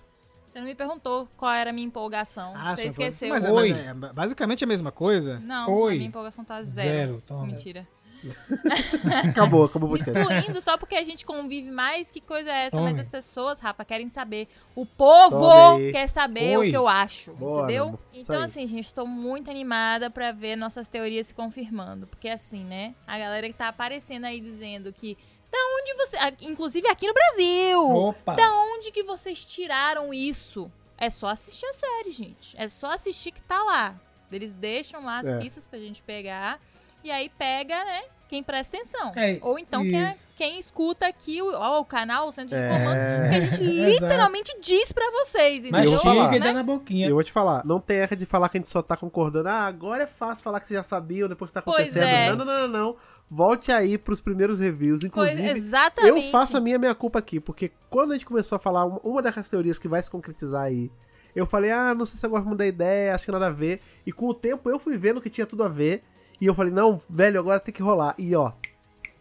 Você 0.50 0.58
não 0.58 0.66
me 0.66 0.74
perguntou 0.74 1.28
qual 1.38 1.52
era 1.52 1.70
a 1.70 1.74
minha 1.74 1.86
empolgação. 1.86 2.54
Ah, 2.56 2.76
Você 2.76 2.86
esqueceu. 2.88 3.30
Mas, 3.30 3.46
é- 3.46 3.52
Oi. 3.52 3.70
mas 3.70 4.10
é 4.10 4.14
basicamente 4.14 4.64
a 4.64 4.68
mesma 4.68 4.92
coisa. 4.92 5.40
Não, 5.42 5.72
Oi. 5.72 5.94
a 5.94 5.96
minha 5.98 6.08
empolgação 6.08 6.44
tá 6.44 6.64
zero. 6.64 6.90
Zero, 6.90 7.24
toma 7.24 7.46
Mentira. 7.46 7.88
acabou, 9.30 9.66
acabou 9.66 9.90
o 9.90 9.92
podcast. 9.98 10.20
excluindo 10.20 10.62
só 10.62 10.78
porque 10.78 10.96
a 10.96 11.04
gente 11.04 11.26
convive 11.26 11.70
mais. 11.72 12.12
Que 12.12 12.22
coisa 12.22 12.50
é 12.50 12.66
essa? 12.66 12.78
Tome. 12.78 12.90
Mas 12.90 13.00
as 13.00 13.10
pessoas, 13.10 13.60
Rafa, 13.60 13.84
querem 13.86 14.10
saber. 14.10 14.48
O 14.76 14.86
povo 14.86 15.80
quer 15.92 16.08
saber 16.08 16.58
Oi. 16.58 16.68
o 16.68 16.72
que 16.72 16.78
eu 16.78 16.88
acho. 16.88 17.32
Entendeu? 17.32 18.00
Então, 18.14 18.42
assim, 18.42 18.66
gente, 18.68 18.94
tô 18.94 19.06
muito 19.06 19.50
animada 19.50 20.10
pra 20.10 20.32
ver 20.32 20.56
nossas 20.56 20.88
teorias 20.88 21.28
se 21.28 21.34
confirmando. 21.34 22.08
Porque, 22.08 22.30
assim, 22.30 22.64
né? 22.64 22.94
A 23.08 23.18
galera 23.18 23.48
que 23.48 23.54
tá 23.54 23.68
aparecendo 23.70 24.26
aí 24.26 24.40
dizendo 24.40 24.92
que. 24.94 25.18
Da 25.52 25.58
onde 25.58 25.94
você. 25.96 26.18
Inclusive 26.42 26.88
aqui 26.88 27.08
no 27.08 27.14
Brasil! 27.14 27.82
Opa! 27.82 28.36
Da 28.36 28.54
onde 28.54 28.92
que 28.92 29.04
vocês 29.04 29.44
tiraram 29.44 30.14
isso? 30.14 30.72
É 30.98 31.10
só 31.10 31.28
assistir 31.28 31.66
a 31.66 31.74
série, 31.74 32.12
gente. 32.12 32.56
É 32.58 32.68
só 32.68 32.92
assistir 32.92 33.32
que 33.32 33.42
tá 33.42 33.64
lá. 33.64 33.96
Eles 34.32 34.54
deixam 34.54 35.04
lá 35.04 35.20
as 35.20 35.28
É. 35.28 35.40
pistas 35.40 35.66
pra 35.66 35.80
gente 35.80 36.04
pegar. 36.04 36.60
E 37.04 37.12
aí 37.12 37.30
pega, 37.38 37.84
né? 37.86 38.02
Quem 38.28 38.44
presta 38.44 38.78
atenção. 38.78 39.12
É, 39.16 39.40
Ou 39.42 39.58
então 39.58 39.82
quem, 39.82 40.00
é- 40.00 40.16
quem 40.38 40.60
escuta 40.60 41.08
aqui 41.08 41.42
o, 41.42 41.52
ó, 41.52 41.80
o 41.80 41.86
canal, 41.86 42.28
o 42.28 42.32
centro 42.32 42.56
de 42.56 42.62
É. 42.62 42.70
comando, 42.70 43.30
que 43.30 43.36
a 43.36 43.42
gente 43.42 43.64
literalmente 43.64 44.56
diz 44.62 44.92
pra 44.92 45.10
vocês. 45.10 45.64
Mas 45.72 45.86
eu 45.86 45.90
entendeu? 45.90 45.92
vou 45.92 46.00
falar. 46.00 46.24
chega 46.26 46.36
e 46.36 46.40
Né? 46.40 46.46
dá 46.46 46.54
na 46.54 46.62
boquinha. 46.64 47.08
Eu 47.08 47.16
vou 47.16 47.24
te 47.24 47.32
falar, 47.32 47.66
não 47.66 47.80
tem 47.80 47.98
erra 47.98 48.16
de 48.16 48.28
falar 48.28 48.48
que 48.50 48.58
a 48.58 48.62
gente 48.62 48.70
só 48.70 48.84
tá 48.84 48.96
concordando. 48.96 49.50
Ah, 49.50 49.66
agora 49.66 50.04
é 50.04 50.08
fácil 50.08 50.44
falar 50.44 50.60
que 50.60 50.68
vocês 50.68 50.78
já 50.78 50.84
sabiam 50.84 51.28
depois 51.28 51.50
que 51.50 51.56
tá 51.56 51.62
Pois 51.64 51.90
acontecendo. 51.90 52.04
é. 52.08 52.30
Não, 52.30 52.36
não, 52.38 52.46
não, 52.46 52.68
não, 52.68 52.86
não. 52.86 52.96
Volte 53.32 53.72
aí 53.72 53.98
pros 53.98 54.22
primeiros 54.22 54.60
reviews. 54.60 55.02
Pois, 55.12 55.32
Inclusive, 55.32 55.50
exatamente. 55.60 56.26
eu 56.26 56.32
faço 56.32 56.56
a 56.56 56.60
minha 56.60 56.78
meia 56.78 56.94
culpa 56.94 57.18
aqui, 57.20 57.40
porque 57.40 57.72
quando 57.90 58.12
a 58.12 58.14
gente 58.14 58.26
começou 58.28 58.56
a 58.58 58.60
falar 58.60 58.86
uma- 58.86 59.00
uma 59.04 59.22
dessas 59.24 59.50
teorias 59.50 59.78
que 59.80 59.88
vai 59.88 60.02
se 60.04 60.10
concretizar 60.10 60.64
aí, 60.64 60.92
eu 61.36 61.46
falei, 61.48 61.72
ah, 61.72 61.94
não 61.96 62.06
sei 62.06 62.20
se 62.20 62.26
eu 62.26 62.30
gosto 62.30 62.46
muito 62.46 62.58
da 62.60 62.66
ideia, 62.68 63.14
acho 63.16 63.26
que 63.26 63.32
nada 63.32 63.48
a 63.48 63.52
ver. 63.52 63.82
E 64.06 64.12
com 64.12 64.28
o 64.28 64.34
tempo 64.34 64.70
eu 64.70 64.78
fui 64.80 64.98
vendo 64.98 65.20
que 65.22 65.30
tinha 65.32 65.46
tudo 65.48 65.64
a 65.64 65.68
ver. 65.68 66.04
E 66.40 66.46
eu 66.46 66.54
falei, 66.54 66.74
não, 66.74 67.02
velho, 67.10 67.40
agora 67.40 67.60
tem 67.60 67.74
que 67.74 67.82
rolar. 67.84 68.16
E 68.18 68.34
ó, 68.36 68.52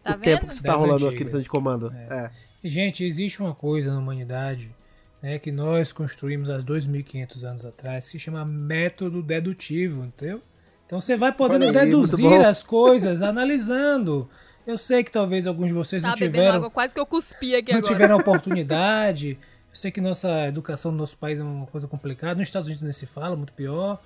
Tá 0.03 0.11
o 0.11 0.19
tempo 0.19 0.21
que 0.21 0.45
vendo? 0.45 0.51
isso 0.53 0.63
tá 0.63 0.71
Das 0.73 0.81
rolando 0.81 1.07
aqui 1.07 1.23
no 1.23 1.41
de 1.41 1.49
comando. 1.49 1.91
É. 1.93 2.31
E, 2.63 2.69
Gente, 2.69 3.03
existe 3.03 3.41
uma 3.41 3.53
coisa 3.53 3.91
na 3.93 3.99
humanidade 3.99 4.73
né, 5.21 5.37
que 5.37 5.51
nós 5.51 5.91
construímos 5.91 6.49
há 6.49 6.59
2.500 6.59 7.43
anos 7.43 7.65
atrás 7.65 8.05
que 8.05 8.11
se 8.11 8.19
chama 8.19 8.45
método 8.45 9.21
dedutivo, 9.21 10.05
entendeu? 10.05 10.41
Então 10.85 10.99
você 10.99 11.15
vai 11.17 11.31
podendo 11.31 11.65
aí, 11.65 11.71
deduzir 11.71 12.41
as 12.45 12.63
coisas 12.63 13.21
analisando. 13.23 14.29
Eu 14.65 14.77
sei 14.77 15.03
que 15.03 15.11
talvez 15.11 15.45
alguns 15.45 15.67
de 15.67 15.73
vocês 15.73 16.01
Tá 16.01 16.09
não 16.09 16.15
tiveram, 16.15 16.55
água, 16.57 16.69
quase 16.71 16.93
que 16.93 16.99
eu 16.99 17.05
cuspi 17.05 17.55
aqui 17.55 17.71
não 17.71 17.79
agora. 17.79 17.93
tiveram 17.93 18.17
oportunidade. 18.19 19.37
Eu 19.69 19.75
sei 19.75 19.91
que 19.91 20.01
nossa 20.01 20.47
educação 20.47 20.91
no 20.91 20.97
nosso 20.97 21.17
país 21.17 21.39
é 21.39 21.43
uma 21.43 21.67
coisa 21.67 21.87
complicada. 21.87 22.35
Nos 22.35 22.47
Estados 22.47 22.67
Unidos 22.67 22.81
nem 22.81 22.91
se 22.93 23.05
fala, 23.05 23.35
muito 23.35 23.53
pior. 23.53 24.01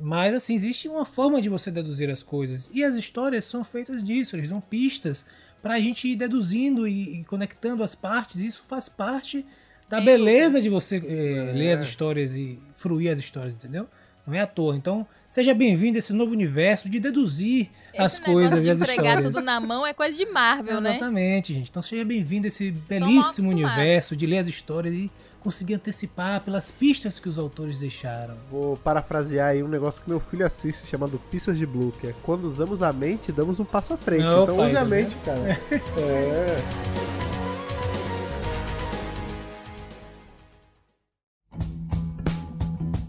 Mas, 0.00 0.34
assim, 0.34 0.54
existe 0.54 0.88
uma 0.88 1.04
forma 1.04 1.40
de 1.40 1.48
você 1.48 1.70
deduzir 1.70 2.10
as 2.10 2.22
coisas. 2.22 2.70
E 2.72 2.82
as 2.82 2.94
histórias 2.94 3.44
são 3.44 3.62
feitas 3.64 4.02
disso. 4.02 4.36
Eles 4.36 4.48
dão 4.48 4.60
pistas 4.60 5.24
pra 5.62 5.78
gente 5.78 6.08
ir 6.08 6.16
deduzindo 6.16 6.86
e, 6.88 7.20
e 7.20 7.24
conectando 7.24 7.82
as 7.82 7.94
partes. 7.94 8.36
Isso 8.36 8.62
faz 8.62 8.88
parte 8.88 9.44
da 9.88 9.96
Sem 9.96 10.06
beleza 10.06 10.60
de 10.60 10.68
você 10.68 10.96
eh, 10.96 11.52
ler 11.52 11.72
as 11.72 11.80
histórias 11.80 12.34
e 12.34 12.58
fruir 12.74 13.10
as 13.10 13.18
histórias, 13.18 13.54
entendeu? 13.54 13.88
Não 14.26 14.34
é 14.34 14.40
à 14.40 14.46
toa. 14.46 14.76
Então, 14.76 15.06
seja 15.28 15.52
bem-vindo 15.52 15.96
a 15.96 15.98
esse 15.98 16.12
novo 16.12 16.32
universo 16.32 16.88
de 16.88 17.00
deduzir 17.00 17.68
Esse 17.92 18.02
as 18.02 18.18
coisas 18.20 18.60
de 18.60 18.66
e 18.68 18.70
as 18.70 18.80
histórias. 18.80 19.34
tudo 19.34 19.44
na 19.44 19.58
mão 19.58 19.86
é 19.86 19.92
coisa 19.92 20.16
de 20.16 20.26
Marvel, 20.26 20.80
né? 20.80 20.90
Exatamente, 20.90 21.54
gente. 21.54 21.70
Então 21.70 21.82
seja 21.82 22.04
bem-vindo 22.04 22.46
a 22.46 22.48
esse 22.48 22.70
belíssimo 22.70 23.50
universo 23.50 24.16
de 24.16 24.26
ler 24.26 24.38
as 24.38 24.46
histórias 24.46 24.94
e 24.94 25.10
conseguir 25.40 25.74
antecipar 25.74 26.42
pelas 26.42 26.70
pistas 26.70 27.18
que 27.18 27.28
os 27.28 27.38
autores 27.38 27.78
deixaram. 27.78 28.36
Vou 28.50 28.76
parafrasear 28.76 29.48
aí 29.48 29.62
um 29.62 29.68
negócio 29.68 30.02
que 30.02 30.08
meu 30.08 30.20
filho 30.20 30.46
assiste 30.46 30.86
chamado 30.86 31.18
Pistas 31.30 31.58
de 31.58 31.66
Blue, 31.66 31.92
que 31.92 32.08
é 32.08 32.14
quando 32.22 32.44
usamos 32.44 32.82
a 32.82 32.92
mente, 32.92 33.32
damos 33.32 33.58
um 33.58 33.64
passo 33.64 33.94
à 33.94 33.96
frente. 33.96 34.22
Não, 34.22 34.42
então 34.44 34.56
pai, 34.56 34.68
use 34.68 34.76
a 34.76 34.84
mente, 34.84 35.16
cara. 35.24 35.40
É. 35.98 37.00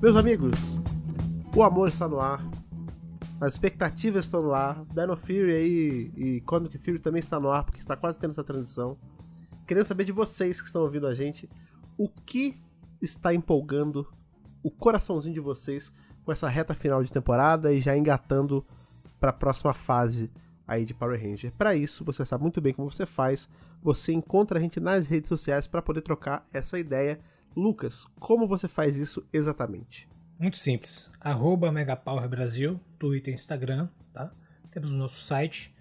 Meus 0.02 0.16
amigos, 0.16 0.58
o 1.56 1.62
amor 1.62 1.90
está 1.90 2.08
no 2.08 2.20
ar. 2.20 2.44
As 3.40 3.54
expectativas 3.54 4.26
estão 4.26 4.42
no 4.42 4.54
ar. 4.54 4.84
Dino 4.86 5.16
Fury 5.16 5.52
aí 5.52 6.12
e 6.16 6.42
Comic 6.42 6.78
Fury 6.80 6.98
também 6.98 7.20
está 7.20 7.40
no 7.40 7.52
ar, 7.52 7.64
porque 7.64 7.80
está 7.80 7.96
quase 7.96 8.18
tendo 8.18 8.32
essa 8.32 8.44
transição. 8.44 8.98
Queremos 9.68 9.88
saber 9.88 10.04
de 10.06 10.12
vocês 10.12 10.60
que 10.60 10.68
estão 10.68 10.82
ouvindo 10.82 11.06
a 11.06 11.14
gente, 11.14 11.48
o 12.02 12.10
que 12.10 12.60
está 13.00 13.32
empolgando 13.32 14.12
o 14.64 14.72
coraçãozinho 14.72 15.36
de 15.36 15.40
vocês 15.40 15.94
com 16.26 16.32
essa 16.32 16.50
reta 16.50 16.74
final 16.74 17.04
de 17.04 17.12
temporada 17.12 17.72
e 17.72 17.80
já 17.80 17.96
engatando 17.96 18.66
para 19.20 19.30
a 19.30 19.34
próxima 19.34 19.72
fase 19.72 20.32
aí 20.68 20.84
de 20.84 20.96
Power 20.96 21.22
Ranger. 21.22 21.52
Para 21.52 21.76
isso, 21.76 22.04
você 22.04 22.26
sabe 22.26 22.42
muito 22.42 22.60
bem 22.60 22.74
como 22.74 22.92
você 22.92 23.06
faz. 23.06 23.48
Você 23.84 24.14
encontra 24.14 24.58
a 24.58 24.62
gente 24.62 24.80
nas 24.80 25.06
redes 25.06 25.30
sociais 25.30 25.68
para 25.68 25.80
poder 25.80 26.02
trocar 26.02 26.44
essa 26.52 26.80
ideia. 26.80 27.20
Lucas, 27.56 28.08
como 28.20 28.48
você 28.48 28.68
faz 28.68 28.98
isso 28.98 29.24
exatamente? 29.32 30.10
Muito 30.40 30.58
simples. 30.58 31.12
Arroba 31.20 31.72
Megapower 31.72 32.28
Brasil, 32.28 32.80
Twitter 32.98 33.32
e 33.32 33.36
Instagram, 33.36 33.90
tá? 34.12 34.32
Temos 34.72 34.92
o 34.92 34.98
nosso 34.98 35.24
site 35.24 35.72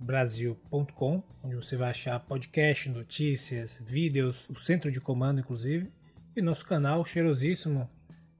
www.megapowerbrasil.com, 0.00 1.22
onde 1.42 1.56
você 1.56 1.76
vai 1.76 1.90
achar 1.90 2.20
podcast, 2.20 2.88
notícias, 2.88 3.82
vídeos, 3.86 4.48
o 4.48 4.54
centro 4.54 4.90
de 4.90 4.98
comando, 5.00 5.40
inclusive, 5.40 5.90
e 6.36 6.42
nosso 6.42 6.66
canal 6.66 7.04
cheirosíssimo, 7.04 7.88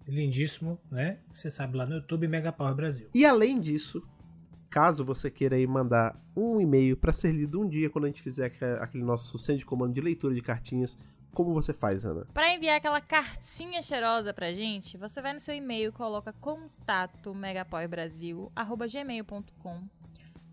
lindíssimo, 0.06 0.78
né? 0.90 1.18
Você 1.32 1.50
sabe 1.50 1.76
lá 1.76 1.86
no 1.86 1.96
YouTube, 1.96 2.28
Megapower 2.28 2.74
Brasil. 2.74 3.08
E 3.14 3.24
além 3.24 3.60
disso, 3.60 4.06
caso 4.68 5.04
você 5.04 5.30
queira 5.30 5.56
aí 5.56 5.66
mandar 5.66 6.20
um 6.36 6.60
e-mail 6.60 6.96
para 6.96 7.12
ser 7.12 7.32
lido 7.32 7.60
um 7.60 7.68
dia 7.68 7.88
quando 7.88 8.04
a 8.04 8.08
gente 8.08 8.22
fizer 8.22 8.52
aquele 8.80 9.04
nosso 9.04 9.38
centro 9.38 9.60
de 9.60 9.66
comando 9.66 9.94
de 9.94 10.00
leitura 10.00 10.34
de 10.34 10.42
cartinhas, 10.42 10.98
como 11.32 11.52
você 11.52 11.72
faz, 11.72 12.04
Ana? 12.04 12.26
Pra 12.32 12.54
enviar 12.54 12.76
aquela 12.76 13.00
cartinha 13.00 13.82
cheirosa 13.82 14.32
pra 14.32 14.52
gente, 14.52 14.96
você 14.96 15.20
vai 15.20 15.32
no 15.32 15.40
seu 15.40 15.54
e-mail 15.54 15.88
e 15.88 15.92
coloca 15.92 16.32
contato 16.32 17.34
megapowerbrasil@gmail.com. 17.34 20.03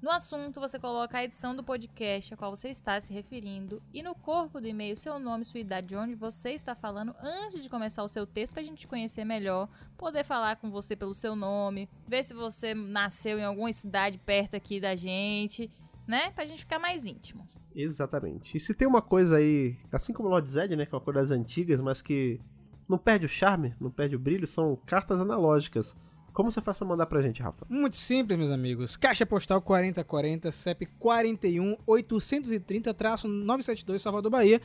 No 0.02 0.10
assunto, 0.10 0.60
você 0.60 0.80
coloca 0.80 1.15
a 1.15 1.23
edição 1.23 1.56
do 1.56 1.64
podcast 1.64 2.34
a 2.34 2.38
qual 2.38 2.56
você 2.56 2.69
está 2.69 2.99
se 2.99 3.14
referindo 3.14 3.80
e 3.94 4.02
no 4.02 4.15
corpo 4.15 4.60
do 4.60 4.68
e-mail 4.68 4.98
seu 4.98 5.19
nome, 5.19 5.45
sua 5.45 5.60
idade, 5.60 5.90
de 5.90 5.95
onde 5.95 6.15
você 6.15 6.53
está 6.53 6.73
falando 6.73 7.15
antes 7.22 7.61
de 7.61 7.69
começar 7.69 8.03
o 8.03 8.10
seu 8.10 8.26
texto 8.26 8.53
pra 8.53 8.64
gente 8.64 8.80
te 8.80 8.88
conhecer 8.88 9.23
melhor, 9.23 9.69
poder 9.95 10.23
falar 10.23 10.56
com 10.56 10.72
você 10.72 10.95
pelo 10.95 11.14
seu 11.14 11.36
nome, 11.36 11.88
ver 12.07 12.23
se 12.23 12.34
você 12.34 12.73
nasceu 12.73 13.38
em 13.38 13.44
alguma 13.44 13.72
cidade 13.72 14.18
perto 14.18 14.56
aqui 14.56 14.82
da 14.82 14.95
gente, 14.95 15.69
né? 16.07 16.32
Pra 16.32 16.45
gente 16.45 16.61
ficar 16.61 16.80
mais 16.80 17.06
íntimo. 17.06 17.48
Exatamente. 17.76 18.57
E 18.57 18.60
se 18.60 18.73
tem 18.73 18.88
uma 18.88 19.03
coisa 19.03 19.38
aí, 19.38 19.78
assim 19.91 20.14
como 20.14 20.28
o 20.28 20.32
Lord 20.32 20.49
Zed, 20.49 20.76
né, 20.76 20.84
que 20.84 20.95
é 20.95 20.98
uma 20.98 21.03
coisa 21.03 21.19
das 21.19 21.30
antigas, 21.30 21.80
mas 21.80 22.02
que 22.02 22.41
não 22.90 22.98
perde 22.98 23.28
o 23.28 23.30
charme, 23.30 23.76
não 23.80 23.91
perde 23.91 24.15
o 24.15 24.19
brilho, 24.19 24.48
são 24.48 24.76
cartas 24.84 25.19
analógicas. 25.19 25.95
Como 26.33 26.51
você 26.51 26.61
faz 26.61 26.77
pra 26.77 26.87
mandar 26.87 27.07
pra 27.07 27.21
gente, 27.21 27.41
Rafa? 27.41 27.65
Muito 27.69 27.97
simples, 27.97 28.39
meus 28.39 28.51
amigos. 28.51 28.95
Caixa 28.95 29.25
postal 29.25 29.61
4040, 29.61 30.49
CEP 30.51 30.85
41 30.97 31.75
830-972, 31.85 33.99
Salvador, 33.99 34.31
Bahia, 34.31 34.61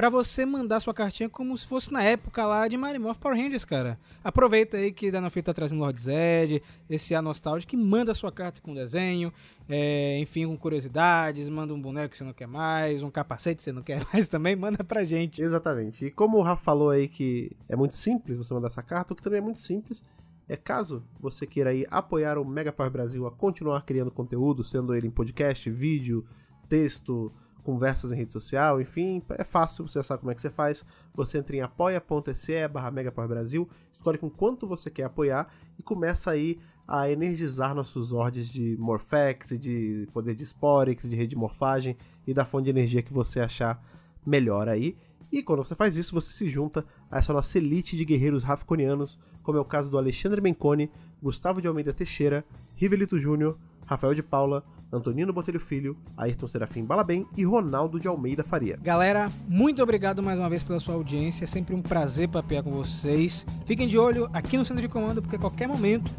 Pra 0.00 0.08
você 0.08 0.46
mandar 0.46 0.80
sua 0.80 0.94
cartinha 0.94 1.28
como 1.28 1.54
se 1.58 1.66
fosse 1.66 1.92
na 1.92 2.02
época 2.02 2.46
lá 2.46 2.66
de 2.66 2.74
Marimorph 2.74 3.18
Power 3.18 3.36
Rangers, 3.36 3.66
cara. 3.66 4.00
Aproveita 4.24 4.78
aí 4.78 4.92
que 4.92 5.10
Dana 5.10 5.28
Fita 5.28 5.52
tá 5.52 5.54
trazendo 5.54 5.80
Lord 5.80 6.00
Zed, 6.00 6.62
esse 6.88 7.14
ar 7.14 7.22
nostálgico, 7.22 7.74
e 7.74 7.76
manda 7.76 8.14
sua 8.14 8.32
carta 8.32 8.62
com 8.62 8.72
desenho, 8.72 9.30
é, 9.68 10.18
enfim, 10.18 10.46
com 10.46 10.56
curiosidades, 10.56 11.50
manda 11.50 11.74
um 11.74 11.80
boneco 11.80 12.12
que 12.12 12.16
você 12.16 12.24
não 12.24 12.32
quer 12.32 12.46
mais, 12.46 13.02
um 13.02 13.10
capacete 13.10 13.58
que 13.58 13.64
você 13.64 13.72
não 13.72 13.82
quer 13.82 14.02
mais 14.10 14.26
também, 14.26 14.56
manda 14.56 14.82
pra 14.82 15.04
gente. 15.04 15.42
Exatamente. 15.42 16.06
E 16.06 16.10
como 16.10 16.38
o 16.38 16.42
Rafa 16.42 16.62
falou 16.62 16.88
aí 16.88 17.06
que 17.06 17.54
é 17.68 17.76
muito 17.76 17.94
simples 17.94 18.38
você 18.38 18.54
mandar 18.54 18.68
essa 18.68 18.82
carta, 18.82 19.12
o 19.12 19.16
que 19.16 19.22
também 19.22 19.40
é 19.40 19.42
muito 19.42 19.60
simples 19.60 20.02
é 20.50 20.56
caso 20.56 21.04
você 21.20 21.46
queira 21.46 21.70
aí 21.70 21.86
apoiar 21.88 22.36
o 22.36 22.44
Mega 22.44 22.72
Power 22.72 22.90
Brasil 22.90 23.24
a 23.24 23.30
continuar 23.30 23.82
criando 23.82 24.10
conteúdo, 24.10 24.64
sendo 24.64 24.92
ele 24.96 25.06
em 25.06 25.10
podcast, 25.10 25.70
vídeo, 25.70 26.26
texto, 26.68 27.32
conversas 27.62 28.10
em 28.10 28.16
rede 28.16 28.32
social, 28.32 28.80
enfim, 28.80 29.22
é 29.38 29.44
fácil, 29.44 29.86
você 29.86 30.02
sabe 30.02 30.18
como 30.18 30.32
é 30.32 30.34
que 30.34 30.42
você 30.42 30.50
faz. 30.50 30.84
Você 31.14 31.38
entra 31.38 31.54
em 31.54 31.60
apoia.se 31.60 32.66
barra 32.66 32.90
Brasil, 33.28 33.68
escolhe 33.92 34.18
com 34.18 34.28
quanto 34.28 34.66
você 34.66 34.90
quer 34.90 35.04
apoiar 35.04 35.46
e 35.78 35.84
começa 35.84 36.32
aí 36.32 36.58
a 36.88 37.08
energizar 37.08 37.72
nossos 37.72 38.12
ordens 38.12 38.48
de 38.48 38.76
Morphex, 38.76 39.50
de 39.50 40.08
poder 40.12 40.34
de 40.34 40.42
Sporix, 40.42 41.08
de 41.08 41.14
rede 41.14 41.28
de 41.28 41.36
morfagem 41.36 41.96
e 42.26 42.34
da 42.34 42.44
fonte 42.44 42.64
de 42.64 42.70
energia 42.70 43.04
que 43.04 43.12
você 43.12 43.38
achar 43.38 43.80
melhor 44.26 44.68
aí. 44.68 44.96
E 45.30 45.44
quando 45.44 45.62
você 45.62 45.76
faz 45.76 45.96
isso, 45.96 46.12
você 46.12 46.32
se 46.32 46.48
junta 46.48 46.84
a 47.08 47.18
essa 47.18 47.32
nossa 47.32 47.56
elite 47.56 47.96
de 47.96 48.04
guerreiros 48.04 48.42
rafconianos, 48.42 49.16
como 49.42 49.58
é 49.58 49.60
o 49.60 49.64
caso 49.64 49.90
do 49.90 49.98
Alexandre 49.98 50.40
Menconi, 50.40 50.90
Gustavo 51.22 51.60
de 51.60 51.68
Almeida 51.68 51.92
Teixeira, 51.92 52.44
Rivelito 52.76 53.18
Júnior, 53.18 53.56
Rafael 53.86 54.14
de 54.14 54.22
Paula, 54.22 54.64
Antonino 54.92 55.32
Botelho 55.32 55.60
Filho, 55.60 55.96
Ayrton 56.16 56.48
Serafim 56.48 56.84
Balabem 56.84 57.26
e 57.36 57.44
Ronaldo 57.44 57.98
de 57.98 58.08
Almeida 58.08 58.42
Faria. 58.42 58.78
Galera, 58.82 59.30
muito 59.48 59.82
obrigado 59.82 60.22
mais 60.22 60.38
uma 60.38 60.48
vez 60.48 60.62
pela 60.62 60.80
sua 60.80 60.94
audiência. 60.94 61.44
É 61.44 61.46
sempre 61.46 61.74
um 61.74 61.82
prazer 61.82 62.28
papear 62.28 62.62
com 62.62 62.70
vocês. 62.70 63.46
Fiquem 63.66 63.86
de 63.86 63.98
olho 63.98 64.28
aqui 64.32 64.56
no 64.56 64.64
centro 64.64 64.82
de 64.82 64.88
comando, 64.88 65.20
porque 65.20 65.36
a 65.36 65.38
qualquer 65.40 65.68
momento 65.68 66.10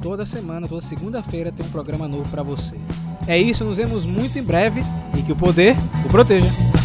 toda 0.00 0.26
semana, 0.26 0.68
toda 0.68 0.82
segunda-feira 0.82 1.52
tem 1.52 1.64
um 1.64 1.70
programa 1.70 2.08
novo 2.08 2.28
para 2.30 2.42
você. 2.42 2.76
É 3.26 3.38
isso, 3.38 3.64
nos 3.64 3.76
vemos 3.76 4.04
muito 4.04 4.38
em 4.38 4.42
breve 4.42 4.80
e 5.16 5.22
que 5.22 5.32
o 5.32 5.36
poder 5.36 5.76
o 6.04 6.08
proteja. 6.08 6.81